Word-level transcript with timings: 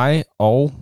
Hej 0.00 0.24
og 0.38 0.72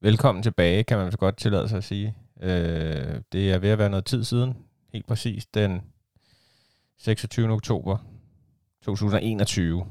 velkommen 0.00 0.42
tilbage, 0.42 0.84
kan 0.84 0.98
man 0.98 1.12
så 1.12 1.18
godt 1.18 1.36
tillade 1.36 1.68
sig 1.68 1.78
at 1.78 1.84
sige. 1.84 2.16
Øh, 2.40 3.20
det 3.32 3.52
er 3.52 3.58
ved 3.58 3.70
at 3.70 3.78
være 3.78 3.90
noget 3.90 4.04
tid 4.04 4.24
siden, 4.24 4.56
helt 4.92 5.06
præcis 5.06 5.46
den 5.46 5.82
26. 6.98 7.52
oktober 7.52 7.98
2021. 8.82 9.86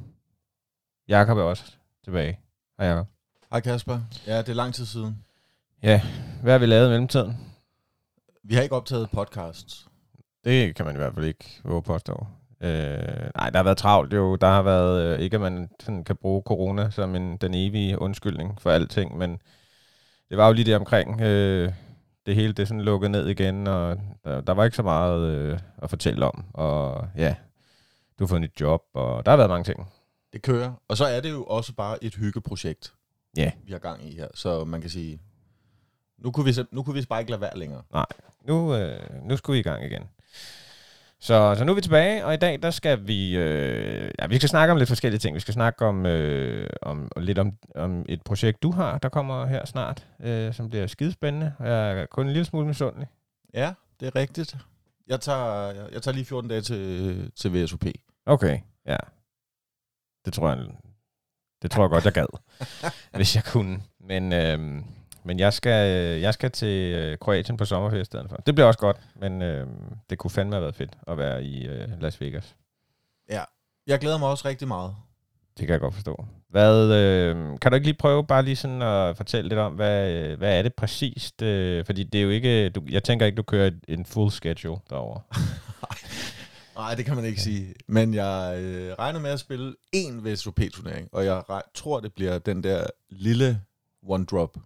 Jakob 1.08 1.38
er 1.38 1.42
også 1.42 1.64
tilbage. 2.04 2.40
Hej 2.80 2.88
Jakob. 2.88 3.08
Hej 3.52 3.60
Kasper. 3.60 4.00
Ja, 4.28 4.38
det 4.38 4.50
er 4.50 4.54
lang 4.54 4.74
tid 4.74 4.86
siden. 4.86 5.24
Ja, 5.84 6.02
hvad 6.42 6.52
har 6.54 6.60
vi 6.60 6.66
lavet 6.66 6.88
i 6.88 6.90
mellemtiden? 6.90 7.38
Vi 8.44 8.56
har 8.56 8.62
ikke 8.62 8.76
optaget 8.76 9.10
podcasts. 9.10 9.88
Det 10.44 10.76
kan 10.76 10.86
man 10.86 10.96
i 10.96 10.98
hvert 10.98 11.14
fald 11.14 11.26
ikke 11.26 11.62
våge 11.64 11.84
påstå. 11.84 12.28
Øh, 12.62 13.30
nej, 13.36 13.50
der 13.50 13.58
har 13.58 13.64
været 13.64 13.78
travlt 13.78 14.14
jo. 14.14 14.36
Der 14.36 14.48
har 14.48 14.62
været, 14.62 15.02
øh, 15.14 15.20
ikke 15.20 15.36
at 15.36 15.42
man 15.42 15.70
sådan 15.80 16.04
kan 16.04 16.16
bruge 16.16 16.42
corona 16.46 16.90
som 16.90 17.16
en, 17.16 17.38
den 17.38 17.54
evige 17.54 18.02
undskyldning 18.02 18.62
for 18.62 18.72
alting, 18.72 19.18
men 19.18 19.42
det 20.30 20.38
var 20.38 20.48
jo 20.48 20.54
lige 20.54 20.66
det 20.66 20.76
omkring. 20.76 21.22
Øh, 21.22 21.74
det 22.26 22.36
hele 22.36 22.54
det 22.54 22.68
sådan 22.68 22.82
lukket 22.82 23.12
ned 23.12 23.28
igen, 23.28 23.68
og 23.68 23.98
der, 24.24 24.42
der 24.42 24.54
var 24.54 24.64
ikke 24.64 24.76
så 24.78 24.84
meget 24.84 25.28
øh, 25.28 25.60
at 25.78 25.90
fortælle 25.90 26.26
om. 26.26 26.46
Og 26.54 27.08
ja, 27.18 27.36
du 28.20 28.24
har 28.24 28.28
fået 28.28 28.42
nyt 28.42 28.62
job, 28.62 28.82
og 28.94 29.26
der 29.26 29.32
har 29.32 29.38
været 29.38 29.50
mange 29.50 29.64
ting. 29.64 29.88
Det 30.34 30.42
kører. 30.42 30.74
Og 30.88 30.98
så 30.98 31.06
er 31.06 31.20
det 31.22 31.32
jo 31.32 31.44
også 31.44 31.74
bare 31.74 32.04
et 32.04 32.16
hyggeprojekt, 32.16 32.94
Ja, 33.38 33.52
vi 33.64 33.72
har 33.72 33.80
gang 33.80 34.06
i 34.06 34.16
her. 34.16 34.28
Så 34.34 34.66
man 34.66 34.82
kan 34.82 34.90
sige, 34.90 35.20
nu 36.18 36.32
kunne 36.32 36.46
vi, 36.46 36.62
nu 36.72 36.84
kunne 36.84 36.94
vi 36.94 37.06
bare 37.10 37.20
ikke 37.20 37.32
lade 37.32 37.42
være 37.42 37.58
længere. 37.58 37.84
nu, 38.48 38.76
øh, 38.76 39.00
nu 39.24 39.38
skal 39.38 39.54
vi 39.54 39.60
i 39.60 39.64
gang 39.64 39.86
igen. 39.86 40.04
Så, 41.20 41.56
så 41.58 41.64
nu 41.64 41.72
er 41.72 41.76
vi 41.76 41.82
tilbage, 41.82 42.26
og 42.26 42.34
i 42.34 42.38
dag 42.38 42.62
der 42.62 42.72
skal 42.72 43.08
vi, 43.08 43.36
øh, 43.36 44.12
ja, 44.20 44.28
vi 44.28 44.36
skal 44.36 44.50
snakke 44.50 44.72
om 44.72 44.78
lidt 44.78 44.88
forskellige 44.90 45.20
ting. 45.20 45.36
Vi 45.36 45.40
skal 45.40 45.54
snakke 45.54 45.86
om, 45.86 46.06
øh, 46.06 46.70
om 46.82 47.12
lidt 47.18 47.40
om, 47.40 47.54
om 47.76 48.06
et 48.10 48.22
projekt, 48.22 48.64
du 48.64 48.72
har, 48.72 48.98
der 48.98 49.10
kommer 49.10 49.46
her 49.46 49.66
snart, 49.66 50.08
øh, 50.20 50.54
som 50.54 50.70
bliver 50.70 50.88
skidespændende. 50.88 51.54
Jeg 51.60 51.92
er 51.92 52.06
kun 52.06 52.26
en 52.26 52.34
lille 52.34 52.46
smule 52.46 52.68
misundelig. 52.68 53.08
Ja, 53.54 53.74
det 54.00 54.08
er 54.08 54.16
rigtigt. 54.16 54.56
Jeg 55.08 55.22
tager, 55.22 55.72
jeg, 55.72 55.88
jeg 55.94 56.02
tager 56.02 56.16
lige 56.16 56.26
14 56.26 56.50
dage 56.50 56.62
til, 56.62 57.32
til 57.36 57.54
VSOP. 57.54 57.86
Okay, 58.26 58.60
ja. 58.86 58.98
Det 60.26 60.34
tror 60.34 60.50
jeg, 60.50 60.58
det 61.62 61.72
tror 61.72 61.84
jeg 61.84 61.90
godt, 61.90 62.06
jeg 62.06 62.14
gad, 62.14 62.40
hvis 63.18 63.36
jeg 63.36 63.44
kunne. 63.44 63.82
Men, 64.00 64.34
øh, 64.34 64.84
men 65.28 65.40
jeg, 65.40 65.54
skal, 65.54 65.90
jeg 66.22 66.34
skal 66.34 66.52
til 66.52 66.94
øh, 66.94 67.18
Kroatien 67.18 67.58
på 67.58 67.66
sommerferie 67.66 68.02
i 68.02 68.06
stedet 68.06 68.30
for. 68.30 68.38
Det 68.38 68.56
bliver 68.56 68.68
også 68.68 68.80
godt, 68.80 68.98
men 69.16 69.42
øh, 69.42 69.68
det 70.10 70.18
kunne 70.18 70.32
fandme 70.32 70.56
have 70.56 70.62
været 70.62 70.76
fedt 70.76 70.98
at 71.08 71.18
være 71.18 71.44
i 71.44 71.68
øh, 71.68 72.02
Las 72.02 72.22
Vegas. 72.22 72.56
Jeg 73.88 74.00
glæder 74.00 74.18
mig 74.18 74.30
også 74.30 74.48
rigtig 74.48 74.68
meget. 74.68 74.96
Det 75.58 75.68
kan 75.68 75.74
jeg 75.74 75.80
godt 75.80 75.94
forstå. 75.94 76.26
Hvad, 76.50 76.94
øh, 76.94 77.36
kan 77.62 77.72
du 77.72 77.76
ikke 77.76 77.88
lige 77.88 77.98
prøve 77.98 78.28
bare 78.28 78.44
lige 78.44 78.56
sådan 78.56 78.82
at 78.82 79.18
fortælle 79.18 79.50
lidt 79.50 79.60
om, 79.60 79.74
hvad, 79.74 80.12
øh, 80.12 80.38
hvad 80.38 80.58
er 80.58 80.62
det 80.62 80.74
præcist? 80.74 81.42
Øh, 81.42 81.86
fordi 81.86 82.04
det 82.04 82.20
er 82.20 82.24
jo 82.24 82.30
ikke, 82.30 82.70
du, 82.70 82.82
jeg 82.90 83.04
tænker 83.04 83.26
ikke, 83.26 83.36
du 83.36 83.44
kører 83.44 83.72
en 83.88 84.06
full 84.06 84.32
schedule 84.32 84.80
derovre. 84.90 85.22
Nej, 86.76 86.96
det 86.96 87.06
kan 87.06 87.16
man 87.16 87.26
ikke 87.26 87.42
sige. 87.42 87.74
Men 87.88 88.14
jeg 88.14 88.60
øh, 88.60 88.94
regner 88.94 89.20
med 89.20 89.30
at 89.30 89.40
spille 89.40 89.76
én 89.96 90.30
VSOP-turnering, 90.30 91.10
og 91.12 91.26
jeg 91.26 91.44
tror, 91.74 92.00
det 92.00 92.14
bliver 92.14 92.40
den 92.40 92.64
der 92.64 92.88
lille 93.10 93.62
one 94.08 94.26
drop 94.26 94.58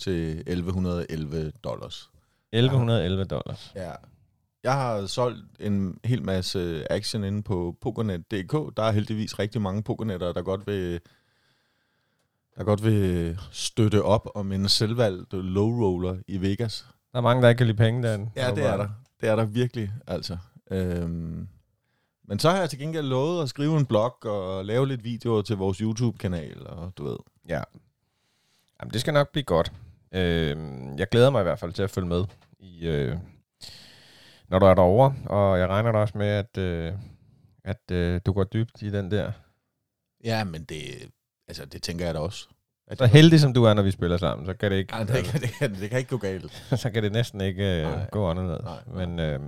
til 0.00 0.38
1111 0.46 1.52
dollars. 1.64 2.10
1111 2.52 3.24
dollars. 3.24 3.72
Ja. 3.76 3.92
Jeg 4.62 4.72
har 4.72 5.06
solgt 5.06 5.44
en 5.60 5.98
hel 6.04 6.22
masse 6.22 6.92
action 6.92 7.24
inde 7.24 7.42
på 7.42 7.76
pokernet.dk. 7.80 8.76
Der 8.76 8.82
er 8.82 8.90
heldigvis 8.90 9.38
rigtig 9.38 9.62
mange 9.62 9.82
pokernetter, 9.82 10.32
der 10.32 10.42
godt 10.42 10.66
vil 10.66 11.00
der 12.56 12.64
godt 12.64 12.84
vil 12.84 13.38
støtte 13.50 14.02
op 14.02 14.28
om 14.34 14.52
en 14.52 14.68
selvvalgt 14.68 15.32
low 15.32 15.82
roller 15.84 16.16
i 16.28 16.40
Vegas. 16.40 16.86
Der 17.12 17.18
er 17.18 17.22
mange, 17.22 17.42
der 17.42 17.48
ikke 17.48 17.58
kan 17.58 17.66
lide 17.66 17.76
penge 17.76 18.08
den. 18.08 18.30
Ja, 18.36 18.50
det 18.54 18.64
er 18.64 18.76
der. 18.76 18.88
Det 19.20 19.28
er 19.28 19.36
der 19.36 19.44
virkelig, 19.44 19.92
altså. 20.06 20.38
Øhm, 20.70 21.48
men 22.24 22.38
så 22.38 22.50
har 22.50 22.58
jeg 22.58 22.70
til 22.70 22.78
gengæld 22.78 23.06
lovet 23.06 23.42
at 23.42 23.48
skrive 23.48 23.76
en 23.76 23.86
blog 23.86 24.26
og 24.26 24.64
lave 24.64 24.88
lidt 24.88 25.04
videoer 25.04 25.42
til 25.42 25.56
vores 25.56 25.78
YouTube-kanal, 25.78 26.66
og 26.66 26.92
du 26.98 27.04
ved. 27.04 27.16
Ja. 27.48 27.62
Jamen, 28.80 28.92
det 28.92 29.00
skal 29.00 29.14
nok 29.14 29.32
blive 29.32 29.44
godt. 29.44 29.72
Øh, 30.14 30.56
jeg 30.98 31.08
glæder 31.08 31.30
mig 31.30 31.40
i 31.40 31.42
hvert 31.42 31.58
fald 31.58 31.72
til 31.72 31.82
at 31.82 31.90
følge 31.90 32.08
med, 32.08 32.24
i, 32.60 32.86
øh, 32.86 33.16
når 34.48 34.58
du 34.58 34.66
er 34.66 34.74
derovre. 34.74 35.14
Og 35.26 35.58
jeg 35.58 35.68
regner 35.68 35.92
da 35.92 35.98
også 35.98 36.18
med, 36.18 36.26
at, 36.26 36.58
øh, 36.58 36.92
at 37.64 37.90
øh, 37.92 38.20
du 38.26 38.32
går 38.32 38.44
dybt 38.44 38.82
i 38.82 38.90
den 38.90 39.10
der. 39.10 39.32
Ja, 40.24 40.44
men 40.44 40.64
det, 40.64 40.82
altså, 41.48 41.64
det 41.64 41.82
tænker 41.82 42.04
jeg 42.04 42.14
da 42.14 42.18
også. 42.20 42.48
At 42.86 42.98
Så 42.98 43.06
heldig 43.06 43.40
som 43.40 43.54
du 43.54 43.64
er, 43.64 43.74
når 43.74 43.82
vi 43.82 43.90
spiller 43.90 44.16
sammen, 44.16 44.46
så 44.46 44.54
kan 44.54 44.70
det 44.70 44.76
ikke, 44.76 44.96
Ja, 44.96 45.04
det, 45.04 45.24
kan, 45.24 45.40
det, 45.40 45.50
kan, 45.58 45.74
det 45.74 45.90
kan 45.90 45.98
ikke 45.98 46.10
gå 46.10 46.16
galt. 46.16 46.64
så 46.82 46.90
kan 46.90 47.02
det 47.02 47.12
næsten 47.12 47.40
ikke 47.40 47.76
øh, 47.76 47.82
Nej. 47.82 48.06
gå 48.10 48.26
anderledes. 48.30 48.64
Nej, 48.64 48.78
nej. 48.86 49.06
Men, 49.06 49.18
øh, 49.18 49.40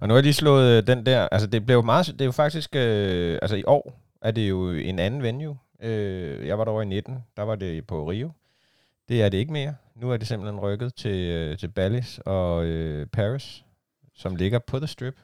og 0.00 0.08
nu 0.08 0.14
har 0.14 0.18
jeg 0.18 0.22
lige 0.22 0.34
slået 0.34 0.76
øh, 0.76 0.86
den 0.86 1.06
der, 1.06 1.28
altså 1.32 1.46
det 1.48 1.66
blev 1.66 1.84
meget, 1.84 2.06
det 2.06 2.20
er 2.20 2.24
jo 2.24 2.32
faktisk, 2.32 2.76
øh, 2.76 3.38
altså 3.42 3.56
i 3.56 3.64
år 3.66 4.00
er 4.22 4.30
det 4.30 4.48
jo 4.48 4.70
en 4.70 4.98
anden 4.98 5.22
venue. 5.22 5.58
Øh, 5.82 6.46
jeg 6.46 6.58
var 6.58 6.64
derovre 6.64 6.82
i 6.82 6.86
19, 6.86 7.18
der 7.36 7.42
var 7.42 7.56
det 7.56 7.86
på 7.86 8.10
Rio. 8.10 8.30
Det 9.08 9.22
er 9.22 9.28
det 9.28 9.38
ikke 9.38 9.52
mere. 9.52 9.74
Nu 9.94 10.10
er 10.10 10.16
det 10.16 10.28
simpelthen 10.28 10.60
rykket 10.60 10.94
til, 10.94 11.16
øh, 11.28 11.58
til 11.58 11.68
Ballis 11.68 12.20
og 12.26 12.64
øh, 12.64 13.06
Paris, 13.06 13.64
som 14.14 14.36
ligger 14.36 14.58
på 14.58 14.78
The 14.78 14.86
Strip. 14.86 15.20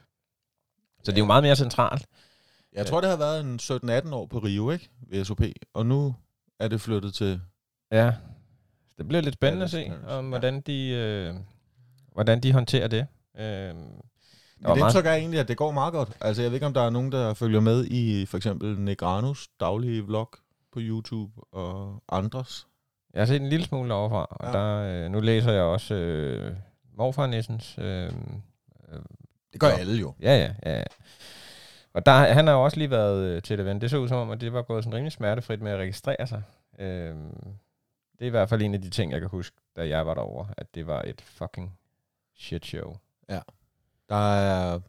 Så 1.03 1.11
det 1.11 1.17
er 1.17 1.21
jo 1.21 1.23
Ja. 1.23 1.27
meget 1.27 1.43
mere 1.43 1.55
centralt. 1.55 2.05
Jeg 2.73 2.85
tror, 2.85 3.01
det 3.01 3.09
har 3.09 3.17
været 3.17 3.41
en 3.41 3.59
17-18 4.09 4.13
år 4.13 4.25
på 4.25 4.39
Rio, 4.39 4.71
ikke? 4.71 4.89
VSOP. 5.11 5.41
Og 5.73 5.85
nu 5.85 6.15
er 6.59 6.67
det 6.67 6.81
flyttet 6.81 7.13
til... 7.13 7.41
Ja. 7.91 8.13
Det 8.97 9.07
bliver 9.07 9.21
lidt 9.21 9.33
spændende 9.33 9.63
at 9.63 9.71
se, 9.71 9.83
Ballis, 9.89 10.03
om 10.07 10.25
Ja. 10.25 10.29
hvordan 10.29 10.61
de, 10.61 10.89
øh, 10.89 11.33
hvordan 12.13 12.39
de 12.43 12.53
håndterer 12.53 12.87
det. 12.87 13.07
Øh, 13.37 13.75
var 14.61 14.75
Mit 14.75 14.83
indtryk 14.83 15.05
er 15.05 15.13
egentlig, 15.13 15.39
at 15.39 15.47
det 15.47 15.57
går 15.57 15.71
meget 15.71 15.93
godt. 15.93 16.17
Altså, 16.21 16.41
jeg 16.41 16.51
ved 16.51 16.55
ikke, 16.55 16.65
om 16.65 16.73
der 16.73 16.81
er 16.81 16.89
nogen, 16.89 17.11
der 17.11 17.33
følger 17.33 17.59
med 17.59 17.85
i 17.85 18.25
for 18.25 18.37
eksempel 18.37 18.79
Negranus 18.79 19.47
daglige 19.59 20.05
vlog 20.05 20.29
på 20.73 20.79
YouTube 20.81 21.31
og 21.51 22.03
andres. 22.11 22.67
Jeg 23.15 23.21
har 23.21 23.25
set 23.25 23.41
en 23.41 23.49
lille 23.49 23.65
smule 23.65 23.93
overfra, 23.93 24.27
og 24.29 24.53
Ja. 24.53 24.59
der, 24.59 25.03
øh, 25.05 25.11
nu 25.11 25.19
læser 25.19 25.51
jeg 25.51 25.63
også 25.63 25.95
øh, 25.95 26.55
morfar 26.93 27.27
Nissens. 27.27 27.77
Øh, 27.77 28.03
øh, 28.89 28.99
Det 29.53 29.59
gør 29.61 29.67
Ja. 29.67 29.77
alle 29.77 29.93
jo. 30.01 30.13
ja, 30.21 30.37
ja, 30.37 30.53
ja. 30.71 30.77
ja. 30.77 30.83
Og 31.93 32.05
der, 32.05 32.11
han 32.11 32.47
har 32.47 32.53
jo 32.53 32.63
også 32.63 32.77
lige 32.77 32.89
været 32.89 33.23
øh, 33.25 33.41
til 33.41 33.53
et 33.53 33.59
event. 33.59 33.81
Det 33.81 33.89
så 33.89 33.97
ud 33.97 34.07
som 34.07 34.17
om, 34.17 34.31
at 34.31 34.41
det 34.41 34.53
var 34.53 34.61
gået 34.61 34.83
sådan 34.83 34.95
rimelig 34.97 35.11
smertefrit 35.11 35.61
med 35.61 35.71
at 35.71 35.77
registrere 35.79 36.27
sig. 36.27 36.43
Øh, 36.79 37.15
det 38.19 38.21
er 38.21 38.25
i 38.25 38.29
hvert 38.29 38.49
fald 38.49 38.61
en 38.61 38.73
af 38.73 38.81
de 38.81 38.89
ting, 38.89 39.11
jeg 39.11 39.19
kan 39.19 39.29
huske, 39.29 39.57
da 39.75 39.87
jeg 39.87 40.07
var 40.07 40.13
derovre, 40.13 40.47
at 40.57 40.75
det 40.75 40.87
var 40.87 41.01
et 41.01 41.21
fucking 41.21 41.77
shit 42.35 42.65
show. 42.65 42.97
Der 44.09 44.35
er, 44.35 44.79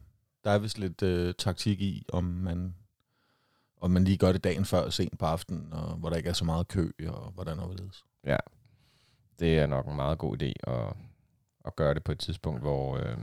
der 0.43 0.51
er 0.51 0.57
vist 0.57 0.77
lidt 0.77 1.01
øh, 1.03 1.33
taktik 1.37 1.81
i, 1.81 2.05
om 2.13 2.23
man, 2.23 2.75
om 3.81 3.91
man 3.91 4.03
lige 4.03 4.17
gør 4.17 4.31
det 4.31 4.43
dagen 4.43 4.65
før 4.65 4.89
sent 4.89 5.19
på 5.19 5.25
aftenen, 5.25 5.73
og 5.73 5.95
hvor 5.95 6.09
der 6.09 6.15
ikke 6.17 6.29
er 6.29 6.33
så 6.33 6.45
meget 6.45 6.67
kø, 6.67 6.91
og 7.07 7.31
hvordan 7.31 7.59
overledes. 7.59 8.03
Det 9.39 9.59
er 9.59 9.67
nok 9.67 9.87
en 9.87 9.95
meget 9.95 10.17
god 10.17 10.41
idé 10.41 10.71
at, 10.71 10.93
at 11.65 11.75
gøre 11.75 11.93
det 11.93 12.03
på 12.03 12.11
et 12.11 12.19
tidspunkt, 12.19 12.61
hvor, 12.61 12.97
øh, 12.97 13.17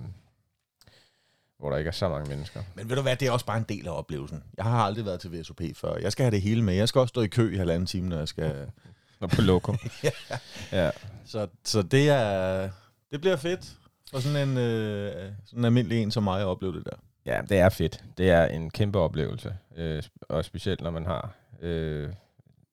hvor 1.59 1.70
der 1.70 1.76
ikke 1.76 1.88
er 1.88 1.92
så 1.92 2.09
mange 2.09 2.28
mennesker. 2.28 2.62
Men 2.75 2.88
ved 2.88 2.97
du 2.97 3.03
hvad, 3.03 3.16
det 3.16 3.28
er 3.28 3.32
også 3.32 3.47
bare 3.47 3.59
en 3.59 3.66
del 3.69 3.87
af 3.87 3.98
oplevelsen. 3.98 4.43
Jeg 4.56 4.64
har 4.64 4.78
aldrig 4.78 5.04
været 5.04 5.20
til 5.20 5.41
VSOP 5.41 5.60
før. 5.75 5.97
Jeg 5.97 6.12
skal 6.12 6.25
have 6.25 6.31
det 6.31 6.43
hele 6.43 6.62
med. 6.62 6.75
Jeg 6.75 6.88
skal 6.88 6.98
også 6.98 7.09
stå 7.09 7.20
i 7.20 7.26
kø 7.26 7.54
i 7.54 7.56
halvanden 7.56 7.87
time, 7.87 8.09
når 8.09 8.19
jeg 8.19 8.28
skal... 8.28 8.70
Og 9.20 9.31
på 9.31 9.43
lokum. 9.43 9.78
Ja. 10.04 10.10
ja. 10.73 10.90
Så, 11.25 11.49
så 11.64 11.82
det 11.82 12.08
er... 12.08 12.70
Det 13.11 13.20
bliver 13.20 13.37
fedt 13.37 13.76
for 14.11 14.19
sådan 14.19 14.49
en, 14.49 14.58
øh, 14.58 15.32
sådan 15.44 15.58
en 15.58 15.64
almindelig 15.64 16.02
en 16.02 16.11
som 16.11 16.23
mig 16.23 16.40
at 16.40 16.46
opleve 16.46 16.73
det 16.73 16.84
der. 16.84 16.96
Ja, 17.26 17.43
det 17.49 17.58
er 17.58 17.69
fedt. 17.69 18.05
Det 18.19 18.31
er 18.31 18.46
en 18.46 18.70
kæmpe 18.70 18.99
oplevelse. 18.99 19.56
Øh, 19.76 20.02
og 20.20 20.44
specielt 20.44 20.81
når 20.81 20.90
man 20.90 21.06
har 21.06 21.31
øh, 21.61 22.12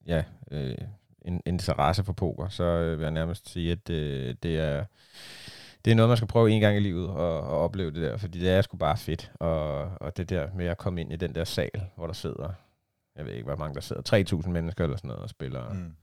ja, 0.06 0.24
øh, 0.52 0.78
en 1.26 1.42
interesse 1.46 2.04
for 2.04 2.14
poker, 2.14 2.50
så 2.50 2.64
øh, 2.64 2.98
vil 2.98 3.04
jeg 3.04 3.12
nærmest 3.12 3.50
sige, 3.52 3.72
at 3.72 3.90
øh, 3.90 4.36
det 4.44 4.60
er 4.60 4.86
det 5.86 5.92
er 5.92 5.96
noget, 5.96 6.10
man 6.10 6.18
skal 6.18 6.28
prøve 6.28 6.52
en 6.52 6.62
gang 6.62 6.78
i 6.78 6.80
livet 6.80 7.10
at, 7.10 7.38
at 7.38 7.44
opleve 7.44 7.92
det 7.92 8.02
der, 8.02 8.18
fordi 8.18 8.40
det 8.40 8.50
er 8.50 8.62
sgu 8.62 8.78
bare 8.78 8.98
fedt. 8.98 9.32
Og, 9.40 9.82
og 10.02 10.18
det 10.18 10.30
der 10.30 10.48
med 10.56 10.66
at 10.66 10.78
komme 10.78 11.02
ind 11.02 11.14
i 11.14 11.16
den 11.16 11.36
der 11.36 11.44
sal, 11.44 11.82
hvor 11.96 12.08
der 12.08 12.14
sidder, 12.14 12.50
jeg 13.16 13.26
ved 13.26 13.34
ikke, 13.34 13.46
hvor 13.46 13.56
mange 13.56 13.76
der 13.76 13.82
sidder, 13.82 14.42
3.000 14.44 14.50
mennesker 14.50 14.84
eller 14.84 14.98
sådan 14.98 15.08
noget, 15.08 15.24
og 15.24 15.30
spiller, 15.30 15.74
mm. 15.74 15.94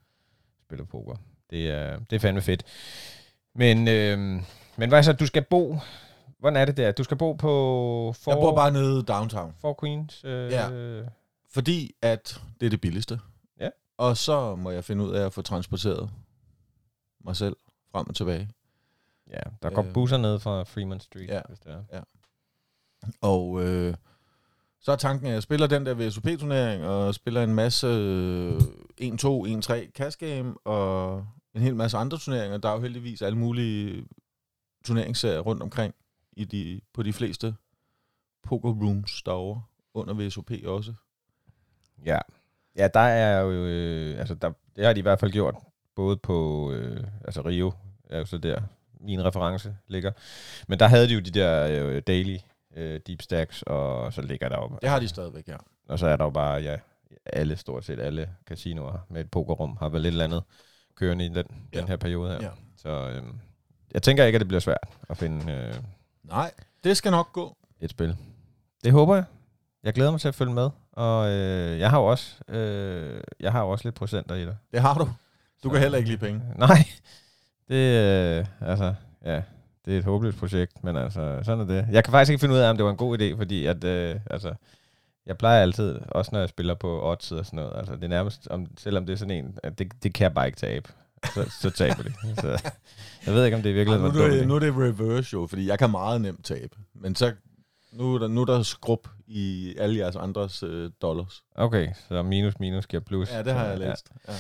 Spiller 0.66 0.84
poker. 0.84 1.16
Det 1.50 1.70
er, 1.70 1.98
det 2.10 2.16
er 2.16 2.20
fandme 2.20 2.42
fedt. 2.42 2.64
Men, 3.54 3.88
øh, 3.88 4.18
men 4.76 4.88
hvad 4.88 5.02
så, 5.02 5.12
du 5.12 5.26
skal 5.26 5.42
bo, 5.44 5.78
hvordan 6.38 6.56
er 6.56 6.64
det 6.64 6.76
der? 6.76 6.92
Du 6.92 7.04
skal 7.04 7.16
bo 7.16 7.32
på 7.32 8.14
for, 8.22 8.30
Jeg 8.30 8.38
bor 8.38 8.54
bare 8.54 8.72
nede 8.72 9.02
downtown. 9.02 9.54
Four 9.60 9.76
Queens? 9.80 10.24
Øh, 10.24 10.50
Ja. 10.50 10.68
Fordi 11.50 11.94
at 12.02 12.40
det 12.60 12.66
er 12.66 12.70
det 12.70 12.80
billigste. 12.80 13.20
Ja. 13.98 14.04
Og 14.04 14.16
så 14.16 14.56
må 14.56 14.70
jeg 14.70 14.84
finde 14.84 15.04
ud 15.04 15.12
af 15.12 15.26
at 15.26 15.32
få 15.32 15.42
transporteret 15.42 16.10
mig 17.24 17.36
selv 17.36 17.56
frem 17.92 18.06
og 18.08 18.14
tilbage. 18.14 18.50
Ja, 19.30 19.40
der 19.62 19.70
går 19.70 19.82
Øh. 19.82 19.92
busser 19.92 20.16
ned 20.16 20.38
fra 20.38 20.62
Fremont 20.62 21.02
Street, 21.02 21.28
Ja. 21.28 21.40
hvis 21.48 21.58
det 21.58 21.84
er. 21.90 22.02
Og 23.20 23.64
øh, 23.64 23.94
Så 24.80 24.92
er 24.92 24.96
tanken, 24.96 25.26
at 25.26 25.32
jeg 25.32 25.42
spiller 25.42 25.66
den 25.66 25.86
der 25.86 25.94
VSOP-turnering, 25.94 26.84
og 26.84 27.14
spiller 27.14 27.42
en 27.44 27.54
masse 27.54 27.86
øh, 27.86 28.60
1-2, 29.00 29.46
1-3 29.46 29.90
cash 29.90 30.18
game, 30.18 30.54
og 30.58 31.26
en 31.54 31.60
hel 31.62 31.76
masse 31.76 31.96
andre 31.96 32.18
turneringer. 32.18 32.58
Der 32.58 32.68
er 32.68 32.72
jo 32.74 32.80
heldigvis 32.80 33.22
alle 33.22 33.38
mulige 33.38 34.06
turneringsserier 34.84 35.40
rundt 35.40 35.62
omkring 35.62 35.94
i 36.32 36.44
de, 36.44 36.80
på 36.92 37.02
de 37.02 37.12
fleste 37.12 37.54
poker 38.42 38.70
rooms 38.72 39.22
derovre, 39.22 39.62
under 39.94 40.14
VSOP 40.14 40.50
også. 40.64 40.94
Ja. 42.04 42.18
Ja, 42.78 42.88
der 42.94 43.00
er 43.00 43.40
jo... 43.40 43.50
Øh, 43.50 44.18
altså, 44.18 44.34
der, 44.34 44.52
det 44.76 44.86
har 44.86 44.92
de 44.92 44.98
i 44.98 45.02
hvert 45.02 45.20
fald 45.20 45.32
gjort. 45.32 45.54
Både 45.96 46.16
på... 46.16 46.70
Øh, 46.72 47.04
altså, 47.24 47.40
Rio 47.42 47.72
er 48.10 48.18
jo 48.18 48.24
så 48.24 48.38
der, 48.38 48.60
min 49.00 49.24
reference 49.24 49.74
ligger. 49.88 50.12
Men 50.68 50.78
der 50.78 50.86
havde 50.86 51.08
de 51.08 51.14
jo 51.14 51.20
de 51.20 51.30
der 51.30 51.66
øh, 51.86 52.02
daily 52.06 52.36
øh, 52.76 53.00
deep 53.06 53.22
stacks, 53.22 53.62
og 53.62 54.12
så 54.12 54.22
ligger 54.22 54.48
der 54.48 54.56
jo... 54.56 54.78
Det 54.82 54.88
har 54.88 55.00
de 55.00 55.08
stadigvæk, 55.08 55.48
ja. 55.48 55.56
Og 55.88 55.98
så 55.98 56.06
er 56.06 56.16
der 56.16 56.24
jo 56.24 56.30
bare, 56.30 56.60
ja, 56.60 56.76
alle, 57.26 57.56
stort 57.56 57.84
set 57.84 58.00
alle 58.00 58.30
casinoer 58.46 58.98
med 59.08 59.20
et 59.20 59.30
pokerrum 59.30 59.76
har 59.80 59.88
vel 59.88 60.02
lidt 60.02 60.12
eller 60.12 60.24
andet 60.24 60.42
kørende 60.96 61.24
i 61.24 61.28
den, 61.28 61.44
Ja. 61.74 61.80
den 61.80 61.88
her 61.88 61.96
periode 61.96 62.28
her. 62.30 62.38
Ja. 62.42 62.48
Så 62.76 62.88
øh, 63.08 63.22
jeg 63.94 64.02
tænker 64.02 64.24
ikke, 64.24 64.36
at 64.36 64.40
det 64.40 64.48
bliver 64.48 64.60
svært 64.60 64.88
at 65.10 65.16
finde 65.16 65.52
øh, 65.52 65.74
Nej, 66.24 66.50
det 66.84 66.96
skal 66.96 67.10
nok 67.10 67.32
gå. 67.32 67.56
et 67.80 67.90
spil. 67.90 68.16
Det 68.84 68.92
håber 68.92 69.14
jeg. 69.14 69.24
Jeg 69.82 69.92
glæder 69.94 70.10
mig 70.10 70.20
til 70.20 70.28
at 70.28 70.34
følge 70.34 70.52
med. 70.54 70.70
Og 70.98 71.28
øh, 71.30 71.78
jeg 71.78 71.90
har 71.90 71.98
jo 71.98 72.04
også, 72.06 72.34
øh, 72.48 73.20
jeg 73.40 73.52
har 73.52 73.60
jo 73.62 73.68
også 73.70 73.84
lidt 73.88 73.94
procenter 73.94 74.34
i 74.34 74.40
det. 74.46 74.56
Det 74.72 74.80
har 74.80 74.94
du. 74.94 75.04
Du 75.04 75.10
Så- 75.62 75.68
kan 75.68 75.80
heller 75.80 75.98
ikke 75.98 76.10
lide 76.10 76.20
penge. 76.20 76.40
Nej, 76.58 76.84
det 77.68 77.76
øh, 78.38 78.46
altså, 78.60 78.94
ja, 79.24 79.42
det 79.84 79.94
er 79.94 79.98
et 79.98 80.04
håbløst 80.04 80.38
projekt, 80.38 80.84
men 80.84 80.96
altså, 80.96 81.40
sådan 81.42 81.60
er 81.60 81.64
det. 81.64 81.86
Jeg 81.90 82.04
kan 82.04 82.10
faktisk 82.10 82.30
ikke 82.30 82.40
finde 82.40 82.54
ud 82.54 82.60
af, 82.60 82.70
om 82.70 82.76
det 82.76 82.84
var 82.84 82.90
en 82.90 82.96
god 82.96 83.18
idé, 83.20 83.36
fordi 83.36 83.66
at, 83.66 83.84
øh, 83.84 84.16
altså, 84.30 84.54
jeg 85.26 85.38
plejer 85.38 85.62
altid, 85.62 85.98
også 86.08 86.30
når 86.32 86.40
jeg 86.40 86.48
spiller 86.48 86.74
på 86.74 87.10
odds 87.10 87.32
og 87.32 87.46
sådan 87.46 87.56
noget, 87.56 87.72
altså 87.76 87.94
det 87.96 88.04
er 88.04 88.08
nærmest, 88.08 88.48
om, 88.50 88.66
selvom 88.78 89.06
det 89.06 89.12
er 89.12 89.16
sådan 89.16 89.44
en, 89.44 89.58
at 89.62 89.78
det, 89.78 89.92
det 90.02 90.14
kan 90.14 90.22
jeg 90.24 90.34
bare 90.34 90.46
ikke 90.46 90.58
tabe, 90.58 90.88
så, 91.34 91.50
så 91.60 91.70
taber 91.70 92.02
det. 92.02 92.12
Så, 92.40 92.70
jeg 93.26 93.34
ved 93.34 93.44
ikke, 93.44 93.56
om 93.56 93.62
det 93.62 93.70
i 93.70 93.72
Ej, 93.72 93.76
virkeligheden 93.76 94.14
nu, 94.16 94.22
er 94.22 94.28
det, 94.28 94.48
nu 94.48 94.54
er 94.54 94.58
det 94.58 94.74
reverse 94.76 95.34
jo, 95.34 95.46
fordi 95.46 95.68
jeg 95.68 95.78
kan 95.78 95.90
meget 95.90 96.20
nemt 96.20 96.44
tabe. 96.44 96.76
Men 96.94 97.14
så, 97.14 97.32
nu 97.98 98.14
er 98.14 98.18
der, 98.18 98.28
nu 98.28 98.40
er 98.40 98.44
der 98.44 98.62
skrub 98.62 99.08
i 99.26 99.74
alle 99.78 99.98
jeres 99.98 100.16
andres 100.16 100.62
øh, 100.62 100.90
dollars. 101.02 101.42
Okay, 101.54 101.88
så 102.08 102.22
minus 102.22 102.58
minus 102.60 102.86
giver 102.86 103.02
plus. 103.02 103.30
Ja, 103.32 103.42
det 103.42 103.52
har 103.52 103.64
jeg 103.66 103.78
Ja. 103.80 103.88
læst. 103.88 104.10
Ja. 104.28 104.32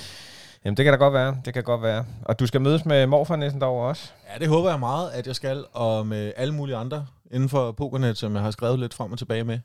Jamen, 0.64 0.76
det 0.76 0.84
kan 0.84 0.92
da 0.92 0.98
godt 0.98 1.14
være, 1.14 1.40
det 1.44 1.54
kan 1.54 1.62
godt 1.64 1.82
være. 1.82 2.06
Og 2.24 2.38
du 2.40 2.46
skal 2.46 2.60
mødes 2.60 2.84
med 2.84 3.06
morfar 3.06 3.36
næsten 3.36 3.60
derovre 3.60 3.88
også? 3.88 4.12
ja, 4.34 4.38
det 4.38 4.48
håber 4.48 4.70
jeg 4.70 4.80
meget, 4.80 5.10
at 5.10 5.26
jeg 5.26 5.36
skal. 5.36 5.64
Og 5.72 6.06
med 6.06 6.32
alle 6.36 6.54
mulige 6.54 6.76
andre 6.76 7.06
inden 7.30 7.48
for 7.48 7.72
Pokernet, 7.72 8.18
som 8.18 8.34
jeg 8.34 8.42
har 8.42 8.50
skrevet 8.50 8.78
lidt 8.78 8.94
frem 8.94 9.12
og 9.12 9.18
tilbage 9.18 9.44
med. 9.44 9.58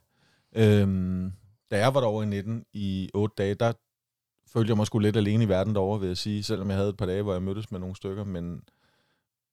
Øhm, 0.56 1.34
da 1.72 1.78
jeg 1.78 1.94
var 1.94 2.00
derovre 2.00 2.24
i 2.24 2.28
19 2.28 2.66
i 2.74 3.10
8 3.13 3.34
dage, 3.38 3.56
der 3.56 3.72
følte 4.54 4.69
jeg 4.69 4.78
mig 4.78 4.86
sgu 4.88 5.00
lidt 5.00 5.18
alene 5.18 5.44
i 5.44 5.50
verden 5.50 5.75
derovre, 5.75 6.00
vil 6.00 6.07
jeg 6.07 6.18
sige. 6.18 6.44
Selvom 6.44 6.69
jeg 6.69 6.78
havde 6.78 6.90
et 6.90 6.98
par 6.98 7.06
dage, 7.06 7.22
hvor 7.22 7.34
jeg 7.34 7.42
mødtes 7.44 7.72
med 7.72 7.80
nogle 7.80 7.95
stykker. 7.95 8.24
Men 8.24 8.62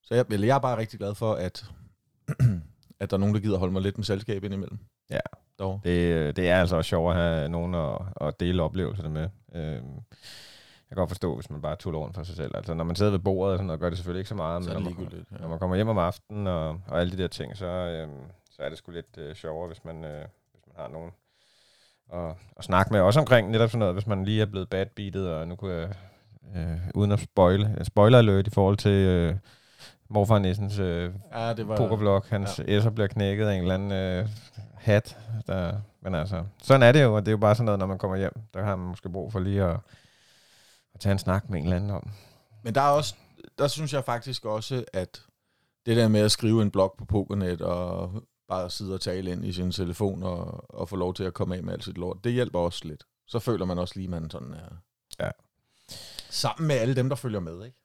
så 0.03 0.15
jeg, 0.15 0.25
eller 0.31 0.47
jeg 0.47 0.55
er 0.55 0.59
bare 0.59 0.77
rigtig 0.77 0.99
glad 0.99 1.15
for, 1.15 1.33
at, 1.33 1.65
at 3.01 3.11
der 3.11 3.17
er 3.17 3.19
nogen, 3.19 3.35
der 3.35 3.41
gider 3.41 3.57
holde 3.57 3.73
mig 3.73 3.81
lidt 3.81 3.97
med 3.97 4.05
selskab 4.05 4.43
indimellem. 4.43 4.79
Ja. 5.09 5.19
Derovre. 5.59 5.79
Det, 5.83 6.35
det 6.35 6.49
er 6.49 6.59
altså 6.59 6.75
også 6.75 6.89
sjovt 6.89 7.15
at 7.15 7.21
have 7.21 7.49
nogen 7.49 7.75
at, 7.75 7.97
at 8.21 8.39
dele 8.39 8.63
oplevelserne 8.63 9.09
med. 9.09 9.29
Øhm, 9.55 9.95
jeg 10.89 10.95
kan 10.95 10.97
godt 10.97 11.09
forstå, 11.09 11.35
hvis 11.35 11.49
man 11.49 11.61
bare 11.61 11.75
tuller 11.75 11.99
rundt 11.99 12.15
for 12.15 12.23
sig 12.23 12.35
selv. 12.35 12.51
Altså, 12.55 12.73
når 12.73 12.83
man 12.83 12.95
sidder 12.95 13.11
ved 13.11 13.19
bordet 13.19 13.51
og 13.51 13.57
sådan 13.57 13.67
noget, 13.67 13.79
gør 13.79 13.89
det 13.89 13.97
selvfølgelig 13.97 14.19
ikke 14.19 14.29
så 14.29 14.35
meget. 14.35 14.63
Så 14.63 14.69
men 14.69 14.83
når, 14.83 14.89
man, 14.89 14.97
ligegyldigt. 14.97 15.41
når 15.41 15.47
man 15.47 15.59
kommer 15.59 15.75
hjem 15.75 15.87
om 15.87 15.97
aftenen 15.97 16.47
og, 16.47 16.69
og 16.87 16.99
alle 16.99 17.11
de 17.11 17.21
der 17.21 17.27
ting, 17.27 17.57
så, 17.57 17.65
øhm, 17.65 18.21
så 18.51 18.63
er 18.63 18.69
det 18.69 18.77
sgu 18.77 18.91
lidt 18.91 19.17
øh, 19.17 19.35
sjovere, 19.35 19.67
hvis 19.67 19.85
man, 19.85 20.03
øh, 20.05 20.25
hvis 20.51 20.61
man 20.67 20.75
har 20.77 20.87
nogen 20.87 21.11
at, 22.13 22.35
at 22.57 22.63
snakke 22.63 22.93
med. 22.93 22.99
Også 22.99 23.19
omkring 23.19 23.51
netop 23.51 23.69
sådan 23.69 23.79
noget, 23.79 23.95
hvis 23.95 24.07
man 24.07 24.25
lige 24.25 24.41
er 24.41 24.45
blevet 24.45 24.69
badbeatet, 24.69 25.29
og 25.29 25.47
nu 25.47 25.55
kunne 25.55 25.73
jeg, 25.73 25.89
øh, 26.55 26.79
uden 26.95 27.11
at 27.11 27.19
spoile, 27.19 27.85
spoiler 27.85 28.17
alert 28.17 28.47
i 28.47 28.49
forhold 28.49 28.77
til 28.77 28.91
øh, 28.91 29.35
morfar 30.11 30.39
Nissens 30.39 30.79
øh, 30.79 31.13
Ja, 31.33 31.53
det 31.53 31.67
var... 31.67 31.77
pokervlog. 31.77 32.23
Hans 32.29 32.59
ja. 32.67 32.79
S'er 32.79 32.89
bliver 32.89 33.07
knækket 33.07 33.47
af 33.47 33.53
en 33.53 33.61
eller 33.61 33.73
anden 33.73 33.91
øh, 33.91 34.27
hat. 34.75 35.17
Der, 35.47 35.77
men 36.01 36.15
altså, 36.15 36.43
sådan 36.63 36.83
er 36.83 36.91
det 36.91 37.03
jo, 37.03 37.15
og 37.15 37.21
det 37.21 37.27
er 37.27 37.31
jo 37.31 37.37
bare 37.37 37.55
sådan 37.55 37.65
noget, 37.65 37.79
når 37.79 37.85
man 37.85 37.97
kommer 37.97 38.17
hjem. 38.17 38.33
Der 38.53 38.63
har 38.63 38.75
man 38.75 38.87
måske 38.87 39.09
brug 39.09 39.31
for 39.31 39.39
lige 39.39 39.63
at, 39.63 39.79
at 40.93 40.99
tage 40.99 41.13
en 41.13 41.19
snak 41.19 41.49
med 41.49 41.57
en 41.59 41.63
eller 41.63 41.75
anden 41.75 41.89
om. 41.91 42.09
Men 42.63 42.75
der 42.75 42.81
er 42.81 42.89
også, 42.89 43.15
der 43.57 43.67
synes 43.67 43.93
jeg 43.93 44.03
faktisk 44.03 44.45
også, 44.45 44.83
at 44.93 45.21
det 45.85 45.97
der 45.97 46.07
med 46.07 46.21
at 46.21 46.31
skrive 46.31 46.61
en 46.61 46.71
blog 46.71 46.95
på 46.97 47.05
Pokernet 47.05 47.61
og 47.61 48.11
bare 48.47 48.69
sidde 48.69 48.93
og 48.93 49.01
tale 49.01 49.31
ind 49.31 49.45
i 49.45 49.53
sin 49.53 49.71
telefon 49.71 50.23
og, 50.23 50.65
og 50.79 50.89
få 50.89 50.95
lov 50.95 51.13
til 51.13 51.23
at 51.23 51.33
komme 51.33 51.55
af 51.55 51.63
med 51.63 51.73
alt 51.73 51.83
sit 51.83 51.97
lort, 51.97 52.17
det 52.23 52.31
hjælper 52.33 52.59
også 52.59 52.81
lidt. 52.85 53.03
Så 53.27 53.39
føler 53.39 53.65
man 53.65 53.79
også 53.79 53.93
lige, 53.95 54.07
man 54.07 54.29
sådan 54.29 54.53
er 54.53 54.75
Ja. 55.25 55.29
sammen 56.29 56.67
med 56.67 56.75
alle 56.75 56.95
dem, 56.95 57.09
der 57.09 57.15
følger 57.15 57.39
med, 57.39 57.65
ikke? 57.65 57.77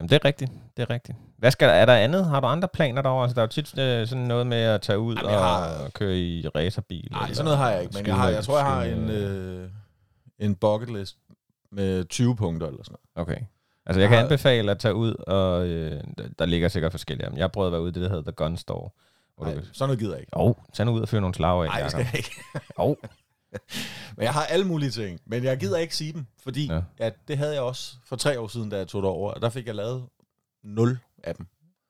Jamen, 0.00 0.08
det 0.08 0.16
er 0.16 0.24
rigtigt. 0.24 0.52
Det 0.76 0.82
er 0.82 0.90
rigtigt. 0.90 1.18
Hvad 1.38 1.50
skal 1.50 1.68
der, 1.68 1.74
er 1.74 1.86
der 1.86 1.94
andet? 1.94 2.26
Har 2.26 2.40
du 2.40 2.46
andre 2.46 2.68
planer 2.68 3.02
derovre? 3.02 3.22
Altså, 3.24 3.34
der 3.34 3.40
er 3.42 3.46
jo 3.46 3.48
tit 3.50 3.78
øh, 3.78 4.06
sådan 4.06 4.24
noget 4.24 4.46
med 4.46 4.56
at 4.62 4.80
tage 4.80 4.98
ud 4.98 5.14
Jamen, 5.16 5.30
og 5.30 5.40
har- 5.40 5.88
køre 5.94 6.16
i 6.18 6.48
racerbil. 6.54 7.08
Nej, 7.10 7.32
sådan 7.32 7.44
noget 7.44 7.58
har 7.58 7.70
jeg 7.70 7.82
ikke, 7.82 7.94
men 7.96 8.06
jeg, 8.06 8.14
har, 8.16 8.28
jeg 8.28 8.44
tror, 8.44 8.56
jeg 8.58 8.66
har 8.66 8.82
en, 8.84 9.10
øh, 9.10 9.70
en 10.38 10.54
bucket 10.54 10.90
list 10.90 11.16
med 11.72 12.04
20 12.04 12.36
punkter 12.36 12.66
eller 12.66 12.84
sådan 12.84 12.96
noget. 13.16 13.28
Okay. 13.28 13.44
Altså, 13.86 14.00
jeg 14.00 14.02
Jeg 14.02 14.08
kan 14.08 14.18
har- 14.18 14.24
anbefale 14.24 14.70
at 14.70 14.78
tage 14.78 14.94
ud, 14.94 15.14
og 15.14 15.66
øh, 15.66 16.00
der, 16.38 16.46
ligger 16.46 16.68
sikkert 16.68 16.92
forskellige. 16.92 17.30
Men 17.30 17.38
jeg 17.38 17.52
prøvede 17.52 17.68
at 17.68 17.72
være 17.72 17.80
ude 17.82 17.88
i 17.88 17.92
det, 17.92 18.02
der 18.02 18.08
hedder 18.08 18.22
The 18.22 18.32
Gun 18.32 18.56
Store. 18.56 18.90
Kan... 19.44 19.62
sådan 19.72 19.88
noget 19.88 19.98
gider 19.98 20.12
jeg 20.12 20.20
ikke. 20.20 20.32
Jo, 20.36 20.42
oh, 20.42 20.54
tag 20.72 20.86
nu 20.86 20.92
ud 20.92 21.00
og 21.00 21.08
fyre 21.08 21.20
nogle 21.20 21.34
slag 21.34 21.62
af. 21.62 21.66
Nej, 21.66 21.80
det 21.82 21.90
skal 21.90 22.00
jeg 22.12 22.14
ikke. 22.16 22.30
Jo, 22.78 22.96
Men 24.16 24.24
jeg 24.24 24.32
har 24.32 24.44
alle 24.44 24.64
mulige 24.66 24.90
ting, 24.90 25.20
men 25.26 25.44
jeg 25.44 25.58
gider 25.58 25.78
ikke 25.78 25.96
sige 25.96 26.12
dem, 26.12 26.26
fordi 26.38 26.66
Ja. 26.66 26.74
ja. 26.74 26.82
at 26.98 27.14
det 27.28 27.38
havde 27.38 27.52
jeg 27.54 27.62
også 27.62 27.96
for 28.04 28.16
tre 28.16 28.40
år 28.40 28.48
siden, 28.48 28.70
da 28.70 28.76
jeg 28.76 28.88
tog 28.88 29.02
det 29.02 29.10
over, 29.10 29.32
og 29.32 29.42
der 29.42 29.48
fik 29.50 29.66
jeg 29.66 29.74
lavet 29.74 30.06
0 30.64 30.98
af 31.24 31.34
dem. 31.34 31.46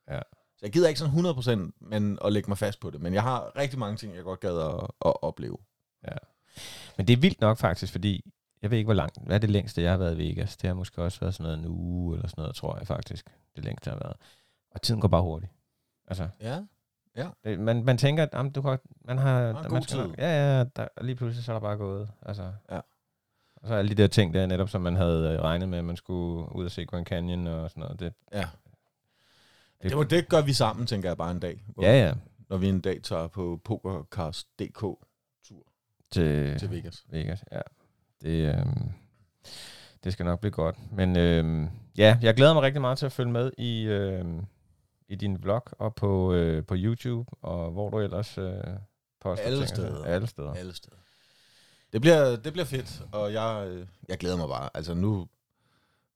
Ja. 0.09 0.21
Så 0.57 0.61
jeg 0.63 0.73
gider 0.73 0.89
ikke 0.89 1.01
sådan 1.01 1.27
100% 1.67 1.73
men 1.81 2.19
at 2.25 2.33
lægge 2.33 2.51
mig 2.51 2.59
fast 2.59 2.81
på 2.81 2.91
det, 2.91 3.01
men 3.01 3.15
jeg 3.15 3.23
har 3.23 3.57
rigtig 3.57 3.79
mange 3.79 3.97
ting, 3.97 4.15
jeg 4.15 4.25
godt 4.25 4.41
gad 4.41 4.59
at, 4.59 4.75
at 5.07 5.23
opleve. 5.23 5.57
Men 6.97 7.07
det 7.07 7.13
er 7.13 7.17
vildt 7.21 7.41
nok 7.41 7.59
faktisk, 7.59 7.93
fordi 7.93 8.33
jeg 8.63 8.71
ved 8.71 8.79
ikke, 8.79 8.87
hvor 8.87 8.95
langt. 8.95 9.19
Hvad 9.27 9.35
er 9.35 9.39
det 9.41 9.51
længste, 9.51 9.83
jeg 9.83 9.91
har 9.91 9.99
været 9.99 10.15
i 10.15 10.29
Vegas? 10.29 10.57
Det 10.57 10.69
har 10.69 10.75
måske 10.75 11.03
også 11.03 11.21
været 11.21 11.35
sådan 11.35 11.45
noget 11.45 11.59
en 11.59 11.67
uge 11.67 12.17
eller 12.17 12.29
sådan 12.29 12.43
noget, 12.43 12.57
tror 12.57 12.79
jeg 12.79 12.87
faktisk. 12.87 13.31
Det 13.57 13.65
længste, 13.65 13.91
jeg 13.91 13.95
har 13.95 14.01
været. 14.07 14.17
Og 14.71 14.83
tiden 14.83 15.01
går 15.01 15.09
bare 15.09 15.23
hurtigt. 15.23 15.53
Altså, 16.09 16.29
Ja. 16.41 16.61
Det, 17.45 17.61
man, 17.61 17.85
man 17.85 17.99
tænker, 17.99 18.23
at 18.23 18.29
jamen, 18.33 18.53
du 18.53 18.63
kan, 18.63 18.79
man 19.05 19.19
har... 19.19 19.53
har 19.53 19.69
man 19.69 19.83
skal 19.83 19.99
tid. 19.99 20.15
Ja, 20.19 20.57
ja, 20.59 20.65
der, 20.77 20.89
lige 21.01 21.17
pludselig 21.17 21.45
så 21.45 21.53
er 21.53 21.55
der 21.55 21.61
bare 21.61 21.77
gået. 21.77 22.11
Altså, 22.23 22.53
Ja. 22.71 22.81
Og 23.57 23.69
så 23.69 23.75
alle 23.75 23.89
de 23.89 23.95
der 24.03 24.07
ting 24.07 24.35
der, 24.35 24.47
netop 24.47 24.69
som 24.69 24.81
man 24.81 24.97
havde 24.97 25.33
øh, 25.33 25.41
regnet 25.41 25.69
med, 25.69 25.79
at 25.79 25.85
man 25.85 25.97
skulle 25.97 26.57
ud 26.57 26.65
og 26.65 26.71
se 26.71 26.85
Grand 26.85 27.07
Canyon 27.07 27.47
og 27.47 27.71
sådan 27.71 27.81
noget. 27.81 28.01
Det, 28.01 28.13
ja. 28.33 28.49
Det, 29.83 29.93
det, 29.93 30.11
det 30.11 30.29
gør 30.29 30.43
vi 30.43 30.53
sammen, 30.53 30.87
tænker 30.87 31.09
jeg 31.09 31.17
bare 31.17 31.31
en 31.31 31.39
dag. 31.41 31.65
Hvor, 31.67 31.83
ja, 31.83 32.07
ja. 32.07 32.15
Når 32.49 32.57
vi 32.57 32.69
en 32.69 32.81
dag 32.81 33.03
tager 33.03 33.29
på 33.29 33.61
pokercast.dk 33.65 34.81
tur 34.81 35.67
Til, 36.11 36.59
til 36.59 36.71
Vegas. 36.71 37.05
Vegas, 37.11 37.45
ja. 37.53 37.61
Det, 38.23 38.55
øh, 38.55 38.67
det 40.05 40.13
skal 40.13 40.27
nok 40.27 40.41
blive 40.41 40.53
godt. 40.53 40.77
Men 40.93 41.17
øh, 41.17 41.69
ja, 41.99 42.19
jeg 42.23 42.35
glæder 42.35 42.55
mig 42.55 42.63
rigtig 42.63 42.81
meget 42.81 42.99
til 42.99 43.07
at 43.07 43.13
følge 43.13 43.33
med 43.33 43.51
i, 43.59 43.83
øh, 43.83 44.25
i 45.09 45.15
din 45.15 45.43
vlog 45.43 45.63
og 45.71 45.95
på, 45.95 46.33
øh, 46.33 46.65
på 46.67 46.75
YouTube, 46.79 47.31
og 47.43 47.71
hvor 47.71 47.91
du 47.91 48.01
ellers 48.01 48.39
øh, 48.39 48.55
poster 49.21 49.45
Alle 49.45 49.59
ting 49.59 49.69
steder. 49.69 50.05
Alle 50.05 50.27
steder. 50.27 50.55
Alle 50.55 50.75
steder. 50.75 50.97
Det 51.93 52.01
bliver, 52.01 52.37
det 52.37 52.53
bliver 52.53 52.67
fedt, 52.67 53.03
og 53.13 53.33
jeg, 53.33 53.67
øh, 53.69 53.87
jeg 54.09 54.19
glæder 54.19 54.37
mig 54.37 54.49
bare. 54.49 54.71
Altså 54.75 54.95
nu, 54.95 55.29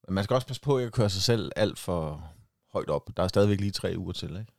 man 0.07 0.23
skal 0.23 0.33
også 0.33 0.47
passe 0.47 0.61
på 0.61 0.77
ikke 0.77 0.87
at 0.87 0.93
køre 0.93 1.09
sig 1.09 1.21
selv 1.21 1.51
alt 1.55 1.79
for 1.79 2.31
højt 2.73 2.89
op. 2.89 3.09
Der 3.17 3.23
er 3.23 3.27
stadigvæk 3.27 3.59
lige 3.59 3.71
tre 3.71 3.93
uger 3.97 4.13
til, 4.13 4.29
ikke? 4.29 4.51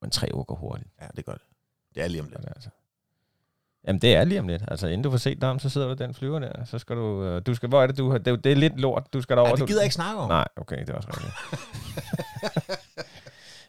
Men 0.00 0.10
tre 0.10 0.28
uger 0.34 0.44
går 0.44 0.54
hurtigt. 0.54 0.90
Ja, 1.00 1.06
det 1.16 1.24
gør 1.24 1.32
det. 1.32 1.42
Det 1.94 2.02
er 2.02 2.08
lige 2.08 2.20
om 2.20 2.26
Ja, 2.28 2.36
lidt. 2.36 2.48
er 2.48 2.52
altså. 2.54 2.68
Jamen, 3.86 4.00
det 4.02 4.14
er 4.16 4.24
lige 4.24 4.40
om 4.40 4.48
lidt. 4.48 4.62
Altså, 4.68 4.86
inden 4.86 5.02
du 5.02 5.10
får 5.10 5.18
set 5.18 5.40
dig 5.40 5.50
om, 5.50 5.58
så 5.58 5.68
sidder 5.68 5.86
du 5.88 5.94
den 6.04 6.14
flyver 6.14 6.38
der. 6.38 6.64
Så 6.64 6.78
skal 6.78 6.96
du... 6.96 7.24
Øh, 7.24 7.42
du 7.46 7.54
skal, 7.54 7.68
hvor 7.68 7.82
er 7.82 7.86
det, 7.86 7.98
du 7.98 8.10
har... 8.10 8.18
Det, 8.18 8.32
er 8.32 8.36
det 8.36 8.52
er 8.52 8.56
lidt 8.56 8.80
lort, 8.80 9.12
du 9.12 9.22
skal 9.22 9.36
derover. 9.36 9.50
Ja, 9.50 9.56
det 9.56 9.66
gider 9.66 9.80
jeg 9.80 9.84
ikke 9.86 9.94
snakke 9.94 10.20
om. 10.20 10.28
Nej, 10.28 10.48
okay, 10.56 10.80
det 10.80 10.88
er 10.88 10.94
også 10.94 11.08
rigtigt. 11.08 12.74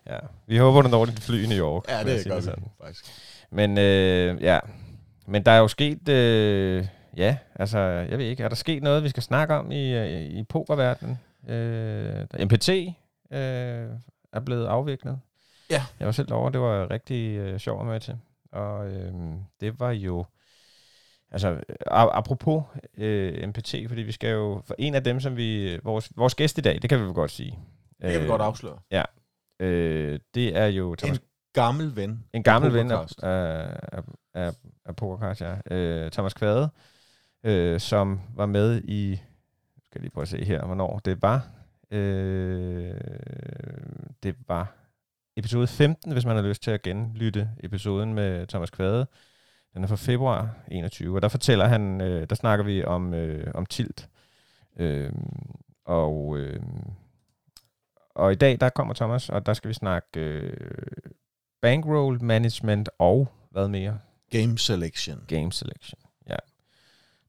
ja, 0.08 0.18
vi 0.48 0.58
håber, 0.58 0.82
du 0.82 0.88
når 0.88 1.06
dit 1.06 1.20
fly 1.20 1.44
i 1.44 1.48
New 1.48 1.58
York. 1.58 1.84
Ja, 1.90 2.04
det 2.04 2.26
vi 2.26 2.42
sådan. 2.42 2.64
faktisk. 2.84 3.06
Men 3.52 3.78
øh, 3.78 4.42
ja, 4.42 4.60
men 5.28 5.44
der 5.44 5.52
er 5.52 5.60
jo 5.60 5.68
sket, 5.68 6.10
øh, 6.10 6.88
ja, 7.18 7.38
altså, 7.56 7.80
jeg 7.80 8.18
ved 8.18 8.26
ikke, 8.26 8.44
er 8.44 8.50
der 8.50 8.56
sket 8.56 8.84
noget, 8.84 9.04
vi 9.04 9.10
skal 9.10 9.24
snakke 9.24 9.54
om 9.54 9.72
i, 9.72 9.94
øh, 9.94 10.22
i 10.22 10.44
pokerverdenen? 10.44 11.20
Øh, 11.48 12.46
MPT 12.46 12.70
øh, 12.70 13.90
er 14.34 14.40
blevet 14.46 14.66
afviklet. 14.66 15.20
Ja. 15.70 15.84
Jeg 16.00 16.06
var 16.06 16.12
selv 16.12 16.28
derovre, 16.28 16.52
det 16.52 16.62
var 16.62 16.92
rigtig 16.92 17.38
øh, 17.38 17.60
sjovt 17.60 17.82
at 17.82 17.88
være 17.88 17.94
med 17.94 18.02
til. 18.02 18.18
Og 18.52 18.88
øh, 18.88 19.14
det 19.62 19.80
var 19.80 19.92
jo, 19.92 20.26
altså 21.32 21.60
apropos 21.92 22.64
øh, 22.98 23.48
MPT, 23.48 23.76
fordi 23.88 24.02
vi 24.02 24.12
skal 24.12 24.30
jo, 24.30 24.62
for 24.66 24.76
en 24.78 24.96
af 24.96 25.04
dem, 25.04 25.20
som 25.20 25.38
vi, 25.38 25.80
vores, 25.84 26.12
vores 26.16 26.36
gæst 26.36 26.58
i 26.58 26.62
dag, 26.62 26.80
det 26.82 26.90
kan 26.90 27.00
vi 27.00 27.04
vel 27.04 27.14
godt 27.14 27.32
sige. 27.32 27.60
Det 28.02 28.12
kan 28.12 28.22
vi 28.22 28.28
godt 28.28 28.42
afsløre. 28.42 28.78
Øh, 29.60 30.20
det 30.36 30.58
er 30.58 30.66
jo 30.66 30.96
Thomas, 30.96 31.22
gammel 31.54 31.96
ven. 31.96 32.24
En 32.34 32.44
gammel 32.44 32.74
ven 32.74 32.92
af, 32.92 33.08
af, 33.24 34.02
af, 34.34 34.54
af 34.86 34.96
Pokercast, 34.96 35.42
ja. 35.42 35.76
Øh, 35.76 36.12
Thomas 36.12 36.34
Kvade, 36.34 36.70
øh, 37.44 37.80
som 37.80 38.22
var 38.36 38.46
med 38.46 38.82
i, 38.84 39.16
skal 39.84 40.00
jeg 40.00 40.02
lige 40.02 40.12
prøve 40.12 40.22
at 40.22 40.28
se 40.28 40.46
her, 40.46 40.66
hvornår 40.66 41.00
det 41.00 41.22
var. 41.22 41.48
Øh, 41.92 42.94
det 44.24 44.36
var 44.48 44.76
episode 45.38 45.68
15, 45.68 46.12
hvis 46.12 46.26
man 46.26 46.36
har 46.36 46.44
lyst 46.44 46.64
til 46.64 46.72
at 46.72 46.82
genlytte 46.82 47.50
episoden 47.64 48.14
med 48.14 48.48
Thomas 48.48 48.70
Kvade. 48.70 49.08
Den 49.74 49.84
er 49.84 49.88
fra 49.88 49.96
februar 49.96 50.50
21, 50.68 51.16
og 51.16 51.22
der 51.22 51.28
fortæller 51.28 51.66
han, 51.66 52.02
øh, 52.02 52.28
der 52.30 52.36
snakker 52.36 52.66
vi 52.66 52.84
om, 52.84 53.14
øh, 53.14 53.52
om 53.54 53.66
tilt. 53.66 54.10
Øh, 54.78 55.12
og, 55.86 56.38
øh, 56.38 56.60
og 58.16 58.32
i 58.32 58.36
dag, 58.36 58.60
der 58.60 58.70
kommer 58.70 58.94
Thomas, 58.94 59.30
og 59.30 59.46
der 59.46 59.54
skal 59.54 59.70
vi 59.70 59.74
snakke 59.74 60.20
øh, 60.20 60.58
bankroll 61.62 62.24
management 62.24 62.90
og 63.00 63.28
hvad 63.50 63.68
mere? 63.68 64.00
Game 64.32 64.58
Selection. 64.58 65.26
Game 65.28 65.52
selection. 65.52 66.00
Ja. 66.30 66.36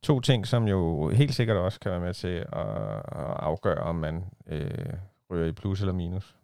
To 0.02 0.21
ting, 0.21 0.47
som 0.47 0.69
jo 0.69 1.09
helt 1.09 1.35
sikkert 1.35 1.57
også 1.57 1.81
kan 1.81 1.90
være 1.90 2.00
med 2.00 2.14
til 2.14 2.28
at, 2.52 2.97
at 2.97 3.37
afgøre, 3.37 3.78
om 3.78 3.95
man 3.95 4.25
øh, 4.47 4.93
ryger 5.31 5.47
i 5.47 5.52
plus 5.52 5.81
eller 5.81 5.93
minus. 5.93 6.37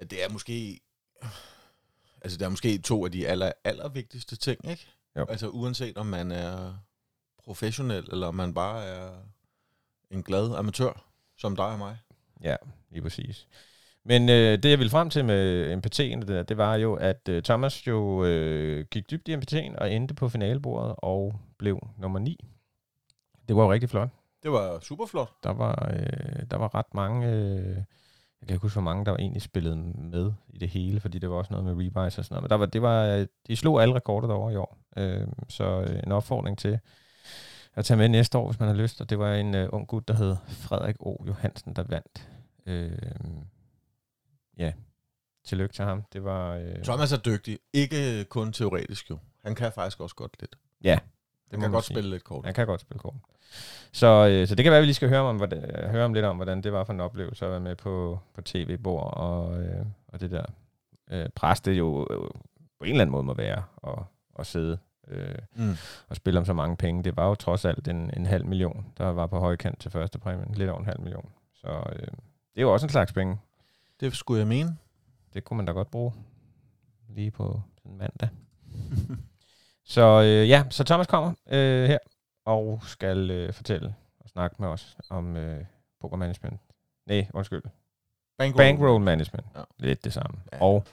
Ja, 0.00 0.04
det 0.04 0.24
er 0.24 0.28
måske... 0.28 0.80
Altså, 2.20 2.38
det 2.38 2.44
er 2.44 2.48
måske 2.48 2.78
to 2.78 3.04
af 3.04 3.12
de 3.12 3.28
aller, 3.28 3.52
aller 3.64 3.88
vigtigste 3.88 4.36
ting, 4.36 4.68
ikke? 4.68 4.86
Jo. 5.16 5.26
Altså, 5.28 5.48
uanset 5.48 5.98
om 5.98 6.06
man 6.06 6.32
er 6.32 6.74
professionel, 7.44 8.08
eller 8.12 8.26
om 8.26 8.34
man 8.34 8.54
bare 8.54 8.84
er 8.84 9.10
en 10.10 10.22
glad 10.22 10.54
amatør, 10.54 11.04
som 11.36 11.56
dig 11.56 11.66
og 11.66 11.78
mig. 11.78 11.98
Ja, 12.42 12.56
lige 12.94 13.02
præcis. 13.02 13.48
Men 14.04 14.28
øh, 14.28 14.58
det, 14.62 14.70
jeg 14.70 14.78
ville 14.78 14.90
frem 14.90 15.10
til 15.10 15.24
med 15.24 15.72
MPT'en, 15.76 16.20
det, 16.20 16.28
der, 16.28 16.42
det 16.42 16.56
var 16.56 16.74
jo, 16.74 16.94
at 16.94 17.28
øh, 17.28 17.42
Thomas 17.42 17.86
jo 17.86 18.24
øh, 18.24 18.84
gik 18.90 19.10
dybt 19.10 19.28
i 19.28 19.34
MPT'en 19.34 19.78
og 19.78 19.92
endte 19.92 20.14
på 20.14 20.28
finalebordet 20.28 20.94
og 20.98 21.34
blev 21.58 21.88
nummer 21.98 22.18
9. 22.18 22.44
Det 23.48 23.56
var 23.56 23.62
jo 23.62 23.72
rigtig 23.72 23.90
flot. 23.90 24.08
Det 24.42 24.52
var 24.52 24.78
super 24.80 25.06
flot. 25.06 25.30
Der 25.42 25.52
var, 25.52 25.92
øh, 25.92 26.42
der 26.50 26.56
var 26.56 26.74
ret 26.74 26.94
mange... 26.94 27.28
Øh, 27.28 27.76
jeg 28.40 28.48
kan 28.48 28.54
ikke 28.54 28.62
huske, 28.62 28.74
hvor 28.74 28.82
mange 28.82 29.04
der 29.04 29.10
var 29.10 29.18
egentlig 29.18 29.42
spillet 29.42 29.78
med 29.96 30.32
i 30.48 30.58
det 30.58 30.68
hele, 30.68 31.00
fordi 31.00 31.18
det 31.18 31.30
var 31.30 31.36
også 31.36 31.52
noget 31.52 31.64
med 31.64 31.86
rebuys 31.86 32.18
og 32.18 32.24
sådan 32.24 32.34
noget. 32.34 32.42
Men 32.42 32.50
der 32.50 32.56
var, 32.56 32.66
det 32.66 32.82
var, 32.82 33.06
øh, 33.06 33.26
de 33.46 33.56
slog 33.56 33.82
alle 33.82 33.94
rekorder 33.94 34.28
derovre 34.28 34.52
i 34.52 34.56
år. 34.56 34.78
Øh, 34.96 35.26
så 35.48 35.80
øh, 35.80 36.00
en 36.06 36.12
opfordring 36.12 36.58
til 36.58 36.78
at 37.74 37.84
tage 37.84 37.98
med 37.98 38.08
næste 38.08 38.38
år, 38.38 38.46
hvis 38.50 38.60
man 38.60 38.68
har 38.68 38.76
lyst. 38.76 39.00
Og 39.00 39.10
det 39.10 39.18
var 39.18 39.34
en 39.34 39.54
øh, 39.54 39.68
ung 39.72 39.86
gut, 39.86 40.08
der 40.08 40.14
hed 40.14 40.36
Frederik 40.48 40.96
O. 41.00 41.24
Johansen, 41.26 41.76
der 41.76 41.82
vandt. 41.88 42.28
Øh, 42.66 42.92
ja, 44.58 44.72
tillykke 45.44 45.72
til 45.74 45.84
ham. 45.84 46.02
Det 46.12 46.24
var... 46.24 46.54
Øh, 46.54 46.82
Thomas 46.84 47.12
er 47.12 47.16
dygtig. 47.16 47.58
Ikke 47.72 48.24
kun 48.24 48.52
teoretisk 48.52 49.10
jo. 49.10 49.18
Han 49.44 49.54
kan 49.54 49.72
faktisk 49.72 50.00
også 50.00 50.16
godt 50.16 50.36
lidt. 50.40 50.56
ja, 50.84 50.98
Han 51.50 51.58
må 51.58 51.62
kan 51.64 51.72
godt 51.72 51.84
sige. 51.84 51.94
spille 51.94 52.10
lidt 52.10 52.24
kort. 52.24 52.44
Han 52.44 52.54
kan 52.54 52.66
godt 52.66 52.80
spille 52.80 52.98
kort. 52.98 53.14
Så, 53.92 54.28
øh, 54.30 54.48
så 54.48 54.54
det 54.54 54.62
kan 54.64 54.70
være, 54.70 54.78
at 54.78 54.82
vi 54.82 54.86
lige 54.86 54.94
skal 54.94 55.08
høre 55.08 55.20
om, 55.20 55.36
hvordan, 55.36 55.64
øh, 55.70 55.90
høre 55.90 56.04
om 56.04 56.14
lidt 56.14 56.24
om, 56.24 56.36
hvordan 56.36 56.62
det 56.62 56.72
var 56.72 56.84
for 56.84 56.92
en 56.92 57.00
oplevelse 57.00 57.44
at 57.44 57.50
være 57.50 57.60
med 57.60 57.76
på, 57.76 58.18
på 58.34 58.42
tv-bord 58.42 59.14
og, 59.16 59.62
øh, 59.62 59.86
og 60.08 60.20
det 60.20 60.30
der 60.30 60.44
øh, 61.10 61.28
pres, 61.34 61.60
det 61.60 61.72
jo 61.72 62.06
øh, 62.10 62.18
på 62.78 62.84
en 62.84 62.90
eller 62.90 63.00
anden 63.00 63.10
måde 63.12 63.22
må 63.22 63.34
være 63.34 63.62
at, 63.86 63.98
at 64.38 64.46
sidde 64.46 64.78
øh, 65.08 65.34
Mm. 65.56 65.74
og 66.08 66.16
spille 66.16 66.40
om 66.40 66.46
så 66.46 66.52
mange 66.52 66.76
penge. 66.76 67.04
Det 67.04 67.16
var 67.16 67.28
jo 67.28 67.34
trods 67.34 67.64
alt 67.64 67.88
en, 67.88 68.10
en 68.16 68.26
halv 68.26 68.46
million, 68.46 68.86
der 68.98 69.04
var 69.06 69.26
på 69.26 69.38
højkant 69.38 69.80
til 69.80 69.90
første 69.90 70.18
præmien. 70.18 70.54
Lidt 70.54 70.70
over 70.70 70.78
en 70.80 70.86
halv 70.86 71.00
million. 71.00 71.30
Så 71.54 71.82
øh, 71.96 72.08
det 72.54 72.60
er 72.60 72.62
jo 72.62 72.72
også 72.72 72.86
en 72.86 72.90
slags 72.90 73.12
penge. 73.12 73.38
Det 74.00 74.16
skulle 74.16 74.38
jeg 74.38 74.48
mene. 74.48 74.76
Det 75.34 75.44
kunne 75.44 75.56
man 75.56 75.66
da 75.66 75.72
godt 75.72 75.90
bruge 75.90 76.12
lige 77.08 77.30
på 77.30 77.62
en 77.84 77.98
mandag. 77.98 78.28
Så 79.84 80.22
øh, 80.22 80.48
ja, 80.48 80.64
så 80.70 80.84
Thomas 80.84 81.06
kommer 81.06 81.32
øh, 81.48 81.88
her 81.88 81.98
og 82.44 82.80
skal 82.86 83.30
øh, 83.30 83.52
fortælle 83.52 83.94
og 84.20 84.28
snakke 84.28 84.56
med 84.58 84.68
os 84.68 84.96
om 85.10 85.36
øh, 85.36 85.64
poker 86.00 86.16
management. 86.16 86.60
Nej, 87.06 87.26
undskyld. 87.34 87.62
Bankroll. 88.38 88.64
Bankroll 88.64 89.04
management. 89.04 89.46
Ja. 89.54 89.62
Lidt 89.78 90.04
det 90.04 90.12
samme. 90.12 90.38
Ja. 90.52 90.62
Og 90.62 90.84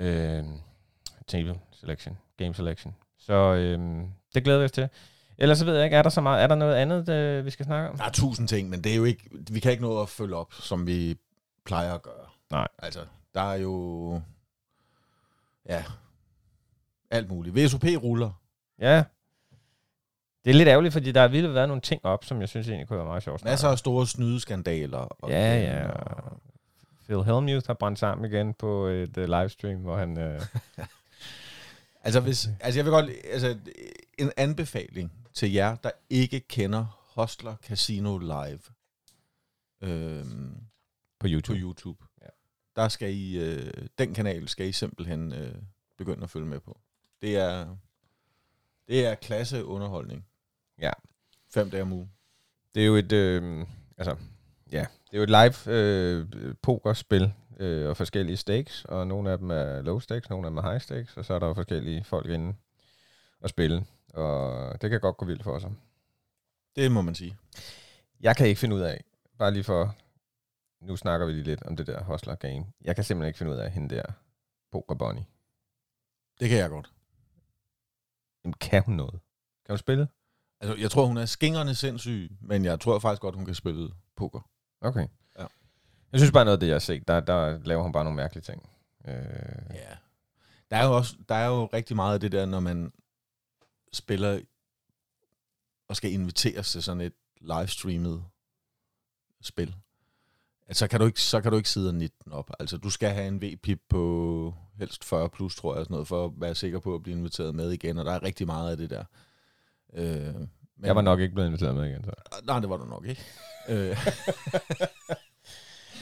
øh, 0.00 0.44
table 1.26 1.60
selection, 1.72 2.18
game 2.36 2.54
selection. 2.54 2.96
Så 3.18 3.54
øh, 3.54 4.04
det 4.34 4.44
glæder 4.44 4.58
vi 4.58 4.64
os 4.64 4.72
til. 4.72 4.88
Ellers 5.38 5.58
så 5.58 5.64
ved 5.64 5.74
jeg 5.74 5.84
ikke, 5.84 5.96
er 5.96 6.02
der 6.02 6.10
så 6.10 6.20
meget, 6.20 6.42
er 6.42 6.46
der 6.46 6.54
noget 6.54 6.74
andet, 6.74 7.08
øh, 7.08 7.44
vi 7.44 7.50
skal 7.50 7.66
snakke 7.66 7.90
om? 7.90 7.96
Der 7.96 8.04
er 8.04 8.10
tusind 8.10 8.48
ting, 8.48 8.68
men 8.68 8.84
det 8.84 8.92
er 8.92 8.96
jo 8.96 9.04
ikke, 9.04 9.30
vi 9.50 9.60
kan 9.60 9.70
ikke 9.70 9.82
nå 9.82 10.02
at 10.02 10.08
følge 10.08 10.36
op, 10.36 10.52
som 10.52 10.86
vi 10.86 11.16
plejer 11.64 11.94
at 11.94 12.02
gøre. 12.02 12.26
Nej. 12.50 12.68
Altså, 12.78 13.00
der 13.34 13.40
er 13.40 13.54
jo, 13.54 14.20
ja, 15.68 15.84
alt 17.10 17.28
muligt. 17.28 17.56
VSOP 17.56 17.84
ruller. 17.84 18.30
Ja. 18.78 19.04
Det 20.44 20.50
er 20.50 20.54
lidt 20.54 20.68
ærgerligt, 20.68 20.92
fordi 20.92 21.12
der 21.12 21.20
har 21.20 21.28
virkelig 21.28 21.54
været 21.54 21.68
nogle 21.68 21.80
ting 21.80 22.04
op, 22.04 22.24
som 22.24 22.40
jeg 22.40 22.48
synes 22.48 22.68
egentlig 22.68 22.88
kunne 22.88 22.98
være 22.98 23.06
meget 23.06 23.22
sjovt. 23.22 23.44
Masser 23.44 23.68
af 23.68 23.78
store 23.78 24.06
snydeskandaler. 24.06 24.98
Og 24.98 25.30
Ja, 25.30 25.60
ja. 25.60 25.90
Phil 27.04 27.24
Hellmuth 27.24 27.66
har 27.66 27.74
brændt 27.74 27.98
sammen 27.98 28.32
igen 28.32 28.54
på 28.54 28.86
et 28.86 29.16
uh, 29.16 29.24
livestream, 29.24 29.78
hvor 29.78 29.96
han... 29.96 30.36
Uh, 30.36 30.42
Altså, 32.06 32.20
hvis, 32.20 32.48
altså, 32.60 32.78
jeg 32.78 32.84
vil 32.84 32.90
godt, 32.90 33.10
altså, 33.32 33.56
en 34.18 34.32
anbefaling 34.36 35.12
til 35.36 35.52
jer, 35.52 35.76
der 35.76 35.90
ikke 36.10 36.40
kender 36.40 37.06
Hostler 37.14 37.56
Casino 37.56 38.18
Live 38.18 38.60
øhm, 39.80 40.54
på 41.18 41.26
på 41.26 41.26
YouTube. 41.30 41.58
YouTube. 41.58 42.04
Ja. 42.22 42.26
Der 42.76 42.88
skal 42.88 43.14
I, 43.14 43.38
øh, 43.38 43.72
den 43.98 44.14
kanal 44.14 44.48
skal 44.48 44.68
I 44.68 44.72
simpelthen 44.72 45.32
øh, 45.32 45.54
begynde 45.98 46.22
at 46.22 46.30
følge 46.30 46.46
med 46.46 46.60
på. 46.60 46.80
Det 47.22 47.36
er, 47.36 47.76
det 48.88 49.06
er 49.06 49.14
klasseunderholdning. 49.14 50.26
Ja. 50.78 50.90
Fem 51.54 51.70
dage 51.70 51.82
om 51.82 51.92
ugen. 51.92 52.12
Det 52.74 52.82
er 52.82 52.86
jo 52.86 52.94
et... 52.94 53.12
Øh, 53.12 53.66
altså, 53.98 54.16
ja. 54.72 54.86
Det 55.10 55.12
er 55.12 55.16
jo 55.16 55.22
et 55.22 55.30
live 55.30 55.74
øh, 55.74 56.54
pokerspil 56.62 57.32
øh, 57.60 57.88
og 57.88 57.96
forskellige 57.96 58.36
stakes, 58.36 58.84
og 58.84 59.06
nogle 59.06 59.30
af 59.30 59.38
dem 59.38 59.50
er 59.50 59.82
low 59.82 59.98
stakes, 59.98 60.30
nogle 60.30 60.46
af 60.46 60.50
dem 60.50 60.58
er 60.58 60.62
high 60.62 60.80
stakes, 60.80 61.16
og 61.16 61.24
så 61.24 61.34
er 61.34 61.38
der 61.38 61.46
jo 61.46 61.54
forskellige 61.54 62.04
folk 62.04 62.30
inde 62.30 62.54
og 63.40 63.48
spille. 63.48 63.86
Og 64.16 64.82
det 64.82 64.90
kan 64.90 65.00
godt 65.00 65.16
gå 65.16 65.24
vildt 65.26 65.42
for 65.42 65.58
sig. 65.58 65.72
Det 66.76 66.92
må 66.92 67.02
man 67.02 67.14
sige. 67.14 67.36
Jeg 68.20 68.36
kan 68.36 68.46
ikke 68.46 68.60
finde 68.60 68.76
ud 68.76 68.80
af, 68.80 69.04
bare 69.38 69.50
lige 69.52 69.64
for... 69.64 69.96
Nu 70.80 70.96
snakker 70.96 71.26
vi 71.26 71.32
lige 71.32 71.44
lidt 71.44 71.62
om 71.62 71.76
det 71.76 71.86
der 71.86 72.02
hustler 72.04 72.34
game. 72.34 72.66
Jeg 72.80 72.94
kan 72.94 73.04
simpelthen 73.04 73.28
ikke 73.28 73.38
finde 73.38 73.52
ud 73.52 73.56
af 73.56 73.70
hende 73.70 73.94
der 73.94 74.02
poker 74.72 74.94
bunny. 74.94 75.20
Det 76.40 76.48
kan 76.48 76.58
jeg 76.58 76.70
godt. 76.70 76.92
Jamen, 78.44 78.54
kan 78.54 78.82
hun 78.82 78.94
noget? 78.94 79.20
Kan 79.66 79.72
hun 79.72 79.78
spille? 79.78 80.08
Altså, 80.60 80.76
jeg 80.76 80.90
tror, 80.90 81.06
hun 81.06 81.16
er 81.16 81.24
skingerne 81.26 81.74
sindssyg, 81.74 82.36
men 82.40 82.64
jeg 82.64 82.80
tror 82.80 82.98
faktisk 82.98 83.22
godt, 83.22 83.34
hun 83.34 83.44
kan 83.44 83.54
spille 83.54 83.90
poker. 84.16 84.40
Okay. 84.80 85.08
Ja. 85.38 85.46
Jeg 86.12 86.20
synes 86.20 86.32
bare 86.32 86.44
noget 86.44 86.56
af 86.56 86.60
det, 86.60 86.66
jeg 86.66 86.74
har 86.74 86.78
set, 86.78 87.08
der, 87.08 87.20
der 87.20 87.58
laver 87.58 87.82
hun 87.82 87.92
bare 87.92 88.04
nogle 88.04 88.16
mærkelige 88.16 88.42
ting. 88.42 88.68
Øh, 89.04 89.14
Ja. 89.74 89.96
Der 90.70 90.76
er 90.76 90.84
jo 90.86 90.96
også 90.96 91.16
der 91.28 91.34
er 91.34 91.46
jo 91.46 91.66
rigtig 91.66 91.96
meget 91.96 92.14
af 92.14 92.20
det 92.20 92.32
der, 92.32 92.46
når 92.46 92.60
man 92.60 92.92
spiller 93.92 94.40
og 95.88 95.96
skal 95.96 96.12
inviteres 96.12 96.72
til 96.72 96.82
sådan 96.82 97.00
et 97.00 97.12
livestreamet 97.40 98.24
spil. 99.42 99.74
Altså, 100.68 100.78
så 100.78 100.88
kan 100.88 101.00
du 101.00 101.06
ikke, 101.06 101.20
så 101.20 101.40
kan 101.40 101.50
du 101.50 101.56
ikke 101.56 101.70
sidde 101.70 101.88
og 101.88 101.94
19 101.94 102.32
op. 102.32 102.50
Altså, 102.60 102.76
du 102.76 102.90
skal 102.90 103.10
have 103.10 103.28
en 103.28 103.42
V-pip 103.42 103.80
på 103.88 104.54
helst 104.78 105.04
40 105.04 105.28
plus, 105.28 105.56
tror 105.56 105.76
jeg, 105.76 105.84
sådan 105.84 105.94
noget, 105.94 106.08
for 106.08 106.24
at 106.24 106.32
være 106.36 106.54
sikker 106.54 106.78
på 106.78 106.94
at 106.94 107.02
blive 107.02 107.16
inviteret 107.16 107.54
med 107.54 107.70
igen, 107.70 107.98
og 107.98 108.04
der 108.04 108.12
er 108.12 108.22
rigtig 108.22 108.46
meget 108.46 108.70
af 108.70 108.76
det 108.76 108.90
der. 108.90 109.04
Øh, 109.94 110.34
men, 110.34 110.86
jeg 110.86 110.96
var 110.96 111.02
nok 111.02 111.20
ikke 111.20 111.34
blevet 111.34 111.48
inviteret 111.48 111.74
med 111.74 111.84
igen. 111.90 112.04
Så. 112.04 112.10
Nej, 112.44 112.60
det 112.60 112.68
var 112.68 112.76
du 112.76 112.84
nok 112.84 113.06
ikke. 113.06 113.22
øh, 113.68 113.96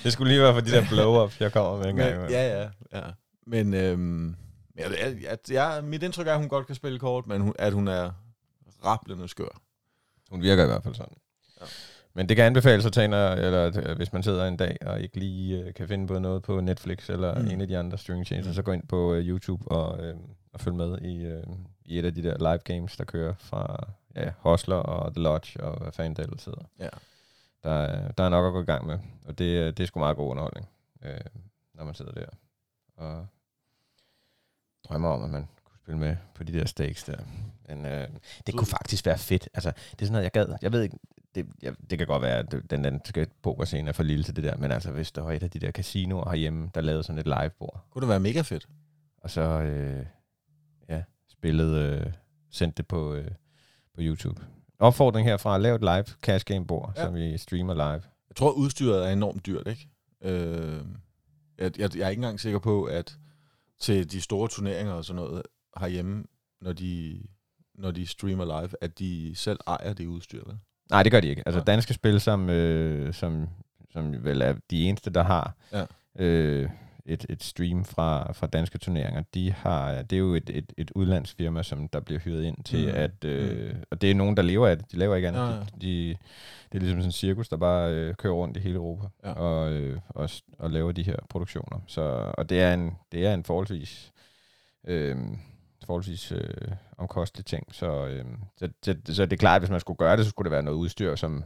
Det 0.03 0.13
skulle 0.13 0.33
lige 0.33 0.43
være 0.43 0.55
for 0.55 0.61
de 0.61 0.71
der 0.71 0.83
blow-ups, 0.83 1.37
jeg 1.41 1.53
kommer 1.53 1.79
med 1.79 1.87
en 1.87 1.97
gang. 1.97 2.21
Men, 2.21 2.31
ja, 2.31 2.63
ja, 2.63 2.71
ja. 2.93 3.11
Men 3.47 3.75
øhm, 3.75 4.37
jeg, 4.77 4.91
jeg, 5.01 5.23
jeg, 5.23 5.39
jeg, 5.51 5.85
mit 5.85 6.03
indtryk 6.03 6.27
er, 6.27 6.33
at 6.33 6.39
hun 6.39 6.49
godt 6.49 6.67
kan 6.67 6.75
spille 6.75 6.99
kort, 6.99 7.27
men 7.27 7.41
hun, 7.41 7.55
at 7.59 7.73
hun 7.73 7.89
er 7.89 8.11
rablende 8.85 9.29
skør. 9.29 9.61
Hun 10.31 10.43
virker 10.43 10.63
i 10.63 10.67
hvert 10.67 10.83
fald 10.83 10.95
sådan. 10.95 11.17
Ja. 11.61 11.67
Men 12.17 12.29
det 12.29 12.37
kan 12.37 12.45
anbefales 12.47 12.87
at 12.87 12.93
tage 12.93 13.05
eller 13.37 13.73
øh, 13.89 13.97
hvis 13.97 14.13
man 14.13 14.23
sidder 14.23 14.47
en 14.49 14.57
dag 14.57 14.77
og 14.87 15.01
ikke 15.01 15.17
lige 15.19 15.61
øh, 15.65 15.75
kan 15.75 15.89
finde 15.89 16.07
på 16.07 16.19
noget 16.19 16.43
på 16.43 16.61
Netflix 16.61 17.11
eller 17.11 17.39
Mm. 17.43 17.47
en 17.49 17.61
af 17.61 17.69
de 17.69 17.79
andre 17.79 17.99
streamingtjenester, 17.99 18.51
Mm. 18.51 18.55
så 18.55 18.63
gå 18.63 18.73
ind 18.73 18.87
på 18.89 19.15
øh, 19.15 19.29
YouTube 19.29 19.69
og, 19.69 20.05
øh, 20.05 20.15
og 20.53 20.61
følg 20.61 20.75
med 20.77 20.99
i, 21.01 21.25
øh, 21.25 21.43
i 21.85 21.99
et 21.99 22.05
af 22.05 22.15
de 22.15 22.23
der 22.23 22.39
live 22.39 22.59
games, 22.59 22.97
der 22.97 23.05
kører 23.05 23.35
fra 23.39 23.87
ja, 24.17 24.33
Hostler 24.39 24.77
og 24.77 25.15
The 25.15 25.23
Lodge 25.23 25.61
og 25.65 25.83
hvad 25.83 25.93
fanden 25.93 26.17
det 26.17 26.23
ellers 26.25 26.43
sidder. 26.43 26.65
Ja. 26.79 26.89
Der, 27.65 27.71
er- 27.73 28.13
der 28.13 28.25
er 28.25 28.29
nok 28.29 28.47
at 28.47 28.53
gå 28.53 28.63
i 28.63 28.65
gang 28.65 28.87
med, 28.87 28.99
og 29.25 29.39
det, 29.39 29.59
er- 29.59 29.71
det 29.71 29.83
er 29.83 29.87
sgu 29.87 29.99
meget 30.01 30.17
god 30.17 30.31
underholdning, 30.31 30.69
øh, 31.05 31.21
når 31.75 31.85
man 31.85 31.95
sidder 31.95 32.13
der 32.13 32.27
og 32.97 33.27
drømmer 34.89 35.09
om, 35.09 35.23
at 35.25 35.31
man 35.31 35.49
kunne 35.65 35.79
spille 35.83 35.99
med 36.01 36.17
på 36.35 36.45
de 36.45 36.53
der 36.53 36.65
stakes 36.67 37.05
der. 37.05 37.17
Men 37.69 37.87
øh, 37.87 38.09
det 38.47 38.55
kunne 38.55 38.67
faktisk 38.67 39.07
være 39.07 39.19
fedt. 39.19 39.49
Altså, 39.55 39.71
det 39.91 40.03
er 40.03 40.07
sådan 40.07 40.13
noget, 40.13 40.25
jeg 40.25 40.31
gad. 40.33 40.47
Jeg 40.63 40.73
ved 40.73 40.83
ikke, 40.83 40.99
det, 41.35 41.47
ja, 41.63 41.71
det 41.91 41.99
kan 41.99 42.07
godt 42.07 42.23
være, 42.23 42.39
at 42.39 42.55
den 42.71 42.83
danske 42.83 43.27
pokerscene 43.43 43.89
er 43.89 43.93
for 43.93 44.03
lille 44.03 44.25
til 44.25 44.37
det 44.37 44.45
der, 44.45 44.57
men 44.57 44.73
altså 44.73 44.91
hvis 44.93 45.13
der 45.13 45.23
var 45.23 45.33
et 45.33 45.43
af 45.43 45.51
de 45.51 45.59
der 45.59 45.71
casinoer 45.71 46.29
herhjemme, 46.31 46.71
der 46.75 46.81
lavede 46.81 47.03
sådan 47.03 47.19
et 47.19 47.27
livebord, 47.41 47.85
Kunne 47.91 48.01
det 48.01 48.09
være 48.09 48.21
mega 48.21 48.41
fedt? 48.41 48.69
og 49.19 49.31
så 49.31 49.41
øh, 49.41 50.07
ja, 50.89 51.03
spillede, 51.29 52.01
øh, 52.07 52.13
sendte 52.51 52.77
det 52.77 52.87
på, 52.87 53.15
øh, 53.15 53.31
på 53.95 54.01
YouTube. 54.01 54.43
Opfordring 54.79 55.27
herfra, 55.29 55.59
lav 55.59 55.75
et 55.75 55.81
live 55.81 56.05
cash 56.23 56.45
game 56.45 56.67
bord, 56.67 56.93
Ja. 56.97 57.01
ja. 57.01 57.07
som 57.07 57.15
vi 57.15 57.39
streamer 57.39 57.75
live. 57.75 58.03
Jeg 58.29 58.37
tror, 58.37 58.51
udstyret 58.51 59.07
er 59.09 59.13
enormt 59.13 59.47
dyrt, 59.47 59.67
ikke? 59.69 59.89
Øh, 60.23 60.83
jeg, 61.59 61.79
jeg, 61.79 61.97
jeg 61.97 62.05
er 62.05 62.09
ikke 62.09 62.21
engang 62.21 62.41
sikker 62.41 62.59
på, 62.59 62.85
at 62.85 63.19
til 63.85 64.13
de 64.13 64.21
store 64.21 64.49
turneringer 64.49 64.93
og 64.93 65.05
sådan 65.05 65.23
noget 65.23 65.43
herhjemme, 65.81 66.25
når 66.61 66.73
de, 66.73 67.23
når 67.75 67.91
de 67.91 68.07
streamer 68.07 68.45
live, 68.45 68.71
at 68.81 68.99
de 68.99 69.33
selv 69.35 69.59
ejer 69.67 69.93
det 69.93 70.07
udstyr, 70.07 70.43
vel? 70.47 70.57
Nej, 70.91 71.03
det 71.03 71.13
gør 71.13 71.21
de 71.21 71.29
ikke. 71.29 71.43
Altså 71.47 71.61
danske 71.61 71.95
spil, 71.95 72.21
som, 72.21 72.51
øh, 72.51 73.15
som, 73.15 73.49
som 73.91 74.25
vel 74.25 74.43
er 74.43 74.55
de 74.71 74.85
eneste, 74.85 75.11
der 75.11 75.23
har 75.23 75.55
Ja. 75.73 75.85
øh, 76.25 76.71
et, 77.07 77.27
et 77.29 77.43
stream 77.43 77.85
fra, 77.85 78.33
fra 78.33 78.47
danske 78.47 78.79
turneringer, 78.79 79.23
de 79.35 79.53
har, 79.53 80.03
det 80.03 80.17
er 80.17 80.21
jo 80.21 80.35
et, 80.35 80.51
et, 80.51 80.73
et 80.77 80.91
udlandsfirma, 80.95 81.63
som 81.63 81.89
der 81.89 82.01
bliver 82.01 82.21
hyret 82.21 82.45
ind 82.45 82.65
til, 82.65 82.85
Mm. 82.87 82.91
mm. 82.93 82.97
at, 82.99 83.25
øh, 83.25 83.75
og 83.91 84.01
det 84.01 84.11
er 84.11 84.15
nogen, 84.15 84.37
der 84.37 84.43
lever 84.43 84.69
af 84.69 84.77
det. 84.79 84.93
De 84.93 84.97
laver 84.97 85.17
ikke 85.17 85.29
andet. 85.29 85.41
Ja, 85.41 85.47
Ja. 85.47 85.61
De, 85.61 85.65
de, 85.81 86.09
det 86.09 86.17
er 86.73 86.79
ligesom 86.79 86.99
sådan 87.01 87.09
en 87.09 87.13
cirkus, 87.13 87.49
der 87.49 87.57
bare 87.57 87.93
øh, 87.93 88.15
kører 88.15 88.33
rundt 88.35 88.57
i 88.57 88.61
hele 88.61 88.75
Europa 88.75 89.07
Ja. 89.25 89.33
og, 89.33 89.73
øh, 89.73 90.01
og, 90.09 90.31
og 90.59 90.71
laver 90.71 90.93
de 90.93 91.03
her 91.03 91.17
produktioner. 91.29 91.81
Så, 91.87 92.33
og 92.39 92.49
det 92.49 92.61
er 92.61 92.75
en, 92.75 92.91
det 93.13 93.27
er 93.27 93.35
en 93.35 93.45
forholdsvis 93.45 94.13
øh, 94.87 95.17
forholdsvis 95.87 96.33
øh, 96.33 96.73
omkostelig 96.99 97.47
ting. 97.47 97.75
Så, 97.75 98.07
øh, 98.07 98.25
så, 98.57 98.69
så, 98.83 98.95
så 99.05 99.27
det 99.27 99.33
er 99.33 99.37
klart, 99.37 99.57
at 99.57 99.61
hvis 99.63 99.71
man 99.71 99.81
skulle 99.81 99.97
gøre 99.97 100.17
det, 100.17 100.25
så 100.25 100.31
skulle 100.31 100.47
det 100.47 100.53
være 100.53 100.63
noget 100.63 100.79
udstyr, 100.79 101.15
som, 101.17 101.45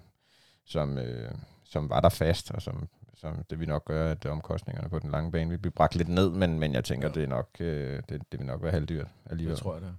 som, 0.66 0.98
øh, 0.98 1.30
som 1.64 1.90
var 1.90 2.00
der 2.00 2.08
fast, 2.08 2.50
og 2.50 2.62
som, 2.62 2.88
som 3.20 3.44
det 3.50 3.60
vil 3.60 3.68
nok 3.68 3.84
gøre, 3.84 4.10
at 4.10 4.26
omkostningerne 4.26 4.88
på 4.88 4.98
den 4.98 5.10
lange 5.10 5.32
bane 5.32 5.50
vil 5.50 5.58
blive 5.58 5.72
bragt 5.72 5.96
lidt 5.96 6.08
ned, 6.08 6.30
men, 6.30 6.58
men 6.58 6.75
jeg 6.75 6.84
tænker, 6.84 7.08
Ja. 7.08 7.12
ja. 7.14 7.20
det, 7.20 7.25
er 7.25 7.28
nok, 7.37 7.48
øh, 7.60 8.02
det, 8.08 8.22
det 8.32 8.40
vil 8.40 8.46
nok 8.46 8.62
være 8.62 8.72
halvdyrt 8.72 9.06
alligevel. 9.30 9.54
Det 9.56 9.62
tror 9.62 9.72
jeg, 9.75 9.82
det 9.82 9.88
er. 9.88 9.92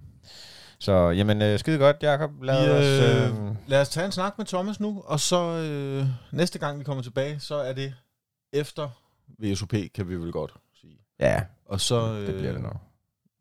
Så 0.78 0.92
jamen, 1.10 1.42
øh, 1.42 1.58
skide 1.58 1.78
godt, 1.78 1.96
Jacob. 2.02 2.30
Lad 2.42 2.64
Vi, 2.66 2.70
os... 2.70 2.84
øh, 3.30 3.48
Øh, 3.50 3.56
Lad 3.66 3.80
os 3.80 3.88
tage 3.88 4.06
en 4.06 4.12
snak 4.12 4.38
med 4.38 4.46
Thomas 4.46 4.80
nu, 4.80 5.02
og 5.06 5.20
så 5.20 5.42
øh, 5.42 6.06
næste 6.32 6.58
gang 6.58 6.78
vi 6.78 6.84
kommer 6.84 7.02
tilbage, 7.02 7.40
så 7.40 7.54
er 7.54 7.72
det 7.72 7.94
efter 8.52 8.88
VSOP, 9.38 9.72
kan 9.94 10.08
vi 10.08 10.14
vel 10.16 10.32
godt 10.32 10.54
sige. 10.80 10.98
ja, 11.20 11.42
Og 11.64 11.80
så, 11.80 12.14
det 12.20 12.34
bliver 12.34 12.52
det 12.52 12.62
nok. 12.62 12.76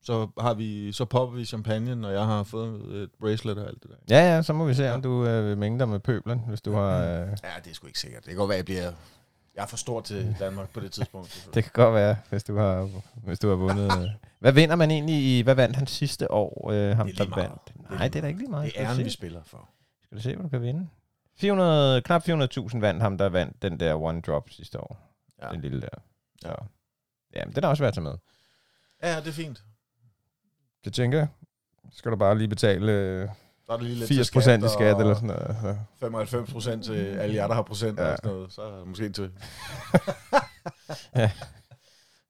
så, 0.04 0.28
har 0.40 0.54
vi, 0.54 0.92
så 0.92 1.06
popper 1.06 1.38
vi 1.38 1.46
champagne, 1.46 2.08
og 2.08 2.14
jeg 2.14 2.26
har 2.26 2.44
fået 2.44 2.96
et 3.04 3.10
bracelet 3.20 3.58
og 3.58 3.68
alt 3.68 3.84
det 3.84 3.92
der. 3.92 4.16
Ja, 4.18 4.36
ja, 4.36 4.42
så 4.42 4.54
må 4.54 4.66
vi 4.66 4.74
se, 4.74 4.92
om 4.94 5.02
du 5.02 5.26
øh, 5.26 5.46
vil 5.48 5.58
mængde 5.58 5.80
dig 5.80 5.90
med 5.90 6.00
pøblen, 6.00 6.40
hvis 6.48 6.62
du 6.62 6.74
har... 6.74 6.98
Øh, 7.04 7.08
Ja, 7.44 7.50
det 7.64 7.70
er 7.70 7.74
sgu 7.74 7.88
ikke 7.88 8.00
sikkert. 8.00 8.24
Det 8.24 8.30
kan 8.30 8.38
godt 8.38 8.50
være, 8.50 8.58
at 8.60 8.70
jeg 8.70 8.76
bliver... 8.82 8.92
Jeg 9.60 9.64
er 9.66 9.68
for 9.68 9.78
stor 9.78 10.02
til 10.02 10.36
Danmark 10.40 10.70
på 10.70 10.80
det 10.80 10.92
tidspunkt. 10.92 11.50
Det 11.54 11.64
kan 11.64 11.72
godt 11.74 11.96
være, 11.96 12.18
hvis 12.30 12.44
du 12.44 12.58
har, 12.58 12.90
hvis 13.16 13.40
du 13.40 13.50
har 13.50 13.56
vundet. 13.56 13.92
øh. 14.02 14.10
Hvad 14.40 14.52
vinder 14.52 14.76
man 14.76 14.92
egentlig 14.92 15.16
i, 15.16 15.42
hvad 15.42 15.56
vandt 15.56 15.76
han 15.76 15.88
sidste 15.88 16.32
år? 16.32 16.72
Øh, 16.72 16.98
ham, 16.98 17.08
Det 17.08 17.20
er 17.20 17.26
der 17.26 17.36
vandt. 17.36 17.62
Det 17.68 17.74
er 17.90 17.96
Nej, 17.96 18.08
det 18.08 18.16
er 18.16 18.22
da 18.22 18.28
ikke 18.28 18.40
lige 18.40 18.50
meget. 18.52 18.74
det 18.74 18.82
er 18.82 18.90
æren, 18.90 19.06
vi 19.06 19.10
spiller 19.10 19.44
for. 19.44 19.70
Skal 20.04 20.18
du 20.18 20.22
se, 20.24 20.36
hvad 20.36 20.44
du 20.44 20.50
kan 20.50 20.62
vinde? 20.62 20.90
400, 21.38 22.02
knap 22.02 22.30
400.000 22.30 22.80
vandt 22.80 23.02
ham, 23.02 23.18
der 23.18 23.30
vandt 23.30 23.62
den 23.62 23.80
der 23.80 23.96
one 24.02 24.22
drop 24.22 24.50
sidste 24.50 24.80
år. 24.80 24.98
Ja. 25.42 25.50
Den 25.50 25.62
lille 25.62 25.82
der. 25.82 25.88
Ja. 26.44 26.54
Ja. 27.36 27.46
men 27.46 27.56
den 27.56 27.64
er 27.64 27.68
også 27.68 27.84
værd 27.84 27.88
at 27.88 27.94
tage 27.94 28.04
med. 28.04 28.16
Ja, 29.04 29.20
det 29.20 29.28
er 29.28 29.32
fint. 29.32 29.64
Det 30.86 30.94
tænker 30.94 31.18
jeg. 31.18 31.28
Skal 31.92 32.12
du 32.12 32.16
bare 32.16 32.38
lige 32.38 32.48
betale 32.48 33.32
Så 33.70 33.74
er 33.74 33.78
det 33.78 33.86
lige 33.86 34.00
lidt 34.00 34.08
80 34.08 34.28
til 34.28 34.34
procent 34.34 34.66
i 34.66 34.70
skat 34.70 34.94
og 34.94 35.02
eller 35.02 35.14
sådan 35.14 35.28
noget. 35.28 35.58
Så. 35.62 35.76
95 36.00 36.52
procent 36.52 36.86
til 36.86 36.94
alle 36.94 37.36
jer, 37.36 37.48
der 37.48 37.54
har 37.54 37.62
procent 37.62 38.00
ja. 38.00 38.06
Ja. 38.06 38.12
og 38.12 38.18
sådan 38.18 38.32
noget. 38.36 38.52
Så 38.54 38.62
er 38.62 38.78
der 38.78 38.86
måske 38.86 39.10
til... 39.10 39.32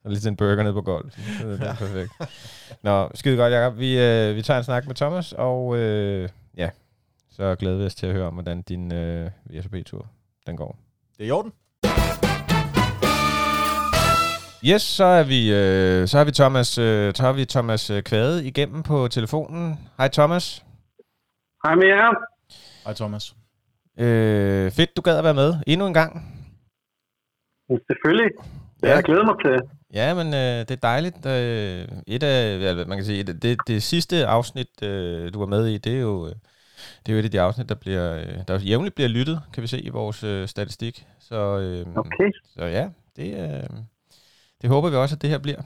Og 0.03 0.12
lige 0.12 0.19
til 0.19 0.27
en 0.27 0.36
burger 0.36 0.64
ned 0.64 0.74
på 0.74 0.81
gulv. 0.81 1.11
Så 1.40 1.48
det 1.48 1.61
er 1.61 1.75
perfekt. 1.85 2.11
Nå, 2.83 3.09
skide 3.14 3.37
godt, 3.37 3.53
Jacob. 3.53 3.77
Vi, 3.77 4.00
øh, 4.00 4.35
vi 4.35 4.42
tager 4.42 4.57
en 4.57 4.64
snak 4.64 4.87
med 4.87 4.96
Thomas, 4.96 5.33
og 5.33 5.77
øh, 5.77 6.29
ja, 6.57 6.70
så 7.31 7.55
glæder 7.55 7.77
vi 7.77 7.85
os 7.85 7.96
til 7.96 8.07
at 8.07 8.14
høre 8.14 8.27
om, 8.27 8.33
hvordan 8.33 8.61
din 8.61 8.94
øh, 8.94 9.31
VSB-tur 9.50 10.07
den 10.48 10.57
går. 10.57 10.77
Det 11.18 11.24
er 11.24 11.27
i 11.27 11.31
orden. 11.31 11.51
Yes, 14.66 14.81
så 14.81 15.03
er 15.03 15.24
vi, 15.24 15.53
øh, 15.53 16.07
så 16.07 16.18
har 16.18 16.25
vi 16.25 16.31
Thomas, 16.31 16.77
øh, 16.77 17.14
så 17.16 17.24
har 17.24 17.33
vi 17.33 17.46
Thomas 17.46 17.90
øh, 17.90 18.03
Kvade 18.03 18.46
igennem 18.48 18.83
på 18.83 19.07
telefonen. 19.07 19.79
Hej 19.98 20.07
Thomas. 20.07 20.64
Hej 21.63 21.75
med 21.75 21.87
jer. 21.87 22.11
Hej 22.85 22.93
Thomas. 22.93 23.35
Øh, 24.00 24.72
fedt, 24.72 24.98
du 24.98 25.01
gad 25.01 25.17
at 25.17 25.24
være 25.24 25.33
med 25.33 25.53
endnu 25.67 25.87
en 25.87 25.93
gang. 25.93 26.11
Selvfølgelig. 27.87 28.31
Ja. 28.83 28.89
Jeg 28.95 29.03
glæder 29.03 29.25
mig 29.25 29.35
til. 29.45 29.69
Ja, 29.93 30.13
men 30.13 30.27
øh, 30.27 30.59
det 30.67 30.72
er 30.72 30.75
dejligt. 30.75 31.25
Øh, 31.25 31.87
et 32.07 32.24
af, 32.24 32.87
man 32.87 32.98
kan 32.98 33.05
sige, 33.05 33.19
et, 33.19 33.41
det, 33.41 33.57
det 33.67 33.83
sidste 33.83 34.25
afsnit, 34.27 34.83
øh, 34.83 35.33
du 35.33 35.39
var 35.39 35.45
med 35.45 35.67
i, 35.67 35.77
det 35.77 35.95
er 35.95 36.00
jo, 36.00 36.27
øh, 36.27 36.33
det 37.05 37.09
er 37.09 37.13
jo 37.13 37.19
et 37.19 37.24
af 37.25 37.31
de 37.31 37.41
afsnit, 37.41 37.69
der 37.69 37.75
bliver, 37.75 38.15
øh, 38.15 38.37
der 38.48 38.59
jævnligt 38.59 38.95
bliver 38.95 39.07
lyttet, 39.07 39.41
kan 39.53 39.61
vi 39.61 39.67
se 39.67 39.81
i 39.81 39.89
vores 39.89 40.24
øh, 40.24 40.48
statistik. 40.48 41.05
Så, 41.19 41.35
øh, 41.35 41.98
Okay. 41.98 42.31
så 42.55 42.65
ja, 42.65 42.89
det, 43.15 43.27
øh, 43.43 43.69
det 44.61 44.69
håber 44.69 44.89
vi 44.89 44.95
også, 44.95 45.15
at 45.15 45.22
det 45.22 45.29
her 45.29 45.37
bliver. 45.37 45.61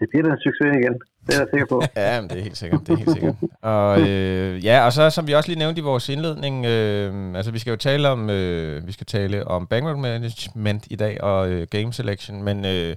Det 0.00 0.08
bliver 0.10 0.22
da 0.26 0.30
en 0.32 0.40
succes 0.46 0.70
igen. 0.80 0.94
Det 1.26 1.32
er 1.34 1.40
jeg 1.42 1.48
sikker 1.52 1.66
på. 1.74 1.78
Ja, 2.04 2.20
men 2.20 2.30
det 2.30 2.38
er 2.38 2.42
helt 2.42 2.56
sikkert. 2.56 2.80
Det 2.86 2.92
er 2.92 2.96
helt 2.96 3.10
sikkert. 3.10 3.34
Og, 3.62 4.00
øh, 4.00 4.64
ja, 4.64 4.76
og 4.86 4.92
så 4.92 5.10
som 5.10 5.26
vi 5.28 5.32
også 5.32 5.48
lige 5.50 5.58
nævnte 5.58 5.80
i 5.80 5.84
vores 5.90 6.08
indledning, 6.08 6.54
øh, 6.66 7.36
altså 7.38 7.50
vi 7.52 7.58
skal 7.58 7.70
jo 7.70 7.76
tale 7.76 8.08
om, 8.08 8.30
øh, 8.30 8.86
vi 8.86 8.92
skal 8.92 9.06
tale 9.06 9.46
om 9.46 9.66
bankroll 9.66 9.98
management 9.98 10.82
i 10.90 10.96
dag 10.96 11.14
og 11.22 11.50
øh, 11.52 11.66
game 11.70 11.92
selection, 11.92 12.42
men 12.42 12.56
øh, 12.72 12.96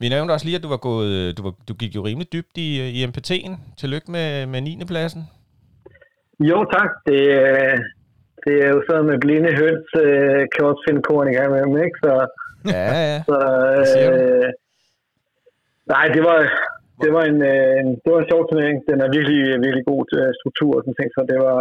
vi 0.00 0.08
nævnte 0.08 0.32
også 0.32 0.46
lige, 0.46 0.56
at 0.56 0.62
du 0.62 0.68
var 0.68 0.82
gået, 0.88 1.38
du, 1.38 1.42
var, 1.42 1.54
du 1.68 1.74
gik 1.74 1.94
jo 1.96 2.02
rimelig 2.08 2.32
dybt 2.32 2.54
i, 2.56 2.68
i 2.98 3.06
MPT'en. 3.06 3.52
Tillykke 3.80 4.10
med, 4.10 4.46
med 4.46 4.60
9. 4.60 4.82
pladsen. 4.86 5.22
Jo, 6.40 6.58
tak. 6.76 6.90
Det, 7.06 7.20
øh, 7.40 7.78
det 8.44 8.54
er 8.64 8.68
jo 8.74 8.82
sådan 8.88 9.06
med 9.06 9.18
blinde 9.20 9.50
høns, 9.60 9.88
øh, 10.04 10.40
kan 10.52 10.62
også 10.70 10.82
finde 10.88 11.02
korn 11.02 11.28
i 11.28 11.34
gang 11.34 11.50
med 11.52 11.60
dem, 11.62 11.76
ikke? 11.86 11.98
Så, 12.04 12.26
Ja, 12.66 12.90
ja. 13.10 13.22
så 13.28 13.38
øh, 14.12 14.52
nej, 15.92 16.06
det 16.16 16.22
var, 16.28 16.38
det 17.02 17.10
var 17.16 17.24
en, 17.30 17.40
øh, 17.52 17.80
det 18.02 18.08
var 18.12 18.20
en 18.20 18.30
sjov 18.32 18.42
turnering. 18.48 18.76
Den 18.90 18.98
er 19.04 19.08
virkelig, 19.16 19.40
virkelig 19.64 19.84
god 19.92 20.06
øh, 20.18 20.30
struktur 20.40 20.70
og 20.76 20.82
sådan 20.82 20.98
ting, 21.00 21.10
så 21.16 21.20
det 21.32 21.38
var, 21.46 21.58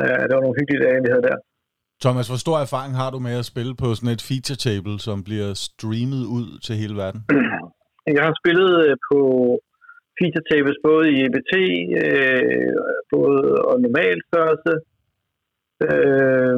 øh, 0.00 0.22
det 0.26 0.34
var 0.36 0.44
nogle 0.44 0.58
hyggelige 0.60 0.84
dage, 0.86 1.04
vi 1.04 1.12
havde 1.12 1.26
der. 1.30 1.38
Thomas, 2.04 2.28
hvor 2.30 2.40
stor 2.44 2.58
erfaring 2.66 2.94
har 3.02 3.10
du 3.14 3.18
med 3.28 3.34
at 3.42 3.50
spille 3.52 3.74
på 3.82 3.88
sådan 3.94 4.14
et 4.16 4.26
feature 4.30 4.60
table, 4.68 4.94
som 5.06 5.16
bliver 5.28 5.50
streamet 5.68 6.22
ud 6.38 6.48
til 6.64 6.74
hele 6.82 6.94
verden? 7.02 7.20
Jeg 8.18 8.24
har 8.28 8.34
spillet 8.42 8.72
øh, 8.86 8.94
på 9.08 9.18
feature 10.18 10.46
tables 10.52 10.78
både 10.88 11.04
i 11.14 11.16
EBT, 11.26 11.54
øh, 12.02 12.72
både 13.14 13.40
og 13.68 13.74
normal 13.86 14.16
størrelse, 14.30 14.72
øh, 15.88 16.56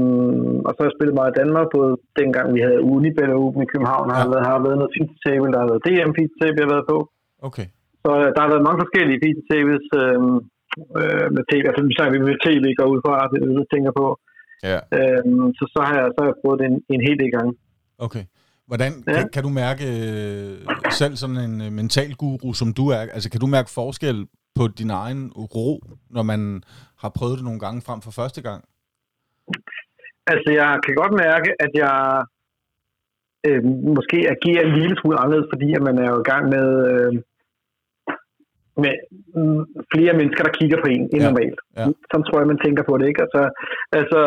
og 0.67 0.71
så 0.73 0.79
har 0.81 0.89
jeg 0.89 0.97
spillet 0.99 1.19
meget 1.19 1.33
i 1.35 1.39
Danmark, 1.41 1.67
både 1.77 1.91
dengang 2.21 2.47
vi 2.57 2.61
havde 2.67 2.81
Unibet 2.93 3.33
Open 3.45 3.63
i 3.67 3.71
København, 3.73 4.07
har, 4.11 4.19
Ja. 4.21 4.27
ja. 4.27 4.33
været, 4.33 4.47
har 4.51 4.59
været 4.67 4.79
noget 4.81 4.93
feature 4.97 5.21
table, 5.27 5.51
der 5.55 5.61
har 5.63 5.69
været 5.73 5.85
DM 5.87 6.11
feature 6.19 6.39
table, 6.43 6.59
jeg 6.61 6.67
har 6.69 6.75
været 6.77 6.89
på. 6.95 6.99
Okay. 7.49 7.67
Så 8.05 8.11
øh, 8.23 8.29
der 8.35 8.41
har 8.45 8.51
været 8.53 8.67
mange 8.69 8.81
forskellige 8.85 9.19
feature 9.25 9.49
tables 9.53 9.85
øh, 10.03 10.19
øh, 11.01 11.27
med 11.37 11.43
tv, 11.51 11.63
altså 11.71 11.83
vi 11.89 11.93
snakker 11.97 12.13
med 12.31 12.39
tv 12.47 12.65
går 12.79 12.89
ud 12.95 13.01
fra, 13.05 13.13
det 13.31 13.37
det, 13.43 13.51
jeg 13.63 13.69
tænker 13.75 13.93
på. 14.03 14.07
ja. 14.71 14.79
Øh, 14.99 15.23
så, 15.59 15.65
så, 15.75 15.81
har 15.87 15.95
jeg, 16.01 16.07
så 16.15 16.19
har 16.23 16.29
jeg 16.33 16.39
prøvet 16.43 16.59
det 16.61 16.67
en, 16.73 16.77
en 16.95 17.03
hel 17.07 17.17
del 17.23 17.31
gange. 17.37 17.53
Okay. 18.07 18.25
Hvordan 18.71 18.93
Ja. 19.07 19.13
kan, 19.17 19.25
kan 19.35 19.43
du 19.47 19.51
mærke 19.65 19.85
øh, 19.97 20.55
selv 21.01 21.15
sådan 21.23 21.41
en 21.49 21.55
øh, 21.67 21.71
mental 21.81 22.11
guru, 22.23 22.49
som 22.61 22.69
du 22.79 22.85
er, 22.97 23.01
altså 23.17 23.29
kan 23.33 23.41
du 23.41 23.47
mærke 23.57 23.71
forskel 23.81 24.19
på 24.59 24.65
din 24.81 24.91
egen 25.05 25.23
ro, 25.55 25.69
når 26.17 26.23
man 26.33 26.41
har 27.03 27.11
prøvet 27.19 27.37
det 27.39 27.45
nogle 27.49 27.61
gange 27.65 27.79
frem 27.87 28.01
for 28.07 28.11
første 28.21 28.41
gang? 28.49 28.61
Altså, 30.33 30.49
jeg 30.61 30.71
kan 30.85 30.95
godt 31.03 31.15
mærke, 31.27 31.51
at 31.65 31.73
jeg 31.85 31.97
øh, 33.47 33.63
måske 33.99 34.19
agerer 34.35 34.63
en 34.65 34.75
lille 34.81 34.97
smule 35.01 35.19
anderledes, 35.23 35.51
fordi 35.55 35.69
at 35.79 35.83
man 35.89 35.97
er 36.05 36.09
jo 36.13 36.19
i 36.21 36.29
gang 36.33 36.45
med, 36.55 36.67
øh, 36.93 37.13
med 38.85 38.93
flere 39.93 40.13
mennesker, 40.19 40.43
der 40.45 40.57
kigger 40.61 40.79
på 40.83 40.89
en 40.95 41.03
end 41.13 41.23
Ja, 41.23 41.29
normalt. 41.29 41.61
ja. 41.79 41.85
Sådan 42.11 42.25
tror 42.27 42.39
jeg, 42.41 42.51
man 42.53 42.63
tænker 42.65 42.83
på 42.89 42.95
det, 42.99 43.07
ikke? 43.11 43.23
Altså, 43.27 43.43
altså 44.01 44.21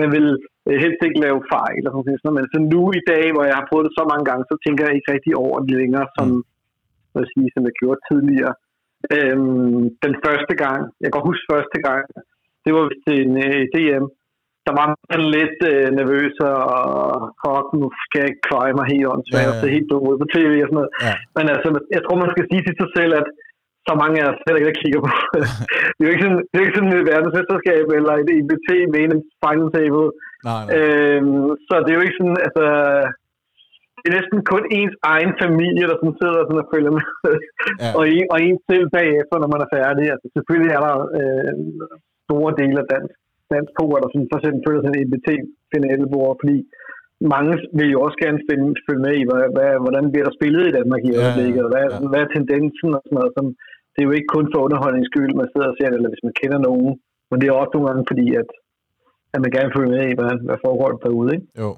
man 0.00 0.08
vil 0.16 0.26
øh, 0.68 0.76
helst 0.84 1.00
ikke 1.06 1.20
lave 1.26 1.40
fejl, 1.54 1.76
eller 1.78 1.90
sådan 1.92 2.18
noget, 2.24 2.38
men 2.38 2.46
så 2.52 2.58
nu 2.74 2.82
i 3.00 3.02
dag, 3.12 3.24
hvor 3.34 3.44
jeg 3.50 3.56
har 3.60 3.66
prøvet 3.70 3.86
det 3.88 3.94
så 3.98 4.04
mange 4.12 4.24
gange, 4.28 4.42
så 4.50 4.54
tænker 4.64 4.82
jeg 4.84 4.94
ikke 4.96 5.12
rigtig 5.14 5.32
over 5.44 5.56
det 5.66 5.74
længere, 5.82 6.06
som, 6.18 6.28
Mm. 6.32 6.42
hvad 7.12 7.26
sige, 7.34 7.48
som 7.54 7.62
jeg 7.68 7.74
gjorde 7.80 8.00
tidligere. 8.10 8.54
Øhm, 9.16 9.80
den 10.04 10.14
første 10.26 10.54
gang, 10.64 10.80
jeg 11.04 11.10
kan 11.12 11.22
huske 11.28 11.44
første 11.54 11.78
gang, 11.88 12.02
det 12.64 12.70
var 12.76 12.84
vist 12.90 13.08
en 13.20 13.32
øh, 13.46 13.62
DM, 13.74 14.04
der 14.66 14.72
var 14.80 14.86
man 15.10 15.22
lidt 15.36 15.58
øh, 15.72 15.88
nervøs, 15.98 16.34
og 16.50 16.60
fuck, 17.40 17.66
nu 17.80 17.86
skal 18.04 18.20
jeg 18.26 18.34
kvare 18.48 18.76
mig 18.78 18.86
helt 18.92 19.08
åndssvagt, 19.12 19.42
Ja, 19.42 19.48
ja, 19.48 19.52
og 19.52 19.56
se 19.62 19.74
helt 19.76 19.88
dum 19.90 20.08
ud 20.10 20.16
på 20.22 20.26
tv 20.34 20.52
og 20.64 20.68
sådan 20.68 20.78
noget. 20.80 20.92
Ja. 21.06 21.14
Men 21.36 21.44
altså, 21.54 21.68
jeg 21.96 22.02
tror, 22.02 22.16
man 22.24 22.32
skal 22.34 22.44
sige 22.50 22.62
til 22.64 22.74
sig 22.80 22.90
selv, 22.98 23.12
at 23.20 23.26
så 23.88 23.92
mange 24.02 24.16
af 24.22 24.26
os 24.30 24.40
heller 24.44 24.60
ikke, 24.60 24.70
der 24.70 24.82
kigger 24.82 25.00
på. 25.06 25.10
det 25.94 26.02
er 26.02 26.08
jo 26.08 26.14
ikke 26.14 26.26
sådan, 26.26 26.42
det 26.48 26.54
er 26.54 26.62
jo 26.62 26.66
ikke 26.66 26.78
sådan 26.78 26.94
et 26.96 27.08
verdensmesterskab 27.12 27.86
eller 27.98 28.12
et 28.22 28.30
IBT 28.40 28.68
med 28.92 29.00
en 29.04 29.22
final 29.42 29.68
table. 29.76 30.08
Nej, 30.48 30.62
nej. 30.64 30.76
Øhm, 30.76 31.48
så 31.66 31.74
det 31.84 31.90
er 31.90 31.98
jo 31.98 32.06
ikke 32.06 32.18
sådan, 32.20 32.38
altså, 32.46 32.64
det 34.00 34.06
er 34.10 34.18
næsten 34.18 34.38
kun 34.52 34.62
ens 34.78 34.96
egen 35.14 35.32
familie, 35.42 35.84
der 35.90 35.96
sådan 35.98 36.18
sidder 36.20 36.40
sådan 36.42 36.64
og 36.64 36.70
følger 36.74 36.92
med. 36.98 37.06
Ja. 37.82 37.90
og, 37.98 38.02
en, 38.14 38.26
og 38.32 38.38
en 38.46 38.58
selv 38.68 38.86
bagefter, 38.98 39.36
når 39.38 39.50
man 39.54 39.64
er 39.64 39.72
færdig. 39.76 40.04
Altså, 40.14 40.26
selvfølgelig 40.36 40.72
er 40.76 40.82
der 40.86 40.96
øh, 41.20 41.52
store 42.26 42.50
dele 42.60 42.78
af 42.82 42.88
dansk, 42.94 43.16
dansk 43.54 43.72
poker, 43.78 43.98
der 44.02 44.08
sådan, 44.10 44.30
for 44.30 44.38
eksempel 44.38 44.64
følger 44.66 44.82
sådan 44.82 44.96
en 44.96 45.04
EBT-finalebord, 45.04 46.32
fordi 46.42 46.56
mange 47.34 47.52
vil 47.78 47.88
jo 47.94 47.98
også 48.06 48.18
gerne 48.24 48.40
finde, 48.48 48.68
følge 48.86 49.04
med 49.06 49.14
i, 49.20 49.24
hvad, 49.28 49.44
hvad, 49.56 49.70
hvordan 49.84 50.06
bliver 50.12 50.26
der 50.26 50.38
spillet 50.38 50.64
i 50.66 50.76
Danmark 50.78 51.02
i 51.04 51.10
Ja, 51.10 51.16
ja, 51.16 51.20
øjeblikket, 51.22 51.62
og 51.66 51.70
hvad, 51.72 51.86
ja. 51.92 52.08
hvad 52.10 52.22
er 52.24 52.30
tendensen 52.32 52.88
og 52.96 53.00
sådan 53.02 53.16
noget. 53.18 53.32
Som, 53.36 53.46
det 53.92 54.00
er 54.00 54.08
jo 54.08 54.16
ikke 54.16 54.34
kun 54.36 54.46
for 54.52 54.60
underholdningens 54.66 55.10
skyld, 55.12 55.32
man 55.40 55.50
sidder 55.52 55.68
og 55.70 55.76
ser 55.76 55.88
det, 55.88 55.96
eller 55.98 56.12
hvis 56.12 56.26
man 56.26 56.38
kender 56.40 56.58
nogen, 56.68 56.92
men 57.28 57.36
det 57.38 57.46
er 57.46 57.60
også 57.62 57.72
nogle 57.74 57.88
gange 57.88 58.04
fordi, 58.10 58.26
at, 58.40 58.50
at 59.34 59.38
man 59.42 59.52
gerne 59.54 59.68
vil 59.68 59.76
følge 59.76 59.94
med 59.96 60.04
i, 60.10 60.16
hvad, 60.18 60.32
hvad 60.48 60.58
foregår 60.64 60.88
der 60.90 61.00
derude. 61.06 61.30
Ikke? 61.36 61.46
Jo. 61.62 61.70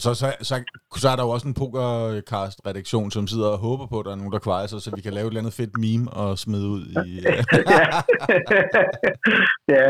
Og 0.00 0.04
så, 0.06 0.12
så, 0.20 0.26
så, 0.48 0.54
så 1.02 1.06
er 1.12 1.16
der 1.16 1.24
jo 1.26 1.34
også 1.36 1.48
en 1.50 1.58
pokercast-redaktion, 1.62 3.08
som 3.16 3.24
sidder 3.32 3.50
og 3.54 3.62
håber 3.66 3.86
på, 3.88 3.96
at 3.98 4.06
der 4.06 4.12
er 4.12 4.20
nogen, 4.20 4.36
der 4.36 4.46
kvejer 4.46 4.66
sig, 4.68 4.78
så 4.80 4.90
vi 4.96 5.02
kan 5.04 5.14
lave 5.14 5.26
et 5.26 5.30
eller 5.32 5.42
andet 5.42 5.58
fedt 5.60 5.74
meme 5.84 6.06
og 6.22 6.28
smide 6.44 6.66
ud 6.74 6.82
i... 7.06 7.08
ja. 7.74 7.86
ja, 9.74 9.86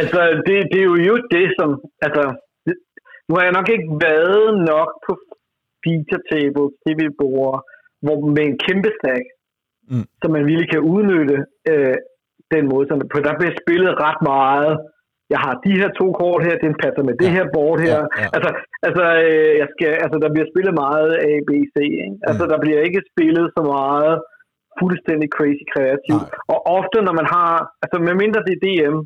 altså 0.00 0.20
det, 0.46 0.56
det 0.72 0.78
er 0.82 0.88
jo 1.12 1.16
det, 1.36 1.46
som, 1.58 1.68
altså, 2.06 2.24
nu 3.26 3.32
har 3.36 3.44
jeg 3.46 3.56
nok 3.58 3.68
ikke 3.74 3.88
været 4.08 4.46
nok 4.72 4.90
på 5.06 5.12
feature 5.84 6.22
tables, 6.32 6.72
tv-bord, 6.84 7.54
hvor 8.04 8.16
med 8.36 8.44
en 8.50 8.58
kæmpe 8.66 8.90
stack, 8.98 9.26
Mm. 9.92 10.06
så 10.20 10.26
man 10.34 10.46
virkelig 10.50 10.70
kan 10.70 10.86
udnytte 10.94 11.36
øh, 11.70 11.96
den 12.54 12.64
måde, 12.72 12.84
som, 12.88 12.96
for 13.12 13.20
der 13.26 13.38
bliver 13.38 13.54
spillet 13.62 13.92
ret 14.06 14.20
meget. 14.34 14.74
Jeg 15.34 15.40
har 15.46 15.54
de 15.66 15.72
her 15.80 15.90
to 16.00 16.06
kort 16.20 16.40
her, 16.46 16.54
den 16.66 16.74
passer 16.82 17.02
med 17.08 17.14
det 17.20 17.28
Ja. 17.30 17.34
her 17.36 17.46
board 17.54 17.78
her. 17.86 17.98
Ja, 18.04 18.20
ja. 18.22 18.28
Altså, 18.36 18.50
altså, 18.88 19.04
øh, 19.28 19.52
jeg 19.62 19.68
skal, 19.74 19.90
altså, 20.04 20.16
der 20.24 20.30
bliver 20.34 20.48
spillet 20.52 20.74
meget 20.84 21.10
A, 21.30 21.32
B, 21.48 21.50
C. 21.74 21.76
Ikke? 22.06 22.18
Altså, 22.28 22.44
Mm. 22.44 22.50
der 22.52 22.58
bliver 22.64 22.80
ikke 22.88 23.00
spillet 23.12 23.46
så 23.56 23.62
meget 23.76 24.14
fuldstændig 24.80 25.28
crazy 25.36 25.64
kreativt. 25.74 26.26
Nej. 26.30 26.52
Og 26.52 26.58
ofte, 26.78 26.96
når 27.06 27.14
man 27.20 27.28
har, 27.36 27.52
altså 27.84 27.96
medmindre 28.08 28.40
det 28.46 28.54
er 28.56 28.62
DM, 28.66 28.96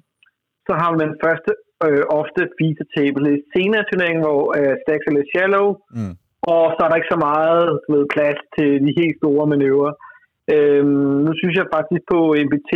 så 0.67 0.73
har 0.83 0.91
man 1.01 1.11
første 1.25 1.51
øh, 1.87 2.05
ofte 2.21 2.41
feature 2.59 2.89
table 2.97 3.25
i 3.35 3.39
senere 3.55 3.85
turneringen, 3.89 4.23
hvor 4.27 4.43
øh, 4.59 4.75
stacks 4.83 5.05
er 5.09 5.15
lidt 5.17 5.31
shallow, 5.35 5.67
Mm. 5.99 6.15
og 6.55 6.63
så 6.75 6.81
er 6.83 6.89
der 6.89 6.99
ikke 7.01 7.15
så 7.15 7.21
meget 7.31 7.63
ved, 7.93 8.03
plads 8.15 8.41
til 8.57 8.71
de 8.87 8.91
helt 9.01 9.17
store 9.23 9.45
manøvrer. 9.53 9.93
Øhm, 10.55 11.17
nu 11.27 11.31
synes 11.41 11.55
jeg 11.61 11.67
faktisk 11.77 12.03
på 12.13 12.21
MBT, 12.47 12.73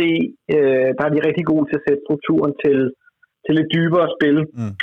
øh, 0.55 0.89
der 0.97 1.03
er 1.05 1.13
de 1.15 1.25
rigtig 1.27 1.45
gode 1.51 1.65
til 1.67 1.77
at 1.79 1.85
sætte 1.87 2.01
strukturen 2.05 2.53
til, 2.65 2.79
til 3.45 3.53
lidt 3.57 3.73
dybere 3.77 4.07
spil. 4.15 4.37
Mm. 4.59 4.73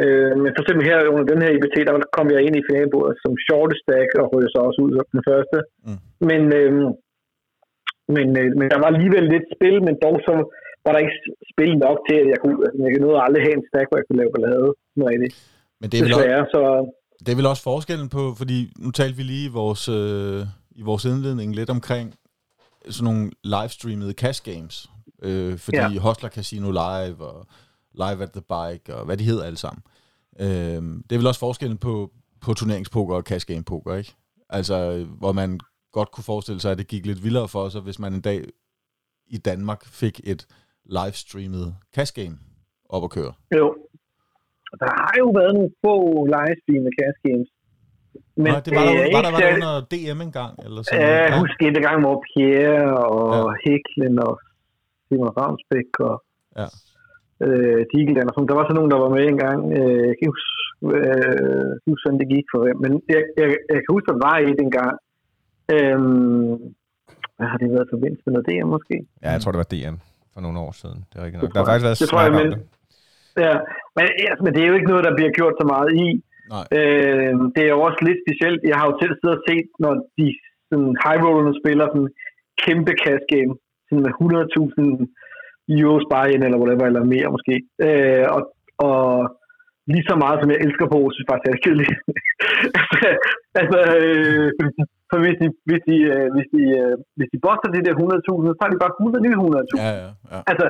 Øh, 0.00 0.32
men 0.42 0.50
for 0.54 0.62
eksempel 0.62 0.84
her 0.90 0.98
under 1.12 1.26
den 1.32 1.40
her 1.44 1.50
IBT, 1.56 1.76
der 1.88 1.94
kom 2.16 2.26
jeg 2.34 2.40
ind 2.46 2.56
i 2.56 2.66
finalbordet 2.68 3.14
som 3.22 3.32
short 3.46 3.72
stack 3.82 4.10
og 4.20 4.24
røg 4.32 4.44
så 4.54 4.58
også 4.68 4.80
ud 4.84 4.92
som 4.96 5.06
den 5.14 5.22
første. 5.30 5.58
Mm. 5.86 6.00
Men, 6.28 6.42
øh, 6.58 6.72
men, 8.14 8.28
øh, 8.40 8.48
men 8.58 8.66
der 8.72 8.78
var 8.82 8.88
alligevel 8.92 9.24
lidt 9.34 9.46
spil, 9.56 9.76
men 9.86 9.94
dog 10.04 10.16
så 10.28 10.34
var 10.84 10.92
der 10.92 11.00
ikke 11.04 11.18
spil 11.52 11.72
nok 11.86 11.98
til, 12.08 12.16
at 12.22 12.28
jeg 12.32 12.38
kunne, 12.42 12.56
altså, 12.66 12.78
jeg 12.84 12.90
kunne 12.92 13.06
nåede 13.06 13.24
aldrig 13.26 13.42
have 13.46 13.56
en 13.58 13.66
stack, 13.68 13.86
hvor 13.88 13.98
jeg 13.98 14.06
kunne 14.06 14.20
lave 14.22 14.32
ballade. 14.34 14.68
Rigtigt. 15.10 15.34
Men 15.80 15.86
det 15.90 15.96
er, 15.96 16.04
vel 16.04 16.14
også, 16.14 16.50
så 16.54 16.62
det 17.24 17.30
er 17.32 17.36
vel 17.40 17.52
også 17.52 17.62
forskellen 17.62 18.08
på, 18.08 18.22
fordi 18.40 18.58
nu 18.84 18.90
talte 18.90 19.16
vi 19.16 19.24
lige 19.32 19.46
i 19.50 19.52
vores, 19.60 19.82
øh, 19.98 20.40
i 20.80 20.82
vores 20.90 21.04
indledning 21.04 21.48
lidt 21.54 21.70
omkring 21.70 22.06
sådan 22.94 23.04
nogle 23.08 23.30
livestreamede 23.54 24.14
cash 24.22 24.40
games. 24.50 24.76
Øh, 25.22 25.58
fordi. 25.58 25.76
Ja. 25.76 26.00
Hostler 26.06 26.30
Casino 26.30 26.70
Live 26.70 27.18
og 27.30 27.46
Live 28.04 28.22
at 28.26 28.32
the 28.38 28.44
Bike 28.54 28.94
og 28.96 29.04
hvad 29.06 29.16
de 29.16 29.24
hedder 29.24 29.44
alle 29.44 29.56
sammen. 29.64 29.82
Øh, 30.40 30.82
det 31.06 31.12
er 31.14 31.20
vel 31.20 31.26
også 31.32 31.40
forskellen 31.40 31.78
på, 31.78 32.10
på 32.44 32.54
turneringspoker 32.54 33.14
og 33.16 33.22
cash 33.22 33.46
game 33.46 33.64
poker, 33.64 33.94
ikke? 33.94 34.14
Altså, 34.48 35.06
hvor 35.18 35.32
man 35.32 35.60
godt 35.92 36.10
kunne 36.12 36.24
forestille 36.32 36.60
sig, 36.60 36.70
at 36.72 36.78
det 36.78 36.86
gik 36.88 37.06
lidt 37.06 37.24
vildere 37.24 37.48
for 37.48 37.68
sig, 37.68 37.80
hvis 37.80 37.98
man 37.98 38.12
en 38.14 38.20
dag 38.20 38.40
i 39.26 39.38
Danmark 39.38 39.84
fik 39.86 40.20
et 40.24 40.46
livestreamet 40.84 41.74
cash 41.94 42.12
game 42.20 42.36
op 42.88 43.04
at 43.04 43.10
køre. 43.10 43.32
Jo. 43.58 43.66
Der 44.82 44.90
har 45.00 45.12
jo 45.18 45.26
været 45.38 45.52
nogle 45.56 45.70
få 45.84 45.94
livestream 46.36 46.82
med 46.86 46.92
cash 47.00 47.18
games. 47.28 47.48
Men 48.42 48.50
Nå, 48.52 48.58
det 48.64 48.70
var, 48.76 48.82
der, 48.88 48.92
er 48.92 49.12
var, 49.16 49.22
der, 49.26 49.30
var 49.36 49.40
der 49.44 49.54
under 49.56 49.74
DM 49.92 50.20
engang? 50.28 50.52
Eller 50.66 50.80
sådan 50.82 51.00
Ja, 51.00 51.06
noget? 51.06 51.20
jeg 51.30 51.38
husker 51.44 51.62
en 51.66 51.74
gang, 51.88 51.98
hvor 52.04 52.16
Pierre 52.30 52.96
og 53.14 53.22
Ja. 53.34 53.38
ja. 53.38 53.52
Hæklen 53.64 54.14
og 54.26 54.32
Simon 55.06 55.32
Ravnsbæk 55.38 55.90
og 56.08 56.16
Ja. 56.60 56.66
Øh, 57.46 57.80
Diegel 57.90 58.26
og 58.28 58.32
sådan. 58.34 58.48
Der 58.50 58.58
var 58.60 58.66
så 58.68 58.74
nogen, 58.78 58.90
der 58.94 59.00
var 59.04 59.10
med 59.16 59.24
engang. 59.34 59.60
Øh, 59.78 59.98
jeg 60.08 60.14
kan 60.16 60.24
ikke 60.24 60.34
huske, 60.36 60.52
øh, 60.98 61.68
huske, 61.86 62.02
hvordan 62.04 62.20
det 62.22 62.28
gik 62.34 62.46
for 62.52 62.58
hvem. 62.64 62.78
Men 62.84 62.92
jeg, 63.14 63.20
jeg, 63.40 63.48
jeg 63.72 63.78
kan 63.82 63.90
huske, 63.96 64.08
at 64.08 64.14
der 64.16 64.22
var 64.28 64.36
et 64.50 64.60
engang. 64.68 64.94
Øhm, 65.74 66.56
hvad 67.36 67.48
har 67.52 67.58
det 67.62 67.68
været 67.74 67.86
i 67.88 67.92
forbindelse 67.94 68.22
med 68.26 68.32
noget 68.34 68.46
DM 68.48 68.68
måske? 68.76 68.96
Ja, 69.24 69.28
jeg 69.34 69.40
tror, 69.40 69.52
det 69.54 69.62
var 69.64 69.70
DM 69.74 69.96
for 70.34 70.40
nogle 70.44 70.58
år 70.66 70.72
siden. 70.82 70.98
Det 71.08 71.14
er 71.18 71.22
rigtigt 71.24 71.40
nok. 71.42 71.52
Der 71.54 71.60
har 71.60 71.68
faktisk 71.70 71.86
været 71.88 72.00
Det 72.02 72.08
tror 72.10 72.22
jeg, 72.26 72.32
men- 72.40 72.52
det. 72.54 72.60
Ja, 73.46 73.54
men, 73.96 74.04
ja, 74.26 74.32
men 74.44 74.50
det 74.54 74.60
er 74.62 74.68
jo 74.70 74.76
ikke 74.78 74.90
noget, 74.92 75.04
der 75.08 75.14
bliver 75.18 75.32
gjort 75.38 75.54
så 75.60 75.66
meget 75.74 75.90
i. 76.06 76.08
Nej. 76.54 76.64
Øh, 76.78 77.32
det 77.54 77.62
er 77.66 77.72
jo 77.76 77.80
også 77.88 78.00
lidt 78.08 78.20
specielt. 78.24 78.60
Jeg 78.70 78.76
har 78.80 78.86
jo 78.90 78.94
selv 79.02 79.14
siddet 79.16 79.36
og 79.38 79.44
set, 79.48 79.66
når 79.84 79.92
de 80.18 80.26
sådan, 80.68 80.92
high 81.04 81.20
rollerne 81.24 81.54
spiller 81.60 81.86
sådan 81.92 82.10
kæmpe 82.64 82.92
cash 83.02 83.24
game, 83.34 83.52
sådan 83.86 84.02
med 84.06 84.12
100.000 84.18 84.90
euros 85.78 86.06
bare 86.14 86.30
ind, 86.32 86.42
eller 86.44 86.60
whatever, 86.62 86.86
eller 86.86 87.12
mere 87.14 87.28
måske. 87.36 87.54
Øh, 87.86 88.24
og, 88.36 88.42
og 88.88 89.00
lige 89.92 90.08
så 90.10 90.14
meget, 90.24 90.38
som 90.40 90.50
jeg 90.52 90.62
elsker 90.66 90.86
på, 90.94 90.98
synes 91.12 91.26
jeg 91.26 91.30
faktisk, 91.32 91.50
er 91.50 91.64
kedeligt. 91.64 91.92
altså, 93.60 93.78
øh, 93.98 94.48
for 95.10 95.18
hvis 95.24 95.36
de, 95.40 95.46
hvis 95.68 95.82
de, 95.88 95.96
øh, 96.12 96.26
hvis 96.34 96.48
de, 96.54 96.62
øh, 96.80 96.94
hvis 97.16 97.30
de 97.32 97.38
boster 97.44 97.68
de 97.70 97.84
der 97.86 97.94
100.000, 97.94 98.48
så 98.48 98.54
tager 98.56 98.72
de 98.72 98.82
bare 98.84 98.94
100 98.98 99.24
nye 99.26 99.36
100.000. 99.36 99.84
Ja, 99.84 99.90
ja, 100.02 100.10
ja. 100.32 100.40
Altså, 100.50 100.66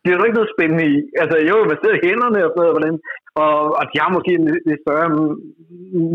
det 0.00 0.08
er 0.08 0.16
jo 0.16 0.26
ikke 0.26 0.38
noget 0.40 0.54
spændende 0.54 0.84
i. 0.94 0.96
Altså, 1.22 1.36
jo, 1.50 1.56
man 1.70 1.78
sidder 1.78 1.96
i 1.96 2.04
hænderne 2.08 2.40
og 2.44 2.50
sådan 2.50 2.62
noget, 2.62 2.74
hvordan, 2.76 2.94
og, 3.42 3.54
og 3.78 3.84
de 3.90 3.96
har 4.02 4.10
måske 4.16 4.32
en 4.38 4.46
lidt 4.68 4.84
større 4.84 5.08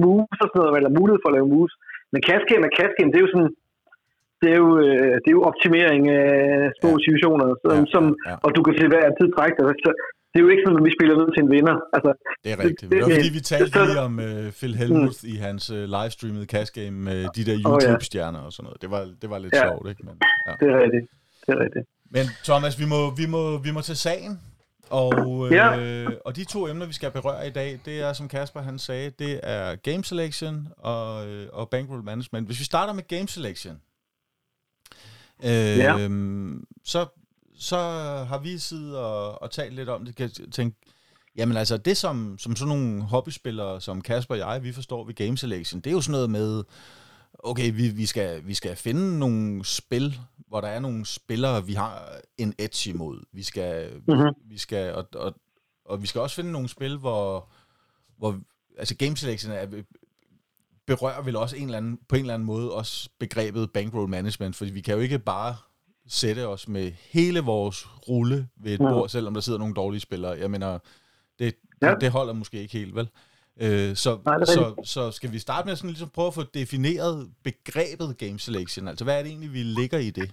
moves 0.04 0.39
og 0.43 0.47
sådan 0.49 0.60
noget, 0.62 0.78
eller 0.80 0.97
mulighed 0.99 1.19
for 1.21 1.30
at 1.30 1.38
lave 1.38 1.52
moves. 1.54 1.73
Men 2.12 2.19
cash 2.28 2.43
game 2.49 2.63
er 2.67 2.75
cash 2.78 2.93
game, 2.95 3.10
det 3.12 3.17
er 3.19 3.25
jo 3.25 3.34
sådan, 3.34 3.54
det 4.41 4.49
er 4.56 4.60
jo, 4.63 4.69
øh, 4.86 5.13
det 5.23 5.30
er 5.32 5.38
jo 5.39 5.43
optimering 5.52 6.02
af 6.19 6.32
små 6.80 6.91
Ja. 6.95 7.02
situationer, 7.06 7.47
som, 7.63 7.71
Ja, 7.78 7.86
som, 7.93 8.04
ja. 8.30 8.36
og 8.45 8.49
du 8.56 8.60
kan 8.65 8.73
til 8.80 8.88
hver 8.93 9.06
tid 9.19 9.28
trække 9.38 9.56
dig. 9.60 9.73
Så 9.86 9.89
det 10.32 10.38
er 10.39 10.43
jo 10.45 10.52
ikke 10.54 10.63
sådan, 10.65 10.80
at 10.82 10.86
vi 10.89 10.93
spiller 10.97 11.15
ned 11.21 11.28
til 11.36 11.41
en 11.45 11.52
vinder. 11.56 11.75
Altså, 11.95 12.12
Det 12.43 12.49
er 12.54 12.58
rigtigt. 12.63 12.82
Det, 12.82 12.88
det- 12.89 12.91
det 12.91 12.97
var 13.06 13.10
fordi, 13.19 13.32
vi 13.39 13.43
talte 13.54 13.71
så- 13.78 13.86
lige 13.89 14.02
om 14.10 14.13
uh, 14.30 14.45
Phil 14.60 14.73
Helmuth 14.82 15.19
mm. 15.23 15.34
i 15.34 15.36
hans 15.45 15.63
uh, 15.78 15.84
livestreamede 15.97 16.45
cash 16.54 16.69
game 16.80 16.95
med 17.10 17.19
de 17.38 17.41
der 17.49 17.56
ja. 17.58 17.63
YouTube-stjerner 17.65 18.41
og 18.47 18.52
sådan 18.54 18.63
noget. 18.67 18.78
Det 18.84 18.89
var, 18.95 19.02
det 19.21 19.28
var 19.34 19.39
lidt 19.45 19.54
Ja. 19.56 19.63
sjovt, 19.65 19.86
ikke? 19.91 20.02
Men, 20.08 20.15
ja. 20.47 20.54
det 20.62 20.67
er 20.73 20.78
rigtigt. 20.86 21.06
Det 21.45 21.52
er 21.56 21.60
rigtigt. 21.65 21.86
Men 22.15 22.25
Thomas, 22.49 22.73
vi 22.82 22.86
må, 22.93 22.99
vi 23.21 23.25
må, 23.36 23.41
vi 23.67 23.71
må 23.78 23.82
tage 23.89 24.02
sagen. 24.10 24.34
Og, 25.02 25.12
øh, 25.47 25.52
Ja. 25.60 25.67
og 26.25 26.36
de 26.36 26.43
to 26.54 26.67
emner, 26.67 26.86
vi 26.86 26.93
skal 26.93 27.12
berøre 27.12 27.47
i 27.47 27.54
dag, 27.60 27.80
det 27.86 27.95
er, 28.08 28.13
som 28.13 28.28
Kasper 28.28 28.60
han 28.69 28.78
sagde, 28.80 29.12
det 29.19 29.39
er 29.43 29.75
game 29.89 30.04
selection 30.04 30.67
og, 30.78 31.06
og 31.54 31.69
bankroll 31.69 32.04
management. 32.04 32.47
Hvis 32.47 32.60
vi 32.60 32.65
starter 32.65 32.93
med 32.93 33.04
game 33.08 33.28
selection, 33.28 33.75
øh, 35.43 35.49
Ja. 35.78 36.08
så, 36.84 37.06
så 37.56 37.78
har 38.30 38.38
vi 38.38 38.58
siddet 38.58 38.97
og, 38.97 39.41
og 39.41 39.52
talt 39.52 39.73
lidt 39.75 39.89
om 39.89 40.06
det, 40.06 40.15
kan 40.15 40.30
tænke, 40.52 40.78
jamen 41.36 41.58
altså 41.58 41.78
det 41.78 41.97
som, 41.97 42.36
som 42.39 42.56
sådan 42.56 42.67
nogle 42.78 43.02
hobbyspillere 43.04 43.82
som 43.82 44.02
Kasper 44.02 44.36
og 44.36 44.39
jeg, 44.39 44.63
vi 44.63 44.71
forstår 44.71 45.06
ved 45.06 45.13
game 45.13 45.38
selection, 45.38 45.82
det 45.82 45.89
er 45.89 45.93
jo 45.93 46.02
sådan 46.02 46.12
noget 46.12 46.30
med, 46.30 46.63
okay, 47.39 47.71
vi, 47.75 47.88
vi, 47.89 48.06
skal, 48.06 48.47
vi 48.47 48.54
skal 48.54 48.75
finde 48.75 49.19
nogle 49.19 49.65
spil, 49.65 50.19
hvor 50.47 50.62
der 50.62 50.67
er 50.67 50.80
nogle 50.80 51.06
spillere, 51.06 51.65
vi 51.65 51.73
har 51.73 52.12
en 52.38 52.54
edge 52.58 52.89
imod. 52.89 53.19
Vi 53.32 53.43
skal, 53.43 53.89
Mhm. 54.08 54.34
vi 54.45 54.58
skal 54.58 54.93
og, 54.93 55.08
og, 55.15 55.36
og 55.86 56.02
vi 56.02 56.08
skal 56.08 56.21
også 56.21 56.36
finde 56.36 56.52
nogle 56.52 56.69
spil, 56.69 56.97
hvor, 56.97 57.49
hvor 58.17 58.39
altså 58.78 58.95
game 58.95 59.17
selection 59.17 59.52
er, 59.54 59.65
berører 60.91 61.21
vel 61.28 61.36
også 61.43 61.56
en 61.58 61.65
eller 61.69 61.78
anden, 61.78 61.95
på 62.10 62.15
en 62.15 62.21
eller 62.21 62.34
anden 62.34 62.45
måde 62.54 62.67
også 62.80 63.10
begrebet 63.19 63.71
bankroll 63.73 64.10
management, 64.17 64.56
fordi 64.56 64.71
vi 64.73 64.82
kan 64.82 64.93
jo 64.95 64.99
ikke 65.08 65.19
bare 65.19 65.54
sætte 66.08 66.47
os 66.47 66.67
med 66.75 66.91
hele 67.15 67.39
vores 67.54 67.78
rulle 68.10 68.39
ved 68.63 68.71
et 68.73 68.80
Mhm. 68.80 68.89
bord, 68.93 69.10
selvom 69.10 69.34
der 69.34 69.41
sidder 69.41 69.60
nogle 69.60 69.73
dårlige 69.82 69.99
spillere. 70.08 70.32
Jeg 70.43 70.52
mener, 70.52 70.80
det, 71.39 71.56
Ja. 71.82 71.93
det, 72.02 72.12
holder 72.12 72.34
måske 72.34 72.58
ikke 72.63 72.78
helt, 72.82 72.95
vel? 72.95 73.08
Øh, 73.65 73.91
så, 74.04 74.12
Nej, 74.25 74.38
så, 74.58 74.63
så 74.95 75.02
skal 75.17 75.30
vi 75.36 75.39
starte 75.47 75.65
med 75.67 75.75
sådan 75.75 75.89
ligesom 75.95 76.10
prøve 76.17 76.28
at 76.32 76.38
få 76.39 76.43
defineret 76.62 77.13
begrebet 77.47 78.10
game 78.23 78.39
selection? 78.47 78.84
Altså, 78.91 79.04
hvad 79.06 79.15
er 79.17 79.21
det 79.23 79.30
egentlig, 79.34 79.54
vi 79.60 79.63
ligger 79.80 79.99
i 80.08 80.12
det? 80.19 80.28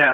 Ja, 0.00 0.10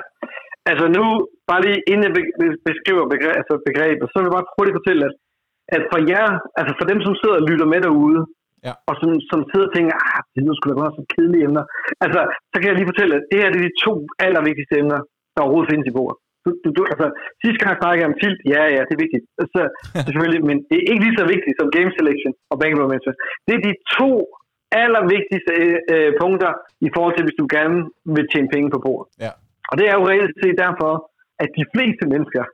altså 0.70 0.86
nu, 0.96 1.04
bare 1.50 1.60
lige 1.66 1.78
inden 1.90 2.04
jeg 2.08 2.12
be- 2.18 2.34
be- 2.40 2.58
beskriver 2.70 3.04
begre- 3.14 3.36
altså 3.40 3.54
begrebet, 3.68 4.06
så 4.10 4.16
vil 4.18 4.28
jeg 4.28 4.36
bare 4.38 4.50
hurtigt 4.56 4.76
fortælle, 4.78 5.02
at, 5.08 5.14
at 5.76 5.82
for 5.92 6.00
jer, 6.12 6.28
altså 6.58 6.72
for 6.80 6.86
dem, 6.90 6.98
som 7.06 7.12
sidder 7.20 7.36
og 7.40 7.46
lytter 7.50 7.66
med 7.74 7.80
derude, 7.86 8.20
Ja. 8.66 8.72
og 8.88 8.94
som, 9.00 9.10
som 9.30 9.40
sidder 9.50 9.68
og 9.68 9.74
tænker, 9.76 9.94
ah, 10.08 10.20
det 10.32 10.40
lyder 10.42 10.56
sgu 10.56 10.66
da 10.66 10.76
godt 10.82 10.96
så 10.98 11.04
kedelige 11.14 11.44
emner. 11.48 11.64
Altså, 12.04 12.20
så 12.50 12.56
kan 12.58 12.68
jeg 12.68 12.76
lige 12.78 12.90
fortælle, 12.92 13.14
at 13.18 13.24
det 13.30 13.38
her 13.40 13.50
det 13.52 13.60
er 13.60 13.68
de 13.68 13.80
to 13.86 13.92
allervigtigste 14.26 14.74
emner 14.82 15.00
der 15.34 15.40
overhovedet 15.44 15.70
findes 15.72 15.88
i 15.90 15.96
poker. 15.98 16.16
Du, 16.44 16.50
du, 16.62 16.68
du, 16.76 16.80
altså, 16.92 17.06
sidste 17.42 17.60
gang 17.62 17.74
snakkede 17.80 18.02
jeg 18.02 18.10
om 18.12 18.18
tilt, 18.22 18.40
ja, 18.54 18.62
ja, 18.76 18.80
det 18.86 18.94
er 18.94 19.04
vigtigt. 19.04 19.24
Så, 19.54 19.60
selvfølgelig, 20.06 20.42
men 20.50 20.56
det 20.68 20.76
er 20.78 20.86
ikke 20.90 21.04
lige 21.06 21.20
så 21.20 21.26
vigtigt 21.34 21.54
som 21.58 21.68
game 21.76 21.90
selection 21.98 22.32
og 22.52 22.56
bankroll 22.60 22.90
management. 22.92 23.18
Det 23.46 23.52
er 23.54 23.62
de 23.68 23.74
to 23.98 24.10
allervigtigste 24.82 25.54
øh, 25.94 26.10
punkter 26.22 26.52
i 26.86 26.88
forhold 26.94 27.14
til, 27.14 27.24
hvis 27.26 27.40
du 27.40 27.46
gerne 27.56 27.78
vil 28.16 28.26
tjene 28.32 28.52
penge 28.54 28.68
på 28.74 28.78
poker. 28.86 29.06
Ja. 29.24 29.32
Og 29.70 29.74
det 29.78 29.86
er 29.90 29.94
jo 29.98 30.08
reelt 30.10 30.36
set 30.42 30.56
derfor, 30.66 30.92
at 31.42 31.50
de 31.58 31.64
fleste 31.74 32.04
mennesker, 32.12 32.44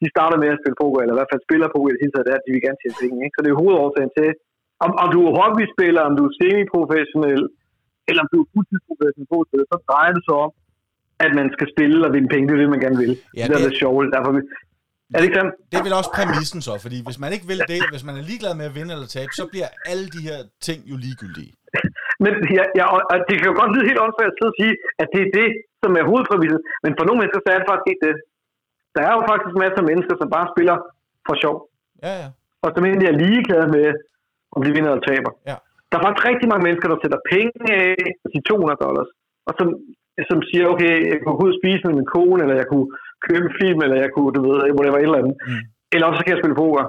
de 0.00 0.06
starter 0.14 0.38
med 0.42 0.48
at 0.54 0.60
spille 0.60 0.80
poker, 0.82 1.00
eller 1.00 1.14
i 1.14 1.18
hvert 1.18 1.32
fald 1.32 1.46
spiller 1.48 1.68
poker 1.74 1.90
i 1.90 1.94
det 1.94 2.02
hele 2.02 2.12
taget, 2.14 2.26
det 2.26 2.34
er, 2.34 2.40
at 2.40 2.46
de 2.46 2.54
vil 2.54 2.64
gerne 2.66 2.80
tjene 2.80 3.00
penge. 3.02 3.18
Ikke? 3.24 3.34
Så 3.34 3.40
det 3.40 3.48
er 3.48 3.56
jo 3.56 3.62
hovedårsagen 3.62 4.12
til, 4.18 4.28
om, 4.84 4.90
om 5.02 5.08
du 5.14 5.18
er 5.28 5.32
hobbyspiller, 5.40 6.02
om 6.08 6.14
du 6.18 6.22
er 6.28 6.32
semi-professionel, 6.40 7.42
eller 8.08 8.20
om 8.24 8.28
du 8.32 8.38
er 8.42 8.48
fuldtidsprofessionel 8.54 9.64
så 9.72 9.76
drejer 9.90 10.12
det 10.16 10.22
sig 10.28 10.36
om, 10.46 10.50
at 11.24 11.30
man 11.38 11.46
skal 11.54 11.66
spille 11.74 11.98
og 12.06 12.10
vinde 12.16 12.28
penge. 12.32 12.44
Det 12.48 12.54
er 12.56 12.62
det, 12.64 12.70
man 12.76 12.84
gerne 12.86 12.98
vil. 13.04 13.12
Ja, 13.38 13.44
det 13.48 13.54
er 13.56 13.62
det- 13.62 13.70
det 13.70 13.80
sjovt. 13.82 14.06
Derfor, 14.14 14.30
er 15.14 15.18
det 15.18 15.26
ikke 15.28 15.38
sandt? 15.40 15.52
Det 15.70 15.76
er 15.80 15.84
vel 15.88 15.96
også 16.00 16.12
præmissen 16.18 16.60
så, 16.68 16.72
fordi 16.84 16.98
hvis 17.06 17.18
man 17.24 17.30
ikke 17.36 17.46
vil 17.52 17.60
det, 17.72 17.80
hvis 17.94 18.04
man 18.08 18.14
er 18.20 18.24
ligeglad 18.30 18.52
med 18.60 18.66
at 18.70 18.74
vinde 18.78 18.90
eller 18.96 19.08
tabe, 19.16 19.32
så 19.40 19.44
bliver 19.52 19.68
alle 19.90 20.06
de 20.14 20.20
her 20.28 20.38
ting 20.68 20.78
jo 20.90 20.96
ligegyldige. 21.04 21.52
Men 22.24 22.32
ja, 22.58 22.64
ja, 22.78 22.84
og, 22.94 23.00
og 23.12 23.16
det 23.28 23.34
kan 23.38 23.46
jo 23.50 23.54
godt 23.60 23.70
lyde 23.74 23.86
helt 23.90 24.00
åndssvagt 24.04 24.30
at 24.32 24.36
sidde 24.38 24.52
og 24.54 24.58
sige, 24.62 24.74
at 25.02 25.08
det 25.14 25.20
er 25.26 25.30
det, 25.40 25.48
som 25.82 25.90
er 26.00 26.04
hovedpræmissen. 26.10 26.60
Men 26.84 26.92
for 26.98 27.04
nogle 27.06 27.18
mennesker, 27.20 27.40
så 27.42 27.48
er 27.54 27.58
det 27.60 27.68
faktisk 27.70 27.88
ikke 27.92 28.04
det. 28.08 28.14
Der 28.94 29.02
er 29.08 29.12
jo 29.16 29.22
faktisk 29.30 29.54
masser 29.64 29.80
af 29.82 29.88
mennesker, 29.90 30.14
som 30.20 30.28
bare 30.36 30.46
spiller 30.54 30.76
for 31.26 31.34
sjov. 31.42 31.56
Ja, 32.04 32.12
ja. 32.22 32.28
Og 32.64 32.68
som 32.74 32.82
egentlig 32.88 33.08
er 33.12 33.16
ligeglade 33.24 33.68
med, 33.76 33.88
om 34.56 34.60
de 34.64 34.70
vinder 34.76 34.90
eller 34.90 35.06
taber. 35.10 35.32
Ja. 35.50 35.56
Der 35.88 35.96
er 35.96 36.04
faktisk 36.06 36.28
rigtig 36.30 36.48
mange 36.52 36.64
mennesker, 36.66 36.88
der 36.90 36.98
sætter 37.00 37.20
penge 37.34 37.56
af 37.82 37.94
til 38.32 38.40
200 38.42 38.84
dollars. 38.86 39.10
Og 39.48 39.52
som, 39.58 39.68
som 40.30 40.38
siger, 40.48 40.64
okay, 40.72 40.92
jeg 41.10 41.16
kunne 41.18 41.38
gå 41.38 41.44
ud 41.46 41.54
og 41.54 41.60
spise 41.62 41.82
med 41.86 41.94
min 41.98 42.12
kone, 42.16 42.40
eller 42.42 42.56
jeg 42.62 42.68
kunne 42.72 42.88
købe 43.26 43.44
en 43.48 43.56
film, 43.60 43.78
eller 43.84 43.98
jeg 44.04 44.10
kunne, 44.14 44.32
du 44.36 44.40
ved, 44.46 44.56
whatever, 44.78 44.98
et 44.98 45.08
eller 45.08 45.22
andet. 45.22 45.36
Mm. 45.50 45.62
Eller 45.94 46.06
også 46.06 46.18
så 46.18 46.24
kan 46.24 46.34
jeg 46.34 46.42
spille 46.42 46.60
poker. 46.64 46.84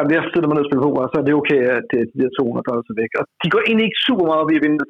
Og 0.00 0.02
jeg 0.16 0.22
sidder 0.32 0.48
mig 0.48 0.56
ned 0.56 0.66
og 0.66 0.70
spille 0.70 0.86
poker, 0.86 1.02
så 1.12 1.16
er 1.20 1.26
det 1.26 1.40
okay, 1.40 1.60
at 1.76 1.84
det, 1.90 2.00
de 2.12 2.18
der 2.22 2.30
200 2.38 2.68
dollars 2.68 2.92
er 2.92 2.96
væk. 3.02 3.12
Og 3.20 3.24
de 3.42 3.48
går 3.52 3.60
egentlig 3.62 3.86
ikke 3.88 4.04
super 4.08 4.24
meget 4.28 4.42
op 4.42 4.52
i 4.52 4.58
at 4.58 4.64
vinde. 4.66 4.84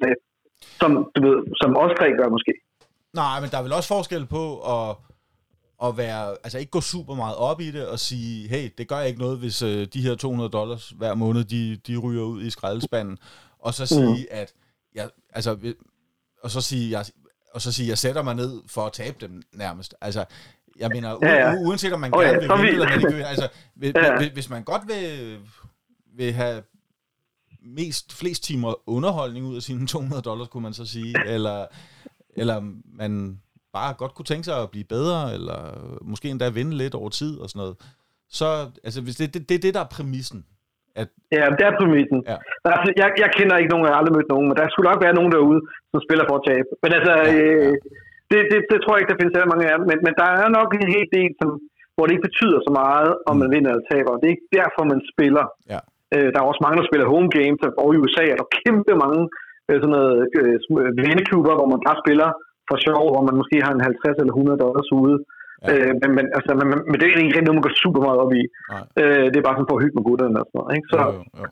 Som, 0.81 0.91
du 1.15 1.21
ved, 1.27 1.39
som 1.61 1.71
os 1.85 1.93
tre 1.99 2.07
gør 2.19 2.29
måske. 2.37 2.53
Nej, 3.21 3.37
men 3.41 3.49
der 3.51 3.59
er 3.59 3.67
vel 3.67 3.79
også 3.79 3.91
forskel 3.97 4.25
på 4.37 4.45
at, 4.75 4.87
at 5.85 5.97
være, 5.97 6.37
altså 6.45 6.59
ikke 6.59 6.71
gå 6.71 6.81
super 6.81 7.15
meget 7.15 7.37
op 7.37 7.61
i 7.61 7.71
det 7.71 7.89
og 7.89 7.99
sige, 7.99 8.49
hey, 8.49 8.71
det 8.79 8.89
gør 8.89 9.01
ikke 9.01 9.19
noget, 9.19 9.39
hvis 9.39 9.63
øh, 9.63 9.87
de 9.95 10.03
her 10.03 10.15
200 10.15 10.51
dollars 10.51 10.89
hver 10.89 11.15
måned, 11.15 11.45
de, 11.45 11.77
de 11.77 11.97
ryger 11.97 12.23
ud 12.23 12.43
i 12.43 12.51
skraldespanden. 12.51 13.19
Og 13.59 13.75
så 13.75 13.87
sige, 13.87 14.23
mm. 14.23 14.27
at 14.31 14.55
jeg, 14.95 15.11
altså, 15.33 15.75
og 16.43 16.51
så 16.51 16.61
sige, 16.61 16.91
jeg, 16.91 17.05
og 17.55 17.61
så 17.63 17.73
sige, 17.73 17.89
jeg 17.89 17.99
sætter 17.99 18.23
mig 18.23 18.35
ned 18.35 18.63
for 18.67 18.87
at 18.87 18.93
tabe 18.93 19.17
dem 19.21 19.43
nærmest. 19.53 19.95
Altså, 20.01 20.25
jeg 20.79 20.89
mener, 20.89 21.19
Ja, 21.23 21.35
ja. 21.35 21.55
uanset 21.55 21.93
om 21.93 22.01
man 22.01 22.13
ja, 22.15 22.21
gerne 22.21 22.41
vil 22.41 22.49
vinde, 22.49 22.69
eller 22.69 22.89
man 22.89 23.01
ikke 23.01 23.15
vil, 23.15 23.23
altså, 23.23 23.49
hvis, 23.75 23.93
ja. 23.95 24.19
hvis, 24.19 24.29
hvis 24.29 24.51
man 24.51 24.65
godt 24.65 24.83
vil, 24.87 25.39
vil 26.17 26.33
have 26.33 26.63
mest, 27.63 28.13
flest 28.13 28.45
timer 28.45 28.89
underholdning 28.89 29.47
ud 29.47 29.57
af 29.57 29.63
sine 29.63 29.87
200 29.87 30.23
dollars, 30.23 30.49
kunne 30.49 30.63
man 30.63 30.75
så 30.75 30.85
sige, 30.87 31.15
eller, 31.27 31.67
eller 32.37 32.61
man 32.85 33.41
bare 33.79 33.99
godt 34.01 34.15
kunne 34.15 34.31
tænke 34.31 34.47
sig 34.49 34.57
at 34.63 34.73
blive 34.75 34.89
bedre, 34.97 35.21
eller 35.37 35.61
måske 36.11 36.27
endda 36.29 36.57
vinde 36.59 36.75
lidt 36.83 36.95
over 37.01 37.11
tid 37.21 37.33
og 37.43 37.47
sådan 37.49 37.61
noget. 37.63 37.77
Så, 38.39 38.49
altså, 38.87 39.01
hvis 39.05 39.17
det, 39.21 39.27
det, 39.35 39.41
det 39.49 39.55
er 39.57 39.65
det, 39.67 39.75
der 39.77 39.85
er 39.87 39.95
præmissen. 39.97 40.41
Ja, 41.37 41.45
det 41.59 41.65
er 41.69 41.75
præmissen. 41.81 42.19
Ja. 42.31 42.37
Altså, 42.77 42.89
jeg, 43.01 43.09
jeg 43.23 43.31
kender 43.39 43.55
ikke 43.57 43.73
nogen, 43.73 43.85
jeg 43.87 43.93
har 43.93 44.01
aldrig 44.01 44.17
mødt 44.17 44.33
nogen, 44.35 44.47
men 44.49 44.57
der 44.59 44.65
skulle 44.69 44.89
nok 44.91 45.01
være 45.07 45.19
nogen 45.19 45.33
derude, 45.37 45.61
som 45.93 46.01
spiller 46.07 46.25
for 46.29 46.37
at 46.41 46.47
tabe. 46.51 46.69
Men 46.83 46.91
altså, 46.99 47.13
Ja, 47.21 47.33
ja, 47.33 47.43
øh, 47.43 47.75
det, 48.31 48.41
det, 48.51 48.59
det, 48.71 48.79
tror 48.79 48.93
jeg 48.93 49.01
ikke, 49.01 49.13
der 49.13 49.21
findes 49.21 49.35
særlig 49.35 49.53
mange 49.53 49.67
af 49.71 49.77
dem. 49.79 49.87
Men, 49.91 49.99
men 50.07 50.15
der 50.21 50.29
er 50.43 50.49
nok 50.59 50.69
en 50.73 50.93
hel 50.95 51.07
del, 51.17 51.31
som, 51.41 51.49
hvor 51.95 52.05
det 52.05 52.13
ikke 52.15 52.29
betyder 52.31 52.59
så 52.67 52.73
meget, 52.83 53.11
om 53.31 53.35
man 53.41 53.53
vinder 53.55 53.71
eller 53.71 53.87
taber. 53.93 54.19
Det 54.21 54.27
er 54.27 54.37
ikke 54.37 54.55
derfor, 54.61 54.83
man 54.93 55.01
spiller. 55.13 55.45
Ja. 55.73 55.81
Øh, 56.15 56.29
der 56.33 56.39
er 56.41 56.51
også 56.51 56.63
mange, 56.65 56.79
der 56.81 56.89
spiller 56.91 57.13
home 57.15 57.31
games, 57.39 57.61
og 57.83 57.89
i 57.95 58.01
USA 58.03 58.25
er 58.33 58.39
der 58.41 58.53
kæmpe 58.61 58.93
mange 59.05 59.23
øh, 59.69 59.77
sådan 59.83 59.95
noget, 59.99 60.17
øh, 60.39 60.57
venneklubber, 61.07 61.55
hvor 61.59 61.69
man 61.75 61.83
bare 61.89 62.03
spiller 62.05 62.29
for 62.69 62.77
sjov, 62.87 63.05
hvor 63.13 63.23
man 63.29 63.37
måske 63.41 63.57
har 63.67 63.73
en 63.75 63.87
50 63.89 64.21
eller 64.21 64.35
100 64.35 64.63
dollars 64.65 64.89
ude. 65.03 65.17
Ja. 65.65 65.69
Øh, 65.73 65.93
men, 66.03 66.11
men, 66.17 66.25
altså, 66.39 66.51
men, 66.61 66.67
men, 66.89 66.97
det 66.99 67.05
er 67.05 67.11
egentlig 67.13 67.37
ikke 67.39 67.47
noget, 67.49 67.59
man 67.61 67.67
går 67.69 67.83
super 67.85 68.01
meget 68.07 68.19
op 68.25 68.33
i. 68.41 68.43
Nej. 68.73 68.83
Øh, 69.01 69.27
det 69.33 69.39
er 69.39 69.47
bare 69.49 69.57
sådan 69.59 69.71
for 69.71 69.77
at 69.79 69.83
hygge 69.85 69.97
med 69.99 70.07
gutterne 70.09 70.37
og 70.43 70.47
sådan 70.47 70.59
noget. 70.61 70.73
Ikke? 70.77 70.89
Så, 70.93 70.99
Jo, 71.05 71.11
jo, 71.17 71.23
jo. 71.41 71.47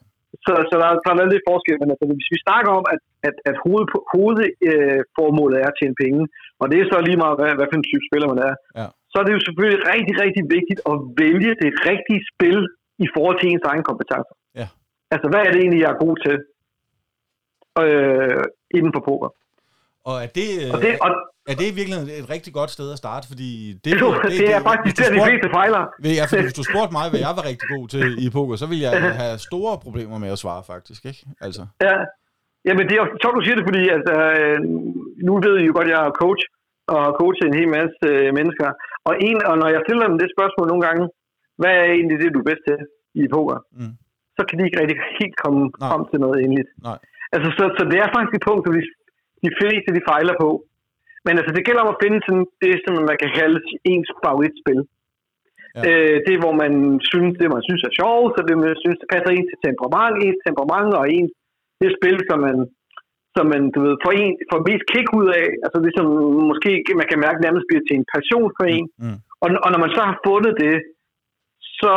så, 0.46 0.52
så 0.70 0.74
der, 0.82 0.88
der 1.04 1.10
er 1.24 1.32
lidt 1.34 1.48
forskel, 1.52 1.76
men 1.82 1.92
altså, 1.92 2.04
hvis 2.20 2.32
vi 2.34 2.38
snakker 2.46 2.70
om, 2.78 2.84
at, 2.94 3.00
at, 3.28 3.36
at 3.50 3.56
hovedformålet 3.64 4.10
hoved, 4.14 4.38
øh, 4.70 5.00
formålet 5.18 5.56
er 5.62 5.68
at 5.70 5.76
tjene 5.78 5.96
penge, 6.04 6.22
og 6.60 6.66
det 6.70 6.76
er 6.78 6.86
så 6.92 6.96
lige 7.08 7.20
meget, 7.22 7.36
hvad, 7.38 7.50
hvad 7.58 7.68
for 7.68 7.76
en 7.78 7.88
type 7.90 8.04
spiller 8.08 8.28
man 8.32 8.40
er, 8.48 8.54
Ja. 8.80 8.86
så 9.12 9.16
er 9.20 9.24
det 9.26 9.34
jo 9.36 9.42
selvfølgelig 9.46 9.80
rigtig, 9.94 10.14
rigtig 10.24 10.44
vigtigt 10.56 10.80
at 10.90 10.96
vælge 11.22 11.52
det 11.62 11.70
rigtige 11.90 12.22
spil 12.32 12.58
i 13.04 13.06
forhold 13.14 13.36
til 13.38 13.48
ens 13.52 13.66
egen 13.70 13.84
kompetencer. 13.90 14.36
Ja. 14.60 14.66
Altså, 15.14 15.26
hvad 15.30 15.42
er 15.46 15.50
det 15.52 15.60
egentlig, 15.60 15.82
jeg 15.84 15.92
er 15.94 16.04
god 16.06 16.14
til 16.24 16.36
øh, 17.82 18.42
inden 18.78 18.92
for 18.96 19.02
poker? 19.10 19.30
Og 20.08 20.14
er 20.24 20.30
det, 20.38 20.48
Og 20.74 20.78
det, 20.84 20.90
og, 21.04 21.10
er 21.52 21.56
det 21.60 21.66
i 21.72 21.74
virkeligheden 21.78 22.10
et 22.20 22.26
rigtig 22.34 22.52
godt 22.58 22.70
sted 22.76 22.88
at 22.94 22.98
starte? 23.04 23.24
Fordi 23.32 23.50
det, 23.84 23.90
det, 23.92 23.92
det, 24.24 24.32
det 24.42 24.48
er 24.56 24.62
faktisk 24.70 24.94
der, 25.00 25.08
de 25.16 25.20
fleste 25.28 25.48
fejler. 25.58 25.82
Ja, 26.18 26.24
fordi 26.30 26.42
hvis 26.46 26.58
du 26.60 26.64
spurgte 26.70 26.92
mig, 26.98 27.04
hvad 27.10 27.20
jeg 27.26 27.32
var 27.38 27.44
rigtig 27.50 27.68
god 27.76 27.84
til 27.94 28.06
i 28.24 28.26
poker, 28.36 28.54
så 28.62 28.66
ville 28.70 28.82
jeg 28.88 28.94
have 29.22 29.36
store 29.48 29.74
problemer 29.86 30.16
med 30.24 30.30
at 30.34 30.38
svare, 30.44 30.62
faktisk. 30.72 31.00
Ikke? 31.10 31.22
Altså, 31.46 31.62
Ja. 31.86 31.96
Jamen, 32.66 32.84
det 32.88 32.94
er 32.94 33.02
jo 33.04 33.08
sjovt, 33.22 33.36
du 33.38 33.44
siger 33.46 33.56
det, 33.58 33.66
fordi 33.70 33.82
altså, 33.96 34.14
øh, 34.38 34.58
nu 35.26 35.32
ved 35.46 35.54
I 35.60 35.64
jo 35.68 35.72
godt, 35.76 35.88
at 35.88 35.92
jeg 35.94 36.00
er 36.08 36.18
coach, 36.22 36.42
og 36.92 36.98
har 37.04 37.12
coachet 37.20 37.46
en 37.48 37.58
hel 37.60 37.70
masse 37.78 38.06
øh, 38.12 38.28
mennesker. 38.38 38.68
Og, 39.08 39.14
en, 39.28 39.38
og 39.50 39.54
når 39.60 39.68
jeg 39.74 39.80
stiller 39.86 40.04
dem 40.10 40.18
det 40.22 40.34
spørgsmål 40.36 40.66
nogle 40.68 40.84
gange, 40.88 41.04
hvad 41.60 41.72
er 41.80 41.86
egentlig 41.96 42.18
det, 42.22 42.30
du 42.34 42.40
er 42.42 42.48
bedst 42.50 42.64
til 42.68 42.78
i 43.20 43.22
poker? 43.34 43.58
Mm. 43.78 43.94
Så 44.36 44.42
kan 44.46 44.54
de 44.56 44.62
ikke 44.66 44.80
rigtig 44.80 44.98
helt 45.20 45.36
komme 45.42 45.60
Nej. 45.66 45.88
frem 45.90 46.02
til 46.10 46.18
noget 46.24 46.38
endeligt. 46.44 46.70
Nej. 46.88 46.98
Altså, 47.34 47.48
så, 47.58 47.64
så 47.76 47.82
det 47.90 47.98
er 48.04 48.08
faktisk 48.16 48.34
et 48.38 48.46
punkt, 48.48 48.62
som 48.64 48.72
de, 48.76 48.82
de 49.44 49.50
fleste 49.58 49.90
de 49.96 50.08
fejler 50.10 50.34
på. 50.44 50.50
Men 51.26 51.34
altså, 51.38 51.52
det 51.54 51.66
gælder 51.66 51.82
om 51.84 51.94
at 51.94 52.02
finde 52.04 52.18
sådan, 52.26 52.46
det, 52.62 52.74
som 52.84 52.92
man 53.10 53.18
kan 53.22 53.30
kalde 53.38 53.58
ens 53.92 54.10
favoritspil. 54.24 54.80
Ja. 55.76 55.82
Øh, 55.88 56.16
det, 56.26 56.36
hvor 56.42 56.54
man 56.62 56.72
synes, 57.10 57.32
det 57.40 57.48
man 57.54 57.64
synes 57.68 57.82
er 57.88 57.96
sjovt, 58.00 58.30
så 58.34 58.40
det 58.48 58.56
man 58.62 58.82
synes, 58.82 58.98
det 59.00 59.08
passer 59.12 59.30
ens 59.30 59.48
til 59.50 59.62
temperament, 59.66 60.14
ens 60.16 60.40
temperament 60.46 60.92
og 61.00 61.04
ens 61.16 61.32
det 61.82 61.90
spil, 61.98 62.18
som 62.28 62.38
man, 62.46 62.56
som 63.36 63.44
man 63.52 63.62
du 63.74 63.78
ved, 63.86 63.94
får, 64.04 64.12
en, 64.22 64.34
får 64.50 64.60
mest 64.68 64.84
kick 64.92 65.08
ud 65.20 65.28
af. 65.40 65.46
Altså 65.64 65.78
det, 65.84 65.92
som 65.98 66.06
måske 66.50 66.70
man 67.00 67.08
kan 67.10 67.22
mærke 67.26 67.40
nærmest 67.46 67.66
bliver 67.68 67.84
til 67.84 67.96
en 67.98 68.10
passion 68.14 68.48
for 68.56 68.64
en. 68.76 68.86
mm. 69.02 69.18
Og, 69.42 69.48
og 69.64 69.68
når 69.72 69.80
man 69.84 69.92
så 69.96 70.02
har 70.10 70.16
fundet 70.28 70.54
det, 70.64 70.74
så 71.82 71.92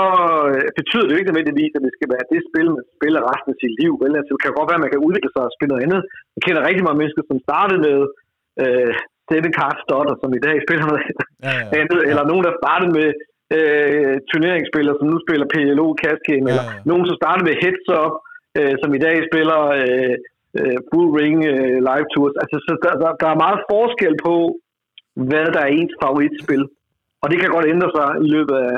øh, 0.52 0.68
betyder 0.80 1.06
det 1.06 1.14
jo 1.14 1.20
ikke 1.20 1.30
nødvendigvis, 1.32 1.76
at 1.78 1.86
det 1.86 1.94
skal 1.98 2.10
være 2.14 2.30
det 2.34 2.42
spil, 2.50 2.68
man 2.78 2.86
spiller 2.98 3.22
resten 3.32 3.52
af 3.54 3.60
sit 3.62 3.74
liv. 3.82 3.92
Vel? 4.02 4.14
Altså, 4.20 4.32
det 4.34 4.42
kan 4.44 4.58
godt 4.60 4.70
være, 4.70 4.80
at 4.82 4.86
man 4.86 4.94
kan 4.94 5.06
udvikle 5.08 5.32
sig 5.34 5.44
og 5.48 5.54
spille 5.56 5.72
noget 5.72 5.86
andet. 5.86 6.02
Jeg 6.36 6.42
kender 6.46 6.68
rigtig 6.70 6.84
mange 6.86 7.00
mennesker, 7.02 7.24
som 7.30 7.38
startede 7.48 7.80
med 7.88 7.98
øh, 8.64 8.92
Seven 9.30 9.54
Card 9.58 9.78
Stotter, 9.86 10.16
som 10.22 10.30
i 10.40 10.42
dag 10.48 10.56
spiller 10.66 10.86
noget 10.90 11.04
ja, 11.46 11.52
ja, 11.60 11.66
andet, 11.80 12.00
eller 12.10 12.24
nogen, 12.32 12.44
der 12.48 12.60
startede 12.62 12.92
med 13.00 13.10
øh, 13.58 14.14
turneringsspillere, 14.30 14.96
som 15.00 15.08
nu 15.14 15.18
spiller 15.26 15.52
PLO, 15.54 15.88
Cash 16.02 16.22
Game, 16.30 16.46
Ja, 16.46 16.52
eller 16.52 16.66
ja. 16.68 16.86
nogen, 16.90 17.06
som 17.08 17.20
startede 17.22 17.46
med 17.50 17.56
Heads 17.62 17.88
Up, 18.02 18.14
øh, 18.58 18.74
som 18.82 18.90
i 18.98 19.02
dag 19.06 19.16
spiller 19.30 19.62
øh, 19.82 20.16
øh, 20.60 20.78
Full 20.88 21.10
Ring 21.20 21.38
øh, 21.54 21.78
Live 21.90 22.08
Tours. 22.14 22.36
Altså, 22.42 22.58
så 22.66 22.72
der, 22.84 22.94
der, 23.02 23.10
der 23.22 23.30
er 23.34 23.44
meget 23.46 23.60
forskel 23.72 24.14
på, 24.28 24.36
hvad 25.30 25.48
der 25.56 25.62
er 25.64 25.72
ens 25.80 25.96
favoritspil. 26.04 26.64
Og 27.22 27.28
det 27.32 27.38
kan 27.40 27.54
godt 27.56 27.72
ændre 27.74 27.90
sig 27.98 28.10
i 28.26 28.28
løbet 28.36 28.56
af, 28.68 28.76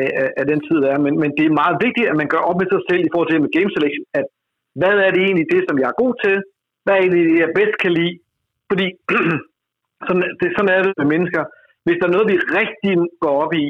af, 0.00 0.06
af- 0.38 0.46
den 0.52 0.60
tid, 0.66 0.78
der 0.84 0.90
er. 0.94 1.00
Men, 1.06 1.14
men 1.22 1.30
det 1.38 1.44
er 1.46 1.60
meget 1.62 1.76
vigtigt, 1.86 2.10
at 2.10 2.16
man 2.20 2.30
gør 2.32 2.42
op 2.48 2.58
med 2.60 2.68
sig 2.70 2.82
selv 2.88 3.02
i 3.04 3.10
forhold 3.12 3.28
til 3.30 3.44
med 3.44 3.54
game 3.56 3.70
selection, 3.74 4.04
at 4.18 4.26
hvad 4.80 4.94
er 5.06 5.10
det 5.14 5.22
egentlig 5.24 5.48
det, 5.54 5.62
som 5.68 5.76
jeg 5.80 5.88
er 5.90 6.00
god 6.02 6.14
til? 6.24 6.36
Hvad 6.84 6.94
er 6.94 7.00
egentlig 7.02 7.24
det, 7.30 7.38
jeg 7.44 7.56
bedst 7.58 7.76
kan 7.82 7.92
lide? 7.98 8.14
Fordi 8.70 8.86
sådan, 10.06 10.24
det, 10.40 10.48
sådan 10.56 10.72
er 10.74 10.80
det 10.82 10.92
med 11.00 11.08
mennesker. 11.14 11.42
Hvis 11.84 11.98
der 11.98 12.06
er 12.06 12.14
noget, 12.16 12.32
vi 12.32 12.38
rigtig 12.60 12.92
går 13.24 13.34
op 13.44 13.52
i, 13.64 13.66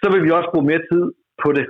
så 0.00 0.06
vil 0.12 0.24
vi 0.26 0.30
også 0.30 0.50
bruge 0.52 0.68
mere 0.70 0.82
tid 0.90 1.04
på 1.42 1.48
det. 1.58 1.66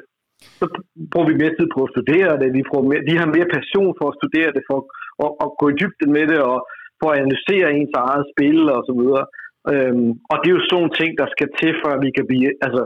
Så 0.58 0.64
bruger 1.10 1.28
vi 1.30 1.40
mere 1.42 1.56
tid 1.58 1.66
på 1.74 1.80
at 1.84 1.92
studere 1.94 2.32
det. 2.40 2.48
Vi, 2.58 2.62
bruger 2.68 2.86
mere, 2.90 3.02
vi 3.10 3.14
har 3.20 3.28
mere 3.36 3.52
passion 3.56 3.92
for 3.98 4.06
at 4.08 4.18
studere 4.20 4.50
det, 4.56 4.62
for 4.70 4.78
at, 5.24 5.30
at 5.44 5.48
gå 5.60 5.64
i 5.68 5.78
dybden 5.80 6.10
med 6.16 6.24
det, 6.32 6.40
og 6.52 6.58
for 7.00 7.08
at 7.10 7.18
analysere 7.22 7.74
ens 7.78 7.94
eget 8.04 8.26
spil 8.32 8.60
og 8.76 8.82
så 8.88 8.92
videre. 9.00 9.24
Øhm, 9.72 10.10
og 10.30 10.36
det 10.40 10.48
er 10.48 10.56
jo 10.56 10.64
sådan 10.64 10.76
nogle 10.78 10.92
ting, 11.00 11.10
der 11.20 11.28
skal 11.34 11.48
til, 11.60 11.72
for 11.80 11.88
at 11.94 12.00
vi 12.06 12.10
kan 12.16 12.26
blive, 12.30 12.48
altså 12.66 12.82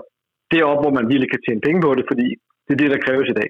deroppe, 0.53 0.81
hvor 0.83 0.95
man 0.99 1.09
virkelig 1.09 1.31
kan 1.31 1.41
tjene 1.47 1.61
penge 1.61 1.81
på 1.83 1.95
det, 1.95 2.05
fordi 2.11 2.27
det 2.69 2.73
er 2.75 2.81
det, 2.83 2.91
der 2.91 2.99
kræves 3.07 3.29
i 3.31 3.33
dag. 3.41 3.49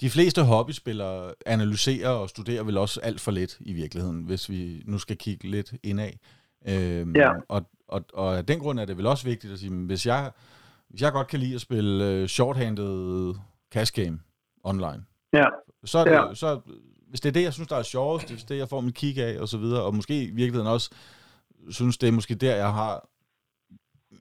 De 0.00 0.10
fleste 0.10 0.42
hobbyspillere 0.42 1.32
analyserer 1.46 2.08
og 2.08 2.28
studerer 2.28 2.62
vel 2.62 2.76
også 2.78 3.00
alt 3.00 3.20
for 3.20 3.30
lidt 3.30 3.56
i 3.60 3.72
virkeligheden, 3.72 4.22
hvis 4.24 4.50
vi 4.50 4.82
nu 4.86 4.98
skal 4.98 5.16
kigge 5.16 5.50
lidt 5.50 5.72
indad. 5.82 6.10
Øhm, 6.68 7.16
Ja. 7.16 7.30
og, 7.48 7.62
og, 7.88 8.04
og 8.14 8.36
af 8.38 8.46
den 8.46 8.58
grund 8.58 8.80
er 8.80 8.84
det 8.84 8.96
vel 8.96 9.06
også 9.06 9.24
vigtigt 9.24 9.52
at 9.52 9.58
sige, 9.58 9.70
men 9.70 9.86
hvis 9.86 10.06
jeg, 10.06 10.30
hvis 10.90 11.02
jeg 11.02 11.12
godt 11.12 11.26
kan 11.28 11.38
lide 11.40 11.54
at 11.54 11.60
spille 11.60 12.22
uh, 12.22 12.26
shorthanded 12.26 13.34
cash 13.72 13.92
game 13.94 14.18
online, 14.64 15.04
Ja, 15.32 15.44
så, 15.84 15.98
er 15.98 16.04
det, 16.04 16.12
Ja. 16.12 16.34
så 16.34 16.60
hvis 17.08 17.20
det 17.20 17.28
er 17.28 17.32
det, 17.32 17.42
jeg 17.42 17.52
synes, 17.52 17.68
der 17.68 17.76
er 17.76 17.82
sjovest, 17.82 18.28
hvis 18.30 18.42
det 18.42 18.50
er 18.50 18.54
det, 18.54 18.58
jeg 18.58 18.68
får 18.68 18.80
mit 18.80 18.94
kig 18.94 19.18
af, 19.18 19.40
og 19.40 19.48
så 19.48 19.58
videre, 19.58 19.82
og 19.82 19.94
måske 19.94 20.22
i 20.22 20.30
virkeligheden 20.30 20.66
også 20.66 20.90
synes, 21.70 21.98
det 21.98 22.08
er 22.08 22.12
måske 22.12 22.34
der, 22.34 22.56
jeg 22.56 22.72
har 22.72 23.08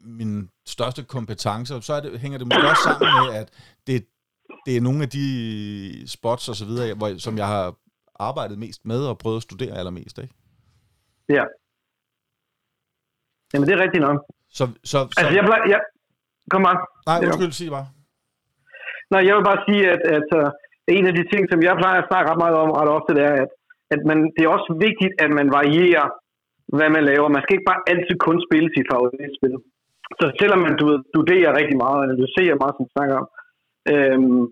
min 0.08 0.50
største 0.66 1.04
kompetence, 1.04 1.82
så 1.82 1.94
er 1.94 2.02
det, 2.02 2.20
hænger 2.20 2.38
det 2.38 2.48
måske 2.48 2.70
også 2.70 2.84
sammen 2.88 3.10
med, 3.20 3.28
at 3.42 3.48
det, 3.88 4.08
det 4.66 4.78
er 4.78 4.82
nogle 4.82 5.02
af 5.04 5.10
de 5.10 5.28
spots 6.08 6.50
og 6.50 6.56
så 6.56 6.66
videre, 6.66 6.96
hvor, 7.00 7.10
som 7.18 7.38
jeg 7.38 7.48
har 7.48 7.76
arbejdet 8.20 8.58
mest 8.60 8.86
med 8.86 9.02
og 9.10 9.18
prøvet 9.18 9.38
at 9.38 9.44
studere 9.44 9.78
allermest, 9.78 10.18
ikke? 10.18 10.34
Ja. 11.30 11.44
Jamen, 13.54 13.66
det 13.68 13.74
er 13.76 13.84
rigtigt 13.86 14.04
nok. 14.08 14.18
Så, 14.50 14.64
så, 14.92 14.98
så... 15.14 15.20
Altså, 15.20 15.34
jeg 15.38 15.44
plejer... 15.50 15.66
Ja. 15.74 15.80
Kom 16.52 16.64
bare. 16.68 16.78
Nej, 17.10 17.20
undskyld, 17.26 17.52
sig 17.52 17.70
bare. 17.78 17.88
Nej, 19.14 19.22
jeg 19.28 19.34
vil 19.36 19.46
bare 19.52 19.62
sige, 19.68 19.84
at, 19.94 20.02
at 20.18 20.30
uh, 20.40 20.50
en 20.98 21.06
af 21.10 21.14
de 21.20 21.24
ting, 21.32 21.42
som 21.52 21.60
jeg 21.68 21.74
plejer 21.82 22.00
at 22.02 22.10
snakke 22.10 22.28
ret 22.30 22.42
meget 22.44 22.56
om 22.64 22.72
ret 22.80 22.92
ofte, 22.98 23.12
det 23.18 23.24
er, 23.32 23.36
at, 23.44 23.52
at 23.96 24.02
man, 24.10 24.18
det 24.36 24.42
er 24.44 24.56
også 24.58 24.72
vigtigt, 24.88 25.14
at 25.24 25.30
man 25.40 25.48
varierer, 25.58 26.08
hvad 26.78 26.90
man 26.96 27.04
laver. 27.10 27.28
Man 27.36 27.44
skal 27.44 27.56
ikke 27.56 27.72
bare 27.72 27.86
altid 27.92 28.16
kun 28.28 28.38
spille 28.48 28.70
sit 28.76 28.88
favoritspil. 28.92 29.56
Så 30.20 30.26
selvom 30.40 30.62
man 30.66 30.76
du 30.80 30.84
ved, 30.90 31.00
studerer 31.12 31.58
rigtig 31.60 31.78
meget, 31.84 32.06
analyserer 32.08 32.56
meget, 32.62 32.74
som 32.76 32.86
vi 32.86 32.96
snakker 32.96 33.16
om, 33.22 33.28
øhm, 33.94 34.44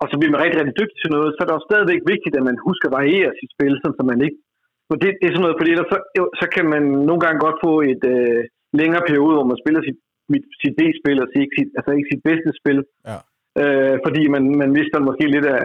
og 0.00 0.06
så 0.10 0.14
bliver 0.16 0.32
man 0.34 0.42
rigtig, 0.44 0.58
rigtig 0.60 0.78
dygtig 0.80 0.98
til 1.00 1.14
noget, 1.16 1.30
så 1.30 1.38
er 1.40 1.46
det 1.46 1.56
også 1.56 1.70
stadigvæk 1.70 2.02
vigtigt, 2.12 2.34
at 2.38 2.46
man 2.48 2.58
husker 2.66 2.86
at 2.88 2.96
variere 2.98 3.38
sit 3.38 3.50
spil, 3.56 3.74
så 3.82 4.02
man 4.12 4.20
ikke... 4.26 4.38
For 4.88 4.96
det, 5.02 5.10
det 5.20 5.26
er 5.26 5.34
sådan 5.34 5.46
noget, 5.46 5.58
fordi 5.60 5.70
ellers 5.74 5.90
så, 5.92 5.98
så 6.40 6.46
kan 6.54 6.66
man 6.74 6.82
nogle 7.08 7.20
gange 7.24 7.38
godt 7.46 7.58
få 7.66 7.72
et 7.92 8.02
øh, 8.14 8.40
længere 8.80 9.04
periode, 9.08 9.34
hvor 9.36 9.50
man 9.50 9.62
spiller 9.62 9.80
sit, 9.86 9.98
sit 10.62 10.74
B-spil, 10.78 11.22
og 11.22 11.28
ikke 11.42 11.56
sit, 11.58 11.70
altså 11.78 11.90
ikke 11.98 12.10
sit 12.12 12.22
bedste 12.28 12.50
spil. 12.60 12.78
Ja. 13.10 13.18
Øh, 13.62 13.96
fordi 14.04 14.22
man, 14.34 14.44
man 14.62 14.70
mister 14.78 14.98
måske 15.08 15.26
lidt 15.34 15.48
af 15.56 15.62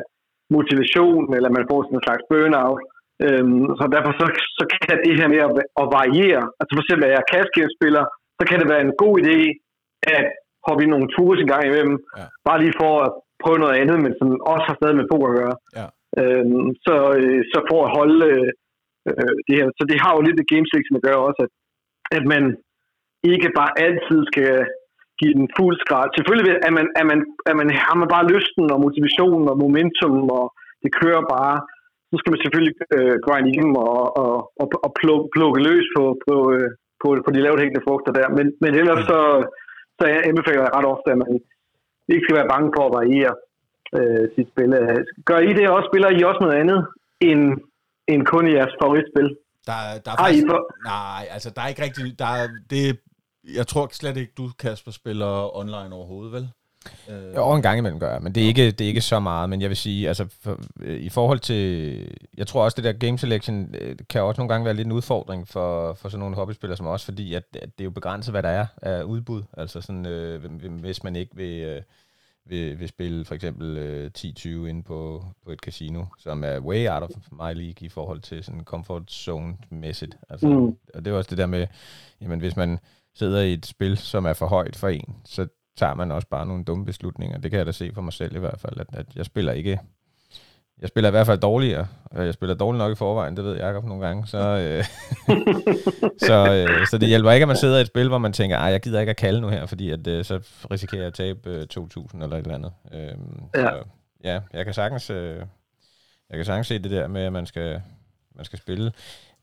motivation, 0.56 1.24
eller 1.38 1.50
man 1.58 1.68
får 1.70 1.80
sådan 1.82 1.98
en 2.00 2.08
slags 2.08 2.24
burnout. 2.30 2.80
Øhm, 3.26 3.66
så 3.78 3.84
derfor 3.96 4.12
så, 4.20 4.26
så 4.58 4.64
kan 4.84 4.98
det 5.06 5.20
her 5.20 5.30
med 5.34 5.42
at, 5.48 5.52
at 5.82 5.88
variere, 6.00 6.44
altså 6.60 6.72
for 6.74 6.84
eksempel 6.84 7.06
er 7.06 7.14
jeg 7.16 7.30
cashgame-spiller, 7.32 8.06
så 8.38 8.44
kan 8.50 8.60
det 8.62 8.68
være 8.74 8.84
en 8.88 8.96
god 9.04 9.14
idé 9.24 9.38
at 10.16 10.26
hoppe 10.68 10.82
i 10.84 10.92
nogle 10.94 11.08
ture 11.16 11.40
en 11.42 11.52
gang 11.54 11.64
imellem, 11.66 11.98
Ja. 12.20 12.26
bare 12.48 12.62
lige 12.64 12.78
for 12.82 12.92
at 13.06 13.10
prøve 13.44 13.60
noget 13.64 13.76
andet, 13.82 13.98
men 14.04 14.12
som 14.20 14.28
også 14.54 14.66
har 14.70 14.76
stadig 14.80 14.96
med 15.00 15.10
poker 15.12 15.28
at 15.32 15.38
gøre. 15.42 15.56
Ja. 15.80 15.86
Øhm, 16.20 16.68
så, 16.86 16.96
øh, 17.20 17.42
så 17.52 17.58
for 17.70 17.80
at 17.86 17.94
holde 17.98 18.20
øh, 19.10 19.34
det 19.48 19.56
her, 19.60 19.68
så 19.78 19.84
det 19.92 19.98
har 20.04 20.12
jo 20.16 20.22
lidt 20.22 20.40
med 20.40 20.50
gamesexen 20.54 20.96
at 21.00 21.06
gøre 21.08 21.22
også, 21.28 21.42
at, 21.46 21.52
at 22.18 22.24
man 22.34 22.44
ikke 23.34 23.50
bare 23.60 23.72
altid 23.86 24.20
skal 24.32 24.52
give 25.20 25.34
den 25.40 25.48
fuld 25.58 25.76
skrald. 25.84 26.10
Selvfølgelig 26.18 26.54
er 26.68 26.74
man, 26.78 26.88
er 27.02 27.06
man, 27.12 27.20
er 27.52 27.56
man, 27.60 27.68
har 27.88 27.96
man 28.02 28.10
bare 28.16 28.30
lysten 28.34 28.66
og 28.74 28.80
motivationen 28.86 29.46
og 29.52 29.58
momentum, 29.64 30.16
og 30.40 30.46
det 30.84 30.90
kører 31.02 31.24
bare, 31.36 31.56
så 32.10 32.16
skal 32.20 32.32
man 32.34 32.42
selvfølgelig 32.44 32.76
øh, 32.98 33.16
grinde 33.26 33.50
igennem 33.52 33.76
og, 33.88 34.00
og, 34.24 34.34
og, 34.62 34.68
og 34.86 34.92
plukke, 35.00 35.26
plukke 35.36 35.60
løs 35.68 35.88
på, 35.96 36.04
på, 36.26 36.36
øh, 36.56 36.70
på, 37.02 37.08
på 37.26 37.30
de 37.36 37.42
lavt 37.46 37.60
hængende 37.62 37.86
frugter 37.88 38.12
der. 38.20 38.28
Men, 38.38 38.46
men 38.64 38.72
ellers 38.82 39.02
så, 39.12 39.20
så 40.00 40.04
jeg 40.14 40.22
anbefaler 40.30 40.62
jeg 40.66 40.76
ret 40.78 40.88
ofte, 40.94 41.08
at 41.14 41.18
man 41.24 41.30
ikke 42.14 42.24
skal 42.26 42.38
være 42.40 42.52
bange 42.54 42.70
for 42.76 42.84
at 42.88 42.94
variere 43.00 43.34
øh, 43.98 44.24
sit 44.36 44.48
spil. 44.52 44.70
Gør 45.30 45.40
I 45.50 45.52
det 45.60 45.70
også? 45.76 45.88
Spiller 45.92 46.10
I 46.10 46.24
også 46.30 46.42
noget 46.46 46.58
andet 46.62 46.80
end, 47.30 47.44
end 48.12 48.22
kun 48.34 48.46
jeres 48.56 48.74
favoritspil? 48.82 49.30
Der, 49.70 49.78
er- 49.88 50.00
der 50.06 50.12
er 50.12 50.18
faktisk, 50.24 50.46
for- 50.52 50.66
nej, 50.94 51.22
altså 51.36 51.50
der 51.56 51.62
er 51.62 51.68
ikke 51.74 51.84
rigtig, 51.88 52.20
der 52.24 52.30
er, 52.42 52.48
det, 52.74 52.84
jeg 53.60 53.68
tror 53.68 53.88
slet 53.92 54.18
ikke, 54.18 54.34
du, 54.38 54.44
Kasper, 54.64 54.92
spiller 54.92 55.32
online 55.62 55.92
overhovedet, 55.98 56.32
vel? 56.38 56.46
Øh, 57.10 57.36
Jo, 57.36 57.54
en 57.54 57.62
gang 57.62 57.78
imellem 57.78 58.00
gør 58.00 58.12
jeg, 58.12 58.22
men 58.22 58.36
det 58.36 58.44
er, 58.44 58.48
ikke, 58.48 58.72
det 58.72 58.82
er 58.82 58.88
ikke 58.88 59.02
så 59.02 59.20
meget. 59.20 59.50
Men 59.50 59.62
jeg 59.62 59.70
vil 59.70 59.78
sige, 59.78 60.08
altså 60.08 60.28
for, 60.42 60.60
øh, 60.82 61.00
i 61.00 61.10
forhold 61.10 61.40
til... 61.40 62.12
Jeg 62.38 62.48
tror 62.48 62.64
også, 62.64 62.76
det 62.76 62.84
der 62.84 62.94
game 62.94 63.18
selection 63.20 63.76
øh, 63.82 63.96
kan 64.10 64.22
også 64.22 64.42
nogle 64.42 64.54
gange 64.54 64.66
være 64.66 64.74
lidt 64.74 64.86
en 64.86 64.92
udfordring 64.92 65.48
for, 65.48 65.94
for 65.94 66.10
sådan 66.10 66.20
nogle 66.20 66.36
hobbyspillere 66.36 66.78
som 66.78 66.88
os, 66.88 67.06
fordi 67.06 67.34
at, 67.34 67.44
at 67.54 67.70
det 67.78 67.80
er 67.80 67.84
jo 67.84 67.90
begrænset, 67.92 68.34
hvad 68.34 68.44
der 68.44 68.50
er 68.50 68.66
af 68.82 69.04
udbud. 69.04 69.44
Altså 69.58 69.82
sådan, 69.82 70.06
øh, 70.06 70.62
hvis 70.82 71.04
man 71.04 71.16
ikke 71.16 71.36
vil, 71.36 71.60
øh, 71.64 71.82
vil, 72.46 72.80
vil 72.80 72.88
spille 72.88 73.26
for 73.26 73.36
eksempel 73.36 73.78
øh, 73.78 74.12
10-20 74.18 74.48
inde 74.48 74.84
på, 74.84 75.26
på 75.46 75.52
et 75.52 75.60
casino, 75.60 76.04
som 76.20 76.44
er 76.44 76.60
way 76.60 76.88
out 76.90 77.04
of 77.04 77.10
my 77.32 77.54
league 77.54 77.82
i 77.82 77.90
forhold 77.90 78.20
til 78.22 78.44
sådan 78.44 78.64
comfort 78.64 79.12
zone-mæssigt. 79.12 80.18
Altså, 80.30 80.48
Mm. 80.48 80.66
Og 80.94 81.06
det 81.06 81.08
er 81.08 81.18
også 81.18 81.30
det 81.30 81.38
der 81.38 81.46
med, 81.46 81.68
jamen 82.22 82.40
hvis 82.40 82.56
man 82.56 82.80
sidder 83.16 83.42
i 83.42 83.54
et 83.54 83.66
spil, 83.66 83.98
som 83.98 84.26
er 84.26 84.34
for 84.34 84.48
højt 84.48 84.76
for 84.76 84.88
en, 84.88 85.16
så 85.26 85.48
tager 85.78 85.94
man 85.94 86.12
også 86.12 86.28
bare 86.28 86.46
nogle 86.46 86.64
dumme 86.64 86.86
beslutninger. 86.86 87.38
Det 87.38 87.52
kan 87.52 87.58
jeg 87.58 87.66
da 87.66 87.72
se 87.72 87.92
for 87.94 88.02
mig 88.02 88.14
selv 88.14 88.36
i 88.36 88.40
hvert 88.40 88.60
fald, 88.60 88.80
at, 88.80 88.88
at 88.94 89.06
jeg 89.16 89.26
spiller 89.26 89.54
ikke... 89.54 89.80
Jeg 90.82 90.90
spiller 90.90 91.08
i 91.08 91.12
hvert 91.12 91.26
fald 91.26 91.40
dårligere. 91.40 91.88
Jeg 92.16 92.34
spiller 92.34 92.56
dårligt 92.56 92.78
nok 92.78 92.92
i 92.92 92.96
forvejen, 92.96 93.38
det 93.38 93.46
ved 93.46 93.58
Jacob 93.58 93.84
nogle 93.86 94.06
gange. 94.08 94.28
Så, 94.28 94.38
øh, 94.38 94.84
så, 96.28 96.54
øh, 96.54 96.88
så 96.88 96.98
det 96.98 97.08
hjælper 97.08 97.32
ikke, 97.32 97.44
at 97.44 97.48
man 97.48 97.58
sidder 97.58 97.78
i 97.78 97.82
et 97.82 97.88
spil, 97.88 98.08
hvor 98.08 98.18
man 98.18 98.34
tænker, 98.34 98.58
ej, 98.58 98.70
jeg 98.70 98.82
gider 98.82 99.00
ikke 99.00 99.10
at 99.10 99.16
kalde 99.16 99.42
nu 99.42 99.50
her, 99.50 99.66
fordi 99.66 99.92
at, 99.92 100.08
øh, 100.08 100.26
så 100.26 100.40
risikerer 100.72 101.02
jeg 101.02 101.08
at 101.08 101.14
tabe 101.14 101.50
øh, 101.50 101.68
2.000 101.78 102.24
eller 102.24 102.38
et 102.38 102.42
eller 102.42 102.56
andet. 102.56 102.72
Øh, 102.94 103.16
Ja. 103.56 103.62
Så, 103.70 103.84
ja, 104.24 104.40
jeg 104.54 104.66
kan 104.66 104.74
sagtens... 104.74 105.10
Øh, 105.10 105.36
jeg 106.30 106.38
kan 106.38 106.46
sagtens 106.46 106.68
se 106.68 106.80
det 106.80 106.92
der 106.92 107.08
med, 107.08 107.22
at 107.22 107.34
man 107.34 107.46
skal, 107.46 107.82
man 108.36 108.46
skal 108.46 108.60
spille 108.60 108.92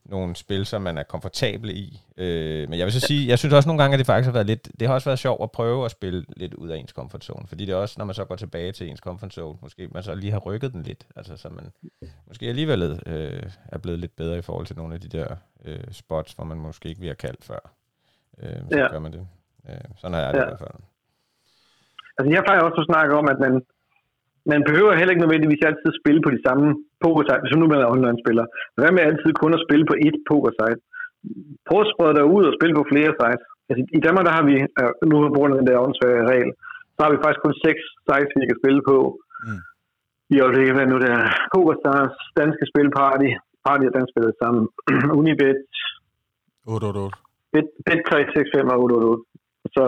nogle 0.05 0.35
spil, 0.35 0.65
som 0.65 0.81
man 0.81 0.97
er 0.97 1.03
komfortabel 1.03 1.69
i. 1.69 2.01
Øh, 2.17 2.69
men 2.69 2.79
jeg 2.79 2.85
vil 2.85 2.93
så 2.93 2.99
sige, 2.99 3.27
jeg 3.29 3.39
synes 3.39 3.53
også 3.53 3.69
nogle 3.69 3.81
gange, 3.81 3.93
at 3.93 3.99
det 3.99 4.05
faktisk 4.05 4.25
har 4.27 4.33
været 4.33 4.45
lidt, 4.47 4.69
det 4.79 4.87
har 4.87 4.93
også 4.95 5.09
været 5.09 5.19
sjovt 5.19 5.43
at 5.43 5.51
prøve 5.51 5.85
at 5.85 5.91
spille 5.91 6.25
lidt 6.37 6.53
ud 6.53 6.69
af 6.69 6.77
ens 6.77 6.91
comfort 6.91 7.23
zone, 7.23 7.47
fordi 7.47 7.65
det 7.65 7.71
er 7.73 7.75
også, 7.75 7.95
når 7.97 8.05
man 8.05 8.15
så 8.15 8.25
går 8.25 8.35
tilbage 8.35 8.71
til 8.71 8.89
ens 8.89 8.99
comfort 8.99 9.33
zone, 9.33 9.57
måske 9.61 9.87
man 9.91 10.03
så 10.03 10.15
lige 10.15 10.31
har 10.31 10.39
rykket 10.39 10.73
den 10.73 10.83
lidt, 10.83 11.07
altså 11.15 11.37
så 11.37 11.49
man 11.49 11.65
måske 12.27 12.45
alligevel 12.47 13.01
øh, 13.05 13.43
er 13.67 13.77
blevet 13.77 13.99
lidt 13.99 14.15
bedre 14.15 14.37
i 14.37 14.41
forhold 14.41 14.65
til 14.65 14.77
nogle 14.77 14.93
af 14.93 15.01
de 15.01 15.07
der 15.17 15.27
øh, 15.65 15.79
spots, 15.91 16.33
hvor 16.33 16.43
man 16.45 16.57
måske 16.57 16.89
ikke 16.89 17.01
vil 17.01 17.07
have 17.09 17.15
kaldt 17.15 17.43
før. 17.45 17.71
Øh, 18.43 18.49
så 18.71 18.77
Ja. 18.79 18.87
gør 18.91 18.99
man 18.99 19.11
det. 19.13 19.27
Øh, 19.69 19.77
sådan 19.97 20.13
har 20.13 20.21
jeg 20.21 20.33
det 20.33 20.39
Ja. 20.39 20.43
i 20.45 20.47
hvert 20.47 20.59
fald. 20.59 20.81
Altså, 22.17 22.29
jeg 22.35 22.43
plejer 22.45 22.61
også 22.61 22.81
at 22.81 22.89
snakke 22.91 23.13
om, 23.19 23.25
at 23.33 23.39
man, 23.45 23.53
man 24.53 24.61
behøver 24.69 24.95
heller 24.99 25.11
ikke 25.13 25.25
nødvendigvis 25.25 25.63
altid 25.69 25.91
spille 26.01 26.21
på 26.25 26.29
de 26.35 26.41
samme 26.47 26.65
pokersite, 27.05 27.41
hvis 27.43 27.57
nu 27.59 27.65
man 27.73 27.83
er 27.83 27.93
online-spiller. 27.95 28.45
Hvad 28.79 28.91
med 28.95 29.07
altid 29.09 29.31
kun 29.41 29.57
at 29.57 29.63
spille 29.65 29.85
på 29.89 29.95
ét 30.05 30.17
pokersite? 30.29 30.81
Prøv 31.67 31.79
at 31.83 31.91
sprede 31.93 32.15
dig 32.19 32.25
ud 32.35 32.43
og 32.49 32.55
spille 32.57 32.75
på 32.79 32.85
flere 32.91 33.11
sites. 33.19 33.45
Altså, 33.69 33.81
I 33.97 33.99
Danmark, 34.05 34.25
der 34.27 34.33
har 34.37 34.45
vi, 34.49 34.55
øh, 34.79 34.91
nu 35.09 35.15
på 35.31 35.37
grund 35.37 35.51
af 35.53 35.57
den 35.59 35.67
der 35.69 35.83
åndsvære 35.85 36.29
regel, 36.31 36.51
så 36.95 36.99
har 37.03 37.11
vi 37.13 37.23
faktisk 37.23 37.41
kun 37.45 37.55
seks 37.65 37.81
sites, 38.07 38.33
vi 38.41 38.49
kan 38.49 38.61
spille 38.61 38.81
på. 38.91 38.97
Mm. 39.45 39.61
I 40.33 40.35
øjeblikket, 40.45 40.75
hvad 40.75 40.87
nu 40.87 40.97
det 41.03 41.09
er, 41.17 41.23
PokerStars, 41.53 42.15
Danske 42.39 42.65
Spil 42.71 42.89
Party, 42.99 43.31
og 43.67 43.75
Dansk 43.95 44.11
Spil 44.13 44.31
sammen, 44.41 44.63
Unibet, 45.19 45.57
888. 46.67 47.13
Bet, 47.53 47.67
Bet 47.87 48.01
365 48.09 48.73
og 48.73 48.79
888. 48.83 49.21
Så, 49.75 49.83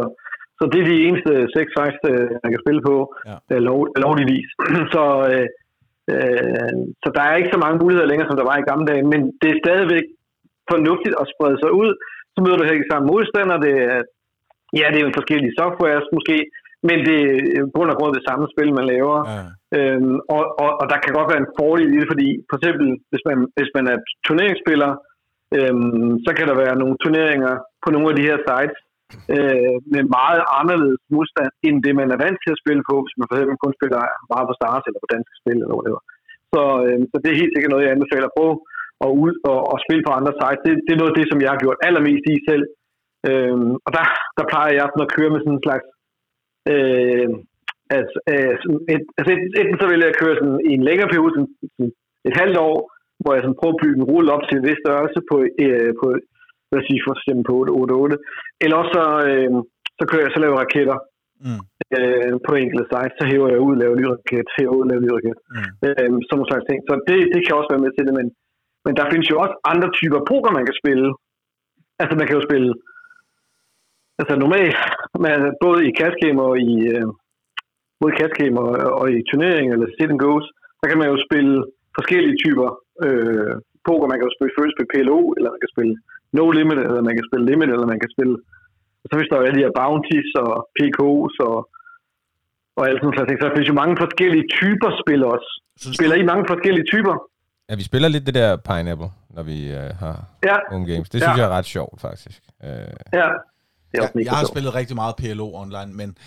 så 0.57 0.63
det 0.71 0.79
er 0.81 0.87
de 0.91 1.03
eneste 1.07 1.31
seks 1.55 1.69
sites, 1.77 2.03
øh, 2.11 2.29
man 2.43 2.51
kan 2.53 2.63
spille 2.63 2.81
på 2.89 2.95
ja. 3.29 3.57
lov, 3.69 3.79
lovligvis. 4.05 4.49
så, 4.95 5.03
øh, 5.31 5.47
øh, 6.13 6.77
så 7.03 7.07
der 7.15 7.23
er 7.25 7.35
ikke 7.35 7.53
så 7.53 7.59
mange 7.63 7.81
muligheder 7.83 8.09
længere, 8.09 8.29
som 8.29 8.39
der 8.39 8.49
var 8.51 8.57
i 8.57 8.69
gamle 8.69 8.87
dage, 8.91 9.03
men 9.11 9.21
det 9.41 9.49
er 9.51 9.61
stadigvæk 9.65 10.05
fornuftigt 10.71 11.15
at 11.21 11.29
sprede 11.33 11.57
sig 11.63 11.71
ud. 11.81 11.91
Så 12.33 12.37
møder 12.41 12.57
du 12.57 12.63
heller 12.63 12.79
ikke 12.79 12.93
samme 12.93 13.09
modstander. 13.11 13.57
Det 13.65 13.73
er, 13.91 13.99
ja, 14.79 14.85
det 14.91 14.97
er 14.99 15.07
jo 15.07 15.19
forskellige 15.19 15.57
softwares 15.59 16.07
måske, 16.17 16.37
men 16.87 16.97
det 17.07 17.17
er 17.27 17.35
i 17.57 17.71
bund 17.75 17.89
og 17.93 17.97
grund 17.97 18.13
det 18.17 18.27
samme 18.29 18.45
spil, 18.53 18.69
man 18.79 18.89
laver. 18.93 19.17
Ja. 19.33 19.43
Øhm, 19.77 20.17
og, 20.35 20.43
og, 20.63 20.69
og 20.81 20.85
der 20.91 20.97
kan 21.03 21.15
godt 21.17 21.29
være 21.31 21.43
en 21.43 21.53
fordel 21.59 21.89
i 21.93 21.99
det, 22.01 22.07
fordi 22.13 22.29
for 22.49 22.55
eksempel, 22.59 22.87
hvis 23.11 23.23
man, 23.29 23.37
hvis 23.57 23.71
man 23.77 23.85
er 23.93 23.97
turneringsspiller, 24.27 24.91
øhm, 25.57 26.11
så 26.25 26.31
kan 26.37 26.47
der 26.49 26.55
være 26.63 26.75
nogle 26.81 26.95
turneringer 27.03 27.53
på 27.83 27.87
nogle 27.91 28.09
af 28.11 28.15
de 28.15 28.27
her 28.29 28.37
sites 28.47 28.79
øh, 29.35 29.75
med 29.93 30.03
meget 30.17 30.41
anderledes 30.59 31.01
modstand, 31.15 31.51
end 31.67 31.75
det 31.85 31.93
man 31.99 32.09
er 32.15 32.19
vant 32.23 32.39
til 32.41 32.51
at 32.53 32.61
spille 32.63 32.83
på, 32.89 32.95
hvis 33.03 33.17
man 33.17 33.27
for 33.27 33.35
eksempel 33.35 33.63
kun 33.63 33.77
spiller 33.79 33.99
bare 34.33 34.47
på 34.47 34.53
Stars 34.59 34.83
eller 34.87 35.01
på 35.03 35.11
danske 35.15 35.35
spil 35.41 35.59
eller 35.63 35.77
whatever. 35.77 36.01
Så, 36.53 36.61
øh, 36.85 36.99
så 37.11 37.15
det 37.21 37.29
er 37.29 37.41
helt 37.41 37.53
sikkert 37.53 37.71
noget, 37.71 37.85
jeg 37.85 37.93
anbefaler 37.95 38.27
at 38.29 38.37
prøve 38.37 38.55
og, 39.05 39.11
ud, 39.23 39.33
og, 39.51 39.59
og 39.71 39.77
spille 39.85 40.03
på 40.05 40.11
andre 40.19 40.33
sites. 40.39 40.63
Det, 40.65 40.71
det 40.85 40.91
er 40.93 41.01
noget 41.01 41.13
af 41.13 41.17
det, 41.19 41.27
som 41.29 41.39
jeg 41.43 41.51
har 41.53 41.63
gjort 41.63 41.83
allermest 41.87 42.25
i 42.33 42.35
selv. 42.49 42.65
Øh, 43.29 43.67
og 43.85 43.89
der, 43.95 44.05
der 44.37 44.45
plejer 44.51 44.71
jeg 44.73 44.85
sådan 44.87 45.07
at 45.07 45.13
køre 45.15 45.31
med 45.33 45.41
sådan 45.41 45.57
en 45.57 45.65
slags 45.67 45.87
øh, 46.71 47.29
altså, 47.97 48.17
øh, 48.31 48.55
et, 48.93 49.03
altså 49.17 49.31
et, 49.35 49.43
enten 49.61 49.77
så 49.81 49.85
vil 49.89 50.05
jeg 50.05 50.19
køre 50.21 50.35
sådan 50.39 50.59
i 50.69 50.71
en 50.77 50.87
længere 50.89 51.09
periode, 51.11 51.33
sådan, 51.33 51.53
sådan 51.75 51.91
et 52.27 52.35
halvt 52.41 52.57
år, 52.69 52.77
hvor 53.21 53.31
jeg 53.33 53.41
sådan 53.43 53.59
prøver 53.59 53.75
at 53.75 53.81
bygge 53.83 53.97
en 53.99 54.09
rulle 54.11 54.33
op 54.35 54.43
til 54.45 54.55
en 54.57 54.65
vis 54.67 54.81
størrelse 54.83 55.19
på, 55.29 55.35
øh, 55.65 55.91
på 56.01 56.07
os 56.79 56.85
sige 56.89 57.01
for 57.05 57.13
eksempel 57.17 57.43
på 57.49 57.53
888, 57.59 58.21
eller 58.63 58.75
også 58.81 58.91
så, 58.97 59.05
øh, 59.29 59.51
så 59.97 60.03
kører 60.09 60.23
jeg 60.25 60.33
så 60.33 60.39
laver 60.43 60.57
raketter 60.63 60.99
Mm. 61.45 61.61
øh, 61.97 62.33
på 62.47 62.51
enkelte 62.63 62.85
sites, 62.91 63.15
så 63.19 63.23
hæver 63.31 63.49
jeg 63.53 63.59
ud 63.67 63.73
og 63.75 63.79
laver 63.81 63.95
ny 63.99 64.05
raket, 64.13 64.47
hæver 64.57 64.73
ud 64.79 64.85
laver 64.89 65.03
ny 65.05 65.11
raket, 65.17 65.37
Mm. 65.55 65.69
øh, 65.87 66.09
sådan 66.25 66.35
nogle 66.37 66.49
slags 66.51 66.65
ting. 66.69 66.79
Så 66.87 66.93
det, 67.09 67.17
det 67.33 67.41
kan 67.43 67.57
også 67.59 67.71
være 67.73 67.83
med 67.85 67.91
til 67.93 68.03
det, 68.07 68.13
men, 68.19 68.27
men 68.85 68.93
der 68.97 69.05
findes 69.11 69.27
jo 69.31 69.35
også 69.43 69.55
andre 69.71 69.89
typer 69.99 70.19
poker, 70.31 70.51
man 70.57 70.65
kan 70.67 70.75
spille. 70.81 71.07
Altså 72.01 72.13
man 72.19 72.25
kan 72.27 72.37
jo 72.39 72.43
spille 72.49 72.69
altså 74.19 74.33
normalt, 74.43 74.75
man, 75.25 75.37
både 75.65 75.79
i 75.89 75.91
cash 75.99 76.15
game 76.23 76.39
og 76.47 76.53
i, 76.69 76.73
øh, 76.93 77.07
både 77.99 78.11
i 78.13 78.17
cash 78.19 78.33
game 78.41 78.55
og, 78.63 78.69
og 78.99 79.05
i 79.15 79.17
turnering 79.29 79.67
eller 79.73 79.87
sit 79.97 80.11
and 80.13 80.21
goes, 80.25 80.45
så 80.79 80.83
kan 80.89 80.97
man 81.01 81.09
jo 81.13 81.17
spille 81.27 81.53
forskellige 81.97 82.37
typer 82.43 82.69
øh, 83.05 83.53
poker. 83.87 84.07
Man 84.09 84.17
kan 84.17 84.27
jo 84.29 84.35
spille 84.37 84.53
først 84.57 84.73
spille 84.75 84.91
PLO, 84.93 85.19
eller 85.37 85.49
man 85.53 85.61
kan 85.63 85.73
spille 85.75 85.93
no 86.37 86.43
limit, 86.57 86.77
eller 86.87 87.01
man 87.09 87.15
kan 87.17 87.25
spille 87.29 87.45
limit, 87.49 87.69
eller 87.73 87.87
man 87.93 87.99
kan 88.03 88.09
spille 88.15 88.35
så 89.09 89.11
findes 89.17 89.29
der 89.31 89.37
jo 89.39 89.43
alle 89.47 89.57
de 89.59 89.65
her 89.67 89.75
bounties 89.81 90.29
og 90.43 90.51
PK's 90.77 91.35
og, 91.49 91.57
og 92.77 92.81
alt 92.87 92.97
sådan 92.99 93.13
noget 93.15 93.27
ting. 93.29 93.37
Så 93.41 93.45
der 93.47 93.53
findes 93.55 93.69
jo 93.73 93.77
mange 93.83 93.95
forskellige 94.03 94.45
typer 94.59 94.89
spil 95.01 95.21
også. 95.33 95.49
Synes 95.81 95.95
Spiller 95.97 96.15
I 96.15 96.23
mange 96.31 96.45
forskellige 96.53 96.85
typer? 96.93 97.15
Ja, 97.69 97.75
vi 97.75 97.83
spiller 97.83 98.09
lidt 98.09 98.25
det 98.25 98.33
der 98.41 98.49
Pineapple, 98.69 99.09
når 99.35 99.43
vi 99.43 99.57
øh, 99.79 99.89
har 100.01 100.15
Ja, 100.49 100.55
home 100.71 100.85
games. 100.91 101.09
Det 101.09 101.19
Ja. 101.21 101.25
synes 101.25 101.37
jeg 101.39 101.45
er 101.49 101.53
ret 101.59 101.65
sjovt, 101.65 102.01
faktisk. 102.01 102.39
Øh, 102.63 102.69
ja. 102.69 103.27
Det 103.91 103.97
er 103.97 104.01
også 104.01 104.11
jeg, 104.15 104.25
jeg 104.25 104.31
har 104.31 104.41
sjovt. 104.43 104.53
spillet 104.53 104.75
rigtig 104.75 104.95
meget 104.95 105.15
PLO 105.21 105.47
online, 105.63 105.91
men, 105.99 106.17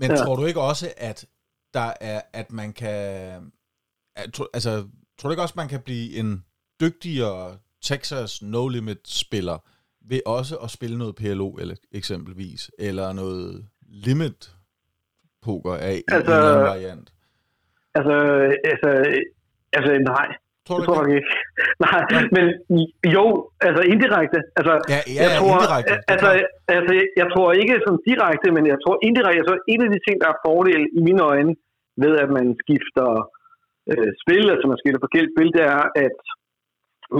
men 0.00 0.10
Ja. 0.10 0.16
tror 0.16 0.36
du 0.36 0.44
ikke 0.44 0.60
også, 0.60 0.86
at 0.96 1.26
der 1.74 1.92
er, 2.00 2.20
at 2.32 2.52
man 2.52 2.72
kan, 2.72 2.98
at, 4.16 4.40
altså, 4.54 4.70
tror 5.18 5.28
du 5.28 5.32
ikke 5.32 5.42
også, 5.42 5.54
man 5.56 5.68
kan 5.68 5.80
blive 5.80 6.16
en 6.20 6.44
dygtigere 6.80 7.56
Texas 7.82 8.42
No 8.42 8.68
Limit 8.68 9.02
spiller 9.22 9.58
ved 10.10 10.20
også 10.26 10.54
at 10.64 10.70
spille 10.70 10.98
noget 10.98 11.14
PLO 11.20 11.48
eller 11.62 11.74
eksempelvis, 12.00 12.70
eller 12.78 13.12
noget 13.12 13.64
limit 14.06 14.40
poker 15.44 15.74
af 15.90 15.96
Altså, 16.14 16.32
en 16.32 16.38
eller 16.38 16.52
anden 16.52 16.70
variant? 16.74 17.08
Altså, 17.98 18.16
altså, 18.70 18.90
altså 19.76 19.92
nej. 20.14 20.28
Tror 20.66 20.78
du 20.78 20.84
tror 20.84 21.00
jeg 21.02 21.08
ikke? 21.08 21.16
ikke. 21.18 21.30
Nej, 21.86 22.00
men 22.36 22.44
jo, 23.16 23.24
altså 23.66 23.82
indirekte. 23.92 24.38
Altså, 24.58 24.74
Ja, 24.94 25.00
ja, 25.06 25.22
jeg 25.22 25.30
ja, 25.32 25.38
tror, 25.40 25.54
indirekte. 25.54 25.94
Altså, 26.12 26.30
altså, 26.76 26.94
jeg 27.20 27.26
tror 27.34 27.48
ikke 27.60 27.74
sådan 27.84 28.02
direkte, 28.10 28.48
men 28.56 28.64
jeg 28.72 28.78
tror 28.84 28.94
indirekte. 29.08 29.40
Jeg 29.40 29.46
tror, 29.48 29.58
en 29.74 29.80
af 29.86 29.90
de 29.94 30.00
ting, 30.06 30.16
der 30.22 30.28
er 30.34 30.42
fordel 30.46 30.82
i 30.98 31.00
mine 31.08 31.22
øjne 31.32 31.52
ved, 32.02 32.12
at 32.24 32.30
man 32.38 32.46
skifter 32.62 33.08
øh, 33.90 34.10
spil, 34.22 34.44
altså 34.52 34.66
man 34.72 34.80
skifter 34.80 35.00
forskellige 35.04 35.34
spil, 35.34 35.50
det 35.56 35.64
er, 35.76 35.82
at 36.04 36.18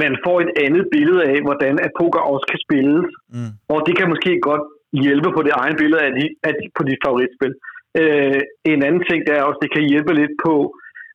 man 0.03 0.13
får 0.25 0.37
et 0.45 0.51
andet 0.65 0.85
billede 0.95 1.23
af, 1.33 1.39
hvordan 1.47 1.75
at 1.87 1.91
poker 2.01 2.23
også 2.33 2.47
kan 2.51 2.61
spilles. 2.67 3.07
Mm. 3.35 3.51
Og 3.75 3.79
det 3.87 3.95
kan 3.99 4.09
måske 4.15 4.33
godt 4.49 4.65
hjælpe 5.05 5.29
på 5.37 5.41
det 5.47 5.53
egen 5.63 5.77
billede 5.81 6.03
af, 6.07 6.13
de, 6.19 6.25
af 6.49 6.53
de, 6.59 6.65
på 6.77 6.83
dit 6.89 7.01
favoritspil. 7.05 7.53
Øh, 8.01 8.41
en 8.73 8.81
anden 8.87 9.03
ting, 9.09 9.19
det 9.27 9.33
er 9.39 9.43
også, 9.49 9.61
det 9.65 9.71
kan 9.77 9.85
hjælpe 9.93 10.13
lidt 10.21 10.35
på, 10.47 10.55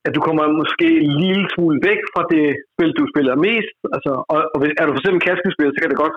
at 0.05 0.11
du 0.15 0.19
kommer 0.27 0.43
måske 0.61 0.87
en 1.07 1.13
lille 1.25 1.45
smule 1.53 1.77
væk 1.89 2.01
fra 2.13 2.23
det 2.33 2.45
spil, 2.73 2.91
du 2.99 3.05
spiller 3.13 3.35
mest. 3.47 3.75
Altså, 3.95 4.11
og, 4.33 4.39
og 4.53 4.57
hvis- 4.61 4.77
er 4.79 4.85
du 4.85 4.91
for 4.93 5.01
eksempel 5.01 5.21
kaskespiller, 5.29 5.73
så 5.73 5.79
kan 5.81 5.91
det 5.93 6.03
godt 6.05 6.15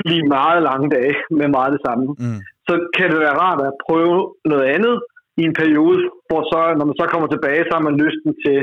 blive 0.00 0.24
meget 0.38 0.60
lange 0.68 0.88
dage 0.96 1.14
med 1.38 1.48
meget 1.56 1.72
det 1.76 1.82
samme. 1.86 2.04
Mm. 2.24 2.38
Så 2.68 2.74
kan 2.96 3.06
det 3.12 3.18
være 3.26 3.40
rart 3.44 3.60
at 3.68 3.74
prøve 3.86 4.16
noget 4.52 4.66
andet 4.76 4.94
i 5.40 5.42
en 5.48 5.54
periode, 5.62 6.00
hvor 6.28 6.42
så, 6.52 6.60
når 6.78 6.86
man 6.88 6.96
så 7.00 7.06
kommer 7.12 7.28
tilbage, 7.30 7.62
så 7.66 7.72
har 7.76 7.84
man 7.88 7.96
lysten 8.04 8.30
til 8.44 8.58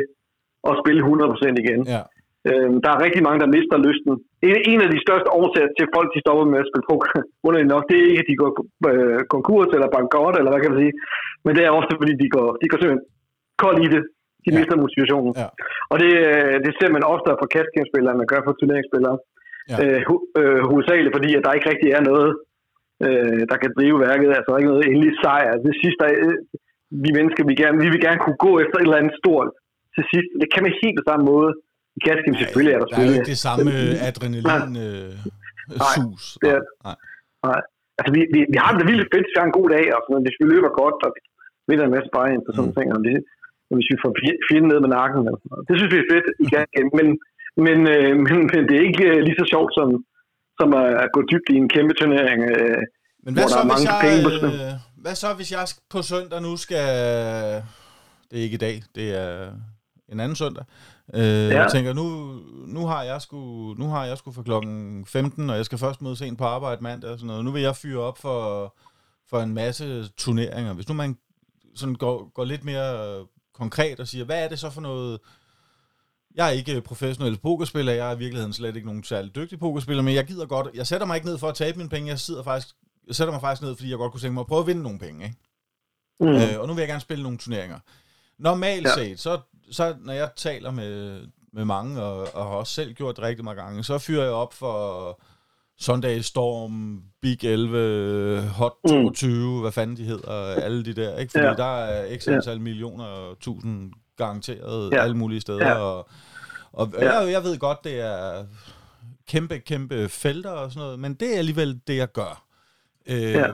at 0.70 0.74
spille 0.82 1.02
100% 1.04 1.64
igen. 1.64 1.82
Ja. 1.96 2.02
Øhm, 2.52 2.76
der 2.84 2.89
er 2.91 3.04
rigtig 3.06 3.22
mange, 3.28 3.39
der 3.43 3.54
mister 3.56 3.78
lysten. 3.88 4.14
En, 4.47 4.56
en 4.72 4.80
af 4.86 4.89
de 4.93 5.00
største 5.06 5.30
årsager 5.39 5.70
til, 5.78 5.86
folk 5.95 6.08
de 6.16 6.24
stopper 6.26 6.45
med 6.52 6.60
at 6.64 6.70
spille 6.70 6.88
poker, 6.91 7.10
underligt 7.47 7.72
nok, 7.76 7.84
det 7.89 7.97
er 8.00 8.08
ikke, 8.12 8.24
at 8.26 8.30
de 8.32 8.39
går 8.41 8.52
øh, 8.91 9.20
konkurs 9.36 9.70
eller 9.76 9.89
bankerot, 9.95 10.36
eller 10.39 10.52
hvad 10.52 10.62
kan 10.62 10.72
man 10.74 10.82
sige, 10.84 10.93
men 11.45 11.52
det 11.56 11.64
er 11.64 11.72
ofte, 11.80 11.93
fordi 12.02 12.14
de 12.24 12.28
går, 12.36 12.47
de 12.62 12.66
går 12.70 12.78
simpelthen 12.80 13.06
kold 13.64 13.78
i 13.86 13.89
det. 13.95 14.04
De 14.45 14.50
Ja. 14.52 14.58
mister 14.60 14.76
motivationen. 14.86 15.32
Ja. 15.41 15.47
Og 15.91 15.97
det, 16.04 16.12
øh, 16.28 16.56
det 16.66 16.72
ser 16.80 16.89
man 16.95 17.04
oftere 17.16 17.36
for 17.41 17.47
kastgamespillere, 17.56 18.12
end 18.14 18.22
man 18.24 18.32
gør 18.34 18.41
for 18.45 18.54
turneringsspillere. 18.60 19.18
Ja. 19.72 19.76
Øh, 19.84 20.00
hu- 20.10 20.26
øh, 20.39 20.60
hovedsageligt 20.70 21.16
fordi, 21.18 21.30
at 21.38 21.43
der 21.45 21.52
ikke 21.58 21.70
rigtig 21.74 21.89
er 21.97 22.04
noget, 22.12 22.30
øh, 23.06 23.41
der 23.52 23.58
kan 23.64 23.72
drive 23.78 23.97
værket. 24.08 24.28
Altså, 24.38 24.45
der 24.47 24.54
er 24.56 24.62
ikke 24.62 24.74
noget 24.74 24.88
endelig 24.91 25.14
sejr. 25.24 25.52
Det 25.68 25.76
sidste, 25.84 26.04
øh, 26.26 26.36
vi 27.04 27.10
mennesker, 27.18 27.41
vi, 27.52 27.56
gerne, 27.62 27.78
vi 27.84 27.89
vil 27.93 28.02
gerne 28.08 28.22
kunne 28.24 28.39
gå 28.47 28.52
efter 28.64 28.76
et 28.78 28.86
eller 28.88 29.02
andet 29.02 29.16
stort 29.22 29.47
til 29.95 30.04
sidst. 30.12 30.30
Det 30.41 30.47
kan 30.54 30.64
man 30.66 30.74
helt 30.84 30.97
på 31.00 31.06
samme 31.10 31.26
måde. 31.34 31.50
Kastgame 32.06 32.38
selvfølgelig 32.43 32.74
er 32.76 32.80
der 32.82 32.88
Der 32.91 32.97
er 33.02 33.06
jo 33.10 33.14
ikke 33.18 33.32
det 33.34 33.41
samme 33.47 33.72
adrenalin 34.10 34.74
øh, 34.86 35.12
Nej, 35.84 35.95
det 36.43 36.50
er- 36.58 36.66
Nej. 36.88 36.97
Nej. 37.47 37.62
Altså, 38.00 38.12
vi, 38.18 38.22
vi, 38.36 38.39
vi 38.54 38.58
har 38.64 38.72
det 38.80 38.86
vildt 38.91 39.08
fedt, 39.14 39.28
vi 39.32 39.38
har 39.39 39.47
en 39.52 39.58
god 39.60 39.68
dag, 39.76 39.86
og 39.95 40.00
sådan, 40.06 40.24
hvis 40.26 40.38
vi 40.41 40.45
løber 40.54 40.72
godt, 40.82 40.97
og 41.06 41.10
vi 41.16 41.20
vinder 41.70 41.86
en 41.88 41.93
masse 41.95 42.10
bare 42.18 42.30
på 42.45 42.52
sådan 42.56 42.70
Mm. 42.72 42.78
ting, 42.78 42.88
og 42.95 43.00
det, 43.08 43.18
og 43.70 43.74
hvis 43.78 43.88
vi 43.91 43.97
får 44.04 44.12
fje- 44.20 44.41
fjenden 44.47 44.70
ned 44.72 44.80
med 44.86 44.91
nakken. 45.00 45.20
Eller 45.28 45.39
sådan 45.41 45.52
noget. 45.54 45.66
Det 45.70 45.74
synes 45.78 45.91
vi 45.95 46.00
er 46.04 46.10
fedt 46.14 46.28
i 46.43 46.45
game, 46.56 46.89
men, 47.00 47.08
men, 47.66 47.78
øh, 47.95 48.12
men, 48.26 48.36
men 48.54 48.62
det 48.68 48.76
er 48.80 48.84
ikke 48.89 49.06
øh, 49.14 49.20
lige 49.28 49.38
så 49.41 49.45
sjovt 49.54 49.72
som, 49.78 49.88
som 50.60 50.70
at 51.04 51.10
gå 51.16 51.20
dybt 51.32 51.47
i 51.54 51.56
en 51.64 51.70
kæmpe 51.76 51.93
turnering. 52.00 52.39
Øh, 52.54 52.80
Men 53.26 53.32
hvor 53.34 53.34
hvad 53.36 53.43
der 53.43 53.56
så, 53.56 53.60
er 53.62 53.66
hvis 53.68 53.74
mange 53.76 53.88
jeg, 53.91 54.02
penge 54.06 54.20
på 54.28 54.32
spil. 54.39 54.52
øh, 54.68 54.74
hvad 55.04 55.16
så, 55.24 55.30
hvis 55.39 55.50
jeg 55.56 55.64
på 55.93 56.00
søndag 56.12 56.39
nu 56.47 56.52
skal... 56.66 56.86
Det 58.30 58.36
er 58.39 58.43
ikke 58.47 58.60
i 58.62 58.66
dag, 58.68 58.76
det 58.97 59.08
er 59.24 59.32
en 60.14 60.20
anden 60.24 60.38
søndag. 60.43 60.66
Øh, 61.14 61.22
ja. 61.24 61.62
Jeg 61.62 61.72
tænker, 61.72 61.93
nu, 61.93 62.39
nu 62.68 62.86
har 62.86 63.03
jeg 63.03 63.22
sgu, 63.22 63.74
nu 63.74 63.88
har 63.88 64.05
jeg 64.05 64.18
sgu 64.18 64.32
for 64.32 64.43
klokken 64.43 65.05
15, 65.05 65.49
og 65.49 65.55
jeg 65.55 65.66
skal 65.66 65.78
først 65.78 66.01
møde 66.01 66.16
sent 66.16 66.38
på 66.38 66.43
arbejde 66.43 66.84
mandag 66.84 67.12
og 67.12 67.18
sådan 67.20 67.28
noget. 67.28 67.45
Nu 67.45 67.51
vil 67.51 67.62
jeg 67.62 67.76
fyre 67.76 67.99
op 67.99 68.18
for, 68.18 68.76
for 69.30 69.39
en 69.41 69.53
masse 69.53 70.07
turneringer. 70.07 70.74
Hvis 70.74 70.88
nu 70.88 70.93
man 70.93 71.18
sådan 71.76 71.95
går, 71.95 72.32
går 72.34 72.45
lidt 72.45 72.64
mere 72.64 73.26
konkret 73.53 73.99
og 73.99 74.07
siger, 74.07 74.26
hvad 74.26 74.43
er 74.43 74.47
det 74.47 74.60
så 74.60 74.70
for 74.70 74.82
noget... 74.82 75.20
Jeg 76.36 76.47
er 76.47 76.51
ikke 76.51 76.82
professionel 76.82 77.38
pokerspiller, 77.38 77.93
jeg 77.93 78.12
er 78.12 78.16
i 78.16 78.18
virkeligheden 78.18 78.53
slet 78.53 78.76
ikke 78.76 78.88
nogen 78.88 79.03
særlig 79.03 79.36
dygtig 79.36 79.60
pokerspiller, 79.60 80.03
men 80.03 80.16
jeg 80.16 80.26
gider 80.26 80.45
godt, 80.45 80.68
jeg 80.74 80.88
sætter 80.88 81.07
mig 81.07 81.16
ikke 81.16 81.28
ned 81.28 81.38
for 81.38 81.47
at 81.47 81.55
tabe 81.55 81.78
mine 81.78 81.89
penge, 81.89 82.10
jeg 82.10 82.20
sidder 82.20 82.43
faktisk, 82.43 82.76
jeg 83.07 83.16
sætter 83.16 83.32
mig 83.32 83.41
faktisk 83.41 83.62
ned, 83.62 83.76
fordi 83.76 83.89
jeg 83.89 83.97
godt 83.97 84.12
kunne 84.12 84.22
tænke 84.22 84.34
mig 84.34 84.41
at 84.41 84.47
prøve 84.47 84.62
at 84.62 84.68
vinde 84.68 84.84
nogle 84.84 84.99
penge, 84.99 85.26
ikke? 85.26 85.38
mm. 86.20 86.28
Øh, 86.28 86.60
og 86.60 86.68
nu 86.68 86.74
vil 86.74 86.82
jeg 86.82 86.88
gerne 86.88 87.01
spille 87.01 87.24
nogle 87.24 87.38
turneringer. 87.38 87.80
Normalt 88.38 88.88
ja. 88.88 88.95
Set, 88.95 89.20
så, 89.20 89.39
så 89.72 89.96
når 90.00 90.14
jeg 90.14 90.30
taler 90.36 90.72
med, 90.72 91.22
med 91.54 91.66
mange, 91.66 92.02
og, 92.04 92.20
og 92.36 92.44
har 92.46 92.56
også 92.56 92.74
selv 92.74 92.94
gjort 92.94 93.16
det 93.16 93.24
rigtig 93.24 93.46
mange 93.46 93.62
gange, 93.62 93.84
så 93.84 93.98
fyrer 93.98 94.24
jeg 94.24 94.34
op 94.34 94.54
for 94.54 95.22
Sunday 95.80 96.20
Storm, 96.20 97.04
Big 97.22 97.44
11, 97.44 98.42
Hot 98.48 98.74
Mm. 98.84 98.90
22, 98.90 99.56
mm. 99.56 99.62
hvad 99.62 99.72
fanden 99.72 99.98
de 99.98 100.04
hedder, 100.04 100.32
alle 100.56 100.86
de 100.86 100.94
der, 100.94 101.18
ikke? 101.18 101.32
Fordi 101.32 101.44
ja. 101.44 101.50
Ja. 101.50 101.56
der 101.56 101.78
er 101.84 102.18
x 102.18 102.28
antal 102.28 102.62
millioner 102.62 103.06
og 103.06 103.40
tusind 103.40 103.92
garanteret 104.18 104.92
ja. 104.92 104.96
Ja. 104.98 105.04
alle 105.04 105.18
mulige 105.18 105.42
steder, 105.42 105.66
ja. 105.68 105.70
Ja. 105.70 105.76
og, 105.80 106.10
og 106.74 106.90
Ja. 107.00 107.20
jeg, 107.20 107.32
jeg 107.32 107.44
ved 107.44 107.58
godt, 107.58 107.84
det 107.84 108.00
er 108.00 108.46
kæmpe, 109.28 109.60
kæmpe 109.60 110.10
felter 110.10 110.50
og 110.52 110.72
sådan 110.72 110.84
noget, 110.86 111.00
men 111.00 111.14
det 111.14 111.34
er 111.34 111.38
alligevel 111.38 111.80
det, 111.88 111.98
jeg 111.98 112.12
gør. 112.12 112.44
Øh, 113.06 113.22
Ja. 113.22 113.48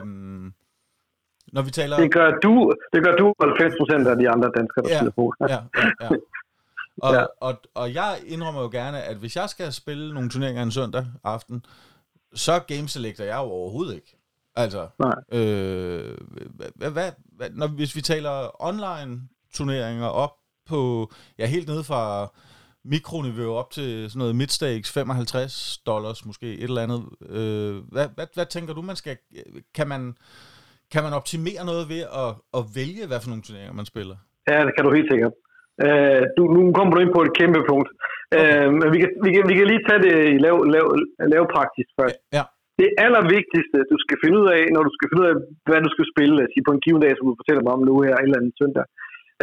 Når 1.56 1.62
vi 1.62 1.70
taler... 1.70 1.96
Det 1.96 2.12
gør 2.12 2.30
du, 2.30 2.72
det 2.92 3.04
gør 3.04 3.16
du 3.16 3.34
90 3.40 3.74
procent 3.80 4.08
af 4.08 4.16
de 4.16 4.30
andre 4.30 4.50
danskere, 4.56 4.82
der 4.84 4.90
Ja. 4.90 4.96
spiller 4.98 5.12
poker. 5.12 5.46
ja, 5.48 5.58
ja, 5.82 5.90
ja. 6.00 6.08
Og, 7.02 7.14
ja. 7.14 7.24
Og, 7.40 7.54
og 7.74 7.94
jeg 7.94 8.18
indrømmer 8.26 8.62
jo 8.62 8.68
gerne, 8.68 9.02
at 9.02 9.16
hvis 9.16 9.36
jeg 9.36 9.48
skal 9.50 9.72
spille 9.72 10.14
nogle 10.14 10.30
turneringer 10.30 10.62
en 10.62 10.70
søndag 10.70 11.06
aften, 11.24 11.64
så 12.34 12.58
gameselecter 12.68 13.24
jeg 13.24 13.36
jo 13.36 13.42
overhovedet 13.60 13.94
ikke. 13.94 14.16
Altså, 14.56 14.88
Nej. 14.98 15.14
øh, 15.40 16.16
hvad, 16.54 16.90
hvad, 16.90 17.10
hvad, 17.36 17.50
når, 17.50 17.66
hvis 17.66 17.96
vi 17.96 18.00
taler 18.00 18.64
online 18.64 19.20
turneringer 19.54 20.06
op 20.06 20.32
på, 20.68 21.10
ja, 21.38 21.46
helt 21.46 21.68
nede 21.68 21.84
fra 21.84 22.32
mikroniveau 22.84 23.54
op 23.54 23.70
til 23.70 24.10
sådan 24.10 24.18
noget 24.18 24.36
midstakes, 24.36 24.92
55 24.92 25.78
dollars 25.86 26.24
måske, 26.24 26.54
et 26.54 26.62
eller 26.62 26.82
andet. 26.82 27.04
Øh, 27.28 27.76
hvad, 27.92 28.08
hvad, 28.14 28.26
hvad 28.34 28.46
tænker 28.46 28.74
du, 28.74 28.82
man 28.82 28.96
skal, 28.96 29.16
kan 29.74 29.88
man, 29.88 30.16
kan 30.92 31.02
man 31.06 31.12
optimere 31.20 31.62
noget 31.70 31.84
ved 31.94 32.02
at, 32.22 32.30
at 32.58 32.62
vælge, 32.78 33.02
hvad 33.08 33.20
for 33.20 33.30
nogle 33.30 33.44
turneringer 33.46 33.76
man 33.80 33.90
spiller? 33.92 34.16
Ja, 34.50 34.58
det 34.66 34.72
kan 34.74 34.84
du 34.86 34.90
helt 34.98 35.10
sikkert. 35.12 35.34
Øh, 35.84 36.22
du, 36.36 36.42
nu 36.54 36.60
kommer 36.76 36.92
du 36.94 37.00
ind 37.04 37.12
på 37.16 37.22
et 37.26 37.32
kæmpe 37.40 37.60
punkt. 37.70 37.88
Øh, 38.38 38.68
men 38.78 38.86
vi 38.94 38.98
kan, 39.02 39.10
vi, 39.24 39.30
kan, 39.34 39.42
vi 39.50 39.54
kan 39.56 39.66
lige 39.72 39.84
tage 39.88 40.02
det 40.06 40.14
i 40.34 40.38
lav, 40.46 40.56
lav, 40.74 40.86
lav 41.32 41.42
praktisk 41.54 41.90
først. 41.98 42.18
Ja. 42.36 42.44
Det 42.80 42.88
allervigtigste, 43.04 43.78
du 43.92 43.96
skal 44.04 44.16
finde 44.22 44.36
ud 44.42 44.48
af, 44.56 44.62
når 44.74 44.82
du 44.88 44.92
skal 44.96 45.06
finde 45.08 45.22
ud 45.24 45.30
af, 45.32 45.36
hvad 45.68 45.80
du 45.86 45.90
skal 45.94 46.06
spille, 46.12 46.32
lad 46.34 46.48
sige, 46.52 46.66
på 46.66 46.72
en 46.74 46.82
given 46.84 47.02
dag, 47.04 47.12
som 47.14 47.26
du 47.28 47.34
fortæller 47.40 47.62
mig 47.64 47.72
om 47.76 47.82
nu 47.88 47.94
her, 48.06 48.14
et 48.16 48.26
eller 48.26 48.40
andet 48.40 48.58
søndag, 48.60 48.84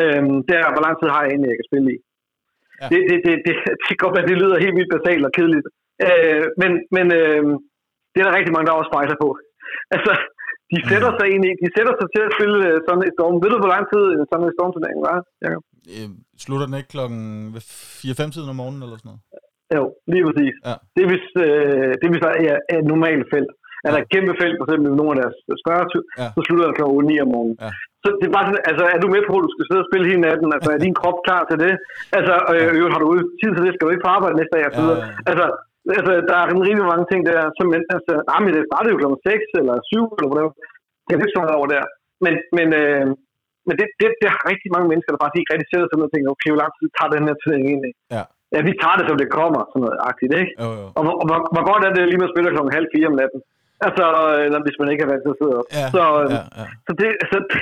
øh, 0.01 0.23
det 0.47 0.55
er, 0.61 0.67
hvor 0.73 0.83
lang 0.85 0.95
tid 0.97 1.07
har 1.13 1.21
jeg 1.23 1.31
egentlig, 1.31 1.49
jeg 1.51 1.59
kan 1.61 1.71
spille 1.71 1.89
i. 1.95 1.97
Ja. 2.81 2.87
Det, 2.91 2.99
det, 3.09 3.17
det, 3.25 3.33
det, 3.45 3.53
det 3.79 3.85
kan 3.89 4.03
godt 4.03 4.15
være, 4.15 4.29
det 4.31 4.41
lyder 4.41 4.63
helt 4.65 4.77
vildt 4.77 4.95
basalt 4.95 5.27
og 5.27 5.33
kedeligt. 5.37 5.67
Øh, 6.05 6.45
men 6.61 6.71
men 6.95 7.05
øh, 7.19 7.43
det 8.11 8.19
er 8.19 8.25
der 8.27 8.37
rigtig 8.37 8.53
mange, 8.53 8.67
der 8.67 8.79
også 8.81 8.93
fejler 8.97 9.17
på. 9.23 9.29
Altså, 9.95 10.13
de 10.73 10.79
sætter 10.91 11.11
sig 11.19 11.27
ind 11.35 11.43
i, 11.49 11.51
de 11.63 11.69
sætter 11.75 11.93
sig 11.99 12.07
til 12.13 12.21
at 12.27 12.31
spille 12.35 12.57
øh, 12.69 12.75
sådan 12.87 13.03
et 13.07 13.13
storm. 13.17 13.35
Ved 13.43 13.49
du, 13.53 13.57
hvor 13.63 13.71
lang 13.75 13.85
tid 13.93 14.03
en 14.17 14.25
sådan 14.31 14.45
en 14.47 14.55
stormturnering 14.57 14.99
var, 15.09 15.17
Jacob? 15.43 15.63
Øh, 15.95 16.09
slutter 16.43 16.65
den 16.67 16.77
ikke 16.79 16.93
klokken 16.95 17.21
4-5 17.57 18.33
tiden 18.33 18.51
om 18.53 18.57
morgenen 18.61 18.83
eller 18.85 18.97
sådan 18.99 19.09
noget? 19.11 19.21
Jo, 19.77 19.83
lige 20.13 20.23
præcis. 20.27 20.55
Ja. 20.69 20.75
Det 20.95 21.01
er 21.05 21.09
hvis, 21.13 21.25
øh, 21.45 21.89
det 21.99 22.03
er, 22.07 22.11
hvis 22.13 22.25
der 22.27 22.33
er 22.51 22.57
et 22.81 22.87
normalt 22.93 23.25
felt. 23.35 23.51
Er 23.85 23.89
der 23.93 23.99
et 24.03 24.11
kæmpe 24.15 24.33
felt, 24.41 24.55
for 24.57 24.65
eksempel 24.67 24.89
nogle 24.99 25.11
af 25.13 25.19
deres 25.21 25.37
større 25.63 25.85
Ja. 26.21 26.27
så 26.35 26.39
slutter 26.47 26.65
det 26.69 26.75
kl. 26.79 26.83
9 27.11 27.23
om 27.25 27.29
morgenen. 27.33 27.57
Ja. 27.65 27.69
Så 28.03 28.07
det 28.19 28.25
er 28.29 28.33
bare 28.37 28.45
sådan, 28.47 28.63
altså 28.71 28.83
er 28.93 28.99
du 29.03 29.07
med 29.15 29.23
på, 29.29 29.33
at 29.39 29.43
du 29.45 29.51
skal 29.53 29.65
sidde 29.67 29.83
og 29.83 29.89
spille 29.89 30.05
hele 30.09 30.21
natten? 30.27 30.49
Altså 30.57 30.69
er 30.75 30.79
din 30.85 30.95
krop 31.01 31.17
klar 31.27 31.41
til 31.49 31.57
det? 31.65 31.73
Altså 32.17 32.33
øh, 32.53 32.69
øh, 32.77 32.85
har 32.93 32.99
du 33.03 33.07
tid 33.41 33.51
til 33.55 33.63
det? 33.65 33.71
Skal 33.73 33.85
du 33.85 33.91
ikke 33.93 34.05
på 34.07 34.13
arbejde 34.17 34.35
næste 34.39 34.53
dag? 34.55 34.63
Og 34.67 34.71
så 34.73 34.77
Ja, 34.79 34.83
videre? 34.83 34.99
ja, 35.03 35.07
ja. 35.13 35.29
Altså, 35.31 35.45
altså, 35.99 36.13
der 36.29 36.37
er 36.39 36.47
rimelig 36.67 36.91
mange 36.93 37.07
ting 37.11 37.21
der, 37.29 37.39
som, 37.57 37.67
altså, 37.95 38.13
nej, 38.29 38.39
men 38.43 38.51
det 38.55 38.69
startede 38.69 38.93
jo 38.93 38.99
kl. 39.01 39.07
6 39.29 39.59
eller 39.59 39.75
7 39.91 40.15
eller 40.17 40.29
whatever. 40.31 40.53
Det 41.07 41.13
er 41.13 41.33
sådan 41.35 41.57
over 41.59 41.67
der. 41.75 41.83
Men, 42.25 42.33
men, 42.57 42.67
øh, 42.81 43.05
men 43.67 43.73
det, 43.79 43.87
det, 43.99 44.07
det, 44.21 44.27
har 44.33 44.41
rigtig 44.51 44.69
mange 44.75 44.87
mennesker, 44.89 45.11
der 45.11 45.21
faktisk 45.23 45.41
ikke 45.41 45.53
rigtig 45.53 45.69
sætter 45.69 45.87
sig 45.87 45.97
ned 45.97 46.09
og 46.09 46.13
tænker, 46.13 46.29
okay, 46.35 46.49
hvor 46.51 46.61
lang 46.63 46.73
tid 46.77 46.87
tager 46.97 47.13
den 47.15 47.27
her 47.27 47.35
turnering 47.41 47.65
egentlig? 47.71 47.93
Ja. 48.15 48.23
Ja, 48.53 48.59
vi 48.67 48.73
tager 48.81 48.97
det, 48.99 49.05
som 49.07 49.17
det 49.21 49.29
kommer, 49.39 49.61
sådan 49.63 49.81
noget 49.85 49.99
agtigt, 50.09 50.33
ikke? 50.41 50.51
Jo, 50.63 50.69
jo. 50.79 50.85
Og, 50.97 51.03
og 51.21 51.25
hvor, 51.29 51.39
hvor 51.53 51.63
godt 51.69 51.83
er 51.87 51.91
det 51.93 52.03
lige 52.09 52.19
med 52.21 52.29
at 52.29 52.33
spille 52.33 52.53
klokken 52.55 52.77
halv 52.77 52.87
fire 52.93 53.09
om 53.11 53.17
natten? 53.21 53.39
Altså, 53.85 54.05
eller 54.45 54.59
hvis 54.65 54.79
man 54.81 54.89
ikke 54.91 55.03
er 55.05 55.09
vant 55.11 55.23
til 55.23 55.33
at 55.35 55.39
sidde 55.39 55.55
op. 55.59 55.67
Ja, 55.79 55.85
så, 55.95 56.03
øh, 56.21 56.27
ja, 56.35 56.41
ja. 56.59 56.65
så, 56.85 56.91
det, 56.99 57.09
så, 57.31 57.37
det, 57.51 57.61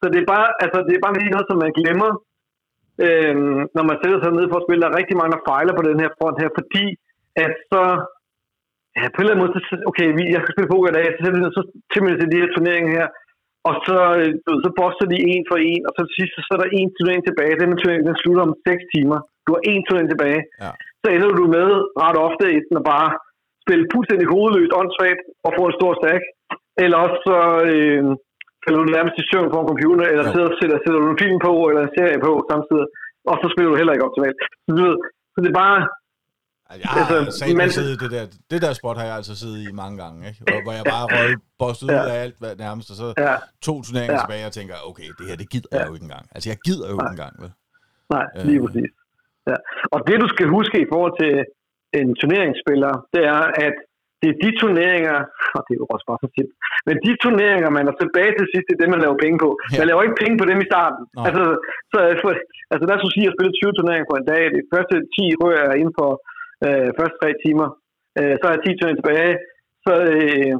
så 0.00 0.04
det 0.12 0.18
er 0.20 0.28
bare, 0.34 0.48
altså, 0.64 0.78
det 0.86 0.94
er 0.94 1.04
bare 1.06 1.16
lige 1.18 1.34
noget, 1.34 1.48
som 1.50 1.58
man 1.64 1.72
glemmer, 1.80 2.10
øhm, 3.06 3.60
når 3.76 3.84
man 3.90 3.96
sætter 4.02 4.18
sig 4.20 4.32
ned 4.38 4.46
for 4.50 4.58
at 4.58 4.66
spille. 4.66 4.82
Der 4.82 4.90
er 4.90 5.00
rigtig 5.00 5.16
mange, 5.20 5.32
der 5.36 5.46
fejler 5.50 5.74
på 5.76 5.84
den 5.88 5.98
her 6.02 6.10
front 6.16 6.36
her, 6.42 6.50
fordi 6.58 6.84
at 7.44 7.54
så, 7.72 7.82
ja, 8.98 9.04
på 9.12 9.18
en 9.18 9.22
eller 9.22 9.34
anden 9.34 9.42
måde, 9.44 9.52
så, 9.68 9.74
okay, 9.90 10.08
vi, 10.18 10.22
jeg 10.34 10.40
skal 10.42 10.54
spille 10.54 10.72
poker 10.72 10.90
i 10.90 10.96
dag, 10.98 11.06
så, 11.06 11.26
så, 11.56 11.62
så 11.92 11.98
til 12.20 12.32
de 12.32 12.40
her 12.42 12.50
turneringer 12.54 12.92
her, 12.98 13.08
og 13.68 13.74
så, 13.86 13.96
øh, 14.20 14.30
du 14.46 14.50
så 14.64 14.70
bosser 14.80 15.06
de 15.12 15.18
en 15.32 15.44
for 15.50 15.58
en, 15.70 15.82
og 15.88 15.92
så 15.94 16.00
til 16.04 16.16
sidst, 16.18 16.34
så 16.46 16.52
er 16.56 16.60
der 16.62 16.70
en 16.78 16.90
turnering 16.96 17.22
tilbage. 17.28 17.60
Den 17.60 17.80
turnering, 17.80 18.02
den 18.10 18.20
slutter 18.22 18.42
om 18.48 18.54
6 18.68 18.82
timer. 18.94 19.18
Du 19.44 19.50
har 19.54 19.62
en 19.72 19.82
turnering 19.86 20.10
tilbage. 20.10 20.40
Ja. 20.64 20.70
Så 21.02 21.06
ender 21.14 21.30
du 21.40 21.44
med 21.56 21.68
ret 22.04 22.18
ofte 22.26 22.44
enten 22.56 22.80
at 22.80 22.86
bare 22.94 23.08
spille 23.64 23.84
fuldstændig 23.94 24.26
hovedløst, 24.32 24.76
åndssvagt, 24.80 25.22
og 25.46 25.50
få 25.58 25.62
en 25.66 25.78
stor 25.78 25.92
stack. 26.00 26.22
Eller 26.82 26.96
også 27.04 27.18
så 27.28 27.38
øh, 27.70 28.02
falder 28.62 28.80
du 28.82 28.88
nærmest 28.96 29.16
i 29.22 29.28
søvn 29.30 29.52
på 29.52 29.58
en 29.60 29.70
computer, 29.72 30.04
eller 30.12 30.24
Jo. 30.26 30.32
sidder, 30.32 30.50
sætter, 30.58 30.78
sætter 30.84 31.00
du 31.02 31.08
en 31.10 31.22
film 31.24 31.38
på, 31.46 31.52
eller 31.68 31.82
en 31.84 31.94
serie 31.98 32.18
på 32.26 32.32
samtidig. 32.50 32.86
Og 33.30 33.36
så 33.40 33.46
spiller 33.52 33.70
du 33.70 33.78
heller 33.78 33.94
ikke 33.94 34.08
optimalt. 34.08 34.38
Så, 34.64 34.70
du 34.76 34.82
ved, 34.86 34.96
så 35.32 35.38
det 35.42 35.50
er 35.52 35.60
bare, 35.64 35.78
Jeg 36.82 36.88
har 36.92 37.00
Altså, 37.00 37.16
altså, 37.18 37.56
men- 37.60 37.70
siddet 37.76 37.92
i 37.96 37.98
det 38.04 38.10
der, 38.16 38.24
det 38.52 38.58
der 38.64 38.72
spot 38.80 38.96
har 39.00 39.06
jeg 39.10 39.16
altså 39.20 39.34
siddet 39.42 39.58
i 39.68 39.72
mange 39.82 39.96
gange, 40.02 40.18
ikke? 40.28 40.40
Hvor, 40.48 40.58
hvor 40.64 40.72
jeg 40.78 40.84
bare 40.96 41.06
røg 41.16 41.30
bosset 41.62 41.86
ud 41.96 41.98
Ja. 42.08 42.10
af 42.12 42.16
alt 42.24 42.36
hvad, 42.40 42.52
nærmest, 42.66 42.86
og 42.92 42.96
så 43.02 43.06
ja, 43.26 43.34
to 43.68 43.74
turneringer 43.86 44.16
Ja. 44.18 44.22
tilbage, 44.24 44.44
og 44.48 44.52
tænker, 44.58 44.74
okay, 44.90 45.08
det 45.18 45.24
her, 45.28 45.36
det 45.42 45.48
gider 45.54 45.70
jeg 45.78 45.84
jo 45.88 45.94
ikke 45.96 46.06
engang. 46.08 46.24
Altså, 46.34 46.46
jeg 46.52 46.58
gider 46.66 46.86
jo 46.92 46.96
ikke 47.02 47.12
engang, 47.16 47.34
vel? 47.42 47.50
Nej, 48.14 48.24
lige 48.48 48.58
Øh. 48.60 48.64
præcis. 48.66 48.90
Ja. 49.50 49.56
Og 49.94 49.98
det, 50.06 50.16
du 50.24 50.28
skal 50.34 50.46
huske 50.56 50.76
i 50.84 50.88
forhold 50.92 51.14
til 51.22 51.32
en 52.00 52.08
turneringsspiller, 52.20 52.92
det 53.14 53.22
er, 53.36 53.42
at 53.66 53.74
det 54.20 54.28
er 54.32 54.38
de 54.44 54.50
turneringer, 54.62 55.18
og 55.56 55.60
det 55.66 55.72
er 55.76 55.80
jo 55.82 55.86
også 55.94 56.06
bare 56.10 56.20
så 56.24 56.28
tit, 56.36 56.50
men 56.86 56.94
de 57.06 57.10
turneringer, 57.24 57.68
man 57.78 57.84
er 57.90 57.94
tilbage 58.02 58.32
til 58.38 58.46
sidst, 58.52 58.66
det 58.68 58.74
er 58.76 58.80
det, 58.82 58.90
man 58.94 59.02
laver 59.04 59.18
penge 59.24 59.36
på. 59.44 59.50
Ja. 59.72 59.76
Man 59.80 59.88
laver 59.90 60.02
ikke 60.06 60.20
penge 60.22 60.36
på 60.40 60.46
dem 60.50 60.58
i 60.64 60.66
starten. 60.72 61.02
Nej. 61.16 61.24
Altså, 61.28 61.42
så, 61.92 61.98
for, 62.22 62.30
altså 62.72 62.84
lad 62.88 62.96
os 62.96 63.02
så 63.04 63.10
sige, 63.14 63.24
at 63.24 63.28
jeg 63.28 63.34
spiller 63.36 63.52
20 63.54 63.72
turneringer 63.78 64.08
på 64.10 64.16
en 64.20 64.26
dag. 64.32 64.42
De 64.56 64.62
første 64.72 64.94
10 65.14 65.24
rører 65.42 65.64
jeg 65.70 65.76
inden 65.82 65.96
for 66.00 66.10
øh, 66.66 66.88
første 66.98 67.16
3 67.22 67.30
timer. 67.44 67.68
Øh, 68.18 68.34
så 68.38 68.44
er 68.48 68.52
jeg 68.54 68.62
10 68.62 68.72
turneringer 68.76 69.00
tilbage. 69.00 69.32
Så, 69.84 69.92
øh, 70.14 70.54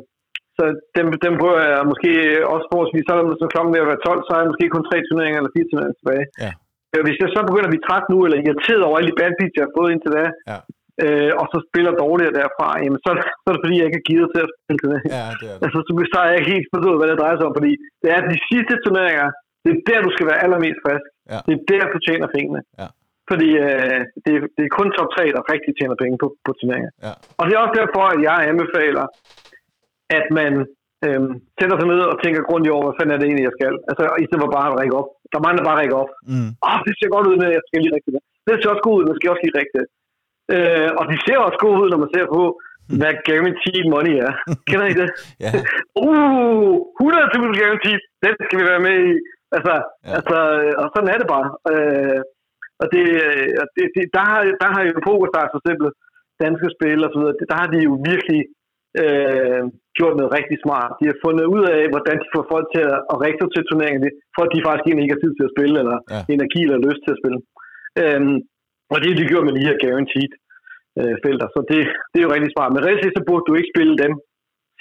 så 0.56 0.64
dem, 0.96 1.06
dem 1.26 1.34
rører 1.44 1.66
jeg 1.74 1.82
måske 1.92 2.10
også 2.54 2.66
forholdsvis. 2.72 3.04
Så, 3.08 3.14
så 3.40 3.44
klokken 3.52 3.72
ved 3.74 3.84
at 3.84 3.90
være 3.92 4.04
12, 4.08 4.20
så 4.26 4.30
er 4.34 4.40
jeg 4.42 4.50
måske 4.52 4.66
kun 4.74 4.84
3 4.90 4.96
turneringer 5.08 5.38
eller 5.40 5.54
4 5.56 5.68
turneringer 5.70 5.98
tilbage. 6.00 6.26
Ja. 6.44 6.50
Hvis 7.06 7.18
jeg 7.22 7.28
så 7.36 7.40
begynder 7.48 7.68
at 7.68 7.74
blive 7.74 7.86
træt 7.88 8.06
nu, 8.12 8.18
eller 8.24 8.38
irriteret 8.46 8.82
over 8.86 8.96
alle 8.98 9.10
de 9.10 9.18
bad 9.20 9.32
beats, 9.38 9.56
jeg 9.58 9.64
har 9.66 9.74
fået 9.78 9.90
indtil 9.94 10.12
da, 10.18 10.24
Ja. 10.50 10.58
øh, 11.04 11.32
og 11.40 11.46
så 11.52 11.58
spiller 11.68 11.92
dårligere 12.04 12.36
derfra, 12.40 12.68
jamen, 12.84 13.00
så, 13.04 13.10
så 13.42 13.46
er 13.50 13.54
det 13.54 13.64
fordi, 13.64 13.76
jeg 13.80 13.86
ikke 13.88 14.00
er 14.02 14.08
givet 14.10 14.28
til 14.34 14.40
at 14.46 14.50
spille 14.62 14.80
til 14.82 14.90
det. 14.94 15.00
Ja, 15.16 15.24
det 15.40 15.46
er 15.52 15.56
det. 15.56 15.62
Altså, 15.64 15.78
så, 15.86 15.90
så 16.12 16.16
har 16.20 16.26
jeg 16.30 16.36
ikke 16.40 16.52
helt 16.56 16.68
forstået, 16.74 16.96
hvad 16.98 17.08
det 17.10 17.18
drejer 17.22 17.36
sig 17.38 17.46
om, 17.48 17.54
fordi 17.58 17.72
det 18.02 18.08
er 18.16 18.20
de 18.34 18.38
sidste 18.50 18.74
turneringer, 18.84 19.28
det 19.64 19.70
er 19.76 19.80
der, 19.90 19.98
du 20.06 20.10
skal 20.16 20.26
være 20.30 20.42
allermest 20.44 20.78
frisk. 20.84 21.06
Ja. 21.32 21.38
Det 21.46 21.52
er 21.58 21.62
der, 21.72 21.84
du 21.94 21.98
tjener 22.06 22.28
pengene. 22.36 22.60
Ja. 22.80 22.88
Fordi 23.30 23.48
øh, 23.64 24.00
det, 24.24 24.32
er- 24.38 24.50
det 24.56 24.62
er 24.66 24.76
kun 24.78 24.88
top 24.96 25.08
3, 25.16 25.22
der 25.36 25.42
rigtig 25.54 25.72
tjener 25.78 25.96
penge 26.02 26.16
på, 26.22 26.26
på 26.44 26.50
turneringer. 26.58 26.90
Ja. 27.06 27.12
Og 27.38 27.42
det 27.46 27.52
er 27.54 27.60
også 27.64 27.76
derfor, 27.82 28.02
at 28.14 28.18
jeg 28.28 28.38
anbefaler, 28.50 29.06
at 30.18 30.26
man 30.40 30.52
øhm, 31.06 31.32
sætter 31.58 31.76
sig 31.78 31.88
ned 31.92 32.00
og 32.12 32.16
tænker 32.22 32.48
grundigt 32.48 32.74
over, 32.76 32.84
hvad 32.86 32.96
fanden 32.98 33.14
er 33.14 33.18
det 33.20 33.26
egentlig, 33.28 33.46
jeg 33.48 33.56
skal. 33.58 33.74
Altså, 33.90 34.04
i 34.22 34.24
stedet 34.26 34.42
for 34.44 34.52
bare 34.58 34.68
at 34.70 34.76
række 34.80 34.94
op. 35.00 35.08
Der 35.32 35.40
mangler 35.46 35.64
bare 35.66 35.76
at 35.76 35.82
række 35.82 35.96
op. 36.02 36.10
Mm. 36.32 36.50
Åh, 36.66 36.78
det 36.86 36.92
ser 36.98 37.08
godt 37.14 37.26
ud, 37.30 37.36
men 37.40 37.48
jeg 37.56 37.62
skal 37.66 37.78
lige 37.84 37.94
rigtigt 37.96 38.14
det. 38.16 38.22
Det 38.46 38.52
ser 38.56 38.72
også 38.74 38.84
godt 38.86 38.96
ud, 38.98 39.02
men 39.04 39.12
jeg 39.12 39.18
skal 39.20 39.32
også 39.34 39.44
lige 39.46 39.58
rigtigt. 39.62 39.86
Øh, 40.54 40.88
og 41.00 41.04
de 41.10 41.16
ser 41.24 41.38
også 41.46 41.58
gode 41.64 41.78
ud, 41.82 41.88
når 41.92 42.00
man 42.04 42.12
ser 42.16 42.26
på, 42.36 42.42
hvad 43.00 43.12
guaranteed 43.28 43.84
money 43.94 44.14
er. 44.26 44.32
Kender 44.68 44.86
I 44.92 44.94
det? 45.02 45.08
Ja, 45.44 45.50
Uh, 46.06 46.74
100.000 47.02 47.58
guaranteed, 47.60 48.00
den 48.24 48.32
skal 48.46 48.58
vi 48.60 48.64
være 48.72 48.84
med 48.88 48.96
i. 49.10 49.12
Altså, 49.56 49.74
Ja. 49.76 50.08
ja. 50.10 50.14
altså 50.18 50.36
og 50.82 50.86
sådan 50.94 51.10
er 51.14 51.18
det 51.22 51.28
bare. 51.36 51.48
Øh, 51.72 52.20
og 52.80 52.86
det, 52.94 53.04
og 53.60 53.66
det, 53.74 53.84
det, 53.94 54.04
der, 54.16 54.24
har, 54.30 54.40
der 54.62 54.68
har 54.74 54.82
jo 54.84 54.92
PokerStars 55.06 55.52
for 55.52 55.60
eksempel, 55.62 55.88
danske 56.44 56.68
spil 56.76 57.00
og 57.06 57.10
så 57.12 57.18
videre, 57.20 57.50
der 57.52 57.56
har 57.62 57.68
de 57.74 57.78
jo 57.88 57.92
virkelig 58.10 58.42
øh, 59.02 59.62
gjort 59.98 60.14
noget 60.18 60.34
rigtig 60.38 60.58
smart. 60.64 60.90
De 61.00 61.06
har 61.10 61.18
fundet 61.24 61.46
ud 61.54 61.64
af, 61.76 61.80
hvordan 61.92 62.16
de 62.22 62.28
får 62.34 62.44
folk 62.52 62.66
til 62.74 62.82
at, 63.12 63.16
rigtig 63.26 63.46
til 63.54 63.62
turneringen, 63.70 64.02
for 64.34 64.42
at 64.44 64.52
de 64.54 64.66
faktisk 64.66 64.86
egentlig 64.86 65.04
ikke 65.04 65.16
har 65.16 65.24
tid 65.24 65.34
til 65.36 65.48
at 65.48 65.54
spille, 65.54 65.76
eller 65.82 65.96
ja. 66.14 66.20
energi 66.36 66.60
eller 66.64 66.86
lyst 66.88 67.02
til 67.04 67.14
at 67.14 67.20
spille. 67.22 67.40
Øhm, 68.02 68.36
og 68.92 68.96
det 69.00 69.08
har 69.08 69.16
de 69.18 69.30
gjort 69.32 69.46
med 69.46 69.54
de 69.56 69.66
her 69.68 69.76
guaranteed 69.82 70.32
øh, 71.00 71.14
felter, 71.24 71.48
så 71.54 71.60
det, 71.70 71.78
det 72.10 72.18
er 72.18 72.26
jo 72.26 72.34
rigtig 72.36 72.52
smart. 72.52 72.70
Men 72.72 72.84
reelt 72.84 73.02
set, 73.02 73.18
så 73.18 73.22
burde 73.28 73.46
du 73.48 73.54
ikke 73.56 73.72
spille 73.74 73.94
dem 74.02 74.12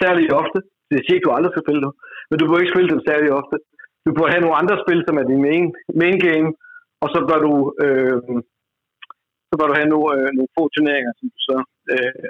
særlig 0.02 0.24
ofte. 0.42 0.58
Det 0.90 0.98
siger 0.98 1.16
ikke, 1.16 1.28
du 1.28 1.36
aldrig 1.36 1.52
skal 1.52 1.66
spille 1.66 1.82
dem, 1.86 1.92
men 2.28 2.36
du 2.38 2.44
burde 2.46 2.62
ikke 2.62 2.74
spille 2.74 2.92
dem 2.92 3.00
særlig 3.08 3.30
ofte. 3.40 3.56
Du 4.04 4.10
burde 4.16 4.32
have 4.32 4.44
nogle 4.44 4.60
andre 4.60 4.76
spil, 4.84 5.00
som 5.06 5.18
er 5.20 5.26
din 5.30 5.42
main, 5.48 5.66
main 6.02 6.18
game, 6.28 6.48
og 7.02 7.08
så 7.14 7.18
bør 7.28 7.38
du, 7.46 7.52
øh, 7.84 8.16
så 9.48 9.54
bør 9.58 9.68
du 9.70 9.74
have 9.80 9.90
nogle, 9.94 10.08
øh, 10.16 10.28
nogle 10.36 10.50
få 10.56 10.62
turneringer, 10.74 11.12
som 11.18 11.26
du 11.34 11.38
så 11.48 11.56
øh, 11.92 12.26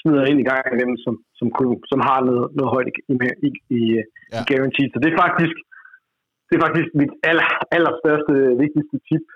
smider 0.00 0.24
ind 0.30 0.38
i 0.40 0.48
gang 0.50 0.64
af 0.72 0.76
dem, 0.82 0.92
som, 1.04 1.14
som, 1.38 1.46
kunne, 1.56 1.76
som 1.92 2.00
har 2.08 2.20
noget, 2.28 2.46
noget 2.58 2.70
højt 2.74 2.88
i, 3.12 3.14
i, 3.46 3.50
i, 3.78 3.80
Ja. 4.34 4.40
i 4.40 4.42
guarantee. 4.50 4.88
Så 4.92 4.98
det 5.02 5.08
er 5.12 5.18
faktisk, 5.26 5.56
det 6.48 6.54
er 6.56 6.64
faktisk 6.66 6.88
mit 7.00 7.12
aller, 7.30 7.48
allerstørste, 7.76 8.34
vigtigste 8.64 8.96
tip 9.08 9.26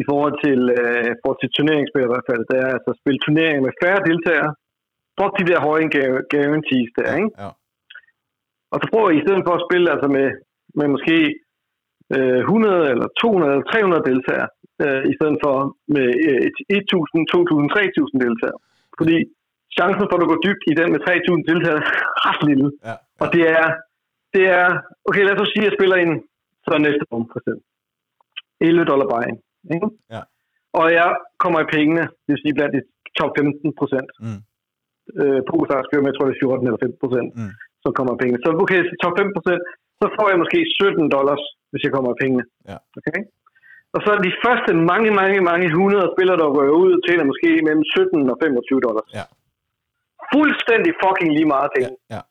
i 0.00 0.02
forhold 0.10 0.34
til, 0.44 0.60
øh, 0.78 1.10
for 1.22 1.32
til 1.40 1.48
turneringsspil 1.56 2.06
i 2.08 2.12
hvert 2.12 2.28
fald. 2.30 2.42
Det 2.50 2.56
er 2.64 2.68
altså 2.76 2.88
at 2.94 3.00
spille 3.02 3.18
turneringer 3.26 3.62
med 3.66 3.78
færre 3.82 4.06
deltagere. 4.10 4.52
Drop 5.18 5.32
de 5.38 5.48
der 5.50 5.60
høje 5.68 5.86
gu- 5.94 6.22
guarantees 6.32 6.90
der, 6.98 7.08
ikke? 7.20 7.30
ja. 7.42 7.50
Og 8.72 8.76
så 8.80 8.86
prøver 8.92 9.08
I 9.10 9.18
i 9.20 9.24
stedet 9.24 9.42
for 9.46 9.54
at 9.56 9.64
spille 9.68 9.86
altså 9.94 10.08
med, 10.16 10.28
med 10.78 10.86
måske 10.94 11.16
øh, 12.16 12.40
100 12.40 12.90
eller 12.92 13.08
200 13.22 13.52
eller 13.52 13.66
300 13.72 14.08
deltagere, 14.10 14.48
øh, 14.84 15.02
i 15.10 15.12
stedet 15.18 15.38
for 15.44 15.54
med 15.96 16.06
øh, 16.28 16.46
1000, 16.70 17.26
2000, 17.34 17.70
3000 17.76 18.20
deltagere. 18.26 18.58
Fordi 18.98 19.16
chancen 19.76 20.04
for 20.08 20.16
at 20.16 20.22
du 20.22 20.28
går 20.32 20.40
dybt 20.46 20.62
i 20.70 20.74
den 20.80 20.88
med 20.94 21.00
3000 21.06 21.44
deltagere 21.50 21.82
er 21.82 21.88
ret 22.28 22.40
lille. 22.50 22.68
ja. 22.88 22.94
Og 23.22 23.26
det 23.34 23.44
er, 23.60 23.66
det 24.34 24.44
er, 24.60 24.68
okay 25.08 25.22
lad 25.24 25.34
os 25.34 25.40
så 25.42 25.46
sige, 25.52 25.62
at 25.64 25.68
jeg 25.68 25.76
spiller 25.78 25.96
en 26.04 26.12
så 26.66 26.72
næste 26.86 27.04
rum 27.12 27.24
for 27.32 27.38
eksempel. 27.40 27.64
11 28.60 28.84
dollar 28.90 29.06
bare. 29.12 29.24
Ikke? 29.74 29.88
Ja. 30.14 30.22
Og 30.80 30.86
jeg 30.98 31.10
kommer 31.42 31.58
i 31.62 31.70
pengene, 31.76 32.02
det 32.24 32.30
vil 32.32 32.42
sige 32.44 32.56
blandt 32.58 32.74
de 32.76 32.80
top 33.18 33.32
15 33.38 33.78
procent. 33.80 34.10
Mm. 34.24 34.40
Øh, 35.20 35.40
Polestar 35.50 35.80
skal 35.84 35.96
med, 36.02 36.10
jeg 36.10 36.16
tror 36.16 36.26
det 36.28 36.34
er 36.36 36.42
14 36.44 36.66
eller 36.68 36.82
15 36.84 37.02
procent, 37.04 37.28
Mm. 37.40 37.52
som 37.84 37.90
kommer 37.98 38.14
pengene. 38.20 38.38
Så 38.44 38.48
okay, 38.64 38.80
så 38.88 38.94
top 39.04 39.14
5 39.20 39.36
procent, 39.36 39.62
så 40.00 40.06
får 40.16 40.26
jeg 40.32 40.38
måske 40.42 40.58
17 40.80 41.08
dollars, 41.16 41.42
hvis 41.70 41.82
jeg 41.84 41.92
kommer 41.94 42.10
i 42.12 42.20
pengene. 42.22 42.44
Ja. 42.70 42.76
Okay? 42.98 43.20
Og 43.94 43.98
så 44.04 44.08
er 44.16 44.20
de 44.26 44.32
første 44.44 44.70
mange, 44.90 45.10
mange, 45.20 45.38
mange 45.50 45.66
hundrede 45.78 46.08
spillere, 46.14 46.38
der 46.42 46.54
rører 46.56 46.76
ud, 46.82 46.92
tjener 47.06 47.24
måske 47.30 47.48
mellem 47.66 47.84
17 47.96 48.32
og 48.32 48.36
25 48.42 48.80
dollars. 48.86 49.10
Ja. 49.18 49.24
Fuldstændig 50.32 50.92
fucking 51.02 51.30
lige 51.36 51.50
meget 51.54 51.70
penge. 51.76 51.92
Ja, 51.94 52.14
ja. 52.16 52.22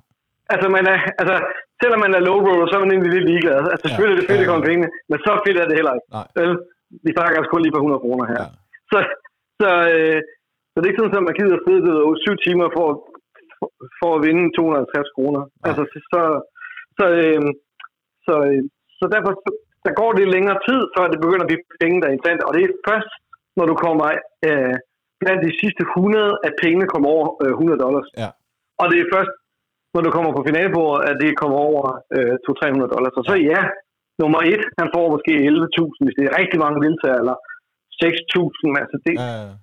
Altså, 0.54 0.68
man 0.76 0.86
er, 0.94 1.00
altså, 1.22 1.36
selvom 1.82 2.00
man 2.06 2.14
er 2.18 2.22
low 2.28 2.40
roller, 2.48 2.68
så 2.68 2.74
er 2.76 2.84
man 2.84 2.92
egentlig 2.94 3.14
lidt 3.16 3.30
ligeglad. 3.32 3.56
Altså, 3.74 3.86
Ja, 3.86 3.90
selvfølgelig 3.90 4.16
er 4.16 4.22
det 4.22 4.30
fedt, 4.32 4.42
ja, 4.42 4.46
at 4.46 4.52
komme 4.52 4.64
ja. 4.66 4.70
pengene, 4.70 4.90
men 5.10 5.18
så 5.26 5.32
fedt 5.44 5.58
er 5.62 5.68
det 5.70 5.78
heller 5.80 5.94
ikke. 5.98 6.10
Nej. 6.18 6.28
Vel? 6.38 6.54
Vi 7.06 7.12
snakker 7.16 7.36
altså 7.38 7.52
kun 7.52 7.62
lige 7.64 7.76
på 7.76 7.82
100 7.84 8.04
kroner 8.06 8.26
her. 8.34 8.44
Ja. 8.44 8.50
Så, 8.92 8.98
så, 9.60 9.70
øh, 9.94 10.20
så 10.70 10.76
det 10.78 10.86
er 10.86 10.92
ikke 10.92 11.02
sådan, 11.02 11.22
at 11.22 11.30
man 11.30 11.38
gider 11.40 11.58
at 11.60 11.66
sidde 11.66 11.82
ved 11.88 11.98
7 12.26 12.38
timer 12.46 12.68
for, 12.78 12.88
for, 14.00 14.10
at 14.18 14.24
vinde 14.26 14.46
250 14.56 15.16
kroner. 15.18 15.42
Nej. 15.46 15.66
Altså, 15.68 15.84
så, 16.12 16.22
så, 16.98 17.06
øh, 17.22 17.42
så, 18.28 18.34
øh, 18.50 18.64
så 19.00 19.06
derfor 19.14 19.32
der 19.86 19.94
går 20.02 20.12
det 20.20 20.34
længere 20.36 20.60
tid, 20.68 20.82
før 20.96 21.06
det 21.14 21.20
begynder 21.24 21.46
at 21.46 21.52
blive 21.52 21.66
penge, 21.82 21.98
der 22.02 22.08
er 22.08 22.16
interessant. 22.16 22.42
Og 22.48 22.52
det 22.56 22.62
er 22.64 22.72
først, 22.90 23.12
når 23.58 23.66
du 23.72 23.76
kommer 23.86 24.06
øh, 24.48 24.76
blandt 25.22 25.42
de 25.48 25.54
sidste 25.62 25.84
100, 25.84 26.38
at 26.48 26.54
pengene 26.64 26.88
kommer 26.94 27.10
over 27.16 27.28
øh, 27.44 27.52
100 27.52 27.80
dollars. 27.86 28.08
Ja. 28.24 28.30
Og 28.82 28.86
det 28.92 28.98
er 29.00 29.08
først, 29.16 29.34
når 29.94 30.02
du 30.06 30.10
kommer 30.16 30.32
på 30.38 30.44
finalebordet, 30.50 31.00
at 31.10 31.16
det 31.24 31.32
kommer 31.42 31.58
over 31.70 31.84
øh, 32.16 32.36
200-300 32.46 32.94
dollars. 32.96 33.16
Og 33.20 33.24
så 33.30 33.34
ja, 33.52 33.62
nummer 34.22 34.40
et, 34.54 34.64
han 34.80 34.88
får 34.96 35.06
måske 35.16 35.34
11.000, 35.50 36.04
hvis 36.06 36.18
det 36.18 36.26
er 36.26 36.38
rigtig 36.42 36.60
mange 36.66 36.80
deltagere, 36.86 37.20
eller 37.22 37.38
6.000. 38.04 38.82
Altså 38.82 38.98
det, 39.06 39.16
Ja, 39.24 39.32
ja. 39.46 39.54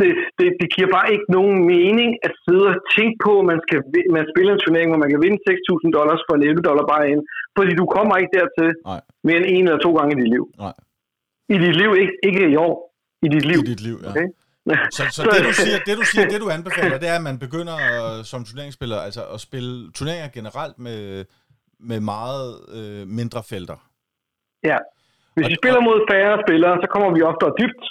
Det, 0.00 0.10
det, 0.38 0.46
det 0.60 0.68
giver 0.74 0.90
bare 0.96 1.08
ikke 1.14 1.28
nogen 1.36 1.56
mening 1.74 2.10
at 2.26 2.32
sidde 2.44 2.66
og 2.72 2.78
tænke 2.96 3.16
på, 3.26 3.32
at 3.42 3.46
man, 3.52 3.58
skal, 3.64 3.78
man 4.16 4.24
spiller 4.32 4.52
en 4.54 4.62
turnering, 4.64 4.88
hvor 4.90 5.00
man 5.04 5.10
kan 5.12 5.20
vinde 5.24 5.38
6.000 5.50 5.98
dollars 5.98 6.20
for 6.26 6.34
en 6.38 6.42
11 6.48 6.62
dollar 6.68 6.84
bare 6.94 7.04
ind. 7.12 7.22
Fordi 7.56 7.72
du 7.80 7.84
kommer 7.96 8.14
ikke 8.22 8.32
dertil 8.38 8.68
Nej. 8.90 9.00
mere 9.26 9.38
end 9.40 9.48
en 9.56 9.64
eller 9.68 9.80
to 9.86 9.90
gange 9.98 10.10
i 10.14 10.18
dit 10.22 10.30
liv. 10.34 10.44
Nej. 10.64 10.74
I 11.54 11.56
dit 11.64 11.76
liv, 11.80 11.90
ikke, 12.02 12.14
ikke 12.28 12.42
i 12.54 12.56
år. 12.66 12.74
I 13.26 13.28
dit 13.34 13.44
liv. 13.50 13.60
I 13.64 13.68
dit 13.72 13.82
liv, 13.88 13.96
ja. 14.04 14.10
Okay? 14.10 14.26
Så, 14.96 15.02
så 15.16 15.20
det, 15.34 15.40
du 15.50 15.54
siger, 15.64 15.78
det, 15.86 15.94
du 16.00 16.04
siger, 16.12 16.26
det 16.32 16.38
du 16.44 16.48
anbefaler, 16.56 16.98
det 17.02 17.08
er, 17.12 17.16
at 17.20 17.26
man 17.30 17.38
begynder 17.46 17.76
øh, 17.90 18.24
som 18.30 18.40
turneringsspiller 18.48 18.98
altså 19.08 19.22
at 19.34 19.40
spille 19.48 19.72
turneringer 19.96 20.28
generelt 20.38 20.76
med, 20.86 21.24
med 21.90 21.98
meget 22.14 22.46
øh, 22.78 23.02
mindre 23.20 23.40
felter. 23.50 23.78
Ja. 24.70 24.78
Hvis 25.34 25.44
Og- 25.46 25.50
vi 25.52 25.56
spiller 25.62 25.80
mod 25.88 25.98
færre 26.12 26.34
spillere, 26.46 26.74
så 26.82 26.86
kommer 26.94 27.08
vi 27.16 27.20
oftere 27.30 27.52
dybt. 27.62 27.84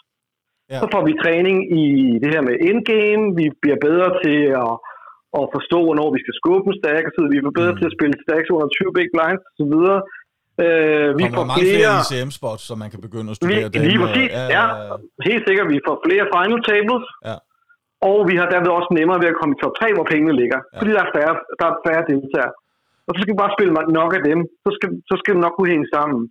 Ja. 0.71 0.79
Så 0.81 0.85
får 0.93 1.01
vi 1.07 1.13
træning 1.23 1.57
i 1.81 1.83
det 2.23 2.29
her 2.33 2.43
med 2.49 2.55
endgame. 2.69 3.23
Vi 3.39 3.45
bliver 3.63 3.79
bedre 3.87 4.09
til 4.23 4.39
at, 4.63 4.73
og 5.37 5.43
forstå, 5.55 5.77
hvornår 5.87 6.07
vi 6.15 6.19
skal 6.23 6.35
skubbe 6.41 6.65
en 6.69 6.77
stack, 6.81 7.03
og 7.07 7.13
så 7.15 7.21
vi 7.31 7.37
er 7.37 7.57
bedre 7.59 7.73
mm. 7.73 7.79
til 7.79 7.87
at 7.89 7.95
spille 7.97 8.15
stacks 8.25 8.49
under 8.55 8.69
20 8.69 8.97
big 8.97 9.09
blinds 9.13 9.43
så 9.59 9.65
videre. 9.73 9.99
Øh, 10.63 11.07
vi 11.21 11.25
får 11.37 11.45
mange 11.51 11.65
flere, 11.73 11.93
flere 11.93 12.01
ICM-spots, 12.01 12.63
som 12.69 12.77
man 12.83 12.89
kan 12.93 13.01
begynde 13.07 13.29
at 13.33 13.37
studere 13.39 13.67
vi, 13.73 13.79
Lige 13.89 13.99
præcis, 14.03 14.29
ja, 14.39 14.43
ja, 14.57 14.65
ja. 14.89 14.95
Helt 15.29 15.43
sikkert. 15.47 15.67
Vi 15.75 15.79
får 15.87 15.95
flere 16.07 16.25
final 16.35 16.59
tables, 16.71 17.05
ja. 17.29 17.37
og 18.09 18.17
vi 18.29 18.35
har 18.39 18.47
derved 18.53 18.71
også 18.79 18.91
nemmere 18.99 19.19
ved 19.23 19.29
at 19.33 19.37
komme 19.39 19.53
i 19.55 19.59
top 19.63 19.73
3, 19.81 19.85
hvor 19.97 20.05
pengene 20.13 20.33
ligger. 20.41 20.59
Ja. 20.61 20.77
Fordi 20.79 20.91
der 20.97 21.03
er 21.07 21.11
færre, 21.17 21.35
der 21.59 21.65
er 21.71 21.75
færre 21.85 22.03
deltagere. 22.11 22.53
Og 23.07 23.11
så 23.13 23.17
skal 23.21 23.33
vi 23.33 23.43
bare 23.43 23.55
spille 23.57 23.73
nok 23.99 24.11
af 24.17 24.23
dem. 24.29 24.39
Så 24.63 24.69
skal, 24.77 24.89
så 25.09 25.15
skal 25.19 25.31
det 25.35 25.41
nok 25.45 25.53
kunne 25.55 25.73
hænge 25.73 25.87
sammen. 25.95 26.21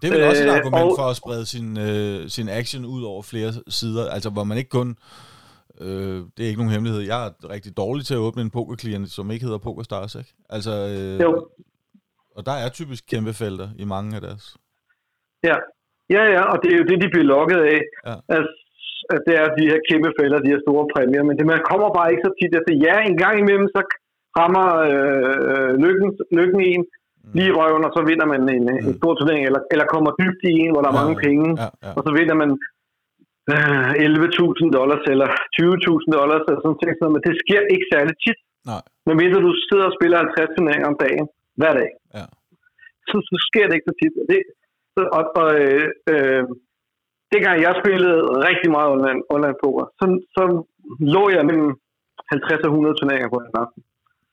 Det 0.00 0.04
er 0.08 0.12
vel 0.14 0.28
også 0.30 0.42
et 0.44 0.52
øh, 0.52 0.58
argument 0.58 0.90
for 0.98 1.06
at 1.12 1.16
sprede 1.22 1.46
sin, 1.54 1.68
øh, 1.88 2.28
sin 2.36 2.48
action 2.60 2.82
ud 2.94 3.02
over 3.12 3.22
flere 3.32 3.50
sider. 3.78 4.04
Altså, 4.16 4.30
hvor 4.30 4.44
man 4.44 4.58
ikke 4.58 4.74
kun... 4.80 4.88
Øh, 5.84 6.18
det 6.34 6.40
er 6.42 6.48
ikke 6.50 6.62
nogen 6.62 6.74
hemmelighed. 6.76 7.02
Jeg 7.12 7.20
er 7.26 7.30
rigtig 7.54 7.72
dårlig 7.82 8.04
til 8.06 8.14
at 8.18 8.24
åbne 8.26 8.42
en 8.42 8.54
pokerklient, 8.58 9.08
som 9.16 9.30
ikke 9.30 9.44
hedder 9.46 9.66
PokerStars, 9.66 10.14
ikke? 10.20 10.32
Altså, 10.56 10.74
øh, 10.94 11.20
jo. 11.24 11.30
Og 12.36 12.42
der 12.48 12.56
er 12.64 12.68
typisk 12.78 13.02
kæmpe 13.12 13.32
felter 13.42 13.68
i 13.82 13.84
mange 13.94 14.10
af 14.16 14.22
deres. 14.26 14.44
Ja, 15.48 15.56
ja, 16.14 16.22
ja 16.34 16.42
og 16.52 16.56
det 16.62 16.68
er 16.72 16.78
jo 16.80 16.86
det, 16.90 16.98
de 17.02 17.12
bliver 17.12 17.28
lukket 17.34 17.60
af. 17.74 17.80
Ja. 18.08 18.14
Altså, 18.34 18.52
at 19.14 19.20
det 19.26 19.34
er 19.42 19.46
de 19.58 19.68
her 19.70 19.80
kæmpe 19.90 20.10
fælder, 20.18 20.38
de 20.38 20.52
her 20.54 20.62
store 20.66 20.84
præmier, 20.92 21.24
men 21.28 21.36
det, 21.38 21.46
man 21.54 21.62
kommer 21.70 21.88
bare 21.98 22.10
ikke 22.12 22.26
så 22.26 22.32
tit. 22.38 22.52
Altså, 22.58 22.72
ja, 22.86 22.96
en 23.10 23.18
gang 23.24 23.34
imellem, 23.42 23.68
så 23.74 23.80
rammer 24.38 24.66
øh, 24.90 25.70
lykken, 25.84 26.08
lykken 26.38 26.60
en. 26.72 26.82
Lige 27.36 27.50
i 27.52 27.56
røven, 27.58 27.86
og 27.88 27.92
så 27.96 28.00
vinder 28.08 28.26
man 28.32 28.42
en, 28.56 28.66
mm. 28.72 28.88
en 28.88 28.94
stor 29.00 29.12
turnering, 29.14 29.44
eller, 29.48 29.62
eller 29.72 29.86
kommer 29.94 30.10
dybt 30.20 30.42
i 30.50 30.52
en, 30.62 30.72
hvor 30.72 30.82
der 30.82 30.90
er 30.90 30.96
ja, 30.96 31.02
mange 31.02 31.16
penge, 31.26 31.48
ja, 31.62 31.68
ja. 31.84 31.90
og 31.96 32.02
så 32.06 32.10
vinder 32.18 32.36
man 32.42 32.50
øh, 33.52 33.90
11.000 33.90 34.78
dollars 34.78 35.04
eller 35.12 35.28
20.000 35.56 36.18
dollars, 36.18 36.42
eller 36.48 36.60
sådan 36.62 36.96
noget, 37.00 37.14
men 37.14 37.22
det 37.26 37.34
sker 37.44 37.62
ikke 37.74 37.86
særlig 37.94 38.14
tit. 38.24 38.40
Nej. 38.70 38.82
Men 39.06 39.14
hvis 39.18 39.32
du 39.46 39.50
sidder 39.68 39.86
og 39.90 39.96
spiller 39.98 40.18
50 40.18 40.54
turneringer 40.56 40.88
om 40.92 40.98
dagen, 41.04 41.26
hver 41.60 41.72
dag, 41.80 41.90
ja. 42.18 42.26
så, 43.10 43.16
så 43.30 43.36
sker 43.48 43.64
det 43.66 43.74
ikke 43.76 43.90
så 43.90 43.96
tit. 44.02 44.14
Det, 44.32 44.40
så, 44.94 45.00
og, 45.16 45.22
og 45.40 45.48
øh, 45.62 45.86
øh, 46.12 46.42
dengang 47.32 47.56
jeg 47.66 47.80
spillede 47.82 48.18
rigtig 48.48 48.70
meget 48.76 48.88
online, 48.94 49.20
online 49.34 49.56
poker, 49.62 49.84
så, 49.98 50.04
så 50.36 50.42
lå 51.14 51.22
jeg 51.36 51.42
mellem 51.50 51.70
50 52.32 52.66
og 52.66 52.70
100 52.70 52.94
turneringer 53.00 53.28
på 53.34 53.38
en 53.42 53.58
aften. 53.64 53.82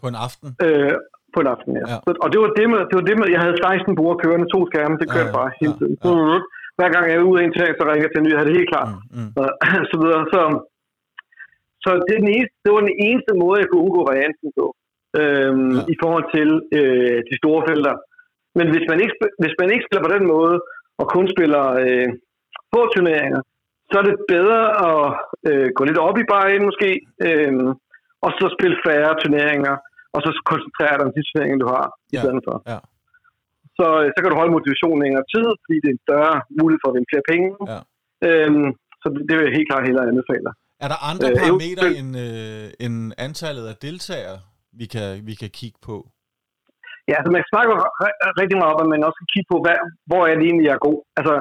På 0.02 0.06
en 0.12 0.18
aften? 0.28 0.48
Øh, 0.66 0.96
på 1.36 1.40
en 1.44 1.52
aften, 1.54 1.74
ja. 1.80 1.86
ja. 1.92 1.98
Så, 2.06 2.10
og 2.24 2.28
det 2.32 2.40
var 2.44 2.50
det, 2.60 2.66
med, 2.72 2.80
det 2.90 2.96
var 3.00 3.06
det 3.10 3.16
med, 3.20 3.28
jeg 3.36 3.42
havde 3.44 3.58
16 3.58 4.00
bruger 4.00 4.16
kørende, 4.24 4.48
to 4.56 4.60
skærme, 4.70 4.96
det 5.02 5.08
kørte 5.16 5.32
ja, 5.32 5.34
ja, 5.34 5.40
bare 5.40 5.50
hele 5.60 5.74
tiden. 5.80 5.96
Ja, 6.04 6.12
ja. 6.32 6.40
Hver 6.78 6.90
gang 6.94 7.04
jeg 7.06 7.16
er 7.18 7.30
ude 7.30 7.40
af 7.40 7.46
en 7.46 7.54
turnering, 7.54 7.76
så 7.78 7.84
ringer 7.86 8.06
jeg 8.06 8.12
til 8.12 8.20
en 8.20 8.26
ny, 8.26 8.32
jeg 8.32 8.40
havde 8.40 8.50
det 8.52 8.60
helt 8.60 8.74
klart. 8.74 8.90
Mm, 8.94 9.00
mm. 9.18 9.30
Og, 9.42 9.48
så 9.92 9.96
videre. 10.02 10.22
Så, 10.34 10.42
så 11.84 11.90
det, 12.08 12.16
den 12.24 12.32
eneste, 12.36 12.56
det 12.64 12.72
var 12.76 12.84
den 12.86 12.98
eneste 13.08 13.34
måde, 13.44 13.58
jeg 13.62 13.68
kunne 13.68 13.84
undgå 13.86 14.02
varianten 14.12 14.48
på, 14.60 14.66
øhm, 15.20 15.72
ja. 15.78 15.84
i 15.94 15.96
forhold 16.02 16.26
til 16.36 16.50
øh, 16.78 17.18
de 17.30 17.36
store 17.42 17.62
felter. 17.70 17.96
Men 18.58 18.66
hvis 18.74 18.86
man, 18.92 19.00
ikke, 19.04 19.16
hvis 19.44 19.56
man 19.62 19.70
ikke 19.74 19.86
spiller 19.86 20.04
på 20.06 20.14
den 20.16 20.26
måde, 20.34 20.56
og 21.00 21.06
kun 21.16 21.26
spiller 21.36 21.66
øh, 21.84 22.10
få 22.74 22.82
turneringer, 22.94 23.42
så 23.90 23.96
er 24.00 24.06
det 24.08 24.16
bedre 24.36 24.62
at 24.90 25.04
øh, 25.50 25.68
gå 25.78 25.82
lidt 25.84 26.04
op 26.08 26.18
i 26.18 26.26
bare 26.34 26.66
måske, 26.70 26.90
øh, 27.28 27.54
og 28.26 28.32
så 28.38 28.46
spille 28.58 28.78
færre 28.88 29.20
turneringer, 29.22 29.76
og 30.16 30.20
så 30.26 30.30
koncentrere 30.52 30.96
dig 30.98 31.06
om 31.08 31.14
de 31.16 31.22
turneringer, 31.28 31.60
du 31.64 31.70
har, 31.76 31.88
i 32.14 32.16
ja. 32.16 32.22
stedet 32.24 32.44
for. 32.48 32.56
Ja. 32.72 32.80
Så, 33.78 33.86
øh, 34.02 34.08
så 34.14 34.18
kan 34.20 34.30
du 34.32 34.38
holde 34.42 34.56
motivationen 34.58 35.00
længere 35.06 35.26
tid, 35.34 35.48
fordi 35.64 35.76
det 35.82 35.90
er 35.90 35.96
en 35.98 36.06
større 36.08 36.36
mulighed 36.60 36.80
for 36.82 36.90
at 36.90 36.96
vinde 36.96 37.12
flere 37.14 37.28
penge. 37.32 37.50
Ja. 37.72 37.80
Øhm, 38.28 38.68
så 39.02 39.08
det, 39.28 39.34
vil 39.36 39.46
jeg 39.48 39.58
helt 39.58 39.70
klart 39.72 39.88
hellere 39.88 40.10
anbefale. 40.12 40.50
Er 40.86 40.90
der 40.94 41.00
andre 41.12 41.28
øh, 41.32 41.38
parametre 41.42 41.88
end, 42.00 42.12
øh, 42.26 42.66
end 42.86 42.98
antallet 43.28 43.66
af 43.72 43.76
deltagere, 43.88 44.38
vi 44.80 44.86
kan, 44.94 45.08
vi 45.30 45.34
kan 45.42 45.52
kigge 45.60 45.80
på? 45.90 45.96
Ja, 47.10 47.16
altså 47.20 47.32
man 47.38 47.46
snakker 47.52 47.76
rigtig 48.42 48.58
meget 48.62 48.74
om, 48.76 48.84
at 48.86 48.92
man 48.94 49.06
også 49.08 49.18
kan 49.22 49.32
kigge 49.34 49.50
på, 49.54 49.58
hvad, 49.64 49.78
hvor 50.10 50.24
er 50.30 50.36
det 50.36 50.46
egentlig, 50.46 50.66
jeg 50.68 50.78
er 50.78 50.88
god. 50.90 51.00
Altså, 51.20 51.34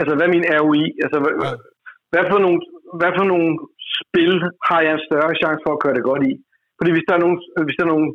altså 0.00 0.12
hvad 0.14 0.26
er 0.26 0.34
min 0.36 0.48
ROI? 0.60 0.84
Altså, 1.04 1.18
ja. 1.44 1.52
hvad, 2.12 2.24
for 2.32 2.38
nogle, 2.44 2.58
hvad 3.00 3.12
for 3.18 3.26
nogle 3.32 3.50
spil 4.00 4.32
har 4.68 4.80
jeg 4.86 4.92
en 4.94 5.06
større 5.08 5.34
chance 5.40 5.62
for 5.64 5.72
at 5.74 5.82
gøre 5.84 5.96
det 5.98 6.08
godt 6.10 6.22
i? 6.30 6.32
Fordi 6.78 6.90
hvis 6.94 7.06
der 7.08 7.14
er 7.16 7.22
nogle, 7.24 7.38
hvis 7.66 7.76
der 7.78 7.84
er 7.86 7.94
nogle 7.94 8.10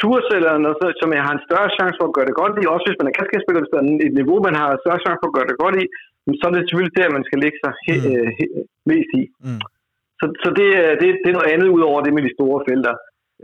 tours 0.00 0.26
eller 0.36 0.52
noget, 0.64 0.96
som 1.02 1.10
jeg 1.16 1.22
har 1.26 1.34
en 1.34 1.46
større 1.48 1.70
chance 1.76 1.96
for 1.98 2.06
at 2.08 2.16
gøre 2.16 2.28
det 2.28 2.40
godt 2.40 2.54
i, 2.60 2.72
også 2.74 2.86
hvis 2.86 3.00
man 3.00 3.08
er 3.10 3.16
kastkastspiller, 3.18 3.62
hvis 3.62 3.72
der 3.72 3.80
er 3.80 3.86
et 4.08 4.14
niveau, 4.20 4.36
man 4.48 4.56
har 4.60 4.68
en 4.70 4.82
større 4.84 5.02
chance 5.04 5.20
for 5.20 5.28
at 5.30 5.36
gøre 5.36 5.48
det 5.50 5.62
godt 5.64 5.76
i, 5.82 5.84
så 6.38 6.44
er 6.46 6.52
det 6.52 6.62
selvfølgelig 6.62 6.96
der, 6.98 7.16
man 7.16 7.26
skal 7.28 7.38
lægge 7.44 7.58
sig 7.62 7.72
he, 7.84 7.94
mm. 7.96 8.28
he, 8.36 8.44
mest 8.90 9.10
i. 9.20 9.22
Mm. 9.46 9.60
Så, 10.20 10.24
så 10.42 10.48
det, 10.58 10.68
det, 11.00 11.06
det 11.22 11.28
er 11.30 11.38
noget 11.38 11.52
andet 11.54 11.68
ud 11.76 11.82
over 11.90 12.00
det 12.02 12.12
med 12.16 12.22
de 12.26 12.36
store 12.36 12.58
felter. 12.68 12.94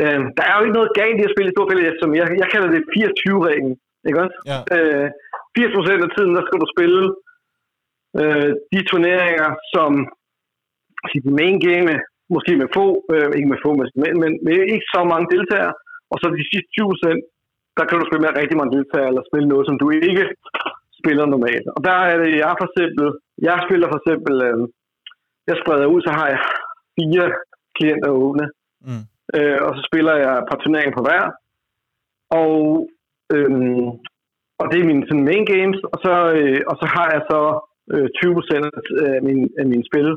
Øh, 0.03 0.21
der 0.37 0.45
er 0.47 0.55
jo 0.57 0.65
ikke 0.65 0.79
noget 0.79 0.97
galt 1.01 1.19
i 1.21 1.27
at 1.29 1.35
spille 1.35 1.51
i 1.51 1.57
store 1.57 1.71
felter, 1.71 1.95
som 2.03 2.11
jeg, 2.19 2.27
jeg 2.43 2.49
kalder 2.53 2.69
det 2.75 2.83
24-reglen. 2.97 3.75
Ikke 4.09 4.21
også? 4.25 4.37
Ja. 4.51 4.59
Øh, 4.75 5.09
80% 5.59 6.07
af 6.07 6.11
tiden, 6.17 6.33
der 6.39 6.45
skal 6.47 6.61
du 6.63 6.69
spille 6.75 7.03
øh, 8.21 8.51
de 8.73 8.81
turneringer, 8.91 9.51
som 9.75 9.91
de 11.11 11.31
main 11.41 11.59
game, 11.69 11.95
måske 12.37 12.53
med 12.62 12.68
få, 12.78 12.87
øh, 13.14 13.28
ikke 13.37 13.51
med 13.53 13.61
få, 13.64 13.70
men, 14.03 14.14
men 14.22 14.33
med 14.47 14.59
ikke 14.74 14.89
så 14.95 15.01
mange 15.12 15.26
deltagere, 15.35 15.74
og 16.12 16.16
så 16.20 16.26
de 16.39 16.49
sidste 16.51 16.70
20%, 16.76 17.76
der 17.76 17.85
kan 17.87 17.99
du 17.99 18.05
spille 18.07 18.24
med 18.24 18.39
rigtig 18.41 18.57
mange 18.59 18.74
deltagere, 18.76 19.09
eller 19.11 19.28
spille 19.30 19.49
noget, 19.53 19.64
som 19.66 19.76
du 19.83 19.87
ikke 20.09 20.24
spiller 21.01 21.24
normalt. 21.26 21.66
Og 21.76 21.80
der 21.89 21.97
er 22.11 22.16
det, 22.22 22.30
jeg 22.43 22.53
for 22.61 22.68
eksempel, 22.70 23.07
jeg 23.49 23.57
spiller 23.66 23.87
for 23.91 23.99
eksempel, 24.01 24.35
øh, 24.49 24.59
jeg 25.49 25.57
spreder 25.62 25.87
ud, 25.95 26.01
så 26.07 26.11
har 26.18 26.26
jeg 26.33 26.41
fire 26.99 27.26
klienter 27.76 28.11
åbne, 28.24 28.47
mm. 28.87 29.05
øh, 29.37 29.59
og 29.66 29.70
så 29.76 29.83
spiller 29.89 30.14
jeg 30.24 30.33
et 30.39 30.49
par 30.51 30.59
turneringer 30.61 30.97
på 30.97 31.05
hver, 31.07 31.24
og, 32.43 32.59
øh, 33.35 33.51
og 34.61 34.66
det 34.70 34.78
er 34.78 34.91
mine 34.91 35.07
sådan 35.09 35.28
main 35.30 35.47
games, 35.55 35.78
og 35.93 35.99
så, 36.05 36.14
øh, 36.39 36.61
og 36.70 36.76
så 36.80 36.87
har 36.97 37.09
jeg 37.14 37.22
så 37.30 37.41
øh, 37.95 38.09
20% 38.18 39.07
af 39.07 39.22
min, 39.26 39.41
af 39.61 39.66
mine 39.72 39.85
spil, 39.91 40.09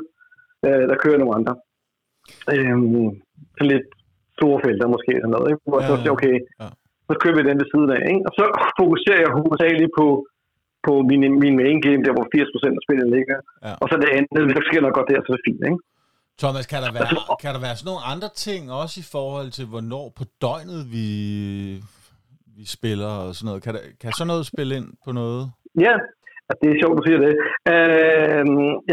øh, 0.66 0.84
der 0.89 1.01
kører 1.03 1.18
nogle 1.22 1.38
andre. 1.39 1.53
Øh, 2.53 2.78
sådan 3.55 3.71
lidt 3.73 3.88
store 4.38 4.57
felter 4.65 4.88
måske, 4.95 5.11
eller 5.17 5.32
noget, 5.36 5.49
ikke? 5.51 5.63
hvor 5.69 5.80
ja, 5.82 5.88
så 5.88 5.93
siger, 6.01 6.13
okay, 6.17 6.36
ja. 6.61 6.69
så 7.09 7.13
kører 7.21 7.36
vi 7.38 7.43
den 7.49 7.59
ved 7.61 7.67
siden 7.73 7.89
af, 7.97 8.01
ikke? 8.13 8.23
og 8.28 8.32
så 8.38 8.43
fokuserer 8.80 9.21
jeg 9.26 9.32
hovedsageligt 9.38 9.93
på, 9.99 10.07
på 10.86 10.93
min, 11.09 11.21
min 11.43 11.55
main 11.61 11.80
game, 11.86 12.01
der 12.05 12.13
hvor 12.15 12.26
80% 12.34 12.80
af 12.80 12.84
spillet 12.86 13.07
ligger, 13.15 13.38
ja. 13.65 13.73
og 13.82 13.86
så 13.89 13.95
det 14.03 14.09
andet, 14.17 14.55
der 14.57 14.63
sker 14.67 14.82
noget 14.82 14.97
godt 14.97 15.09
der, 15.11 15.19
så 15.21 15.30
er 15.32 15.38
det 15.38 15.47
fint, 15.49 15.63
ikke? 15.71 15.82
Thomas, 16.41 16.65
kan 16.71 16.80
der, 16.84 16.91
være, 16.95 17.03
altså, 17.03 17.36
kan 17.43 17.51
der 17.55 17.61
være 17.67 17.76
sådan 17.78 17.89
nogle 17.91 18.05
andre 18.13 18.30
ting 18.45 18.61
også 18.82 18.95
i 19.03 19.07
forhold 19.15 19.49
til, 19.57 19.65
hvornår 19.71 20.05
på 20.19 20.23
døgnet 20.43 20.82
vi, 20.95 21.07
vi 22.57 22.63
spiller 22.78 23.11
og 23.26 23.32
sådan 23.36 23.47
noget? 23.49 23.61
Kan, 23.63 23.73
der, 23.76 23.84
kan 24.01 24.11
sådan 24.11 24.32
noget 24.32 24.45
spille 24.51 24.73
ind 24.80 24.89
på 25.05 25.11
noget? 25.21 25.43
Ja, 25.86 25.93
det 26.59 26.67
er 26.69 26.80
sjovt, 26.82 26.97
du 26.99 27.03
siger 27.07 27.19
det. 27.26 27.34
Øh, 27.73 28.43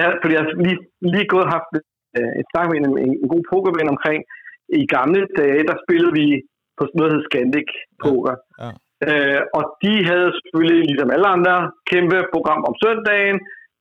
ja, 0.00 0.06
fordi 0.20 0.32
jeg 0.36 0.42
har 0.44 0.50
lige, 0.66 0.78
lige 1.14 1.28
gået 1.34 1.48
haft 1.56 1.72
øh, 2.16 2.32
et 2.40 2.46
snak 2.50 2.66
med 2.68 2.78
en, 2.78 2.86
en, 3.04 3.12
en 3.22 3.28
god 3.32 3.42
pokerven 3.50 3.94
omkring, 3.94 4.20
i 4.82 4.86
gamle 4.96 5.20
dage, 5.40 5.62
der 5.70 5.76
spillede 5.84 6.14
vi 6.20 6.26
på 6.78 6.82
noget, 6.96 7.10
der 7.10 7.16
hed 7.16 7.26
Scandic 7.28 7.70
Poker. 8.02 8.36
Ja. 8.62 8.70
Ja. 8.70 8.72
Øh, 9.08 9.40
og 9.58 9.62
de 9.82 9.92
havde 10.10 10.28
selvfølgelig, 10.36 10.80
ligesom 10.90 11.10
alle 11.14 11.28
andre, 11.36 11.56
kæmpe 11.90 12.18
program 12.34 12.62
om 12.68 12.74
søndagen, 12.84 13.36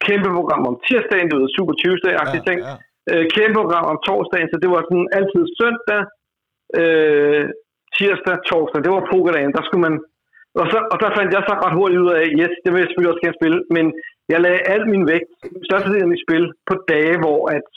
kæmpe 0.07 0.29
program 0.37 0.63
om 0.69 0.75
tirsdagen, 0.87 1.27
det 1.29 1.37
var 1.37 1.55
Super 1.57 1.75
Tuesday-agtige 1.81 2.43
ja, 2.43 2.47
ting, 2.49 2.59
ja. 2.69 2.75
Øh, 3.11 3.25
kæmpe 3.35 3.57
program 3.63 3.85
om 3.93 3.97
torsdagen, 4.07 4.49
så 4.51 4.57
det 4.63 4.69
var 4.73 4.81
sådan 4.83 5.07
altid 5.17 5.43
søndag, 5.59 6.01
øh, 6.81 7.45
tirsdag, 7.95 8.37
torsdag, 8.49 8.79
det 8.85 8.91
var 8.95 9.11
pokerdagen, 9.13 9.53
der 9.57 9.63
skulle 9.65 9.83
man, 9.87 9.95
og, 10.61 10.65
så, 10.71 10.77
og 10.93 10.97
der 11.03 11.09
fandt 11.17 11.33
jeg 11.35 11.43
så 11.49 11.53
ret 11.63 11.77
hurtigt 11.79 12.03
ud 12.05 12.11
af, 12.19 12.25
yes, 12.39 12.53
det 12.63 12.69
vil 12.69 12.81
jeg 12.81 12.87
selvfølgelig 12.87 13.13
også 13.13 13.25
gerne 13.25 13.39
spille, 13.41 13.59
men 13.75 13.85
jeg 14.31 14.39
lagde 14.45 14.67
alt 14.73 14.87
min 14.93 15.05
vægt, 15.11 15.31
størstedelen 15.67 16.05
af 16.05 16.11
mit 16.13 16.25
spil, 16.25 16.45
på 16.69 16.75
dage, 16.93 17.15
hvor 17.23 17.41
at 17.57 17.67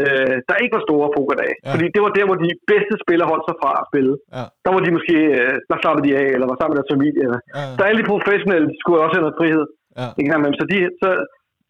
øh, 0.00 0.36
der 0.48 0.56
ikke 0.62 0.76
var 0.76 0.84
store 0.88 1.08
pokerdage. 1.16 1.56
Ja. 1.58 1.70
Fordi 1.72 1.86
det 1.94 2.00
var 2.04 2.12
der, 2.16 2.24
hvor 2.28 2.38
de 2.44 2.50
bedste 2.72 2.94
spillere 3.04 3.30
holdt 3.32 3.46
sig 3.48 3.56
fra 3.62 3.70
at 3.80 3.88
spille. 3.90 4.14
Ja. 4.36 4.44
Der 4.64 4.70
var 4.74 4.80
de 4.84 4.90
måske, 4.96 5.16
øh, 5.40 5.54
der 5.70 5.76
slappede 5.82 6.04
de 6.06 6.12
af, 6.22 6.28
eller 6.34 6.46
var 6.50 6.56
sammen 6.58 6.72
med 6.72 6.80
deres 6.80 6.94
familie. 6.94 7.22
Eller. 7.26 7.40
Ja. 7.56 7.64
Så 7.76 7.82
alle 7.88 7.98
de 8.00 8.10
professionelle 8.12 8.66
de 8.72 8.76
skulle 8.82 9.02
også 9.04 9.16
have 9.16 9.26
noget 9.26 9.38
frihed. 9.40 9.64
Ja. 10.00 10.08
Ikke? 10.20 10.58
Så, 10.60 10.64
de, 10.70 10.76
så 11.02 11.08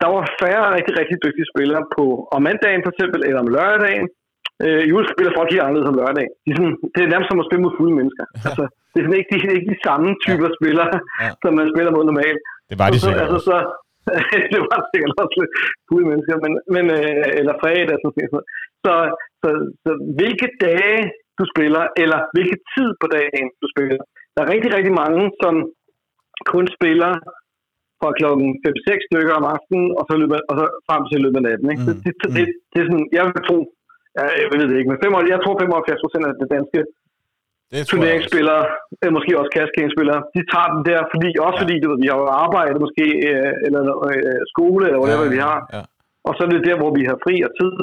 der 0.02 0.08
var 0.14 0.22
færre 0.42 0.74
rigtig, 0.76 0.94
rigtig 1.00 1.16
dygtige 1.24 1.50
spillere 1.52 1.82
på 1.96 2.04
om 2.34 2.40
mandagen 2.48 2.82
for 2.84 2.92
eksempel, 2.94 3.20
eller 3.28 3.40
om 3.44 3.50
lørdagen. 3.56 4.06
Øh, 4.64 4.82
I 4.88 4.90
spiller 5.14 5.32
folk 5.38 5.48
helt 5.52 5.64
anderledes 5.64 5.90
om 5.92 5.98
lørdagen. 6.00 6.32
De 6.44 6.48
er 6.52 6.56
sådan, 6.58 6.76
det 6.94 7.00
er 7.02 7.10
nærmest 7.12 7.28
som 7.30 7.42
at 7.42 7.48
spille 7.48 7.64
mod 7.64 7.76
fulde 7.78 7.94
mennesker. 8.00 8.24
Ja. 8.28 8.40
Altså, 8.48 8.64
det 8.90 8.98
er 8.98 9.04
sådan 9.04 9.20
ikke, 9.20 9.30
de, 9.32 9.36
er 9.50 9.58
ikke 9.58 9.72
de 9.74 9.84
samme 9.88 10.08
typer 10.26 10.48
ja. 10.50 10.56
spillere, 10.58 10.88
ja. 11.24 11.30
som 11.42 11.52
man 11.60 11.66
spiller 11.72 11.90
mod 11.96 12.04
normalt. 12.10 12.40
Det 12.70 12.76
var 12.80 12.88
de 12.92 12.98
så, 12.98 13.06
sikkert. 13.06 13.22
Altså, 13.24 13.38
så, 13.48 13.56
det 14.52 14.60
var 14.68 14.78
sikkert 14.90 15.12
også 15.22 15.36
lidt 15.40 15.54
fulde 15.88 16.06
mennesker, 16.10 16.34
men, 16.44 16.52
men, 16.74 16.84
øh, 16.98 17.24
eller 17.40 17.54
fredag. 17.62 17.96
Sådan 17.98 18.28
noget. 18.34 18.46
Så, 18.84 18.92
så, 19.40 19.48
så 19.84 19.90
hvilke 20.18 20.48
dage 20.66 21.00
du 21.38 21.44
spiller, 21.52 21.84
eller 22.02 22.18
hvilke 22.34 22.58
tid 22.74 22.88
på 23.00 23.06
dagen 23.16 23.46
du 23.62 23.66
spiller. 23.74 24.04
Der 24.34 24.40
er 24.42 24.52
rigtig, 24.54 24.70
rigtig 24.76 24.94
mange, 25.02 25.22
som 25.42 25.54
kun 26.54 26.66
spiller 26.76 27.12
fra 28.00 28.10
klokken 28.18 28.48
5-6 28.64 29.08
stykker 29.08 29.34
om 29.40 29.46
aftenen, 29.54 29.88
og 29.98 30.04
så, 30.08 30.14
løber, 30.20 30.38
og 30.50 30.54
så 30.60 30.64
frem 30.88 31.02
til 31.06 31.18
løbet 31.24 31.40
af 31.40 31.46
natten. 31.48 31.68
Ikke? 31.72 31.82
Mm, 31.82 32.00
det, 32.04 32.12
det, 32.20 32.28
mm. 32.28 32.34
det, 32.36 32.44
det, 32.70 32.78
er 32.80 32.86
sådan, 32.88 33.08
jeg 33.16 33.24
vil 33.26 33.44
tro, 33.48 33.58
jeg 34.42 34.48
ved 34.50 34.66
det 34.68 34.78
ikke, 34.78 34.90
men 34.90 35.02
75, 35.04 35.32
jeg 35.34 35.40
tror 35.44 35.54
75 35.60 36.04
procent 36.04 36.24
af 36.28 36.32
det 36.40 36.48
danske 36.54 36.80
Det 36.80 36.88
tror 36.88 36.88
jeg 36.88 36.88
også. 36.88 37.59
Turneringsspillere, 37.92 38.62
øh, 39.02 39.10
måske 39.16 39.32
også 39.40 39.50
cash-game-spillere, 39.56 40.20
de 40.36 40.40
tager 40.52 40.68
den 40.74 40.82
der, 40.90 41.00
fordi, 41.12 41.28
også 41.46 41.58
Ja. 41.58 41.62
fordi 41.64 41.74
du 41.82 41.86
ved, 41.90 41.98
vi 42.04 42.08
har 42.10 42.18
jo 42.22 42.26
arbejde 42.46 42.76
måske, 42.84 43.06
øh, 43.30 43.52
eller 43.66 43.82
øh, 44.08 44.40
skole, 44.52 44.82
eller 44.88 45.00
whatever 45.02 45.26
ja, 45.28 45.34
vi 45.36 45.40
har, 45.48 45.58
Ja. 45.76 45.82
og 46.28 46.32
så 46.34 46.40
er 46.44 46.50
det 46.54 46.66
der, 46.68 46.76
hvor 46.80 46.90
vi 46.98 47.02
har 47.10 47.16
fri 47.24 47.34
og 47.46 47.52
tid, 47.60 47.74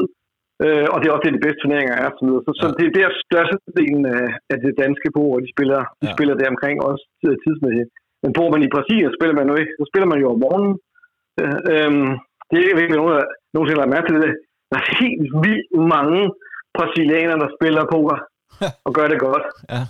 øh, 0.66 0.86
og 0.92 0.98
det 0.98 1.06
er 1.08 1.14
også 1.16 1.26
det, 1.28 1.38
de 1.38 1.46
bedste 1.46 1.62
turneringer 1.64 1.96
er. 2.04 2.10
Så, 2.18 2.24
så, 2.46 2.52
så 2.62 2.66
Ja. 2.68 2.74
det 2.80 2.86
er 2.90 2.94
der 3.00 3.10
størstedelen 3.26 4.04
af, 4.18 4.26
af 4.54 4.58
det 4.66 4.72
danske 4.84 5.08
bord, 5.18 5.36
de 5.46 5.50
spiller, 5.56 5.82
de 6.02 6.08
Ja. 6.10 6.14
spiller 6.16 6.36
der 6.40 6.48
omkring 6.54 6.76
også 6.90 7.04
øh, 7.28 7.36
tidsmæssigt. 7.44 7.90
Men 8.24 8.32
bor 8.38 8.48
man 8.54 8.62
i 8.68 8.74
Brasilien, 8.76 9.12
spiller 9.18 9.36
man 9.40 9.48
jo 9.52 9.56
ikke. 9.62 9.74
Så 9.80 9.84
spiller 9.92 10.08
man 10.12 10.20
jo 10.24 10.28
om 10.34 10.40
morgenen. 10.46 10.74
Øh, 11.42 11.58
øhm, 11.74 12.10
det 12.52 12.58
er 12.60 12.82
ikke 12.86 13.00
nogen, 13.00 13.14
der 13.16 13.24
nogensinde 13.54 13.78
har 13.80 13.84
lagt 13.86 13.96
mærke 13.96 14.08
til 14.10 14.22
det. 14.26 14.34
Der 14.72 14.78
er 14.82 14.88
helt 15.04 15.26
vildt 15.46 15.70
mange 15.96 16.22
brasilianere, 16.78 17.40
der 17.44 17.50
spiller 17.58 17.84
poker 17.96 18.18
og 18.88 18.92
gør 18.98 19.08
det 19.12 19.20
godt 19.28 19.46
Ja. 19.74 19.82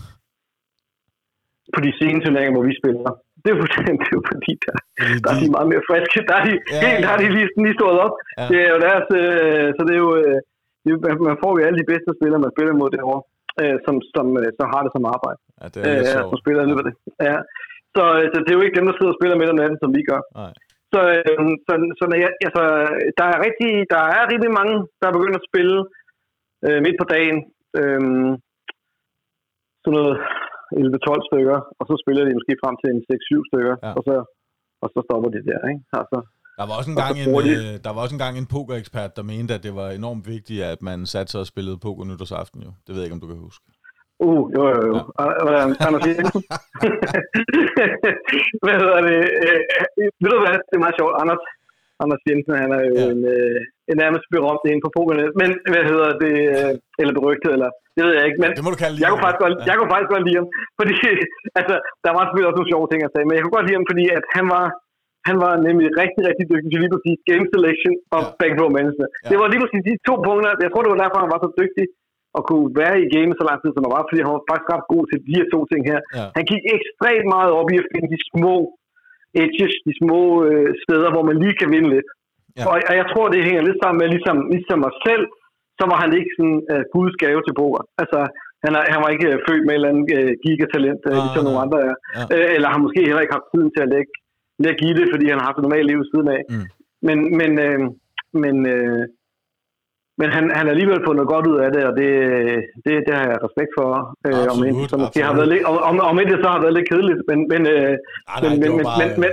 på 1.73 1.79
de 1.85 1.91
sene 1.99 2.17
turneringer, 2.23 2.55
hvor 2.55 2.65
vi 2.69 2.75
spiller. 2.81 3.11
Det 3.43 3.49
er 3.51 3.57
jo, 3.59 3.65
det 4.01 4.07
er 4.11 4.15
jo 4.19 4.21
fordi, 4.31 4.51
der, 4.65 4.75
Fordi 5.01 5.15
der 5.23 5.29
er 5.33 5.37
de- 5.39 5.45
de 5.45 5.55
meget 5.55 5.69
mere 5.71 5.83
friske. 5.89 6.17
Der 6.29 6.35
er 6.39 6.43
de, 6.47 6.53
Ja, 6.57 6.61
ja, 6.75 6.79
helt, 6.85 6.99
der 7.05 7.11
er 7.15 7.19
de 7.23 7.27
lige, 7.35 7.47
lige 7.63 7.77
stået 7.79 7.97
op. 8.05 8.15
Ja. 8.19 8.25
Ja. 8.41 8.47
Det 8.51 8.57
er 8.65 8.69
jo 8.75 8.79
deres, 8.87 9.07
øh, 9.21 9.67
så 9.77 9.81
det 9.87 9.93
er 9.97 10.01
jo, 10.05 10.11
øh, 10.21 10.37
det 10.85 10.91
man- 11.27 11.41
får 11.43 11.51
jo 11.55 11.61
alle 11.67 11.79
de 11.81 11.89
bedste 11.91 12.09
spillere, 12.17 12.43
man 12.45 12.53
spiller 12.55 12.73
mod 12.81 12.89
derovre, 12.95 13.21
øh, 13.61 13.75
som, 13.85 13.95
som 14.15 14.25
øh, 14.41 14.49
så 14.59 14.63
har 14.73 14.81
det 14.85 14.91
som 14.95 15.05
arbejde. 15.15 15.39
Ja, 15.61 15.65
det 15.73 15.79
er 15.81 15.91
Øh, 16.21 16.25
som 16.31 16.39
spiller 16.43 16.61
i 16.63 16.67
løbet 16.69 16.81
af 16.83 16.87
det. 16.89 16.95
Ja. 17.29 17.37
Så, 17.95 18.03
øh, 18.17 18.25
så 18.31 18.37
det 18.43 18.49
er 18.51 18.57
jo 18.59 18.65
ikke 18.65 18.77
dem, 18.79 18.87
der 18.89 18.95
sidder 18.95 19.13
og 19.13 19.19
spiller 19.19 19.35
midt 19.39 19.53
om 19.53 19.59
natten, 19.61 19.77
som 19.83 19.91
vi 19.97 20.01
gør. 20.11 20.21
Nej. 20.41 20.53
Så, 20.93 20.99
øh, 21.15 21.47
så, 21.67 21.71
så 21.99 22.03
jeg, 22.23 22.31
altså, 22.47 22.63
der 23.19 23.25
er 23.33 23.37
rigtig, 23.47 23.71
der 23.93 24.01
er 24.17 24.23
rigtig 24.33 24.51
mange, 24.59 24.75
der 24.99 25.05
er 25.07 25.15
begyndt 25.17 25.39
at 25.39 25.47
spille 25.49 25.77
øh, 26.67 26.79
midt 26.85 26.97
på 27.01 27.05
dagen. 27.15 27.37
Øh, 27.79 28.01
sådan 29.87 29.97
noget 29.99 30.15
11-12 30.73 31.29
stykker, 31.29 31.57
og 31.79 31.83
så 31.89 31.93
spiller 32.03 32.23
de 32.27 32.37
måske 32.37 32.53
frem 32.63 32.75
til 32.81 32.89
en 32.95 33.01
6-7 33.09 33.49
stykker, 33.49 33.75
Ja. 33.85 33.91
og, 33.97 34.01
så, 34.07 34.15
og 34.83 34.87
så 34.93 34.99
stopper 35.07 35.29
de 35.35 35.41
der, 35.49 35.59
ikke? 35.71 35.81
Altså, 36.01 36.17
Der 36.59 36.65
var 36.69 36.75
også 36.79 36.91
en 36.93 36.99
gang 37.03 37.13
en, 37.23 37.27
de- 37.47 37.55
øh, 37.57 37.73
der 37.85 37.91
var 37.93 38.01
også 38.03 38.15
en 38.17 38.23
gang 38.25 38.35
en 38.37 38.51
pokerekspert, 38.55 39.11
der 39.17 39.23
mente, 39.33 39.51
at 39.57 39.63
det 39.67 39.73
var 39.81 39.87
enormt 39.99 40.25
vigtigt, 40.35 40.61
at 40.73 40.79
man 40.89 40.99
satte 41.13 41.29
sig 41.31 41.39
og 41.43 41.49
spillede 41.53 41.77
poker 41.85 42.03
nytårsaften 42.09 42.59
jo. 42.67 42.71
Det 42.83 42.89
ved 42.91 42.99
jeg 43.01 43.07
ikke, 43.07 43.17
om 43.19 43.23
du 43.25 43.31
kan 43.31 43.39
huske. 43.47 43.63
uh, 44.27 44.43
jo, 44.57 44.61
jo, 44.73 44.79
jo. 44.89 44.95
Ja. 44.97 45.25
Hvordan, 45.45 45.67
Anders 45.87 46.05
Jensen? 46.09 46.41
hvad 48.63 48.75
hedder 48.81 48.99
det? 49.09 49.19
Øh, 49.45 49.59
ved 50.21 50.29
du 50.35 50.39
hvad, 50.43 50.55
det 50.67 50.75
er 50.77 50.83
meget 50.85 50.97
sjovt. 50.99 51.13
Anders, 51.21 51.43
Anders 52.03 52.21
Jensen, 52.27 52.53
han 52.63 52.69
er 52.77 52.81
jo 52.89 52.93
Ja. 52.97 53.03
ja. 53.05 53.11
en, 53.13 53.21
øh, 53.35 53.59
en 53.91 53.97
nærmest 54.03 54.25
berømt 54.35 54.63
inde 54.71 54.81
på 54.85 54.91
pokernet. 54.97 55.27
Men 55.41 55.49
hvad 55.73 55.83
hedder 55.91 56.09
det? 56.23 56.35
Øh, 56.55 56.71
eller 57.01 57.13
berygtet, 57.19 57.49
eller 57.55 57.69
det 57.95 58.01
ved 58.05 58.13
jeg 58.17 58.25
ikke. 58.27 58.39
Men 58.43 58.49
Det 58.57 58.63
må 58.65 58.71
du 58.75 58.79
kalde 58.85 58.97
jeg 59.03 59.09
kunne, 59.11 59.23
faktisk 59.25 59.41
godt, 59.43 59.53
jeg 59.69 59.75
kunne 59.77 59.91
faktisk 59.93 60.11
godt 60.13 60.25
lide 60.27 60.39
ham, 60.41 60.47
fordi 60.79 60.93
altså, 61.59 61.75
der 62.05 62.11
var 62.15 62.21
selvfølgelig 62.23 62.49
også 62.49 62.59
nogle 62.59 62.71
sjove 62.73 62.87
ting 62.91 62.99
at 63.07 63.11
sige, 63.13 63.25
men 63.27 63.35
jeg 63.35 63.43
kunne 63.43 63.57
godt 63.57 63.67
lide 63.67 63.77
ham, 63.79 63.87
fordi 63.91 64.05
at 64.17 64.25
han 64.37 64.45
var, 64.55 64.65
han 65.29 65.37
var 65.45 65.53
nemlig 65.67 65.87
rigtig, 66.01 66.21
rigtig 66.29 66.45
dygtig 66.51 66.69
til 66.71 66.81
lige 66.83 66.93
præcis 66.95 67.17
game 67.31 67.45
selection 67.53 67.93
og 68.15 68.21
Ja. 68.23 68.29
ja. 68.29 68.35
backdoor 68.41 68.69
management. 68.77 69.11
Ja. 69.13 69.19
Ja. 69.23 69.29
Det 69.31 69.37
var 69.41 69.47
lige 69.51 69.61
præcis 69.63 69.83
de 69.89 69.93
to 70.09 70.15
punkter, 70.27 70.49
jeg 70.65 70.69
tror 70.71 70.81
det 70.83 70.91
var 70.93 71.01
derfor, 71.03 71.17
han 71.25 71.33
var 71.35 71.41
så 71.45 71.51
dygtig 71.61 71.85
at 72.37 72.43
kunne 72.49 72.67
være 72.81 72.95
i 73.03 73.07
game 73.15 73.31
så 73.39 73.43
lang 73.49 73.57
tid, 73.61 73.71
som 73.73 73.83
han 73.85 73.93
var, 73.97 74.03
fordi 74.09 74.19
han 74.25 74.33
var 74.35 74.43
faktisk 74.49 74.69
ret 74.73 74.85
god 74.93 75.03
til 75.09 75.17
de 75.27 75.33
her 75.37 75.47
to 75.53 75.59
ting 75.71 75.81
her. 75.91 75.99
Ja. 76.17 76.25
Han 76.37 76.43
gik 76.51 76.63
ekstremt 76.77 77.27
meget 77.35 77.51
op 77.59 77.67
i 77.73 77.75
at 77.83 77.87
finde 77.93 78.07
de 78.13 78.19
små 78.31 78.55
edges, 79.43 79.73
de 79.87 79.93
små 80.01 80.21
øh, 80.47 80.69
steder, 80.83 81.09
hvor 81.13 81.23
man 81.29 81.37
lige 81.43 81.59
kan 81.61 81.71
vinde 81.75 81.89
lidt. 81.95 82.09
Ja. 82.57 82.63
Og, 82.69 82.75
og 82.89 82.93
jeg 82.99 83.07
tror, 83.11 83.25
det 83.27 83.47
hænger 83.47 83.63
lidt 83.67 83.79
sammen 83.81 83.99
med, 84.01 84.07
ligesom, 84.15 84.37
ligesom 84.55 84.79
mig 84.85 84.93
selv, 85.07 85.25
så 85.79 85.83
var 85.91 85.97
han 86.03 86.11
ikke 86.19 86.31
sådan 86.37 86.59
uh, 86.73 86.83
Guds 86.93 87.15
gave 87.23 87.41
til 87.43 87.57
poker. 87.61 87.81
Altså, 88.01 88.19
han, 88.63 88.71
er, 88.79 88.83
han 88.93 88.99
var 89.03 89.09
ikke 89.15 89.29
uh, 89.33 89.37
født 89.45 89.63
med 89.65 89.73
et 89.73 89.79
eller 89.79 89.91
andet 89.91 90.05
uh, 90.17 90.31
gigatalent, 90.45 91.01
uh, 91.05 91.11
Nej, 91.11 91.21
ligesom 91.23 91.43
nej. 91.43 91.47
nogle 91.47 91.63
andre 91.65 91.79
er. 91.89 91.95
Ja. 92.15 92.23
Uh, 92.33 92.47
eller 92.55 92.67
har 92.73 92.85
måske 92.85 93.01
heller 93.07 93.23
ikke 93.23 93.37
haft 93.37 93.51
tiden 93.53 93.69
til 93.73 93.81
at 93.85 93.91
lægge, 93.95 94.11
lægge 94.65 94.81
i 94.89 94.91
det, 94.99 95.05
fordi 95.13 95.25
han 95.29 95.39
har 95.39 95.47
haft 95.49 95.59
et 95.59 95.65
normalt 95.67 95.87
liv 95.91 95.99
siden 96.11 96.29
af. 96.37 96.41
Mm. 96.51 96.67
Men, 97.07 97.17
men, 97.39 97.51
øh, 97.67 97.79
men, 98.43 98.55
øh, 98.75 99.03
men 100.19 100.27
han, 100.35 100.43
han 100.57 100.63
har 100.65 100.73
alligevel 100.75 100.99
noget 101.19 101.31
godt 101.35 101.45
ud 101.51 101.57
af 101.65 101.69
det, 101.75 101.81
og 101.89 101.93
det, 101.99 102.09
det, 102.85 102.93
det 103.07 103.13
har 103.19 103.25
jeg 103.31 103.37
respekt 103.47 103.71
for. 103.79 103.89
Øh, 104.27 104.45
om, 104.53 104.57
end, 104.67 104.75
så 104.91 104.97
måske 105.03 105.19
har 105.27 105.33
været 105.39 105.49
lidt, 105.53 105.63
om, 105.89 105.95
om, 106.09 106.15
end 106.19 106.29
det 106.31 106.39
så 106.45 106.49
har 106.55 106.61
været 106.65 106.75
lidt 106.77 106.87
kedeligt, 106.91 107.21
men, 107.29 107.37
men, 107.51 107.61
øh, 107.73 107.91
Nej, 108.31 108.37
men, 108.43 108.49
nej, 108.49 108.49
det 108.53 108.59
men, 108.63 108.69
var 108.71 108.77
men, 108.79 108.85
bare, 108.89 108.99
men, 109.01 109.09
men, 109.23 109.31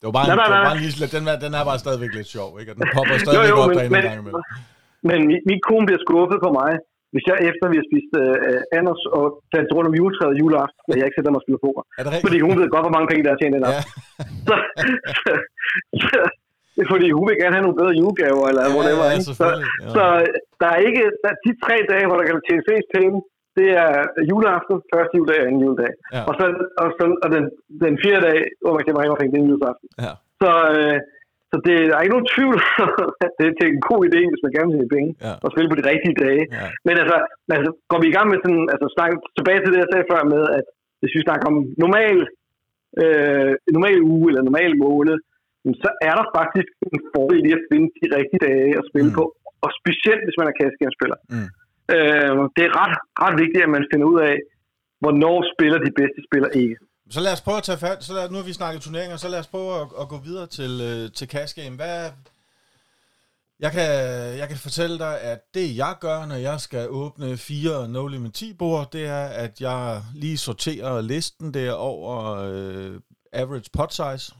det 0.00 0.04
var 0.08 0.14
bare, 0.18 0.26
Nej, 0.28 0.34
en, 0.34 0.40
nej, 0.40 0.46
det 0.48 0.54
var 0.56 0.62
nej. 0.64 0.70
bare 0.70 0.80
lille, 0.86 1.04
den, 1.16 1.24
er, 1.32 1.36
den 1.44 1.52
er 1.58 1.62
bare 1.70 1.78
stadigvæk 1.84 2.12
lidt 2.18 2.28
sjov, 2.36 2.48
ikke? 2.60 2.70
Og 2.72 2.76
den 2.80 2.86
popper 2.96 3.16
stadigvæk 3.24 3.50
jo, 3.52 3.56
op 3.62 3.68
men- 3.68 3.76
derinde 3.78 3.90
en 3.92 3.96
men- 3.98 4.08
gang 4.10 4.20
imellem. 4.22 4.42
Men 5.08 5.18
min, 5.30 5.40
min 5.50 5.60
kone 5.68 5.84
bliver 5.88 6.02
skuffet 6.06 6.38
på 6.46 6.50
mig, 6.60 6.72
hvis 7.12 7.24
jeg 7.30 7.36
efter 7.50 7.64
vi 7.72 7.76
har 7.80 7.86
spist 7.90 8.12
øh, 8.22 8.78
Anders 8.78 9.02
og 9.18 9.24
danset 9.54 9.74
rundt 9.76 9.88
om 9.90 9.96
juletræet 10.00 10.34
juleaften, 10.42 10.88
at 10.92 10.96
jeg 10.98 11.06
ikke 11.06 11.18
sætter 11.18 11.32
mig 11.32 11.40
og 11.40 11.44
spiller 11.46 11.62
poker. 11.66 11.82
Er 11.98 12.02
det 12.04 12.10
Fordi 12.26 12.38
hun 12.46 12.54
ved 12.60 12.68
godt, 12.74 12.84
hvor 12.86 12.94
mange 12.96 13.08
penge 13.10 13.22
der 13.26 13.32
er 13.32 13.38
tjent 13.40 13.54
den 13.56 13.64
Ja. 13.66 13.70
aften. 13.70 13.92
Så, 14.48 14.54
så, 15.22 15.30
så, 16.02 16.18
det 16.80 16.86
er 16.86 16.92
fordi 16.94 17.08
hun 17.18 17.24
vil 17.28 17.40
gerne 17.42 17.56
have 17.56 17.66
nogle 17.66 17.80
bedre 17.80 17.94
julegaver, 18.00 18.44
eller 18.50 18.62
Ja, 18.66 18.72
whatever. 18.78 19.04
ja, 19.12 19.18
så. 19.40 19.46
Ja. 19.84 19.88
så 19.96 20.02
der 20.60 20.68
er 20.74 20.80
ikke, 20.88 21.02
der 21.22 21.28
er 21.34 21.38
de 21.46 21.52
tre 21.64 21.76
dage, 21.92 22.06
hvor 22.08 22.16
der 22.18 22.26
kan 22.28 22.36
tjene 22.48 22.66
flest 22.68 22.88
penge, 22.96 23.16
det 23.58 23.68
er 23.84 23.92
juleaften, 24.30 24.76
første 24.94 25.14
juledag 25.18 25.40
og 25.42 25.46
anden 25.48 25.62
juledag. 25.66 25.92
Ja. 26.14 26.22
Og, 26.28 26.32
så, 26.38 26.44
og, 26.82 26.88
så, 26.98 27.04
og 27.24 27.28
den, 27.34 27.44
den 27.84 27.94
fjerde 28.02 28.22
dag, 28.28 28.38
hvor 28.62 28.72
man 28.76 28.84
kan 28.84 28.94
mange 28.98 29.18
penge, 29.20 29.32
det 29.34 29.40
er 29.42 29.50
juleaften. 29.54 29.88
Ja. 30.06 30.12
Så, 30.42 30.50
øh, 30.78 30.98
så 31.50 31.56
det, 31.66 31.74
der 31.88 31.94
er 31.96 32.02
ikke 32.04 32.16
nogen 32.16 32.32
tvivl 32.36 32.58
at 33.26 33.32
det, 33.38 33.46
det 33.58 33.64
er 33.66 33.72
en 33.76 33.86
god 33.90 34.00
idé, 34.08 34.20
hvis 34.30 34.42
man 34.44 34.52
gerne 34.56 34.68
vil 34.70 34.76
tjene 34.78 34.94
penge, 34.96 35.10
Ja. 35.26 35.32
og 35.44 35.48
spille 35.52 35.70
på 35.70 35.78
de 35.80 35.88
rigtige 35.92 36.16
dage. 36.24 36.42
Ja. 36.58 36.66
Men 36.86 36.94
altså, 37.02 37.16
altså, 37.56 37.70
går 37.90 37.98
vi 38.02 38.06
i 38.10 38.16
gang 38.16 38.26
med 38.32 38.38
sådan, 38.44 38.64
altså 38.74 38.86
snak, 38.96 39.12
tilbage 39.38 39.60
til 39.62 39.70
det, 39.72 39.80
jeg 39.82 39.90
sagde 39.92 40.10
før 40.12 40.22
med, 40.34 40.42
at 40.58 40.64
hvis 41.00 41.14
vi 41.16 41.26
snakker 41.26 41.44
om 41.52 41.56
normal, 41.84 42.16
øh, 43.02 43.52
normal 43.76 43.98
uge 44.14 44.26
eller 44.30 44.42
normal 44.48 44.72
måned, 44.86 45.16
så 45.84 45.90
er 46.08 46.14
der 46.20 46.26
faktisk 46.38 46.70
en 46.94 47.00
fordel 47.14 47.42
i 47.48 47.52
at 47.58 47.62
finde 47.70 47.88
de 48.00 48.06
rigtige 48.18 48.42
dage 48.48 48.70
at 48.80 48.84
spille 48.90 49.10
Mm. 49.10 49.16
på. 49.18 49.24
Og 49.64 49.70
specielt, 49.80 50.22
hvis 50.26 50.38
man 50.40 50.46
er 50.50 50.54
cash 50.60 50.74
spiller 50.98 51.18
Mm. 51.34 51.48
øh, 51.94 52.30
Det 52.56 52.62
er 52.68 52.72
ret, 52.82 52.94
ret 53.24 53.36
vigtigt, 53.42 53.62
at 53.66 53.70
man 53.76 53.84
finder 53.92 54.06
ud 54.12 54.18
af, 54.30 54.36
hvornår 55.02 55.36
spiller 55.54 55.78
de 55.86 55.92
bedste 56.00 56.20
spillere 56.28 56.52
ikke. 56.62 56.76
Så 57.14 57.20
lad 57.26 57.32
os 57.36 57.44
prøve 57.46 57.60
at 57.62 57.66
tage 57.68 57.82
fat. 57.86 57.98
Så 58.06 58.12
lad, 58.16 58.24
nu 58.32 58.36
har 58.40 58.46
vi 58.50 58.60
snakket 58.60 58.80
turneringer, 58.82 59.16
så 59.16 59.28
lad 59.34 59.40
os 59.44 59.50
prøve 59.54 59.70
at, 59.80 59.86
at 60.02 60.06
gå 60.12 60.18
videre 60.28 60.46
til, 60.58 60.72
øh, 60.90 61.02
til 61.18 61.26
cash 61.34 61.52
game. 61.60 61.76
Hvad, 61.80 61.96
jeg 63.64 63.72
kan, 63.76 63.88
jeg 64.40 64.46
kan 64.48 64.56
fortælle 64.66 64.98
dig, 64.98 65.14
at 65.32 65.40
det 65.54 65.66
jeg 65.82 65.94
gør, 66.00 66.26
når 66.30 66.34
jeg 66.50 66.60
skal 66.60 66.84
åbne 66.90 67.36
fire 67.36 67.88
No 67.88 68.06
Limit 68.06 68.34
10 68.34 68.54
bord, 68.62 68.90
det 68.92 69.04
er, 69.06 69.24
at 69.44 69.60
jeg 69.60 70.00
lige 70.14 70.38
sorterer 70.38 71.00
listen 71.00 71.54
der 71.54 71.72
over 71.72 72.14
øh, 72.52 73.00
average 73.32 73.70
pot 73.78 73.92
size, 73.92 74.34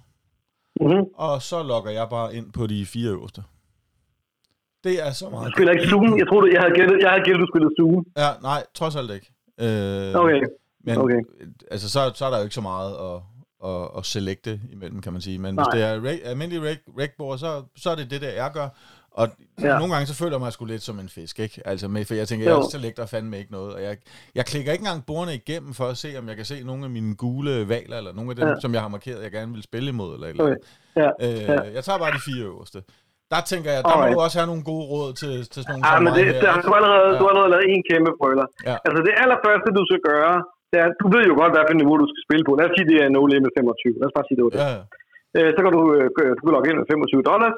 Mm-hmm. 0.80 1.04
og 1.14 1.42
så 1.42 1.62
logger 1.62 1.90
jeg 1.90 2.06
bare 2.10 2.34
ind 2.34 2.52
på 2.52 2.66
de 2.66 2.86
fire 2.86 3.10
øverste. 3.10 3.42
Det 4.84 5.06
er 5.06 5.10
så 5.12 5.24
Du 5.24 5.30
meget. 5.30 5.52
spiller 5.56 5.72
ikke 5.72 5.86
Zoom. 5.88 6.18
Jeg 6.18 6.26
troede, 6.28 6.52
jeg 6.54 6.60
havde 6.60 6.74
gættet, 6.74 6.98
jeg 7.00 7.10
havde 7.10 7.24
gættet, 7.24 7.40
du 7.40 7.46
spillede 7.52 7.74
Zoom. 7.80 8.04
Ja, 8.16 8.28
nej, 8.42 8.64
trods 8.74 8.96
alt 8.96 9.10
ikke. 9.10 9.26
Øh, 9.60 10.14
Okay. 10.14 10.40
Men 10.84 10.96
Okay. 10.98 11.20
altså, 11.70 11.88
så, 11.90 12.12
så 12.14 12.24
er 12.26 12.30
der 12.30 12.36
jo 12.38 12.42
ikke 12.42 12.54
så 12.54 12.60
meget 12.60 12.92
at, 13.08 13.20
at, 13.70 13.88
at 13.98 14.06
selecte 14.06 14.60
imellem, 14.72 15.00
kan 15.02 15.12
man 15.12 15.22
sige. 15.22 15.38
Men 15.38 15.54
hvis 15.54 15.66
Nej. 15.72 15.74
det 15.76 15.82
er 15.84 16.04
reg, 16.10 16.20
almindelig 16.24 16.62
reg, 16.62 16.78
regbord, 16.98 17.38
så, 17.38 17.62
så 17.76 17.90
er 17.90 17.94
det 17.94 18.10
det, 18.10 18.20
der 18.20 18.28
jeg 18.30 18.50
gør. 18.54 18.68
Og 19.12 19.26
ja. 19.66 19.78
Nogle 19.78 19.92
gange 19.94 20.06
så 20.10 20.14
føler 20.20 20.34
jeg 20.36 20.40
mig 20.46 20.52
sgu 20.52 20.64
lidt 20.64 20.82
som 20.88 20.96
en 21.04 21.08
fisk, 21.18 21.34
ikke? 21.46 21.56
Altså, 21.70 21.86
med, 21.94 22.04
for 22.08 22.14
jeg 22.14 22.28
tænker, 22.28 22.44
Jo. 22.50 22.56
jeg 22.56 22.64
selecter 22.76 23.06
fandme 23.14 23.34
ikke 23.40 23.52
noget. 23.58 23.70
Og 23.76 23.80
jeg, 23.82 23.94
jeg 24.38 24.44
klikker 24.52 24.70
ikke 24.72 24.84
engang 24.86 25.00
bordene 25.10 25.34
igennem 25.42 25.72
for 25.80 25.86
at 25.92 25.96
se, 26.04 26.08
om 26.20 26.24
jeg 26.30 26.36
kan 26.40 26.46
se 26.52 26.56
nogle 26.70 26.82
af 26.88 26.92
mine 26.96 27.12
gule 27.24 27.52
valer, 27.72 27.96
eller 28.00 28.12
nogle 28.18 28.30
af 28.32 28.36
dem, 28.40 28.48
ja. 28.48 28.54
Som 28.64 28.70
jeg 28.76 28.82
har 28.86 28.90
markeret, 28.96 29.20
jeg 29.26 29.32
gerne 29.38 29.52
vil 29.56 29.62
spille 29.70 29.88
imod, 29.94 30.10
eller 30.16 30.28
eller 30.32 30.44
Okay. 30.44 30.58
Ja. 31.02 31.08
Øh, 31.26 31.42
ja. 31.50 31.58
Jeg 31.76 31.82
tager 31.86 31.98
bare 32.04 32.12
de 32.18 32.22
fire 32.28 32.44
øverste. 32.52 32.78
Der 33.34 33.40
tænker 33.52 33.68
jeg, 33.74 33.80
der 33.82 33.88
må 33.90 33.94
Alright. 33.96 34.14
du 34.16 34.20
også 34.26 34.36
have 34.40 34.48
nogle 34.52 34.64
gode 34.72 34.84
råd 34.92 35.10
til, 35.22 35.32
til 35.52 35.60
sådan 35.62 35.70
nogle 35.74 35.84
Ja, 35.88 35.94
men 36.04 36.10
det, 36.16 36.22
her, 36.28 36.32
ikke? 36.34 36.64
du, 36.66 36.70
har 36.72 36.78
allerede, 36.80 37.08
Ja. 37.12 37.18
du 37.18 37.22
har 37.26 37.30
allerede 37.32 37.52
lavet 37.54 37.66
en 37.74 37.82
kæmpe 37.90 38.10
brøler. 38.20 38.46
Ja. 38.70 38.76
Altså 38.86 39.00
det 39.06 39.12
allerførste, 39.22 39.68
du 39.78 39.82
skal 39.90 40.00
gøre, 40.12 40.36
det 40.70 40.78
er, 40.84 40.88
du 41.02 41.06
ved 41.14 41.22
jo 41.30 41.34
godt, 41.40 41.52
hvad 41.54 41.62
for 41.70 41.76
niveau 41.80 41.94
du 42.02 42.06
skal 42.12 42.22
spille 42.26 42.44
på. 42.48 42.52
Lad 42.58 42.66
os 42.68 42.72
sige, 42.76 42.86
det 42.92 42.98
er 43.04 43.08
no 43.16 43.20
limit 43.32 43.52
25. 43.58 44.00
Lad 44.00 44.06
os 44.10 44.14
bare 44.18 44.26
sige, 44.28 44.36
det 44.38 44.44
var 44.46 44.52
det. 44.54 44.60
Ja. 44.66 44.72
Øh, 45.38 45.48
så 45.54 45.60
kan 45.64 45.70
du, 45.76 45.82
øh, 45.96 46.04
du 46.38 46.42
kan 46.44 46.52
logge 46.56 46.68
ind 46.70 46.78
med 46.82 46.88
25 46.92 47.30
dollars. 47.32 47.56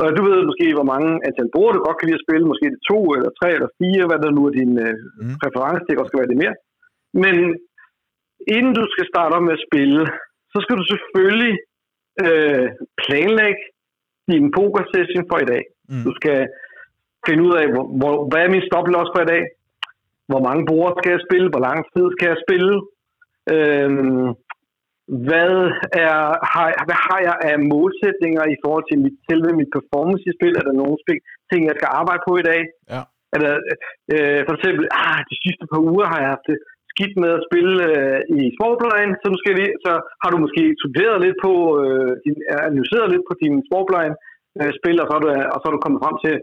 Og 0.00 0.06
du 0.16 0.20
ved 0.28 0.38
måske, 0.50 0.66
hvor 0.76 0.88
mange 0.92 1.10
antal 1.26 1.48
brugere 1.54 1.74
du 1.76 1.80
godt 1.86 1.98
kan 1.98 2.06
lide 2.08 2.20
at 2.20 2.26
spille. 2.26 2.50
Måske 2.50 2.72
det 2.74 2.82
to, 2.92 2.98
eller 3.16 3.30
tre, 3.40 3.48
eller 3.56 3.70
fire, 3.80 4.04
hvad 4.08 4.18
der 4.24 4.30
nu 4.36 4.42
er 4.48 4.52
din 4.60 4.72
øh, 4.86 4.94
Mm. 5.22 5.34
præference. 5.42 5.82
Det 5.84 5.92
kan 5.92 6.04
også 6.04 6.18
være 6.18 6.30
det 6.32 6.42
mere. 6.42 6.56
Men 7.24 7.36
inden 8.56 8.72
du 8.80 8.84
skal 8.94 9.06
starte 9.12 9.32
op 9.36 9.44
med 9.46 9.56
at 9.58 9.66
spille, 9.68 10.02
så 10.52 10.58
skal 10.64 10.76
du 10.80 10.84
selvfølgelig 10.92 11.54
øh, 12.24 12.66
planlægge 13.02 13.62
din 14.32 14.44
poker 14.56 14.82
session 14.94 15.24
for 15.30 15.38
i 15.44 15.48
dag. 15.52 15.62
Mm. 15.90 16.02
Du 16.06 16.10
skal 16.18 16.38
finde 17.26 17.42
ud 17.48 17.54
af, 17.60 17.66
hvor, 17.72 17.84
hvor, 18.00 18.14
hvad 18.30 18.40
er 18.44 18.50
min 18.54 18.66
stop 18.68 18.86
loss 18.94 19.10
for 19.14 19.22
i 19.24 19.30
dag? 19.34 19.42
Hvor 20.30 20.42
mange 20.48 20.62
bord 20.70 20.92
skal 20.98 21.10
jeg 21.14 21.22
spille? 21.28 21.48
Hvor 21.52 21.62
lang 21.68 21.78
tid 21.94 22.06
skal 22.16 22.28
jeg 22.32 22.38
spille? 22.46 22.74
Øhm, 23.54 24.26
hvad, 25.28 25.54
er, 26.04 26.18
har, 26.52 26.66
hvad 26.88 26.98
har 27.06 27.20
jeg 27.28 27.36
af 27.50 27.56
målsætninger 27.72 28.44
i 28.54 28.56
forhold 28.62 28.84
til 28.88 28.98
mit, 29.04 29.16
selve 29.28 29.50
mit 29.60 29.70
performance 29.76 30.24
i 30.30 30.36
spil? 30.38 30.54
Er 30.60 30.64
der 30.68 30.80
nogle 30.82 30.96
spil, 31.04 31.20
ting, 31.50 31.60
jeg 31.64 31.76
skal 31.78 31.90
arbejde 32.00 32.22
på 32.28 32.32
i 32.42 32.46
dag? 32.50 32.62
Ja. 32.94 33.02
Eller, 33.34 33.52
øh, 34.14 34.40
for 34.46 34.54
eksempel, 34.56 34.84
ah, 35.02 35.18
de 35.30 35.36
sidste 35.44 35.64
par 35.70 35.80
uger 35.90 36.06
har 36.12 36.18
jeg 36.22 36.32
haft 36.34 36.48
det 36.50 36.58
skidt 36.92 37.14
med 37.22 37.30
at 37.38 37.44
spille 37.48 37.74
øh, 37.90 38.20
i 38.36 38.40
småplejen, 38.56 39.10
så, 39.20 39.26
måske 39.34 39.50
lige, 39.58 39.74
så 39.84 39.92
har 40.22 40.30
du 40.32 40.38
måske 40.44 40.62
studeret 40.82 41.18
lidt 41.26 41.38
på, 41.46 41.52
øh, 41.82 42.12
din, 42.24 42.36
analyseret 42.68 43.08
lidt 43.10 43.24
på 43.28 43.34
din 43.42 43.54
småplejen 43.68 44.14
øh, 44.58 44.72
spil, 44.78 44.96
og 45.02 45.06
så, 45.08 45.14
er 45.18 45.22
du, 45.24 45.28
og 45.54 45.58
så 45.58 45.64
er 45.68 45.74
du 45.74 45.84
kommet 45.84 46.02
frem 46.04 46.16
til 46.24 46.34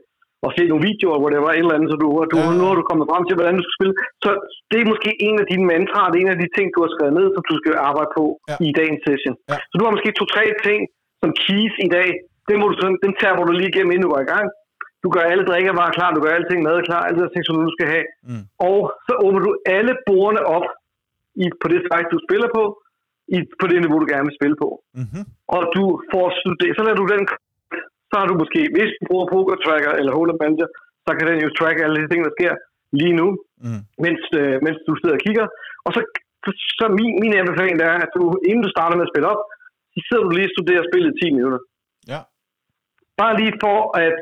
at 0.45 0.51
se 0.55 0.63
nogle 0.71 0.85
videoer, 0.89 1.17
hvor 1.19 1.29
det 1.33 1.41
var 1.45 1.53
et 1.53 1.63
eller 1.63 1.77
andet, 1.77 1.89
så 1.91 1.97
du, 2.03 2.07
du, 2.31 2.37
ja. 2.39 2.51
nu 2.59 2.63
har 2.69 2.75
du 2.79 2.85
kommet 2.89 3.09
frem 3.11 3.23
til, 3.25 3.35
hvordan 3.37 3.55
du 3.59 3.63
skal 3.65 3.77
spille. 3.77 3.95
Så 4.23 4.29
det 4.69 4.77
er 4.79 4.91
måske 4.93 5.11
en 5.27 5.37
af 5.43 5.47
dine 5.51 5.65
mantraer, 5.71 6.09
det 6.09 6.17
er 6.17 6.25
en 6.25 6.35
af 6.35 6.41
de 6.43 6.49
ting, 6.57 6.67
du 6.75 6.79
har 6.83 6.91
skrevet 6.95 7.15
ned, 7.19 7.27
som 7.35 7.43
du 7.49 7.55
skal 7.59 7.73
arbejde 7.89 8.11
på 8.17 8.25
ja. 8.49 8.55
i 8.67 8.69
dagens 8.79 9.01
session. 9.07 9.35
Ja. 9.51 9.57
Så 9.69 9.73
du 9.77 9.83
har 9.85 9.93
måske 9.95 10.11
to-tre 10.19 10.43
ting 10.67 10.79
som 11.21 11.31
keys 11.43 11.75
i 11.87 11.89
dag, 11.97 12.09
det 12.47 12.55
må 12.59 12.65
du, 12.69 12.75
dem 13.05 13.13
tager 13.21 13.35
du 13.35 13.53
lige 13.59 13.71
igennem, 13.73 13.91
inden 13.93 14.05
du 14.07 14.13
går 14.13 14.23
i 14.27 14.31
gang. 14.33 14.47
Du 15.03 15.09
gør 15.15 15.23
alle 15.31 15.45
drikkevarer 15.49 15.95
klar, 15.97 16.09
du 16.11 16.21
gør 16.23 16.33
alting 16.37 16.61
mad 16.63 16.77
klar, 16.89 17.01
alle 17.07 17.19
de 17.21 17.33
ting, 17.33 17.43
som 17.45 17.55
du 17.67 17.73
skal 17.77 17.87
have. 17.93 18.07
Mm. 18.29 18.43
Og 18.69 18.79
så 19.07 19.13
åbner 19.25 19.41
du 19.47 19.51
alle 19.75 19.93
bordene 20.07 20.41
op 20.55 20.67
i, 21.43 21.45
på 21.61 21.67
det 21.73 21.81
site, 21.87 22.13
du 22.13 22.19
spiller 22.27 22.49
på, 22.57 22.63
i, 23.35 23.37
på 23.59 23.65
det 23.69 23.77
niveau, 23.81 23.97
du 23.99 24.07
gerne 24.13 24.27
vil 24.29 24.39
spille 24.39 24.57
på. 24.63 24.69
Mm-hmm. 24.99 25.23
Og 25.55 25.61
du 25.75 25.83
får 26.11 26.27
studeret, 26.41 26.75
så 26.77 26.83
lader 26.83 26.99
du 27.01 27.07
den, 27.13 27.23
så 28.13 28.17
har 28.19 28.27
du 28.31 28.35
måske, 28.43 28.61
hvis 28.75 28.91
du 28.97 29.01
bruger 29.09 29.25
Poker 29.33 29.57
Tracker 29.65 29.93
eller 29.99 30.11
Holder 30.17 30.37
Manager, 30.41 30.69
så 31.05 31.11
kan 31.17 31.25
den 31.29 31.39
jo 31.45 31.49
track 31.59 31.77
alle 31.79 31.97
de 32.01 32.09
ting, 32.11 32.21
der 32.27 32.33
sker 32.37 32.53
lige 32.99 33.15
nu, 33.21 33.27
mm. 33.65 33.81
mens, 34.03 34.23
øh, 34.41 34.55
mens 34.65 34.77
du 34.87 34.93
sidder 34.99 35.15
og 35.19 35.23
kigger. 35.27 35.45
Og 35.85 35.91
så, 35.95 35.99
så 36.79 36.85
min, 36.97 37.11
min 37.23 37.33
anbefaling 37.41 37.75
er, 37.89 37.95
at 38.05 38.11
du, 38.17 38.23
inden 38.49 38.63
du 38.65 38.71
starter 38.75 38.95
med 38.97 39.07
at 39.07 39.13
spille 39.13 39.31
op, 39.33 39.41
så 39.93 39.99
sidder 40.07 40.23
du 40.25 40.31
lige 40.37 40.49
og 40.49 40.55
studerer 40.55 40.83
spillet 40.89 41.09
i 41.11 41.19
10 41.29 41.37
minutter. 41.37 41.61
Ja. 42.11 42.19
Bare 43.21 43.33
lige 43.41 43.55
for 43.63 43.77
at 44.07 44.21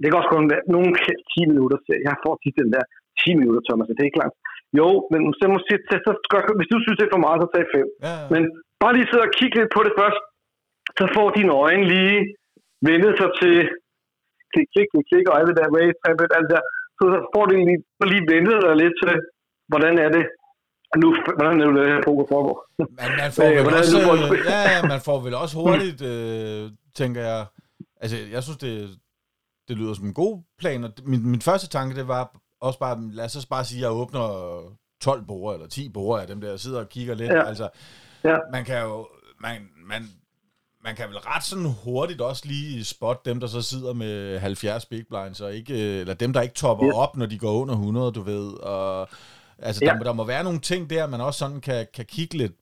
det 0.00 0.06
kan 0.08 0.20
også 0.20 0.32
kun 0.34 0.50
være 0.52 0.64
nogle 0.74 0.90
10 1.34 1.52
minutter. 1.52 1.78
Jeg 2.08 2.16
får 2.24 2.34
tit 2.42 2.56
den 2.62 2.70
der 2.74 2.84
10 3.22 3.40
minutter, 3.40 3.62
Thomas, 3.68 3.86
det 3.88 4.02
er 4.02 4.10
ikke 4.10 4.22
langt. 4.22 4.36
Jo, 4.80 4.88
men 5.12 5.20
så, 5.38 5.44
måske, 5.54 5.74
så, 5.88 5.96
så, 6.06 6.10
så, 6.30 6.36
hvis 6.58 6.70
du 6.72 6.78
synes, 6.80 6.98
det 6.98 7.06
er 7.06 7.14
for 7.16 7.26
meget, 7.26 7.38
så 7.42 7.48
tag 7.54 7.64
5. 7.74 7.88
Ja, 8.06 8.14
ja. 8.20 8.26
Men 8.34 8.42
bare 8.82 8.94
lige 8.94 9.08
sidde 9.08 9.26
og 9.28 9.34
kigge 9.38 9.56
lidt 9.58 9.74
på 9.76 9.80
det 9.86 9.94
først, 10.00 10.20
så 10.98 11.04
får 11.16 11.28
dine 11.38 11.52
øjne 11.64 11.84
lige 11.94 12.18
vendet 12.88 13.12
sig 13.20 13.30
til 13.40 13.54
klik, 14.52 14.68
klik, 14.74 14.88
klik, 14.92 15.06
klik, 15.10 15.26
og 15.30 15.36
det 15.48 15.56
der 15.60 15.68
race, 15.76 15.98
tablet, 16.04 16.32
alt 16.38 16.50
der. 16.54 16.62
Så 16.98 17.04
får 17.32 17.44
du 17.46 17.52
lige, 17.56 17.80
lige 18.12 18.24
vendet 18.32 18.58
dig 18.66 18.74
lidt 18.82 18.94
til, 19.00 19.12
hvordan 19.70 19.94
er 20.04 20.10
det, 20.16 20.24
nu, 21.02 21.08
hvordan 21.38 21.54
er 21.60 21.66
det, 21.66 21.76
det 21.78 21.92
her 21.92 22.02
poker 22.08 22.26
foregår? 22.34 22.56
Men 22.98 23.10
man 23.22 23.30
får, 23.36 23.48
vel 23.66 23.74
også, 23.80 23.98
ja, 24.54 24.64
man 24.92 25.00
får 25.08 25.18
vel 25.26 25.34
også 25.42 25.54
hurtigt, 25.62 26.00
øh, 26.12 26.62
tænker 27.00 27.22
jeg, 27.30 27.40
altså 28.02 28.16
jeg 28.34 28.42
synes, 28.42 28.58
det, 28.66 28.74
det 29.68 29.74
lyder 29.78 29.94
som 29.94 30.06
en 30.06 30.20
god 30.22 30.34
plan, 30.60 30.84
og 30.84 30.90
min, 31.10 31.22
min 31.32 31.42
første 31.48 31.68
tanke, 31.76 31.96
det 32.00 32.08
var 32.08 32.22
også 32.60 32.78
bare, 32.78 32.96
lad 33.18 33.24
os 33.24 33.46
bare 33.54 33.64
sige, 33.64 33.80
at 33.80 33.82
jeg 33.82 33.98
åbner 34.00 34.24
12 35.00 35.22
borer, 35.30 35.54
eller 35.54 35.68
10 35.68 35.88
borer 35.88 36.20
af 36.20 36.26
dem 36.26 36.40
der, 36.40 36.52
og 36.52 36.60
sidder 36.60 36.80
og 36.80 36.88
kigger 36.88 37.14
lidt. 37.14 37.32
Ja. 37.32 37.48
Altså, 37.50 37.68
ja. 38.24 38.36
man 38.52 38.64
kan 38.64 38.82
jo, 38.82 39.08
man, 39.40 39.68
man, 39.76 40.02
man 40.86 40.94
kan 40.98 41.06
vel 41.10 41.20
ret 41.30 41.44
sådan 41.50 41.70
hurtigt 41.84 42.20
også 42.30 42.42
lige 42.52 42.84
spotte 42.94 43.22
dem, 43.30 43.40
der 43.42 43.48
så 43.56 43.62
sidder 43.72 43.92
med 43.94 44.38
70 44.38 44.86
big 44.92 45.04
blinds, 45.10 45.40
og 45.40 45.50
ikke, 45.58 45.74
eller 46.00 46.14
dem, 46.14 46.32
der 46.32 46.40
ikke 46.46 46.58
topper 46.64 46.86
ja. 46.86 47.02
op, 47.02 47.12
når 47.20 47.26
de 47.32 47.38
går 47.44 47.54
under 47.62 47.74
100, 47.74 48.12
du 48.18 48.22
ved. 48.32 48.46
Og, 48.74 49.08
altså, 49.66 49.80
ja. 49.84 49.92
der, 49.92 50.04
der 50.08 50.12
må 50.20 50.24
være 50.34 50.44
nogle 50.48 50.60
ting 50.70 50.82
der, 50.90 51.12
man 51.14 51.20
også 51.26 51.38
sådan 51.42 51.60
kan, 51.68 51.80
kan 51.96 52.06
kigge 52.14 52.34
lidt 52.42 52.56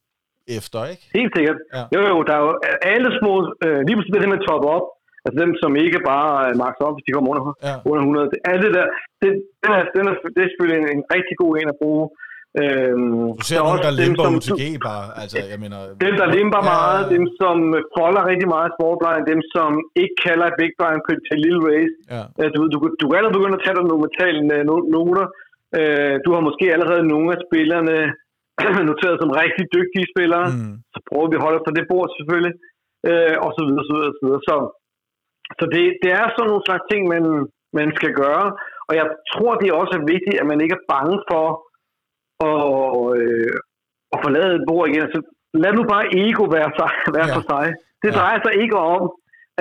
efter, 0.57 0.79
ikke? 0.91 1.03
Helt 1.19 1.33
sikkert. 1.37 1.59
Ja. 1.75 1.83
Jo, 1.95 2.01
jo, 2.11 2.17
der 2.27 2.33
er 2.39 2.43
jo 2.47 2.51
alle 2.93 3.09
små, 3.19 3.33
øh, 3.65 3.79
lige 3.85 3.95
pludselig 3.97 4.21
det 4.21 4.29
med 4.33 4.41
at 4.41 4.47
toppe 4.49 4.67
op, 4.77 4.85
Altså 5.25 5.37
dem, 5.43 5.51
som 5.61 5.71
ikke 5.85 5.99
bare 6.11 6.31
er 6.49 6.55
makset 6.63 6.83
op, 6.87 6.95
hvis 6.95 7.05
de 7.07 7.15
kommer 7.15 7.29
under, 7.33 7.45
ja. 7.67 7.75
under 7.89 8.01
100. 8.03 8.31
Det, 8.31 8.39
alt 8.51 8.61
det 8.65 8.71
der, 8.77 8.87
det, 9.21 9.29
den 9.63 9.71
er, 9.77 9.83
den 9.95 10.03
er, 10.09 10.15
det 10.35 10.41
er 10.43 10.49
selvfølgelig 10.49 10.79
en, 10.81 10.89
en 10.95 11.03
rigtig 11.15 11.35
god 11.41 11.51
en 11.61 11.73
at 11.73 11.79
bruge. 11.81 12.05
Øhm, 12.61 13.25
du 13.39 13.43
ser 13.49 13.59
nogen, 13.67 13.83
der 13.87 13.93
limper 14.01 14.23
dem, 14.27 14.35
UTG 14.39 14.63
bare. 14.89 15.05
Altså, 15.21 15.37
jeg 15.53 15.59
mener, 15.63 15.77
dem, 16.05 16.13
der 16.21 16.27
limper 16.37 16.61
ja, 16.63 16.69
meget, 16.73 17.01
dem, 17.15 17.25
som 17.41 17.55
folder 17.97 18.23
rigtig 18.31 18.49
meget 18.55 18.69
sportblind, 18.75 19.23
dem, 19.31 19.41
som 19.55 19.69
ikke 20.01 20.15
kalder 20.27 20.45
et 20.47 20.57
big 20.61 20.71
blind 20.79 21.01
på 21.05 21.11
til 21.27 21.37
lille 21.45 21.61
race. 21.69 21.95
Ja. 22.13 22.23
Du, 22.55 22.61
du, 22.73 22.77
du 22.99 23.03
kan 23.05 23.15
allerede 23.17 23.37
begynde 23.37 23.59
at 23.59 23.63
tage 23.65 23.77
dig 23.77 23.85
nogle 23.89 24.05
mentale 24.05 24.39
øh, 24.55 24.63
noter. 24.93 25.27
Øh, 25.77 26.15
du 26.25 26.29
har 26.35 26.41
måske 26.49 26.65
allerede 26.75 27.03
nogle 27.13 27.27
af 27.35 27.39
spillerne 27.45 27.97
noteret 28.89 29.17
som 29.21 29.31
rigtig 29.41 29.65
dygtige 29.77 30.11
spillere. 30.13 30.47
Mm. 30.53 30.75
Så 30.93 30.99
prøver 31.07 31.27
vi 31.29 31.37
at 31.37 31.45
holde 31.45 31.59
os 31.59 31.67
på 31.67 31.73
det 31.77 31.85
bord 31.91 32.07
selvfølgelig. 32.17 32.55
Øh, 33.09 33.35
og 33.45 33.49
så 33.55 33.61
videre, 33.67 33.85
så 33.87 33.93
videre, 33.95 34.13
så 34.17 34.23
videre. 34.25 34.43
Så 34.49 34.55
så 35.59 35.65
det, 35.73 35.83
det 36.03 36.11
er 36.19 36.25
sådan 36.27 36.49
nogle 36.51 36.67
slags 36.67 36.85
ting, 36.91 37.01
man, 37.13 37.23
man 37.79 37.89
skal 37.97 38.11
gøre. 38.23 38.45
Og 38.89 38.93
jeg 38.99 39.05
tror, 39.33 39.51
det 39.59 39.67
er 39.67 39.81
også 39.83 39.97
vigtigt, 40.13 40.39
at 40.41 40.47
man 40.51 40.61
ikke 40.63 40.75
er 40.79 40.87
bange 40.95 41.17
for 41.31 41.45
at, 42.47 42.57
øh, 43.19 43.53
at 44.13 44.17
forlade 44.25 44.51
et 44.59 44.65
bord 44.69 44.85
igen. 44.89 45.03
Altså, 45.07 45.21
lad 45.63 45.71
nu 45.73 45.83
bare 45.93 46.05
ego 46.23 46.43
være, 46.57 46.69
sig, 46.79 46.91
være 47.17 47.29
ja. 47.31 47.35
for 47.37 47.43
sig. 47.51 47.65
Det 48.03 48.11
drejer 48.17 48.39
ja. 48.39 48.43
sig 48.45 48.53
ikke 48.63 48.77
om, 48.93 49.01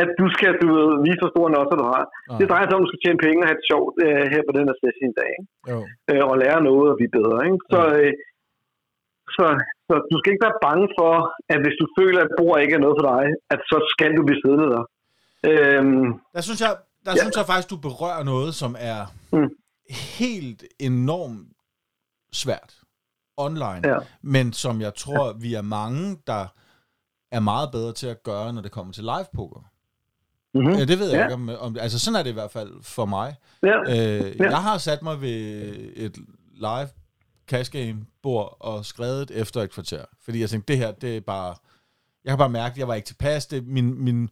at 0.03 0.09
du 0.21 0.27
skal 0.35 0.53
du 0.61 0.67
ved, 0.77 0.89
vise, 1.07 1.21
hvor 1.23 1.33
store 1.35 1.51
nødser 1.55 1.77
du 1.83 1.87
har. 1.95 2.05
Ja. 2.09 2.35
Det 2.41 2.47
drejer 2.51 2.67
sig 2.67 2.75
om, 2.77 2.83
at 2.83 2.87
du 2.87 2.91
skal 2.91 3.03
tjene 3.05 3.25
penge 3.27 3.41
og 3.43 3.47
have 3.49 3.59
det 3.61 3.69
sjovt 3.71 3.93
øh, 4.05 4.25
her 4.33 4.43
på 4.49 4.53
den 4.57 4.65
her 4.69 4.77
session 4.83 5.11
i 5.13 5.19
dag. 5.23 5.33
Ikke? 5.39 5.49
Øh, 6.11 6.23
og 6.31 6.35
lære 6.43 6.61
noget 6.69 6.87
og 6.93 6.97
blive 7.01 7.15
bedre. 7.19 7.39
Ikke? 7.49 7.61
Så, 7.73 7.81
øh, 7.99 8.13
så, 9.37 9.45
så 9.89 9.95
du 10.11 10.17
skal 10.19 10.31
ikke 10.33 10.47
være 10.49 10.63
bange 10.69 10.87
for, 10.99 11.15
at 11.53 11.59
hvis 11.65 11.77
du 11.81 11.87
føler, 11.99 12.21
at 12.27 12.33
bord 12.39 12.57
ikke 12.65 12.77
er 12.79 12.85
noget 12.85 12.97
for 13.01 13.07
dig, 13.15 13.25
at 13.53 13.61
så 13.71 13.79
skal 13.93 14.11
du 14.17 14.23
blive 14.29 14.41
siddende 14.43 14.69
der. 14.75 14.85
Øhm, 15.51 16.07
der 16.37 16.43
synes 16.49 16.61
jeg, 16.67 16.73
der 17.07 17.13
ja. 17.17 17.21
synes 17.23 17.37
jeg 17.41 17.47
faktisk, 17.51 17.71
du 17.75 17.81
berører 17.89 18.23
noget, 18.33 18.51
som 18.63 18.73
er 18.93 19.01
mm. 19.37 19.51
helt 20.21 20.63
enormt 20.89 21.47
svært 22.33 22.75
online, 23.37 23.81
ja. 23.85 23.99
men 24.23 24.53
som 24.53 24.81
jeg 24.81 24.95
tror, 24.95 25.27
ja. 25.27 25.33
vi 25.33 25.55
er 25.55 25.63
mange, 25.63 26.19
der 26.27 26.47
er 27.31 27.41
meget 27.41 27.71
bedre 27.73 27.93
til 27.93 28.07
at 28.07 28.23
gøre, 28.23 28.53
når 28.53 28.63
det 28.63 28.71
kommer 28.71 28.93
til 28.93 29.05
live 29.05 29.27
poker. 29.35 29.61
Mm-hmm. 30.55 30.73
Ja, 30.73 30.85
det 30.85 30.99
ved 30.99 31.11
jeg 31.11 31.19
ja. 31.19 31.25
ikke 31.25 31.35
om, 31.35 31.51
om... 31.61 31.77
Altså, 31.81 31.99
sådan 31.99 32.19
er 32.19 32.23
det 32.23 32.31
i 32.31 32.33
hvert 32.33 32.51
fald 32.51 32.83
for 32.83 33.05
mig. 33.05 33.37
Ja. 33.63 33.81
Øh, 33.81 34.37
ja. 34.41 34.45
Jeg 34.45 34.63
har 34.63 34.79
sat 34.79 35.03
mig 35.03 35.21
ved 35.21 35.31
et 35.97 36.19
live 36.55 36.89
cash 37.47 37.73
game 37.73 38.07
bord 38.23 38.57
og 38.61 38.87
skrevet 38.87 39.31
efter 39.31 39.63
et 39.63 39.71
kvarter. 39.71 40.05
Fordi 40.25 40.41
jeg 40.41 40.51
tænkte, 40.51 40.73
det 40.73 40.79
her, 40.79 40.93
det 40.93 41.17
er 41.17 41.21
bare... 41.21 41.55
Jeg 42.25 42.31
kan 42.31 42.39
bare 42.39 42.49
mærke, 42.49 42.73
at 42.73 42.79
jeg 42.79 42.89
var 42.89 42.95
ikke 42.95 43.07
tilpas. 43.07 43.47
Det, 43.47 43.67
min, 43.67 44.05
min, 44.05 44.31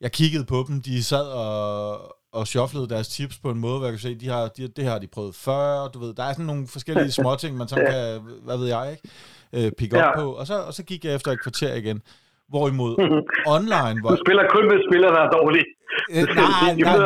jeg 0.00 0.12
kiggede 0.12 0.44
på 0.44 0.64
dem, 0.68 0.82
de 0.82 1.04
sad 1.04 1.26
og, 1.26 2.16
og 2.32 2.46
shufflede 2.46 2.88
deres 2.88 3.08
tips 3.08 3.38
på 3.38 3.50
en 3.50 3.58
måde, 3.58 3.78
hvor 3.78 3.86
jeg 3.86 3.92
kan 3.92 4.00
se, 4.00 4.14
de 4.14 4.28
har, 4.28 4.48
de, 4.48 4.68
det 4.68 4.84
har 4.84 4.98
de 4.98 5.06
prøvet 5.06 5.34
før, 5.34 5.88
du 5.94 5.98
ved, 5.98 6.14
der 6.14 6.22
er 6.22 6.32
sådan 6.32 6.44
nogle 6.44 6.66
forskellige 6.66 7.12
småting, 7.20 7.56
man 7.56 7.68
sådan 7.68 7.86
kan, 7.92 8.20
hvad 8.44 8.58
ved 8.58 8.66
jeg, 8.66 8.90
ikke, 8.90 9.66
øh, 9.66 9.72
pick 9.78 9.94
op 9.94 9.98
ja. 9.98 10.20
på, 10.20 10.32
og 10.32 10.46
så, 10.46 10.54
og 10.54 10.74
så 10.74 10.82
gik 10.84 11.04
jeg 11.04 11.14
efter 11.14 11.30
et 11.30 11.42
kvarter 11.42 11.74
igen. 11.74 12.02
Hvorimod 12.48 12.94
online... 13.56 14.00
Hvor... 14.00 14.10
Du 14.10 14.22
spiller 14.26 14.44
kun 14.50 14.64
med 14.70 14.78
spillere, 14.90 15.12
der 15.16 15.20
er 15.20 15.30
dårlige. 15.30 15.64
Øh, 16.10 16.16
nej, 16.16 16.74
nej, 16.88 16.96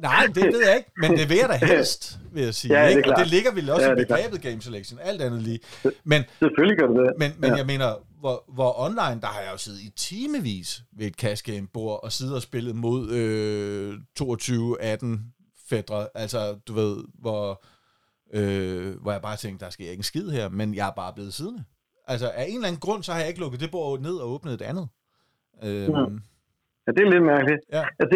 nej, 0.00 0.26
det 0.34 0.44
ved 0.54 0.62
jeg 0.68 0.76
ikke, 0.76 0.90
men 1.02 1.10
det 1.18 1.28
vil 1.30 1.36
jeg 1.36 1.48
da 1.48 1.66
helst, 1.66 2.18
vil 2.32 2.42
jeg 2.42 2.54
sige. 2.54 2.80
Ja, 2.80 2.86
ikke? 2.86 3.02
Det 3.02 3.10
og 3.10 3.18
det 3.18 3.26
ligger 3.26 3.52
vel 3.54 3.70
også 3.70 3.86
ja, 3.86 3.92
i 3.92 4.04
begrebet 4.04 4.42
game 4.42 4.60
selection, 4.62 4.98
alt 5.02 5.22
andet 5.22 5.42
lige. 5.42 5.60
Men, 6.04 6.22
Selvfølgelig 6.38 6.78
gør 6.78 6.86
det 6.86 6.96
det. 6.96 7.12
Men, 7.18 7.30
men 7.38 7.50
ja. 7.50 7.56
jeg 7.56 7.66
mener, 7.66 7.88
hvor, 8.24 8.36
hvor 8.56 8.70
online, 8.86 9.18
der 9.24 9.30
har 9.34 9.42
jeg 9.44 9.52
jo 9.54 9.60
siddet 9.64 9.80
i 9.88 9.90
timevis 10.08 10.68
ved 10.98 11.06
et 11.06 11.16
cash 11.22 11.40
game 11.50 11.66
bord 11.76 11.96
og 12.04 12.10
siddet 12.16 12.34
og 12.38 12.42
spillet 12.48 12.74
mod 12.86 13.00
øh, 13.20 13.90
22-18 14.20 15.06
fædre. 15.70 16.00
Altså, 16.22 16.40
du 16.68 16.72
ved, 16.80 16.94
hvor, 17.24 17.44
øh, 18.38 18.90
hvor 19.02 19.12
jeg 19.16 19.22
bare 19.28 19.42
tænkte, 19.42 19.64
der 19.64 19.70
skal 19.70 19.86
ikke 19.86 20.04
en 20.04 20.12
skid 20.12 20.26
her, 20.38 20.46
men 20.58 20.68
jeg 20.78 20.86
er 20.88 20.96
bare 21.02 21.16
blevet 21.16 21.34
siddende. 21.38 21.62
Altså, 22.12 22.26
af 22.40 22.44
en 22.48 22.56
eller 22.56 22.68
anden 22.68 22.84
grund, 22.86 23.02
så 23.02 23.10
har 23.12 23.20
jeg 23.20 23.30
ikke 23.30 23.42
lukket 23.44 23.60
det 23.64 23.70
bord 23.76 24.00
ned 24.06 24.16
og 24.22 24.26
åbnet 24.34 24.52
et 24.58 24.64
andet. 24.70 24.86
Øh, 25.66 25.88
mm. 25.94 26.18
Ja, 26.84 26.90
det 26.96 27.02
er 27.02 27.10
lidt 27.14 27.26
mærkeligt. 27.34 27.62
Ja. 27.76 27.82
Altså, 28.00 28.14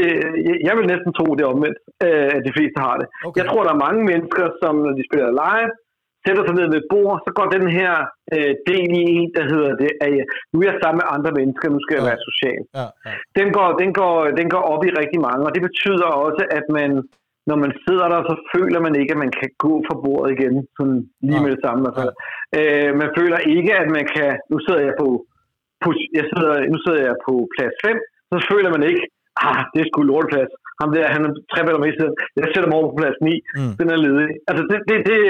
jeg, 0.49 0.57
jeg 0.67 0.75
vil 0.79 0.87
næsten 0.93 1.11
tro, 1.19 1.27
det 1.37 1.43
er 1.45 1.55
omvendt, 1.57 1.79
øh, 2.07 2.29
at 2.37 2.43
de 2.49 2.57
fleste 2.57 2.79
har 2.87 2.95
det. 3.01 3.07
Okay. 3.27 3.37
Jeg 3.39 3.47
tror, 3.49 3.63
der 3.67 3.73
er 3.77 3.85
mange 3.87 4.03
mennesker, 4.11 4.45
som 4.63 4.73
når 4.85 4.93
de 4.99 5.05
spiller 5.09 5.31
live, 5.45 5.71
sætter 6.25 6.43
sig 6.45 6.55
ned 6.59 6.67
ved 6.73 6.79
et 6.83 6.91
bord, 6.93 7.15
så 7.25 7.31
går 7.39 7.47
den 7.57 7.67
her 7.79 7.93
øh, 8.35 8.53
del 8.71 8.87
i 9.01 9.03
en, 9.17 9.29
der 9.37 9.45
hedder 9.53 9.73
det, 9.83 9.91
at 10.05 10.11
ja, 10.19 10.25
nu 10.51 10.57
er 10.59 10.67
jeg 10.71 10.79
sammen 10.83 11.01
med 11.01 11.13
andre 11.15 11.33
mennesker, 11.39 11.67
nu 11.69 11.81
skal 11.83 11.97
jeg 11.97 12.05
ja. 12.05 12.11
være 12.11 12.27
social. 12.29 12.63
Ja, 12.79 12.87
ja. 13.07 13.13
Den, 13.39 13.49
går, 13.57 13.69
den, 13.83 13.91
går, 14.01 14.17
den 14.41 14.49
går 14.55 14.63
op 14.73 14.83
i 14.89 14.91
rigtig 15.01 15.21
mange, 15.29 15.43
og 15.47 15.53
det 15.55 15.63
betyder 15.69 16.09
også, 16.27 16.43
at 16.59 16.67
man, 16.79 16.91
når 17.51 17.59
man 17.65 17.73
sidder 17.85 18.07
der, 18.13 18.21
så 18.31 18.35
føler 18.55 18.81
man 18.87 18.95
ikke, 19.01 19.13
at 19.15 19.23
man 19.25 19.33
kan 19.41 19.51
gå 19.65 19.73
fra 19.87 19.97
bordet 20.05 20.31
igen, 20.37 20.55
sådan 20.77 20.99
lige 21.29 21.41
ja. 21.41 21.45
med 21.45 21.51
det 21.55 21.63
samme. 21.67 21.83
Altså. 21.89 22.09
Ja. 22.09 22.61
Øh, 22.61 22.91
man 23.03 23.11
føler 23.19 23.39
ikke, 23.57 23.73
at 23.83 23.89
man 23.97 24.05
kan, 24.15 24.31
nu 24.53 24.57
sidder 24.65 24.83
jeg 24.89 24.95
på, 25.03 25.09
på 25.83 25.89
jeg 26.19 26.27
sidder, 26.33 26.53
nu 26.73 26.79
sidder 26.85 27.01
jeg 27.09 27.17
på 27.27 27.33
plads 27.55 27.77
5, 27.87 27.99
så 28.33 28.37
føler 28.51 28.71
man 28.77 28.83
ikke, 28.91 29.03
ah, 29.47 29.61
det 29.73 29.79
er 29.81 29.89
sgu 29.89 30.01
lorteplads. 30.03 30.53
Ham 30.81 30.91
der, 30.95 31.15
han 31.15 31.23
er 31.27 31.33
tre 31.53 31.61
meter 31.67 31.81
med. 31.83 32.11
Jeg 32.37 32.49
sætter 32.53 32.69
mig 32.69 32.79
over 32.79 32.89
på 32.91 32.99
plads 33.01 33.19
9. 33.21 33.41
Mm. 33.59 33.73
Den 33.81 33.89
er 33.95 33.99
ledig. 34.05 34.31
Altså, 34.49 34.63
det, 34.71 34.79
det, 34.89 34.97
det, 35.11 35.21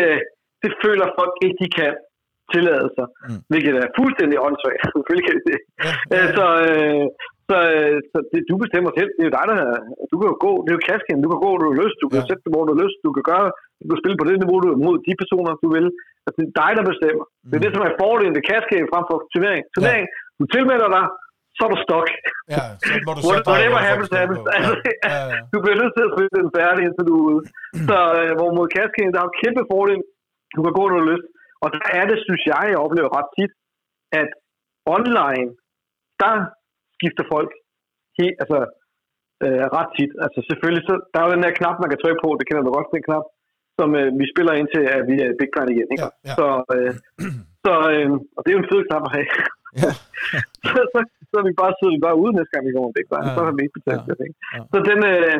det 0.62 0.70
føler 0.84 1.06
folk 1.20 1.34
ikke, 1.46 1.59
de 1.64 1.68
kan. 1.80 1.94
tilladelser, 2.54 3.06
mm. 3.28 3.40
hvilket 3.52 3.74
er 3.82 3.88
fuldstændig 3.98 4.36
åndssvagt. 4.46 4.80
Selvfølgelig 4.96 5.26
kan 5.26 5.34
det 5.38 5.44
det. 5.52 5.61
Ja, 5.86 5.92
Øh, 6.16 6.28
Så, 6.38 6.44
øh, 6.68 7.04
så, 7.48 7.56
øh, 7.74 7.96
så 8.11 8.16
det, 8.30 8.38
du 8.50 8.54
bestemmer 8.64 8.90
selv. 8.98 9.11
Det 9.16 9.22
er 9.24 9.28
jo 9.30 9.34
dig, 9.38 9.44
der... 9.50 9.59
Du 10.11 10.14
kan 10.18 10.26
jo 10.32 10.36
gå... 10.46 10.50
Det 10.64 10.70
er 10.72 10.78
jo 10.78 10.84
kasken. 10.92 11.16
Du 11.24 11.28
kan 11.30 11.40
gå, 11.44 11.48
hvor 11.52 11.61
du 11.62 11.68
har 11.72 11.78
lyst. 11.84 11.96
Du 12.02 12.06
kan 12.09 12.18
Ja. 12.20 12.24
ja. 12.24 12.28
sætte 12.28 12.42
det, 12.44 12.52
hvor 12.54 12.64
du 12.66 12.72
har 12.74 12.80
lyst. 12.84 12.98
Du 13.06 13.11
kan 13.16 13.24
gøre... 13.30 13.46
Du 13.82 13.86
kan 13.90 14.00
spille 14.02 14.16
på 14.20 14.26
det 14.28 14.36
niveau, 14.42 14.56
du 14.64 14.68
mod 14.86 14.96
de 15.06 15.12
personer, 15.22 15.52
du 15.64 15.68
vil. 15.76 15.86
Altså, 16.26 16.36
det 16.38 16.44
er 16.50 16.54
dig, 16.62 16.70
der 16.78 16.84
bestemmer. 16.92 17.24
Mm. 17.28 17.48
Det 17.50 17.54
er 17.59 17.62
det, 17.64 17.72
som 17.74 17.82
er 17.88 17.92
fordelen 18.02 18.34
ved 18.36 18.44
kasken 18.52 18.90
frem 18.92 19.04
for 19.11 19.16
turnering. 19.32 19.62
Turnering, 19.74 20.06
du 20.40 20.44
tilmelder 20.54 20.88
dig, 20.96 21.04
så 21.56 21.61
er 21.66 21.70
du 21.74 21.78
stok. 21.86 22.06
Ja, 22.54 22.62
så 22.86 22.90
må 23.06 23.11
du 23.16 23.20
bare 23.26 23.40
whatever 23.52 23.80
happens, 23.88 24.11
happens. 24.20 24.40
på. 24.44 24.48
Altså, 24.56 24.72
Ja, 25.09 25.12
ja, 25.18 25.24
ja. 25.32 25.38
Du 25.52 25.56
bliver 25.62 25.78
nødt 25.82 25.94
til 25.96 26.04
at 26.09 26.12
spille 26.14 26.32
den 26.40 26.48
færdig, 26.59 26.80
indtil 26.86 27.04
du 27.11 27.14
er 27.20 27.24
ude. 27.34 27.40
Så 27.88 27.96
øh, 28.20 28.30
hvor 28.38 28.48
mod 28.59 28.66
Kasken, 28.76 29.09
der 29.12 29.18
er 29.22 29.26
jo 29.28 29.32
kæmpe 29.42 29.64
fordel. 29.74 30.00
Du 30.57 30.61
kan 30.64 30.74
gå, 30.78 30.82
når 30.84 30.99
du 30.99 31.05
har 31.05 31.12
lyst. 31.14 31.28
Og 31.62 31.68
der 31.74 31.82
er 31.99 32.05
det, 32.11 32.18
synes 32.26 32.42
jeg, 32.53 32.62
jeg 32.72 32.84
oplever 32.86 33.11
ret 33.18 33.30
tit, 33.36 33.53
at 34.20 34.28
online, 34.96 35.49
der 36.22 36.34
skifter 36.96 37.24
folk 37.34 37.51
helt, 38.18 38.36
altså, 38.42 38.59
øh, 39.44 39.64
ret 39.76 39.90
tit. 39.96 40.12
Altså 40.24 40.38
selvfølgelig, 40.49 40.84
så, 40.88 40.94
der 41.11 41.18
er 41.18 41.26
jo 41.26 41.34
den 41.34 41.44
der 41.46 41.59
knap, 41.59 41.76
man 41.82 41.90
kan 41.90 42.01
trykke 42.01 42.20
på, 42.24 42.30
det 42.38 42.46
kender 42.46 42.64
du 42.64 42.72
godt, 42.78 42.94
den 42.96 43.07
knap, 43.09 43.24
som 43.78 43.88
øh, 44.01 44.09
vi 44.20 44.24
spiller 44.32 44.55
ind 44.61 44.68
til, 44.74 44.82
at 44.96 45.03
vi 45.11 45.14
er 45.24 45.38
big 45.40 45.51
blind 45.53 45.70
igen. 45.74 45.88
Ikke? 45.94 46.05
Ja, 46.05 46.11
ja. 46.28 46.34
Så, 46.38 46.46
øh, 46.74 46.92
så 47.64 47.72
øh, 47.92 48.09
og 48.36 48.40
det 48.40 48.49
er 48.51 48.57
jo 48.57 48.62
en 48.64 48.72
fed 48.72 48.82
knap 48.88 49.05
at 49.09 49.14
have. 49.16 49.28
Ja. 49.82 49.90
så, 50.70 50.80
så, 50.92 50.99
så, 51.32 51.36
vi 51.49 51.53
bare, 51.61 51.72
sidder 51.78 52.07
bare 52.07 52.20
ude 52.22 52.32
næste 52.38 52.53
gang, 52.53 52.64
vi 52.68 52.74
går 52.76 52.84
med 52.88 52.96
big 52.99 53.07
blind. 53.09 53.26
Ja, 53.28 53.34
Så 53.36 53.40
har 53.46 53.55
vi 53.57 53.62
ikke 53.64 53.78
betalt 53.78 54.05
ja, 54.09 54.14
det. 54.18 54.26
Ikke? 54.28 54.38
ja. 54.57 54.62
Så 54.72 54.78
den, 54.88 55.01
øh, 55.12 55.38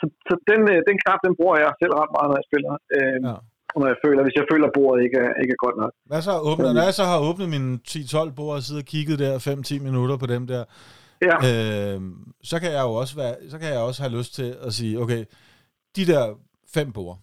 så, 0.00 0.04
så 0.28 0.34
den, 0.50 0.60
øh, 0.72 0.78
den 0.88 0.96
knap, 1.02 1.20
den 1.26 1.34
bruger 1.38 1.56
jeg 1.62 1.70
selv 1.80 1.92
ret 2.00 2.12
meget, 2.16 2.28
når 2.30 2.38
jeg 2.40 2.48
spiller. 2.50 2.72
Øh, 2.96 3.18
Ja. 3.28 3.36
Ja. 3.74 3.80
Når 3.80 3.86
jeg 3.92 3.96
føler, 4.04 4.22
hvis 4.22 4.36
jeg 4.40 4.46
føler, 4.52 4.66
at 4.66 4.72
bordet 4.78 5.04
ikke 5.04 5.18
er, 5.24 5.30
ikke 5.42 5.52
er 5.58 5.64
godt 5.66 5.76
nok. 5.82 5.92
Hvad 6.06 6.22
så 6.22 6.32
åbnet? 6.50 6.74
Når 6.74 6.82
jeg 6.82 6.94
så 6.94 7.04
har 7.04 7.18
åbnet 7.28 7.48
mine 7.48 7.78
10-12 7.88 8.34
bord 8.38 8.56
og 8.56 8.62
siddet 8.62 8.82
og 8.82 8.86
kigget 8.86 9.18
der 9.18 9.32
5-10 9.38 9.82
minutter 9.82 10.16
på 10.16 10.26
dem 10.26 10.46
der, 10.46 10.64
Ja, 11.22 11.36
øh, 11.36 12.00
så 12.42 12.60
kan 12.60 12.72
jeg 12.72 12.82
jo 12.82 12.92
også 12.92 13.16
være, 13.16 13.36
så 13.48 13.58
kan 13.58 13.68
jeg 13.68 13.78
også 13.78 14.02
have 14.02 14.18
lyst 14.18 14.34
til 14.34 14.56
at 14.62 14.74
sige, 14.74 15.00
okay, 15.00 15.24
de 15.96 16.06
der 16.06 16.34
fem 16.74 16.92
bord, 16.92 17.18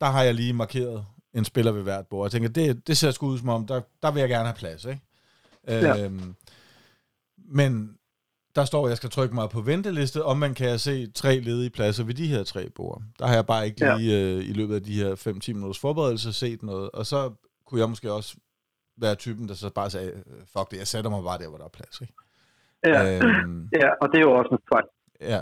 der 0.00 0.06
har 0.06 0.22
jeg 0.22 0.34
lige 0.34 0.52
markeret 0.52 1.04
en 1.34 1.44
spiller 1.44 1.72
ved 1.72 1.82
hvert 1.82 2.06
bord. 2.06 2.26
Jeg 2.26 2.32
tænker, 2.32 2.48
det, 2.48 2.86
det 2.86 2.96
ser 2.96 3.10
sgu 3.10 3.26
ud 3.26 3.38
som 3.38 3.48
om, 3.48 3.66
der, 3.66 3.80
der 4.02 4.10
vil 4.10 4.20
jeg 4.20 4.28
gerne 4.28 4.44
have 4.44 4.56
plads, 4.56 4.84
ikke? 4.84 5.00
Ja. 5.68 6.04
Øhm, 6.04 6.34
men 7.36 7.97
der 8.58 8.64
står, 8.64 8.82
at 8.84 8.90
jeg 8.92 8.96
skal 9.02 9.10
trykke 9.16 9.34
mig 9.40 9.46
på 9.56 9.60
venteliste, 9.70 10.18
og 10.30 10.34
man 10.44 10.52
kan 10.58 10.66
jeg 10.72 10.80
se 10.88 10.94
tre 11.22 11.32
ledige 11.48 11.70
pladser 11.76 12.04
ved 12.08 12.14
de 12.22 12.26
her 12.34 12.42
tre 12.52 12.62
bord. 12.78 12.96
Der 13.18 13.26
har 13.28 13.34
jeg 13.40 13.46
bare 13.52 13.64
ikke 13.68 13.80
Ja. 13.86 13.96
lige 13.98 14.12
øh, 14.22 14.38
i 14.50 14.52
løbet 14.60 14.74
af 14.78 14.82
de 14.88 14.94
her 15.02 15.10
5-10 15.14 15.52
minutters 15.56 15.80
forberedelse 15.86 16.28
set 16.42 16.60
noget, 16.62 16.88
og 16.98 17.04
så 17.12 17.18
kunne 17.66 17.80
jeg 17.82 17.88
måske 17.92 18.08
også 18.18 18.30
være 19.04 19.14
typen, 19.24 19.44
der 19.50 19.54
så 19.54 19.68
bare 19.80 19.90
sagde, 19.94 20.10
øh, 20.30 20.40
fuck 20.54 20.66
det, 20.70 20.78
jeg 20.82 20.88
sætter 20.94 21.10
mig 21.14 21.22
bare 21.28 21.38
der, 21.42 21.48
hvor 21.50 21.58
der 21.62 21.68
er 21.70 21.76
plads, 21.78 21.96
ikke? 22.04 22.14
ja, 22.92 23.00
Øhm, 23.12 23.60
ja, 23.80 23.88
og 24.02 24.06
det 24.10 24.16
er 24.20 24.24
jo 24.28 24.32
også 24.40 24.50
en 24.56 24.62
fejl. 24.72 24.86
ja. 25.34 25.40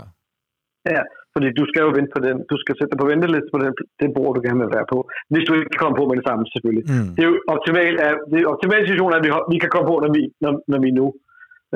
Ja, 0.95 1.03
fordi 1.33 1.47
du 1.59 1.63
skal 1.69 1.81
jo 1.87 1.91
vente 1.97 2.11
på 2.15 2.21
den. 2.27 2.35
Du 2.51 2.55
skal 2.63 2.73
sætte 2.75 2.91
dig 2.93 2.99
på 3.03 3.07
venteliste 3.11 3.49
på 3.53 3.59
den, 3.63 3.71
det 4.01 4.07
bord, 4.17 4.31
du 4.35 4.41
gerne 4.47 4.61
vil 4.63 4.71
være 4.77 4.87
på. 4.93 4.97
Hvis 5.33 5.45
du 5.47 5.51
ikke 5.57 5.69
kan 5.73 5.81
komme 5.83 5.95
på 5.99 6.05
med 6.09 6.15
det 6.19 6.25
samme, 6.29 6.41
selvfølgelig. 6.53 6.85
Mm. 6.93 7.09
Det 7.15 7.21
er 7.25 7.29
jo 7.31 7.35
optimalt, 7.55 7.97
at, 8.07 8.15
det 8.31 8.37
er 8.39 8.47
optimale 8.55 8.83
situation, 8.87 9.11
at 9.17 9.21
vi, 9.25 9.29
vi 9.53 9.57
kan 9.63 9.71
komme 9.73 9.87
på, 9.91 9.95
når 10.03 10.11
vi, 10.17 10.21
når, 10.43 10.51
når 10.71 10.79
vi 10.85 10.89
nu 10.99 11.05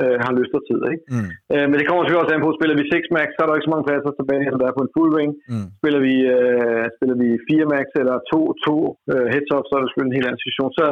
øh, 0.00 0.16
har 0.24 0.32
lyst 0.38 0.52
og 0.58 0.62
tid. 0.68 0.80
Ikke? 0.92 1.04
Mm. 1.14 1.28
Øh, 1.52 1.64
men 1.68 1.76
det 1.78 1.84
kommer 1.86 2.00
selvfølgelig 2.02 2.24
også 2.24 2.34
an 2.36 2.44
på, 2.46 2.50
spiller 2.58 2.76
vi 2.80 2.84
6 2.94 3.16
max, 3.16 3.26
så 3.32 3.40
er 3.42 3.46
der 3.48 3.56
ikke 3.56 3.68
så 3.68 3.74
mange 3.74 3.86
pladser 3.88 4.12
tilbage, 4.20 4.44
som 4.50 4.58
der 4.60 4.68
er 4.68 4.76
på 4.78 4.84
en 4.86 4.92
full 4.96 5.10
ring. 5.18 5.30
Mm. 5.52 5.68
Spiller 5.80 6.00
vi, 6.08 6.14
øh, 6.36 6.84
spiller 6.96 7.16
vi 7.22 7.28
4 7.50 7.72
max 7.74 7.86
eller 8.02 8.16
2, 8.32 8.38
2 8.66 9.12
øh, 9.12 9.26
heads 9.32 9.50
up, 9.56 9.64
så 9.66 9.72
er 9.74 9.80
det 9.80 9.88
selvfølgelig 9.88 10.12
en 10.12 10.18
helt 10.18 10.28
anden 10.28 10.42
situation. 10.44 10.70
Så, 10.78 10.86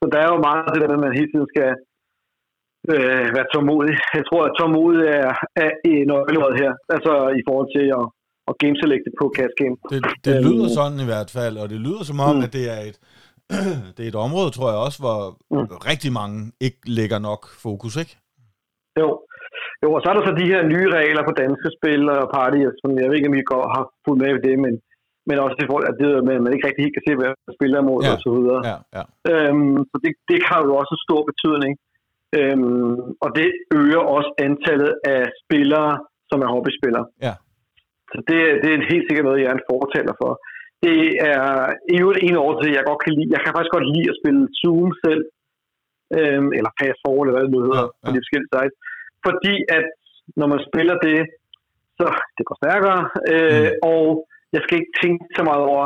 så 0.00 0.04
der 0.12 0.18
er 0.24 0.28
jo 0.34 0.38
meget 0.48 0.72
det 0.74 0.80
der, 0.82 0.88
med, 0.90 0.98
at 1.00 1.06
man 1.06 1.18
hele 1.20 1.30
tiden 1.32 1.48
skal 1.54 1.70
øh, 2.92 3.26
være 3.36 3.46
tålmodig. 3.54 3.94
Jeg 4.18 4.24
tror, 4.28 4.42
at 4.48 4.52
tålmodig 4.60 5.02
er, 5.20 5.32
er 5.64 5.70
en 5.92 6.06
nøgleord 6.12 6.54
her, 6.62 6.72
altså 6.94 7.12
i 7.40 7.42
forhold 7.48 7.68
til 7.76 7.86
at, 8.00 8.06
at 8.50 8.54
game 8.62 8.76
selecte 8.82 9.10
på 9.20 9.24
cash 9.36 9.54
game. 9.60 9.76
Det, 9.92 9.98
det 10.26 10.34
lyder 10.46 10.68
sådan 10.78 10.98
i 11.04 11.08
hvert 11.12 11.30
fald, 11.38 11.54
og 11.62 11.66
det 11.72 11.78
lyder 11.86 12.02
som 12.10 12.18
om, 12.28 12.34
Mm. 12.36 12.44
at 12.46 12.52
det 12.58 12.64
er 12.76 12.80
et 12.90 12.98
det 13.96 14.02
er 14.04 14.08
et 14.14 14.20
område, 14.26 14.50
tror 14.56 14.68
jeg 14.72 14.80
også, 14.86 14.98
hvor 15.04 15.18
Mm. 15.54 15.66
rigtig 15.90 16.10
mange 16.20 16.36
ikke 16.66 16.80
lægger 16.98 17.18
nok 17.18 17.42
fokus, 17.66 17.94
ikke? 18.02 18.14
Jo. 19.00 19.08
Jo, 19.82 19.88
og 19.96 20.00
så 20.00 20.06
er 20.10 20.14
der 20.16 20.24
så 20.26 20.32
de 20.42 20.52
her 20.52 20.62
nye 20.72 20.88
regler 20.98 21.22
på 21.26 21.32
danske 21.42 21.68
spil 21.76 22.02
og 22.16 22.22
partier, 22.36 22.70
som 22.80 22.90
jeg 23.00 23.06
ved 23.08 23.16
ikke, 23.18 23.30
om 23.32 23.40
I 23.42 23.48
går, 23.52 23.64
har 23.74 23.82
fulgt 24.04 24.20
med 24.22 24.30
ved 24.36 24.42
det, 24.48 24.56
men, 24.64 24.74
men 25.28 25.36
også 25.44 25.58
i 25.64 25.68
forhold 25.70 25.84
til 25.86 25.96
det 26.02 26.20
at 26.20 26.24
man 26.44 26.54
ikke 26.54 26.66
rigtig 26.66 26.82
helt 26.84 26.96
kan 26.96 27.06
se, 27.06 27.12
hvad 27.18 27.30
man 27.46 27.56
spiller 27.58 27.78
imod 27.84 28.00
Ja. 28.04 28.12
og 28.14 28.18
så 28.24 28.30
videre. 28.36 28.60
Ja, 28.70 28.76
ja. 28.96 29.04
Øhm, 29.30 29.78
så 29.90 29.96
det, 30.04 30.12
det 30.30 30.38
har 30.48 30.60
jo 30.66 30.70
også 30.80 30.92
en 30.96 31.04
stor 31.06 31.20
betydning. 31.30 31.72
Øhm, 32.38 32.94
og 33.24 33.28
det 33.38 33.48
øger 33.80 34.02
også 34.16 34.30
antallet 34.46 34.92
af 35.14 35.22
spillere, 35.42 35.92
som 36.30 36.38
er 36.44 36.48
hobbyspillere. 36.54 37.06
Ja. 37.26 37.34
Så 38.12 38.18
det, 38.28 38.38
det 38.62 38.68
er 38.70 38.90
helt 38.92 39.06
sikkert 39.06 39.26
noget, 39.28 39.40
jeg 39.42 39.50
er 39.52 39.58
en 39.60 39.68
fortaler 39.72 40.14
for. 40.22 40.32
Det 40.86 40.98
er 41.32 41.46
i 41.94 41.96
øvrigt 42.02 42.22
en 42.28 42.36
år 42.44 42.52
til, 42.60 42.76
jeg 42.78 42.84
godt 42.90 43.00
kan 43.04 43.12
lide. 43.16 43.32
Jeg 43.34 43.40
kan 43.42 43.52
faktisk 43.54 43.74
godt 43.76 43.88
lide 43.94 44.08
at 44.12 44.18
spille 44.20 44.42
Zoom 44.60 44.88
selv. 45.04 45.22
Øhm, 46.18 46.48
eller 46.58 46.70
Pass 46.80 46.96
Forward, 47.02 47.24
eller 47.26 47.36
hvad 47.38 47.46
det 47.46 47.54
nu 47.56 47.60
hedder, 47.68 47.86
Ja, 47.86 47.92
ja, 48.00 48.04
på 48.04 48.08
de 48.14 48.20
forskellige 48.24 48.52
sites. 48.54 48.76
Fordi 49.26 49.54
at 49.76 49.86
når 50.40 50.48
man 50.52 50.60
spiller 50.68 50.96
det, 51.08 51.18
så 51.98 52.06
det 52.36 52.44
går 52.48 52.56
stærkere. 52.62 53.00
Øh, 53.32 53.68
Mm. 53.70 53.88
Og 53.92 54.04
jeg 54.54 54.60
skal 54.64 54.76
ikke 54.80 54.94
tænke 55.02 55.24
så 55.36 55.42
meget 55.50 55.62
over, 55.70 55.84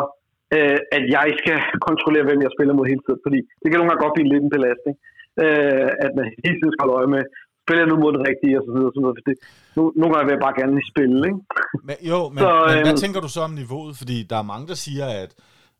øh, 0.56 0.78
at 0.96 1.02
jeg 1.16 1.28
skal 1.40 1.58
kontrollere, 1.88 2.24
hvem 2.28 2.40
jeg 2.46 2.52
spiller 2.56 2.74
mod 2.78 2.86
hele 2.92 3.02
tiden. 3.06 3.20
Fordi 3.26 3.38
det 3.60 3.66
kan 3.68 3.76
nogle 3.78 3.90
gange 3.90 4.04
godt 4.04 4.16
blive 4.16 4.30
lidt 4.32 4.44
en 4.46 4.54
belastning. 4.56 4.94
Øh, 5.42 5.88
at 6.04 6.10
man 6.18 6.26
hele 6.44 6.56
tiden 6.58 6.72
skal 6.74 6.84
holde 6.84 6.98
øje 7.00 7.12
med, 7.16 7.22
spiller 7.64 7.82
jeg 7.82 7.90
nu 7.92 7.96
mod 8.04 8.12
den 8.16 8.24
rigtige, 8.30 8.54
og 8.58 8.64
så 8.66 8.70
videre. 8.74 8.88
Og 8.90 8.94
så 8.94 9.00
videre. 9.02 9.16
For 9.18 9.24
det, 9.28 9.36
nu, 9.76 9.82
nogle 10.00 10.12
gange 10.12 10.26
vil 10.26 10.36
jeg 10.36 10.44
bare 10.46 10.58
gerne 10.60 10.74
lige 10.78 10.92
spille, 10.94 11.16
ikke? 11.30 11.40
Men, 11.88 11.96
jo, 12.12 12.18
men, 12.34 12.40
Så, 12.44 12.50
men 12.72 12.80
hvad 12.86 12.96
øhm, 12.96 13.02
tænker 13.04 13.20
du 13.26 13.30
så 13.36 13.40
om 13.48 13.52
niveauet? 13.62 13.94
Fordi 14.00 14.16
der 14.30 14.38
er 14.42 14.46
mange, 14.52 14.66
der 14.72 14.78
siger, 14.86 15.06
at 15.22 15.30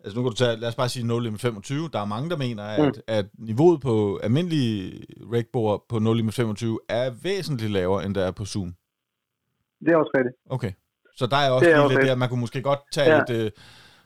Altså 0.04 0.14
nu 0.18 0.22
kan 0.22 0.30
du 0.30 0.36
tage, 0.36 0.56
lad 0.56 0.68
os 0.68 0.74
bare 0.74 0.88
sige 0.88 1.06
0 1.06 1.38
25. 1.38 1.88
Der 1.92 2.00
er 2.00 2.04
mange, 2.14 2.30
der 2.30 2.36
mener, 2.36 2.62
at, 2.64 2.80
mm. 2.84 2.92
at 3.18 3.26
niveauet 3.38 3.80
på 3.80 4.20
almindelige 4.22 5.04
ragbord 5.34 5.84
på 5.88 5.98
0 5.98 6.32
25 6.32 6.78
er 6.88 7.10
væsentligt 7.22 7.72
lavere, 7.72 8.04
end 8.04 8.14
der 8.14 8.24
er 8.24 8.30
på 8.40 8.44
Zoom. 8.44 8.70
Det 9.84 9.90
er 9.92 9.96
også 9.96 10.12
rigtigt. 10.18 10.36
Okay. 10.56 10.72
Så 11.18 11.24
der 11.32 11.36
er 11.44 11.50
også 11.50 11.64
Det 11.64 11.72
er 11.72 11.76
lige 11.76 11.84
også 11.84 11.92
lidt 11.92 11.98
rigtigt. 11.98 12.10
der, 12.10 12.22
man 12.22 12.28
kunne 12.28 12.40
måske 12.46 12.60
godt 12.70 12.82
tage 12.96 13.10
Ja. 13.14 13.20
et... 13.22 13.30
Øh, 13.44 13.50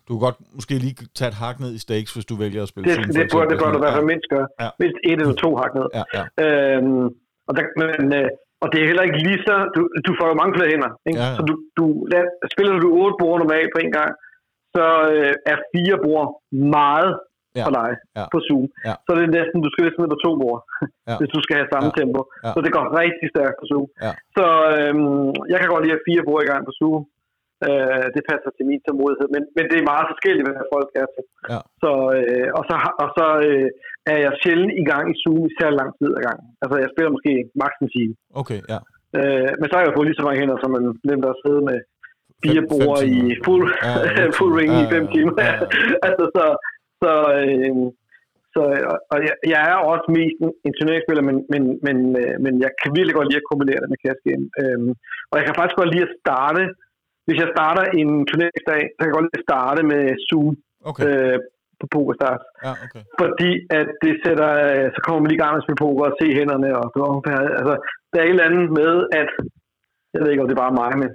du 0.05 0.09
kunne 0.13 0.25
godt 0.29 0.39
måske 0.59 0.75
lige 0.85 0.97
tage 1.19 1.29
et 1.33 1.39
hak 1.43 1.57
ned 1.65 1.73
i 1.79 1.81
stakes, 1.87 2.11
hvis 2.17 2.27
du 2.31 2.35
vælger 2.45 2.63
at 2.63 2.69
spille 2.73 2.85
Det, 2.89 2.95
Zoom. 2.97 3.05
det, 3.19 3.25
bør, 3.35 3.45
det 3.53 3.57
bør 3.63 3.71
du 3.73 3.79
i 3.81 3.83
hvert 3.85 3.97
fald 3.99 4.09
mindst 4.13 4.29
gøre. 4.35 4.47
Ja. 4.63 4.69
Mindst 4.83 4.99
et 5.11 5.19
eller 5.23 5.37
to 5.45 5.51
hak 5.61 5.73
ned. 5.79 5.87
Ja, 5.99 6.05
ja. 6.17 6.25
Øhm, 6.45 7.05
og, 7.49 7.53
der, 7.57 7.63
men, 7.83 8.03
øh, 8.19 8.29
og 8.63 8.67
det 8.73 8.79
er 8.83 8.87
heller 8.91 9.05
ikke 9.09 9.21
lige 9.27 9.41
så... 9.49 9.55
Du, 9.77 9.81
du 10.07 10.11
får 10.19 10.27
jo 10.33 10.37
mange 10.41 10.53
flere 10.57 10.71
hænder. 10.73 10.91
Ikke? 11.09 11.19
Ja, 11.21 11.27
ja. 11.31 11.37
Så 11.39 11.43
du, 11.49 11.55
du, 11.79 11.85
lad, 12.13 12.25
spiller 12.55 12.73
du 12.85 12.89
otte 13.03 13.17
bord 13.23 13.37
normalt 13.43 13.71
på 13.75 13.81
en 13.87 13.93
gang, 13.99 14.11
så 14.77 14.87
øh, 15.15 15.35
er 15.53 15.57
fire 15.73 15.97
bord 16.07 16.29
meget 16.79 17.13
Ja. 17.59 17.65
for 17.67 17.73
dig 17.81 17.91
Ja. 18.19 18.25
på 18.35 18.39
Zoom. 18.47 18.67
Ja. 18.89 18.95
Så 19.07 19.11
det 19.17 19.23
er 19.27 19.33
næsten, 19.39 19.59
du 19.65 19.71
skal 19.71 19.83
næsten 19.85 20.01
ned 20.03 20.11
på 20.15 20.21
to 20.27 20.31
bord, 20.43 20.61
Ja. 21.09 21.15
hvis 21.21 21.33
du 21.37 21.41
skal 21.45 21.57
have 21.61 21.71
samme 21.75 21.91
Ja. 21.93 21.97
tempo. 22.01 22.21
Ja. 22.45 22.51
Så 22.55 22.59
det 22.65 22.71
går 22.77 22.85
rigtig 23.03 23.27
stærkt 23.35 23.57
på 23.61 23.65
Zoom. 23.71 23.87
Ja. 24.07 24.13
Så 24.37 24.45
øhm, 24.79 25.29
jeg 25.53 25.59
kan 25.59 25.69
godt 25.73 25.85
lide 25.85 25.99
at 25.99 26.07
fire 26.09 26.23
bord 26.29 26.41
i 26.43 26.51
gang 26.51 26.63
på 26.69 26.73
Zoom. 26.81 27.03
Øh, 27.69 28.05
det 28.15 28.23
passer 28.31 28.51
til 28.57 28.65
min 28.71 28.81
tålmodighed, 28.87 29.29
men, 29.35 29.43
men 29.57 29.65
det 29.71 29.77
er 29.79 29.91
meget 29.93 30.07
forskelligt, 30.13 30.45
hvad 30.47 30.67
folk 30.75 30.89
er 31.03 31.07
til. 31.15 31.25
Ja. 31.53 31.61
Så, 31.83 31.91
øh, 32.19 32.49
og 32.59 32.63
så, 32.69 32.75
og 33.03 33.09
så 33.19 33.27
øh, 33.49 33.69
er 34.13 34.19
jeg 34.25 34.33
sjældent 34.43 34.73
i 34.83 34.85
gang 34.91 35.05
i 35.13 35.17
Zoom 35.23 35.43
i 35.51 35.53
særlig 35.59 35.77
lang 35.83 35.91
tid 35.99 36.11
ad 36.19 36.23
gangen. 36.29 36.47
Altså, 36.63 36.77
jeg 36.83 36.91
spiller 36.93 37.11
måske 37.17 37.33
maks 37.63 37.77
en 37.85 37.91
time. 37.97 38.13
Okay, 38.41 38.61
ja. 38.73 38.79
Øh, 39.19 39.51
men 39.61 39.67
så 39.69 39.75
har 39.77 39.85
jeg 39.85 39.95
fået 39.97 40.09
lige 40.09 40.19
så 40.21 40.25
mange 40.27 40.41
hænder, 40.41 40.57
som 40.63 40.71
man 40.77 40.85
nemt 41.11 41.27
at 41.33 41.41
sidde 41.45 41.63
med 41.69 41.79
fire 42.45 42.63
Fem- 42.63 42.69
fem 42.71 42.79
bord 42.87 43.01
i 43.17 43.21
fuld, 43.47 43.65
Ja, 44.19 44.31
fuld 44.41 44.53
timer. 44.53 44.59
ring 44.61 44.71
i 44.81 44.83
Ja, 44.85 44.91
fem 44.95 45.05
ja, 45.07 45.13
timer. 45.15 45.33
ja, 45.47 45.53
ja. 45.53 45.67
altså, 46.07 46.25
så, 46.37 46.45
så, 47.03 47.11
øh, 47.39 47.75
så 48.55 48.61
og, 49.13 49.19
jeg, 49.27 49.35
jeg 49.53 49.61
er 49.73 49.77
også 49.93 50.07
mest 50.19 50.37
en, 50.67 50.73
turneringsspiller, 50.79 51.25
men, 51.29 51.37
men, 51.53 51.63
men, 51.87 51.97
øh, 52.23 52.35
men 52.45 52.53
jeg 52.65 52.71
kan 52.81 52.89
virkelig 52.97 53.17
godt 53.19 53.29
lide 53.31 53.43
at 53.43 53.49
kombinere 53.51 53.81
det 53.83 53.91
med 53.93 54.01
cash. 54.05 54.21
Øhm, 54.63 54.91
og 55.31 55.35
jeg 55.39 55.45
kan 55.47 55.57
faktisk 55.59 55.77
godt 55.81 55.93
lide 55.95 56.07
at 56.09 56.15
starte, 56.23 56.63
hvis 57.27 57.39
jeg 57.43 57.49
starter 57.57 57.85
en 58.01 58.11
turneringsdag, 58.31 58.81
så 58.91 58.97
kan 58.99 59.09
jeg 59.09 59.17
godt 59.17 59.27
lide 59.29 59.41
at 59.43 59.47
starte 59.51 59.81
med 59.93 60.03
Zoom 60.29 60.55
Okay, 60.91 61.05
øh, 61.09 61.39
på 61.81 61.87
PokerStars. 61.95 62.43
ja, 62.67 62.73
okay. 62.85 63.03
Fordi 63.21 63.51
at 63.79 63.89
det 64.05 64.13
sætter, 64.25 64.51
øh, 64.67 64.87
så 64.95 64.99
kommer 65.05 65.19
man 65.21 65.29
lige 65.31 65.39
i 65.41 65.43
gang 65.43 65.53
med 65.53 65.61
at 65.61 65.67
spille 65.67 65.83
poker 65.85 66.05
og 66.11 66.17
se 66.21 66.27
hænderne. 66.39 66.69
Og, 66.81 66.87
altså, 67.61 67.75
der 68.11 68.19
er 68.21 68.25
et 68.27 68.35
eller 68.35 68.49
andet 68.49 68.67
med, 68.81 68.93
at, 69.21 69.31
jeg 70.13 70.19
ved 70.21 70.31
ikke, 70.31 70.43
om 70.43 70.49
det 70.49 70.57
er 70.57 70.65
bare 70.67 70.79
mig, 70.83 70.91
men 71.03 71.09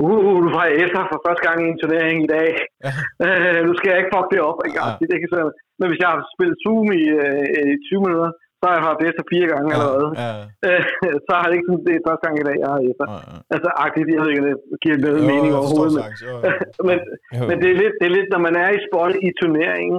uh, 0.00 0.36
du 0.44 0.48
får 0.56 0.64
efter 0.84 1.00
for 1.10 1.18
første 1.26 1.42
gang 1.46 1.58
i 1.62 1.68
en 1.72 1.80
turnering 1.82 2.18
i 2.26 2.30
dag. 2.36 2.50
Ja. 2.86 2.92
Øh, 3.26 3.60
nu 3.66 3.72
skal 3.76 3.88
jeg 3.90 3.98
ikke 4.00 4.14
fuck 4.14 4.28
det 4.32 4.40
op. 4.50 4.58
Ikke? 4.66 4.78
Ja. 4.80 4.86
Det 4.98 5.04
er 5.10 5.18
ikke 5.20 5.32
sådan. 5.34 5.52
Men 5.78 5.86
hvis 5.88 6.00
jeg 6.02 6.10
har 6.12 6.20
spillet 6.34 6.56
Zoom 6.62 6.86
i, 7.00 7.04
øh, 7.22 7.44
i 7.72 7.76
20 7.88 8.04
minutter, 8.06 8.30
så 8.58 8.64
har 8.68 8.74
jeg 8.78 8.86
haft 8.90 9.02
efter 9.08 9.22
fire 9.32 9.46
gange 9.52 9.68
Ja, 9.68 9.74
allerede. 9.76 10.08
ja, 10.22 10.30
Øh, 10.66 10.82
så 11.26 11.32
har 11.38 11.44
det 11.46 11.54
ikke 11.56 11.68
sådan, 11.68 11.84
det 11.88 11.94
er 11.94 12.06
første 12.08 12.24
gang 12.26 12.34
i 12.42 12.46
dag, 12.48 12.56
jeg 12.64 12.70
har 12.74 12.80
efter. 12.90 13.04
ja, 13.12 13.18
ja. 13.30 13.36
Altså, 13.54 13.68
agtigt, 13.84 14.08
jeg 14.14 14.20
ved 14.22 14.30
ikke, 14.32 14.44
det 14.70 14.78
giver 14.84 14.98
noget 15.06 15.20
Jo, 15.24 15.28
mening 15.32 15.50
jeg 15.52 15.60
overhovedet. 15.62 15.96
Men. 16.00 16.12
Jo, 16.26 16.34
jo. 16.44 16.82
men, 16.88 16.98
Jo. 17.36 17.42
men 17.48 17.56
det, 17.62 17.68
er 17.72 17.78
lidt, 17.82 17.94
det 18.00 18.06
er 18.08 18.14
lidt, 18.18 18.28
når 18.34 18.42
man 18.48 18.54
er 18.64 18.70
i 18.76 18.80
spot 18.86 19.14
i 19.28 19.30
turneringen, 19.40 19.98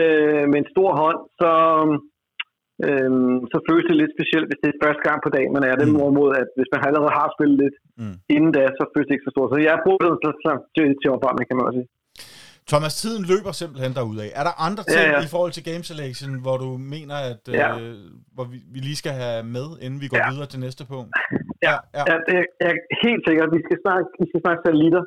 øh, 0.00 0.42
med 0.50 0.58
en 0.62 0.68
stor 0.74 0.90
hånd, 1.02 1.20
så, 1.40 1.50
øh, 2.86 3.10
så 3.52 3.58
føles 3.68 3.86
det 3.90 3.96
lidt 4.02 4.12
specielt, 4.16 4.46
hvis 4.48 4.60
det 4.62 4.68
er 4.72 4.82
første 4.84 5.02
gang 5.08 5.18
på 5.26 5.30
dagen, 5.36 5.50
man 5.58 5.64
er 5.70 5.74
det, 5.80 5.86
Mm. 5.88 5.94
mod 6.18 6.30
at 6.40 6.48
hvis 6.58 6.70
man 6.74 6.80
allerede 6.88 7.14
har 7.20 7.28
spillet 7.36 7.56
lidt 7.64 7.76
Mm. 8.02 8.16
inden 8.36 8.52
da, 8.56 8.62
så 8.78 8.82
føles 8.92 9.06
det 9.08 9.14
ikke 9.16 9.28
så 9.28 9.34
stort. 9.34 9.48
Så 9.52 9.58
jeg 9.68 9.76
det 10.02 10.08
så, 10.24 10.30
så, 10.44 10.50
til, 10.76 10.86
til 11.00 11.08
opvarmning, 11.14 11.46
kan 11.48 11.56
man 11.58 11.66
også 11.68 11.78
sige. 11.80 11.90
Thomas, 12.72 12.94
tiden 13.02 13.22
løber 13.32 13.52
simpelthen 13.62 13.92
derudad. 13.98 14.28
Er 14.40 14.44
der 14.48 14.54
andre 14.68 14.82
ting 14.92 15.04
Ja, 15.06 15.12
ja. 15.16 15.20
i 15.26 15.30
forhold 15.34 15.52
til 15.56 15.64
Game 15.70 15.84
Selection, 15.90 16.32
hvor 16.44 16.56
du 16.64 16.68
mener, 16.94 17.16
at 17.32 17.42
Ja. 17.60 17.68
øh, 17.80 17.94
hvor 18.34 18.46
vi, 18.52 18.58
vi 18.74 18.78
lige 18.88 18.98
skal 19.02 19.14
have 19.22 19.38
med, 19.56 19.66
inden 19.84 19.98
vi 20.04 20.08
går 20.12 20.20
Ja. 20.22 20.28
videre 20.32 20.48
til 20.52 20.60
næste 20.66 20.82
punkt? 20.92 21.10
Ja, 21.66 21.74
ja. 21.96 22.02
Ja, 22.10 22.14
det 22.26 22.34
er, 22.40 22.46
jeg 22.62 22.70
er 22.72 22.78
helt 23.06 23.22
sikkert. 23.28 23.48
Vi 23.56 23.60
skal 23.66 23.78
snakke, 23.84 24.06
vi 24.22 24.26
skal 24.30 24.40
snakke 24.44 24.60
satellitter. 24.66 25.02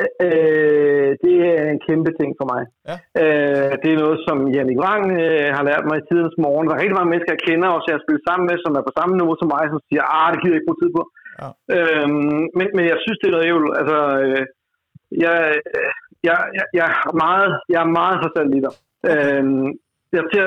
Ja. 0.00 0.06
Øh, 0.26 1.10
det 1.24 1.36
er 1.52 1.64
en 1.74 1.80
kæmpe 1.88 2.10
ting 2.20 2.30
for 2.40 2.46
mig. 2.52 2.62
Ja. 2.90 2.96
Øh, 3.22 3.72
det 3.82 3.90
er 3.90 4.02
noget, 4.04 4.18
som 4.26 4.36
Jannik 4.54 4.78
Wang 4.84 5.04
øh, 5.22 5.48
har 5.56 5.64
lært 5.70 5.84
mig 5.88 5.96
i 5.98 6.06
tidens 6.10 6.36
morgen. 6.44 6.66
Der 6.66 6.74
er 6.74 6.82
rigtig 6.82 6.98
mange 6.98 7.10
mennesker, 7.10 7.36
jeg 7.36 7.46
kender, 7.48 7.68
også 7.68 7.88
jeg 7.88 7.96
har 7.96 8.04
spillet 8.04 8.26
sammen 8.28 8.44
med, 8.48 8.56
som 8.64 8.72
er 8.78 8.84
på 8.86 8.96
samme 8.98 9.14
niveau 9.18 9.34
som 9.38 9.48
mig, 9.54 9.64
som 9.68 9.80
siger, 9.88 10.04
ah, 10.18 10.28
det 10.30 10.38
gider 10.40 10.54
jeg 10.54 10.60
ikke 10.60 10.68
bruge 10.68 10.82
tid 10.82 10.90
på. 10.98 11.02
Ja. 11.40 11.48
Øh, 11.74 12.08
men, 12.58 12.66
men 12.76 12.84
jeg 12.92 12.98
synes, 13.04 13.18
det 13.18 13.28
er 13.28 13.34
noget 13.34 13.48
ævl. 13.50 13.66
Altså, 13.80 13.98
øh, 14.24 14.42
jeg, 15.24 15.36
jeg, 16.26 16.38
jeg, 16.58 16.66
jeg, 16.78 16.86
er 17.08 17.16
meget, 17.24 17.50
jeg 17.72 17.80
er 17.86 17.90
meget 18.00 18.16
for 18.22 18.28
satellitter. 18.30 18.72
Øh, 19.10 19.44
jeg, 20.16 20.24
ser, 20.32 20.46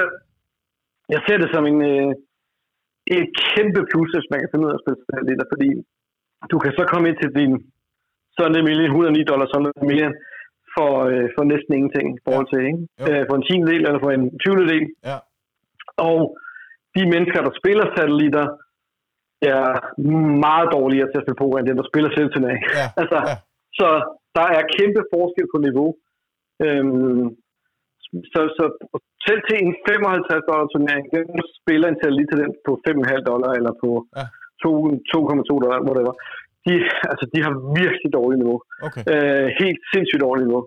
jeg 1.14 1.22
ser 1.26 1.38
det 1.44 1.50
som 1.56 1.66
en... 1.72 1.80
Øh, 1.94 2.12
et 3.18 3.30
kæmpe 3.50 3.82
plus, 3.92 4.10
hvis 4.16 4.30
man 4.32 4.40
kan 4.40 4.50
finde 4.52 4.66
ud 4.66 4.72
af 4.72 4.78
at 4.78 4.84
spille 4.84 5.02
satellitter, 5.08 5.46
fordi 5.54 5.70
du 6.52 6.58
kan 6.64 6.72
så 6.78 6.84
komme 6.92 7.06
ind 7.10 7.18
til 7.20 7.32
din 7.40 7.54
sådan 8.38 8.58
en 8.60 8.66
million, 8.70 8.92
109 8.92 9.24
dollars, 9.32 9.50
sådan 9.54 9.72
en 9.82 9.88
million, 9.92 10.14
for, 10.76 10.92
øh, 11.12 11.28
for 11.36 11.44
næsten 11.52 11.72
ingenting 11.78 12.08
i 12.18 12.22
forhold 12.26 12.48
til, 12.52 12.60
ikke? 12.70 12.82
Jo. 13.00 13.04
Øh, 13.08 13.22
for 13.28 13.36
en 13.38 13.46
tiende 13.48 13.68
del 13.72 13.82
eller 13.88 14.02
for 14.06 14.12
en 14.18 14.26
20. 14.46 14.68
del. 14.74 14.86
Ja. 15.10 15.18
Og 16.10 16.18
de 16.96 17.04
mennesker, 17.14 17.40
der 17.48 17.54
spiller 17.62 17.86
satellitter, 17.96 18.46
er 19.56 19.66
meget 20.48 20.68
dårligere 20.78 21.10
til 21.10 21.20
at 21.20 21.24
spille 21.26 21.42
poker, 21.42 21.58
end 21.58 21.68
dem, 21.70 21.80
der 21.82 21.90
spiller 21.92 22.10
selvturnering. 22.18 22.62
Ja, 22.80 22.88
Altså, 23.02 23.18
ja. 23.30 23.36
Så 23.80 23.88
der 24.38 24.46
er 24.58 24.72
kæmpe 24.78 25.02
forskel 25.14 25.48
på 25.54 25.58
niveau. 25.68 25.90
Øhm, 26.66 27.26
så, 28.34 28.40
så 28.58 28.64
selv 29.28 29.42
til 29.48 29.58
en 29.66 29.74
55 29.90 30.48
dollar 30.50 30.68
turnering, 30.74 31.06
den 31.16 31.26
spiller 31.62 31.88
en 31.90 32.00
satellit 32.02 32.28
til 32.32 32.40
den 32.44 32.52
på 32.68 32.72
5,5 32.88 33.30
dollar 33.30 33.52
eller 33.60 33.74
på 33.84 33.90
Ja. 34.20 34.26
2,2 34.64 35.64
dollar, 35.64 35.80
whatever. 35.88 36.14
De, 36.68 36.74
altså, 37.12 37.26
de 37.34 37.40
har 37.46 37.54
virkelig 37.82 38.10
dårligt 38.20 38.40
niveau. 38.44 38.60
Okay. 38.88 39.04
Øh, 39.12 39.46
helt 39.62 39.82
sindssygt 39.94 40.24
dårligt 40.28 40.48
niveau. 40.48 40.64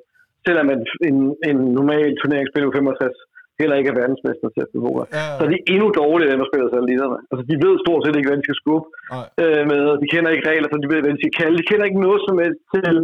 Selvom 0.46 0.66
en, 0.74 0.82
en, 1.08 1.16
en 1.50 1.58
normal 1.78 2.10
turneringsspiller 2.20 2.68
på 2.68 2.76
65 2.76 3.18
heller 3.60 3.76
ikke 3.78 3.90
er 3.92 4.00
verdensmester 4.02 4.48
til 4.54 4.62
at 4.64 4.68
spille. 4.70 4.88
Ja, 5.18 5.24
Så 5.38 5.42
de 5.50 5.54
er 5.58 5.64
endnu 5.74 5.88
dårligere, 6.02 6.32
end 6.32 6.42
der 6.42 6.50
spiller 6.50 6.68
satellitterne. 6.68 7.18
Altså, 7.30 7.42
de 7.50 7.56
ved 7.64 7.74
stort 7.84 8.02
set 8.02 8.16
ikke, 8.16 8.28
hvad 8.28 8.38
de 8.40 8.46
skal 8.48 8.60
skubbe 8.62 8.86
Nej. 9.14 9.26
øh, 9.42 9.62
med. 9.70 9.80
De 10.02 10.06
kender 10.14 10.30
ikke 10.34 10.48
regler, 10.50 10.68
så 10.68 10.76
de 10.84 10.90
ved, 10.92 11.00
hvad 11.02 11.14
de 11.14 11.22
skal 11.22 11.38
kalde. 11.40 11.58
De 11.60 11.68
kender 11.70 11.84
ikke 11.88 12.04
noget 12.06 12.20
som 12.26 12.36
helst 12.44 12.62
til, 12.74 12.96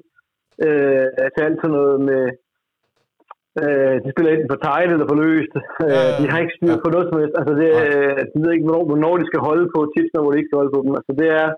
øh, 0.66 1.06
til 1.34 1.42
alt 1.46 1.58
sådan 1.60 1.76
noget 1.78 1.98
med... 2.10 2.22
Øh, 3.62 3.94
de 4.04 4.08
spiller 4.12 4.30
enten 4.32 4.52
på 4.52 4.58
tight 4.66 4.90
eller 4.94 5.08
på 5.12 5.18
løst. 5.24 5.54
Øh, 5.84 5.94
Ja, 5.94 6.00
ja, 6.06 6.12
de 6.20 6.24
har 6.30 6.38
ikke 6.42 6.56
styr 6.58 6.74
ja. 6.76 6.82
på 6.84 6.88
noget 6.94 7.06
som 7.08 7.18
helst. 7.20 7.36
Altså, 7.40 7.52
det, 7.60 7.70
øh, 7.84 8.18
de 8.32 8.36
ved 8.42 8.50
ikke, 8.52 8.66
hvornår, 8.66 8.84
hvornår 8.90 9.14
de 9.20 9.28
skal 9.30 9.40
holde 9.48 9.66
på 9.74 9.80
tipsene, 9.92 10.18
og 10.18 10.22
hvor 10.22 10.32
de 10.32 10.38
ikke 10.40 10.50
skal 10.50 10.60
holde 10.62 10.74
på 10.76 10.82
dem. 10.84 10.92
Altså, 10.98 11.12
det 11.20 11.28
er, 11.42 11.48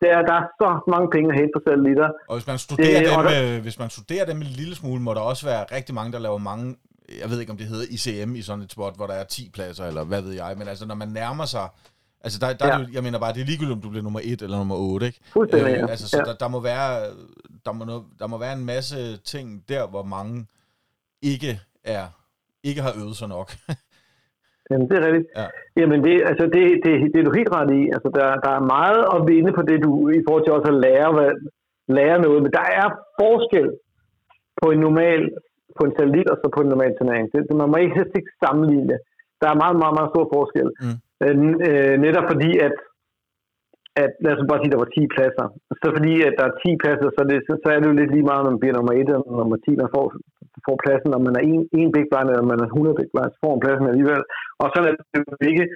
det 0.00 0.08
er, 0.16 0.22
der 0.30 0.34
er 0.40 0.46
så 0.62 0.68
mange 0.94 1.08
penge 1.14 1.28
at 1.32 1.38
hente 1.38 1.52
på 1.56 1.60
satellitter. 1.68 2.08
Og 2.28 2.36
hvis 2.36 2.46
man 2.46 2.58
studerer, 2.58 3.00
Det- 3.00 3.10
dem, 3.10 3.24
der- 3.24 3.56
øh, 3.56 3.62
hvis 3.62 3.78
man 3.78 3.90
studerer 3.90 4.24
dem 4.26 4.36
en 4.36 4.42
lille 4.60 4.74
smule, 4.74 5.00
må 5.02 5.14
der 5.14 5.20
også 5.20 5.46
være 5.46 5.64
rigtig 5.72 5.94
mange, 5.94 6.12
der 6.12 6.18
laver 6.18 6.38
mange, 6.38 6.76
jeg 7.22 7.30
ved 7.30 7.40
ikke 7.40 7.52
om 7.52 7.58
det 7.58 7.66
hedder 7.66 7.86
ICM 7.90 8.34
i 8.34 8.42
sådan 8.42 8.64
et 8.64 8.72
spot, 8.72 8.96
hvor 8.96 9.06
der 9.06 9.14
er 9.14 9.24
10 9.24 9.50
pladser, 9.54 9.84
eller 9.86 10.04
hvad 10.04 10.22
ved 10.22 10.32
jeg, 10.32 10.54
men 10.58 10.68
altså 10.68 10.86
når 10.86 10.94
man 10.94 11.08
nærmer 11.08 11.44
sig, 11.44 11.68
altså 12.20 12.38
der, 12.38 12.52
der 12.52 12.66
ja. 12.66 12.72
Er 12.72 12.78
det, 12.78 12.92
jeg 12.92 13.02
mener 13.02 13.18
bare, 13.18 13.32
det 13.32 13.40
er 13.40 13.44
ligegyldigt, 13.46 13.72
om 13.76 13.80
du 13.80 13.88
bliver 13.88 14.02
nummer 14.02 14.20
1 14.24 14.42
eller 14.42 14.58
nummer 14.58 14.76
8, 14.76 15.06
ikke? 15.06 15.20
Fuldstændig, 15.32 15.72
ja. 15.76 15.86
altså, 15.86 16.08
så 16.08 16.16
Ja. 16.18 16.22
der, 16.24 16.34
der, 16.34 16.48
må 16.48 16.60
være, 16.60 17.00
der, 17.66 17.72
må 17.72 18.02
der 18.18 18.26
må 18.26 18.38
være 18.38 18.52
en 18.52 18.64
masse 18.64 19.16
ting 19.16 19.64
der, 19.68 19.86
hvor 19.86 20.02
mange 20.02 20.46
ikke 21.22 21.60
er, 21.84 22.06
ikke 22.62 22.82
har 22.82 22.92
øvet 22.96 23.16
sig 23.16 23.28
nok. 23.28 23.52
Jamen, 24.70 24.86
det 24.88 24.96
er 24.96 25.06
rigtigt. 25.06 25.28
Ja. 25.38 25.46
Jamen, 25.80 25.98
det, 26.06 26.14
altså, 26.30 26.44
det, 26.54 26.62
det, 26.84 26.92
det 27.12 27.18
er 27.20 27.26
du 27.28 27.34
helt 27.40 27.52
ret 27.58 27.70
i. 27.80 27.82
Altså, 27.94 28.08
der, 28.16 28.26
der 28.44 28.52
er 28.58 28.70
meget 28.76 29.02
at 29.14 29.20
vinde 29.30 29.52
på 29.58 29.62
det, 29.68 29.78
du 29.86 29.90
i 30.18 30.22
forhold 30.26 30.44
til 30.44 30.56
også 30.58 30.70
at 30.74 30.80
lære, 30.86 31.10
hvad, 31.16 31.30
lære 31.98 32.22
noget. 32.24 32.40
Men 32.42 32.52
der 32.58 32.66
er 32.80 32.86
forskel 33.20 33.68
på 34.60 34.66
en 34.74 34.80
normal, 34.86 35.22
på 35.76 35.82
en 35.86 35.92
satellit 35.96 36.28
og 36.32 36.36
så 36.40 36.46
på 36.56 36.60
en 36.62 36.70
normal 36.74 36.92
turnering. 36.98 37.26
Det, 37.32 37.56
man 37.62 37.70
må 37.70 37.76
ikke 37.76 37.98
helst 37.98 38.14
ikke 38.20 38.32
sammenligne. 38.44 38.96
Der 39.40 39.48
er 39.50 39.60
meget, 39.62 39.76
meget, 39.82 39.94
meget 39.98 40.12
stor 40.14 40.26
forskel. 40.36 40.68
Mm. 40.84 40.96
Øh, 41.24 41.36
øh, 41.68 41.94
netop 42.06 42.26
fordi, 42.32 42.50
at, 42.66 42.76
at 44.02 44.10
lad 44.24 44.32
os 44.34 44.48
bare 44.50 44.60
sige, 44.60 44.72
der 44.74 44.84
var 44.84 44.90
10 44.96 45.14
pladser. 45.14 45.46
Så 45.82 45.86
fordi, 45.96 46.14
at 46.28 46.34
der 46.38 46.44
er 46.46 46.54
10 46.64 46.82
pladser, 46.82 47.08
så, 47.14 47.20
er 47.24 47.28
det, 47.30 47.38
så, 47.46 47.52
så 47.62 47.68
er 47.72 47.78
det 47.78 47.88
jo 47.90 47.98
lidt 48.00 48.12
lige 48.14 48.28
meget, 48.30 48.42
om 48.42 48.48
man 48.50 48.60
bliver 48.60 48.74
nummer 48.76 48.92
1 48.92 48.98
eller 48.98 49.38
nummer 49.42 49.58
10. 49.64 49.82
Man 49.82 49.94
får, 49.94 50.04
får 50.66 50.76
pladsen, 50.84 51.16
om 51.16 51.22
man 51.26 51.36
er 51.38 51.44
en, 51.52 51.62
en 51.80 51.90
big 51.96 52.06
blind, 52.10 52.28
eller 52.28 52.44
om 52.44 52.50
man 52.52 52.62
er 52.64 52.68
100 52.68 52.98
big 52.98 53.08
blind, 53.12 53.30
så 53.32 53.38
får 53.42 53.52
man 53.54 53.64
pladsen 53.64 53.90
alligevel. 53.92 54.22
Og 54.62 54.66
sådan 54.68 54.86
er 54.88 54.94
det 54.94 55.20
jo 55.30 55.50
ikke. 55.52 55.66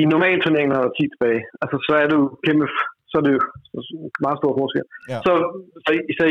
I 0.00 0.02
normal 0.14 0.38
turnering, 0.40 0.68
når 0.68 0.80
der 0.80 0.88
er 0.90 0.98
10 0.98 1.12
tilbage, 1.14 1.42
altså, 1.62 1.76
så 1.86 1.92
er 2.00 2.06
det 2.08 2.16
jo 2.20 2.26
kæmpe, 2.46 2.66
så 3.10 3.14
er 3.20 3.24
det 3.26 3.32
jo 3.36 3.42
meget 4.24 4.38
stor 4.40 4.52
forskel. 4.60 4.86
Ja. 5.12 5.18
Så, 5.26 5.32
så, 5.84 5.90
så, 6.18 6.24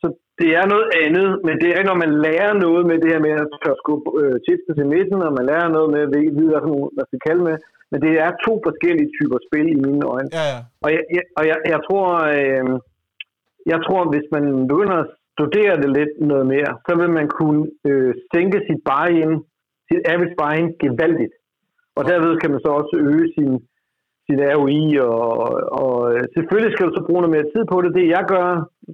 så, 0.00 0.06
det 0.40 0.50
er 0.60 0.66
noget 0.74 0.88
andet, 1.04 1.28
men 1.46 1.54
det 1.60 1.66
er 1.68 1.76
ikke, 1.78 1.92
når 1.92 2.02
man 2.04 2.12
lærer 2.26 2.52
noget 2.66 2.82
med 2.90 2.96
det 3.02 3.10
her 3.12 3.20
med 3.26 3.32
at 3.42 3.48
tør 3.62 3.76
skubbe 3.82 4.06
øh, 4.20 4.36
til 4.78 4.86
midten, 4.94 5.18
og 5.26 5.32
man 5.38 5.46
lærer 5.50 5.68
noget 5.76 5.88
med, 5.94 6.00
at 6.06 6.10
vide, 6.38 6.50
hvad 6.52 6.62
for 6.62 6.72
nogle, 6.72 6.96
man 6.98 7.08
skal 7.08 7.24
kalde 7.28 7.42
med. 7.48 7.56
Men 7.90 7.98
det 8.04 8.12
er 8.24 8.30
to 8.46 8.52
forskellige 8.66 9.12
typer 9.16 9.38
spil 9.46 9.66
i 9.74 9.82
mine 9.86 10.04
øjne. 10.14 10.30
Ja, 10.38 10.44
ja. 10.52 10.58
Og 10.84 10.88
jeg, 10.94 11.02
jeg, 11.16 11.24
og 11.38 11.42
jeg, 11.50 11.58
jeg 11.72 11.80
tror, 11.86 12.08
øh, 12.34 12.64
jeg 13.72 13.78
tror, 13.86 14.02
hvis 14.12 14.26
man 14.36 14.44
begynder 14.70 14.96
at 15.04 15.10
studere 15.34 15.74
det 15.82 15.90
lidt 15.98 16.12
noget 16.32 16.46
mere, 16.54 16.72
så 16.86 16.92
vil 17.00 17.10
man 17.18 17.28
kunne 17.38 17.62
øh, 17.88 18.12
sænke 18.32 18.58
sit 18.68 18.80
buy-in, 18.90 19.32
sit 19.88 20.02
average 20.12 20.36
buy-in 20.40 20.68
gevaldigt. 20.82 21.34
Og 21.98 22.02
derved 22.10 22.32
kan 22.40 22.50
man 22.52 22.60
så 22.64 22.70
også 22.80 22.94
øge 23.10 23.26
sin, 23.36 23.50
sin 24.26 24.38
ROI, 24.56 24.82
og, 25.10 25.26
og 25.82 25.96
øh, 26.14 26.22
selvfølgelig 26.34 26.72
skal 26.72 26.86
du 26.88 26.92
så 26.96 27.02
bruge 27.06 27.20
noget 27.22 27.34
mere 27.36 27.50
tid 27.54 27.62
på 27.72 27.76
det. 27.84 27.90
Det 27.98 28.04
jeg 28.16 28.24
gør, 28.34 28.48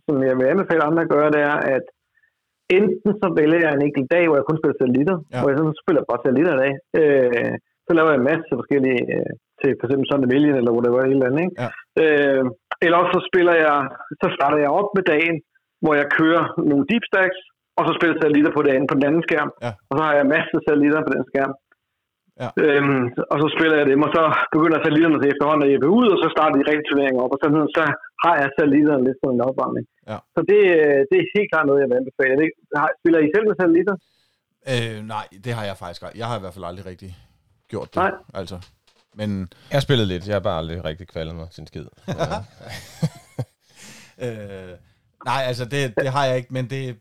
som 0.07 0.15
jeg 0.29 0.35
vil 0.39 0.51
anbefale 0.53 0.87
andre 0.89 1.03
at 1.07 1.13
gøre, 1.17 1.31
det 1.37 1.43
er, 1.53 1.59
at 1.77 1.85
enten 2.79 3.11
så 3.23 3.27
vælger 3.41 3.61
jeg 3.65 3.73
en 3.75 3.87
enkelt 3.89 4.09
dag, 4.15 4.25
hvor 4.27 4.37
jeg 4.39 4.47
kun 4.49 4.59
spiller 4.61 4.79
satellitter, 4.79 5.17
Ja. 5.33 5.39
hvor 5.41 5.49
jeg 5.51 5.59
så 5.59 5.83
spiller 5.85 6.03
bare 6.11 6.23
satellitter 6.23 6.55
i 6.57 6.61
dag. 6.65 6.73
Øh, 7.01 7.53
så 7.87 7.91
laver 7.97 8.11
jeg 8.13 8.19
en 8.21 8.29
masse 8.31 8.47
forskellige, 8.61 9.03
øh, 9.15 9.33
til 9.61 9.71
for 9.79 9.85
eksempel 9.87 10.07
sådan 10.09 10.25
en 10.25 10.33
million, 10.35 10.57
eller 10.59 10.73
hvor 10.73 10.85
det 10.85 10.93
var 10.97 11.03
et 11.05 11.15
eller 11.15 11.29
andet, 11.29 11.43
ikke? 11.47 11.57
Ja. 11.63 11.69
Øh, 12.03 12.45
eller 12.85 12.97
også 13.01 13.13
så 13.17 13.23
spiller 13.31 13.55
jeg, 13.67 13.77
så 14.21 14.27
starter 14.37 14.59
jeg 14.65 14.71
op 14.81 14.91
med 14.97 15.05
dagen, 15.15 15.37
hvor 15.83 15.95
jeg 16.01 16.07
kører 16.19 16.45
nogle 16.71 16.85
deep 16.91 17.05
stacks, 17.11 17.39
og 17.79 17.83
så 17.87 17.93
spiller 17.99 18.17
satellitter 18.17 18.53
på, 18.57 18.61
det 18.65 18.71
andet, 18.75 18.89
på 18.91 18.97
den 18.99 19.07
anden 19.09 19.23
skærm. 19.29 19.51
Ja. 19.67 19.71
Og 19.91 19.95
så 19.97 20.03
har 20.07 20.13
jeg 20.19 20.27
masser 20.35 20.57
af 20.59 20.65
satellitter 20.67 21.01
på 21.07 21.13
den 21.17 21.25
skærm. 21.31 21.53
Ja. 22.43 22.49
Øhm, 22.65 23.03
og 23.33 23.37
så 23.43 23.47
spiller 23.57 23.77
jeg 23.81 23.87
dem, 23.93 24.01
og 24.07 24.11
så 24.17 24.23
begynder 24.55 24.79
satellitterne 24.79 25.19
til 25.21 25.31
efterhånden 25.33 25.65
at 25.67 25.71
hjælpe 25.73 25.89
ud, 25.99 26.07
og 26.15 26.19
så 26.23 26.27
starter 26.35 26.57
de 26.61 26.69
rigtige 26.71 26.89
turneringer 26.91 27.21
op, 27.25 27.33
og 27.35 27.39
så, 27.43 27.47
så 27.77 27.83
har 28.25 28.35
jeg 28.41 28.49
satellitterne 28.57 29.03
lidt 29.09 29.19
på 29.25 29.29
en 29.35 29.41
opvarmning. 29.49 29.85
Ja. 30.11 30.19
Så 30.35 30.41
det, 30.51 30.61
øh, 30.79 31.01
det 31.11 31.17
er 31.23 31.27
helt 31.37 31.51
klart 31.53 31.67
noget, 31.69 31.81
jeg 31.83 31.89
vil 31.91 32.01
anbefale. 32.03 32.31
Jeg 32.35 32.43
ikke, 32.49 32.59
har- 32.81 32.95
Spiller 33.01 33.21
I 33.27 33.29
selv 33.35 33.47
med 33.49 33.57
satellitter? 33.61 33.97
Øh, 34.73 34.97
nej, 35.15 35.27
det 35.45 35.53
har 35.59 35.65
jeg 35.71 35.77
faktisk 35.83 36.01
aldrig. 36.05 36.19
Jeg 36.23 36.29
har 36.31 36.37
i 36.39 36.43
hvert 36.45 36.55
fald 36.57 36.67
aldrig 36.71 36.85
rigtig 36.93 37.11
gjort 37.73 37.89
det. 37.93 37.99
Nej. 38.05 38.13
Altså. 38.41 38.57
Men 39.21 39.29
Jeg 39.71 39.77
har 39.79 39.85
spillet 39.89 40.07
lidt, 40.13 40.23
jeg 40.29 40.35
har 40.39 40.45
bare 40.51 40.59
aldrig 40.63 40.79
rigtig 40.91 41.07
kvalet 41.13 41.35
mig 41.39 41.47
en 41.63 41.67
skid. 41.73 41.87
Øh, 44.27 44.73
nej, 45.25 45.43
altså 45.47 45.65
det, 45.65 45.95
det 46.01 46.09
har 46.13 46.25
jeg 46.25 46.37
ikke, 46.37 46.53
men 46.53 46.71
det, 46.71 46.99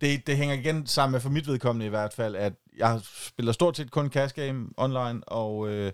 det, 0.00 0.26
det 0.26 0.36
hænger 0.36 0.54
igen 0.54 0.86
sammen 0.86 1.12
med 1.12 1.20
for 1.20 1.30
mit 1.30 1.46
vedkommende 1.46 1.86
i 1.86 1.88
hvert 1.88 2.12
fald, 2.12 2.36
at 2.36 2.52
jeg 2.78 3.00
spiller 3.04 3.52
stort 3.52 3.76
set 3.76 3.90
kun 3.90 4.08
cash 4.10 4.34
game 4.34 4.68
online, 4.76 5.28
og, 5.28 5.68
øh, 5.68 5.92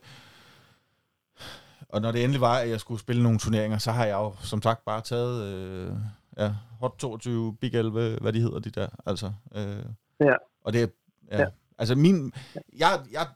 og 1.89 2.01
når 2.01 2.12
det 2.12 2.24
endelig 2.24 2.40
var, 2.40 2.59
at 2.59 2.68
jeg 2.68 2.81
skulle 2.81 3.01
spille 3.01 3.22
nogle 3.22 3.39
turneringer, 3.39 3.78
så 3.78 3.93
har 3.93 4.05
jeg 4.05 4.14
jo 4.14 4.35
som 4.43 4.62
sagt 4.62 4.85
bare 4.85 5.01
taget 5.01 5.43
øh, 5.44 5.93
ja, 6.39 6.55
Hot 6.81 6.94
22, 6.98 7.56
Big 7.56 7.74
11, 7.74 8.18
hvad 8.20 8.32
de 8.32 8.40
hedder 8.40 8.59
de 8.59 8.70
der, 8.70 8.89
altså. 9.06 9.32
Øh, 9.55 9.85
Ja. 10.20 10.35
Og 10.64 10.72
det 10.72 10.82
er, 10.82 10.86
ja, 11.31 11.39
Ja. 11.39 11.47
altså 11.78 11.94
min, 11.94 12.32
jeg, 12.78 13.01
jeg 13.12 13.27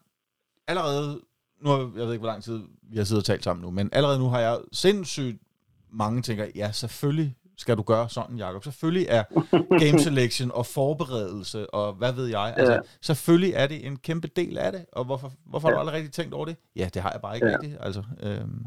allerede, 0.67 1.21
nu 1.61 1.71
har, 1.71 1.79
jeg 1.79 2.07
ved 2.07 2.13
ikke, 2.13 2.19
hvor 2.23 2.29
lang 2.31 2.43
tid 2.45 2.63
vi 2.83 2.97
har 2.97 3.05
siddet 3.05 3.23
og 3.23 3.25
talt 3.27 3.45
sammen 3.45 3.63
nu, 3.65 3.71
men 3.71 3.89
allerede 3.93 4.19
nu 4.19 4.29
har 4.29 4.41
jeg 4.41 4.59
sindssygt 4.73 5.43
mange 5.91 6.23
tænker, 6.23 6.47
ja, 6.55 6.73
selvfølgelig 6.73 7.37
skal 7.63 7.77
du 7.77 7.83
gøre 7.93 8.09
sådan, 8.09 8.37
Jacob. 8.37 8.63
Selvfølgelig 8.65 9.07
er 9.19 9.23
game 9.83 9.99
selection 10.09 10.49
og 10.59 10.65
forberedelse 10.79 11.61
og 11.79 11.87
hvad 12.01 12.13
ved 12.19 12.27
jeg. 12.37 12.55
Altså, 12.57 12.73
Ja. 12.73 12.79
selvfølgelig 13.09 13.53
er 13.63 13.67
det 13.73 13.79
en 13.89 13.97
kæmpe 14.07 14.29
del 14.41 14.55
af 14.67 14.71
det, 14.73 14.83
og 14.99 15.03
hvorfor, 15.09 15.29
hvorfor 15.51 15.67
har 15.69 15.73
du 15.73 15.79
Ja. 15.79 15.83
aldrig 15.83 15.95
rigtig 15.99 16.13
tænkt 16.19 16.33
over 16.39 16.47
det? 16.51 16.57
Ja, 16.81 16.87
det 16.95 17.01
har 17.05 17.11
jeg 17.15 17.21
bare 17.25 17.35
ikke 17.37 17.47
Ja. 17.49 17.53
rigtigt. 17.55 17.77
Altså, 17.87 18.03
øhm, 18.27 18.61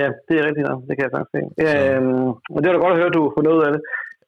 Ja, 0.00 0.06
det 0.26 0.34
er 0.38 0.44
rigtigt 0.48 0.66
nok. 0.70 0.80
Det 0.88 0.94
kan 0.96 1.04
jeg 1.06 1.14
faktisk 1.16 1.34
se. 1.36 1.42
Øhm, 1.66 2.28
og 2.54 2.58
det 2.60 2.66
var 2.68 2.74
da 2.76 2.80
godt 2.84 2.94
at 2.96 3.00
høre, 3.00 3.10
at 3.12 3.18
du 3.18 3.24
får 3.36 3.44
noget 3.50 3.62
af 3.66 3.70
det. 3.74 3.82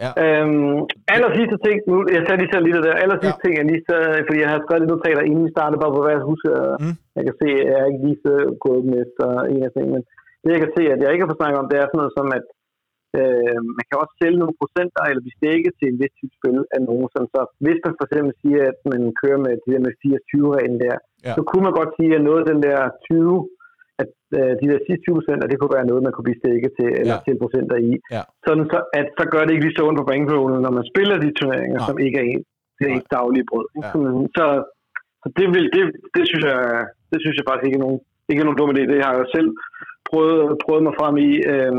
Ja. 0.04 0.10
Øhm, 0.24 0.76
aller 1.14 1.30
sidste 1.38 1.56
ting, 1.66 1.76
nu, 1.90 1.96
jeg 2.16 2.22
tager 2.24 2.40
lige 2.40 2.52
så 2.54 2.58
lidt 2.66 2.84
der, 2.86 2.94
aller 3.02 3.18
sidste 3.22 3.40
ja. 3.40 3.42
ting, 3.44 3.52
jeg 3.58 3.66
lige 3.72 3.84
så, 3.90 3.96
fordi 4.26 4.38
jeg 4.44 4.50
har 4.52 4.60
skrevet 4.62 4.80
lidt 4.82 4.92
notater, 4.94 5.22
inden 5.28 5.44
vi 5.46 5.54
startede, 5.56 5.80
bare 5.82 5.94
på 5.94 6.00
hvad 6.04 6.14
jeg 6.16 6.30
husker, 6.32 6.52
mm. 6.82 6.94
jeg 7.18 7.24
kan 7.28 7.36
se, 7.42 7.48
at 7.62 7.66
jeg 7.70 7.76
er 7.82 7.88
ikke 7.90 8.04
lige 8.08 8.20
så 8.26 8.32
gået 8.64 8.82
med 8.90 8.98
efter 9.06 9.26
en 9.52 9.62
af 9.66 9.70
tingene, 9.74 9.94
men 9.94 10.02
det 10.42 10.50
jeg 10.54 10.62
kan 10.64 10.72
se, 10.76 10.82
at 10.94 10.98
jeg 11.02 11.10
ikke 11.12 11.22
har 11.24 11.30
fået 11.30 11.40
snakket 11.42 11.60
om, 11.62 11.68
det 11.70 11.76
er 11.78 11.86
sådan 11.88 12.00
noget 12.02 12.16
som, 12.18 12.28
at 12.38 12.44
øh, 13.18 13.58
man 13.76 13.84
kan 13.88 14.00
også 14.02 14.14
sælge 14.22 14.40
nogle 14.40 14.58
procenter 14.60 15.02
eller 15.04 15.28
bestikke 15.30 15.68
til 15.78 15.86
en 15.88 15.98
vis 16.00 16.14
type 16.18 16.34
spil 16.38 16.58
af 16.76 16.80
nogen. 16.88 17.06
Sådan, 17.12 17.30
så 17.34 17.40
hvis 17.64 17.78
man 17.84 17.94
for 17.98 18.04
eksempel 18.06 18.32
siger, 18.42 18.62
at 18.72 18.78
man 18.92 19.02
kører 19.20 19.40
med 19.44 19.52
det 19.62 19.70
der 19.74 19.84
med 19.86 19.94
24-reglen 20.02 20.78
der, 20.84 20.96
ja. 21.26 21.32
så 21.36 21.40
kunne 21.48 21.64
man 21.66 21.78
godt 21.80 21.92
sige, 21.98 22.12
at 22.18 22.26
noget 22.28 22.40
af 22.42 22.48
den 22.52 22.60
der 22.66 22.78
20 23.10 23.48
at 24.02 24.12
øh, 24.38 24.52
de 24.60 24.66
der 24.72 24.80
sidste 24.86 25.04
20 25.04 25.18
procent, 25.18 25.50
det 25.52 25.58
kunne 25.58 25.76
være 25.78 25.90
noget, 25.90 26.06
man 26.06 26.12
kunne 26.14 26.28
blive 26.28 26.42
stikket 26.42 26.70
til, 26.78 26.88
eller 27.00 27.16
ja. 27.18 27.24
til 27.24 27.42
procenter 27.42 27.76
i. 27.90 27.92
Ja. 28.14 28.22
Sådan 28.46 28.66
så, 28.72 28.78
at 29.00 29.06
så 29.18 29.24
gør 29.32 29.42
det 29.42 29.52
ikke 29.52 29.66
lige 29.66 29.78
så 29.78 29.84
ondt 29.88 30.00
på 30.00 30.08
bankrollen, 30.10 30.60
når 30.66 30.72
man 30.78 30.86
spiller 30.92 31.16
de 31.24 31.30
turneringer, 31.38 31.78
Nej. 31.80 31.88
som 31.88 31.96
ikke 32.06 32.18
er 32.22 32.26
en, 32.32 32.42
det 32.76 32.84
er 32.84 32.94
ikke 32.96 33.14
daglige 33.18 33.48
brød. 33.50 33.66
Ja. 33.74 33.90
Så, 33.94 34.02
så 34.36 34.44
det, 35.38 35.46
vil, 35.54 35.64
det, 35.74 35.82
det, 36.16 36.24
synes 36.30 36.44
jeg, 36.50 36.60
det 37.12 37.18
synes 37.20 37.36
jeg 37.36 37.46
faktisk 37.48 37.66
ikke 37.68 37.80
er 37.80 37.86
nogen, 37.86 38.00
ikke 38.28 38.40
er 38.42 38.48
nogen 38.48 38.60
dum 38.60 38.72
idé. 38.72 38.82
Det 38.92 39.04
har 39.04 39.12
jeg 39.12 39.22
jo 39.22 39.28
selv 39.36 39.50
prøvet, 40.08 40.40
prøvet 40.64 40.82
mig 40.86 40.94
frem 41.00 41.14
i, 41.28 41.30
øh, 41.52 41.74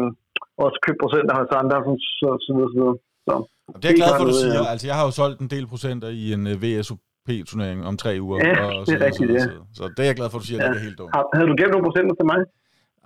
også 0.63 0.77
købt 0.85 0.99
procenter 1.03 1.33
hos 1.41 1.51
andre, 1.61 1.77
så, 1.83 1.93
så, 2.19 2.29
så, 2.45 2.53
så, 2.75 2.85
så. 3.27 3.35
så. 3.73 3.75
Det 3.81 3.85
er 3.85 3.89
jeg 3.89 3.99
glad 4.01 4.11
for, 4.17 4.23
at 4.25 4.31
du 4.33 4.37
siger. 4.45 4.61
Altså, 4.73 4.85
jeg 4.87 4.95
har 4.99 5.05
jo 5.09 5.11
solgt 5.21 5.39
en 5.45 5.49
del 5.55 5.65
procenter 5.67 6.09
i 6.21 6.23
en 6.33 6.43
uh, 6.47 6.53
øh, 6.53 6.63
VSUP 6.63 6.99
P-turnering 7.27 7.85
om 7.85 7.97
tre 7.97 8.17
uger. 8.21 8.37
Ja, 8.47 8.65
og 8.65 8.85
så, 8.85 8.91
det 8.91 9.01
er 9.01 9.05
rigtigt, 9.05 9.31
ja. 9.31 9.39
Så, 9.39 9.49
så, 9.73 9.83
det 9.83 9.99
er 9.99 10.09
jeg 10.11 10.15
glad 10.15 10.29
for, 10.29 10.37
at 10.37 10.41
du 10.41 10.47
siger, 10.47 10.63
ja. 10.63 10.69
det 10.69 10.77
er 10.77 10.83
helt 10.87 10.97
dumt. 10.97 11.11
Havde 11.35 11.47
du 11.51 11.55
gemt 11.59 11.71
nogle 11.71 11.85
procenter 11.87 12.15
til 12.15 12.25
mig? 12.31 12.39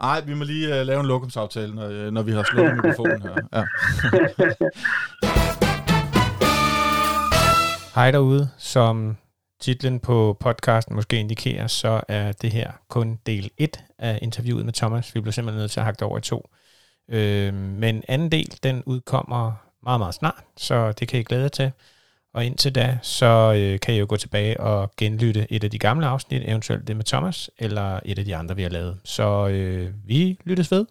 Nej, 0.01 0.21
vi 0.27 0.33
må 0.39 0.43
lige 0.43 0.67
uh, 0.69 0.87
lave 0.89 0.99
en 0.99 1.05
lokumsaftale, 1.05 1.75
når, 1.75 1.87
øh, 1.89 2.11
når 2.11 2.23
vi 2.23 2.31
har 2.31 2.43
slukket 2.43 2.75
mikrofonen 2.75 3.21
her. 3.21 3.35
Ja. 3.57 3.63
Hej 7.95 8.11
derude, 8.11 8.49
som 8.57 9.17
titlen 9.59 9.99
på 9.99 10.37
podcasten 10.39 10.95
måske 10.95 11.19
indikerer, 11.19 11.67
så 11.67 12.01
er 12.07 12.31
det 12.31 12.51
her 12.51 12.71
kun 12.89 13.19
del 13.25 13.49
1 13.57 13.83
af 13.99 14.19
interviewet 14.21 14.65
med 14.65 14.73
Thomas. 14.73 15.15
Vi 15.15 15.21
blev 15.21 15.31
simpelthen 15.31 15.61
nødt 15.61 15.71
til 15.71 15.79
at 15.79 15.83
hakke 15.83 15.99
det 15.99 16.07
over 16.07 16.17
i 16.17 16.21
to. 16.21 16.49
Øh, 17.09 17.53
men 17.53 18.03
anden 18.07 18.31
del, 18.31 18.57
den 18.63 18.83
udkommer 18.85 19.53
meget, 19.83 19.99
meget 19.99 20.13
snart, 20.13 20.43
så 20.57 20.91
det 20.91 21.07
kan 21.07 21.19
I 21.19 21.23
glæde 21.23 21.41
jer 21.41 21.49
til. 21.49 21.71
Og 22.33 22.45
indtil 22.45 22.75
da, 22.75 22.97
så 23.01 23.53
øh, 23.57 23.79
kan 23.79 23.95
I 23.95 23.97
jo 23.97 24.05
gå 24.09 24.17
tilbage 24.17 24.59
og 24.59 24.91
genlytte 24.97 25.47
et 25.49 25.63
af 25.63 25.71
de 25.71 25.79
gamle 25.79 26.07
afsnit, 26.07 26.43
eventuelt 26.45 26.87
det 26.87 26.95
med 26.95 27.05
Thomas, 27.05 27.49
eller 27.59 27.99
et 28.05 28.19
af 28.19 28.25
de 28.25 28.35
andre, 28.35 28.55
vi 28.55 28.63
har 28.63 28.69
lavet. 28.69 28.99
Så 29.03 29.47
øh, 29.47 29.89
vi 30.05 30.39
lyttes 30.45 30.71
ved. 30.71 30.85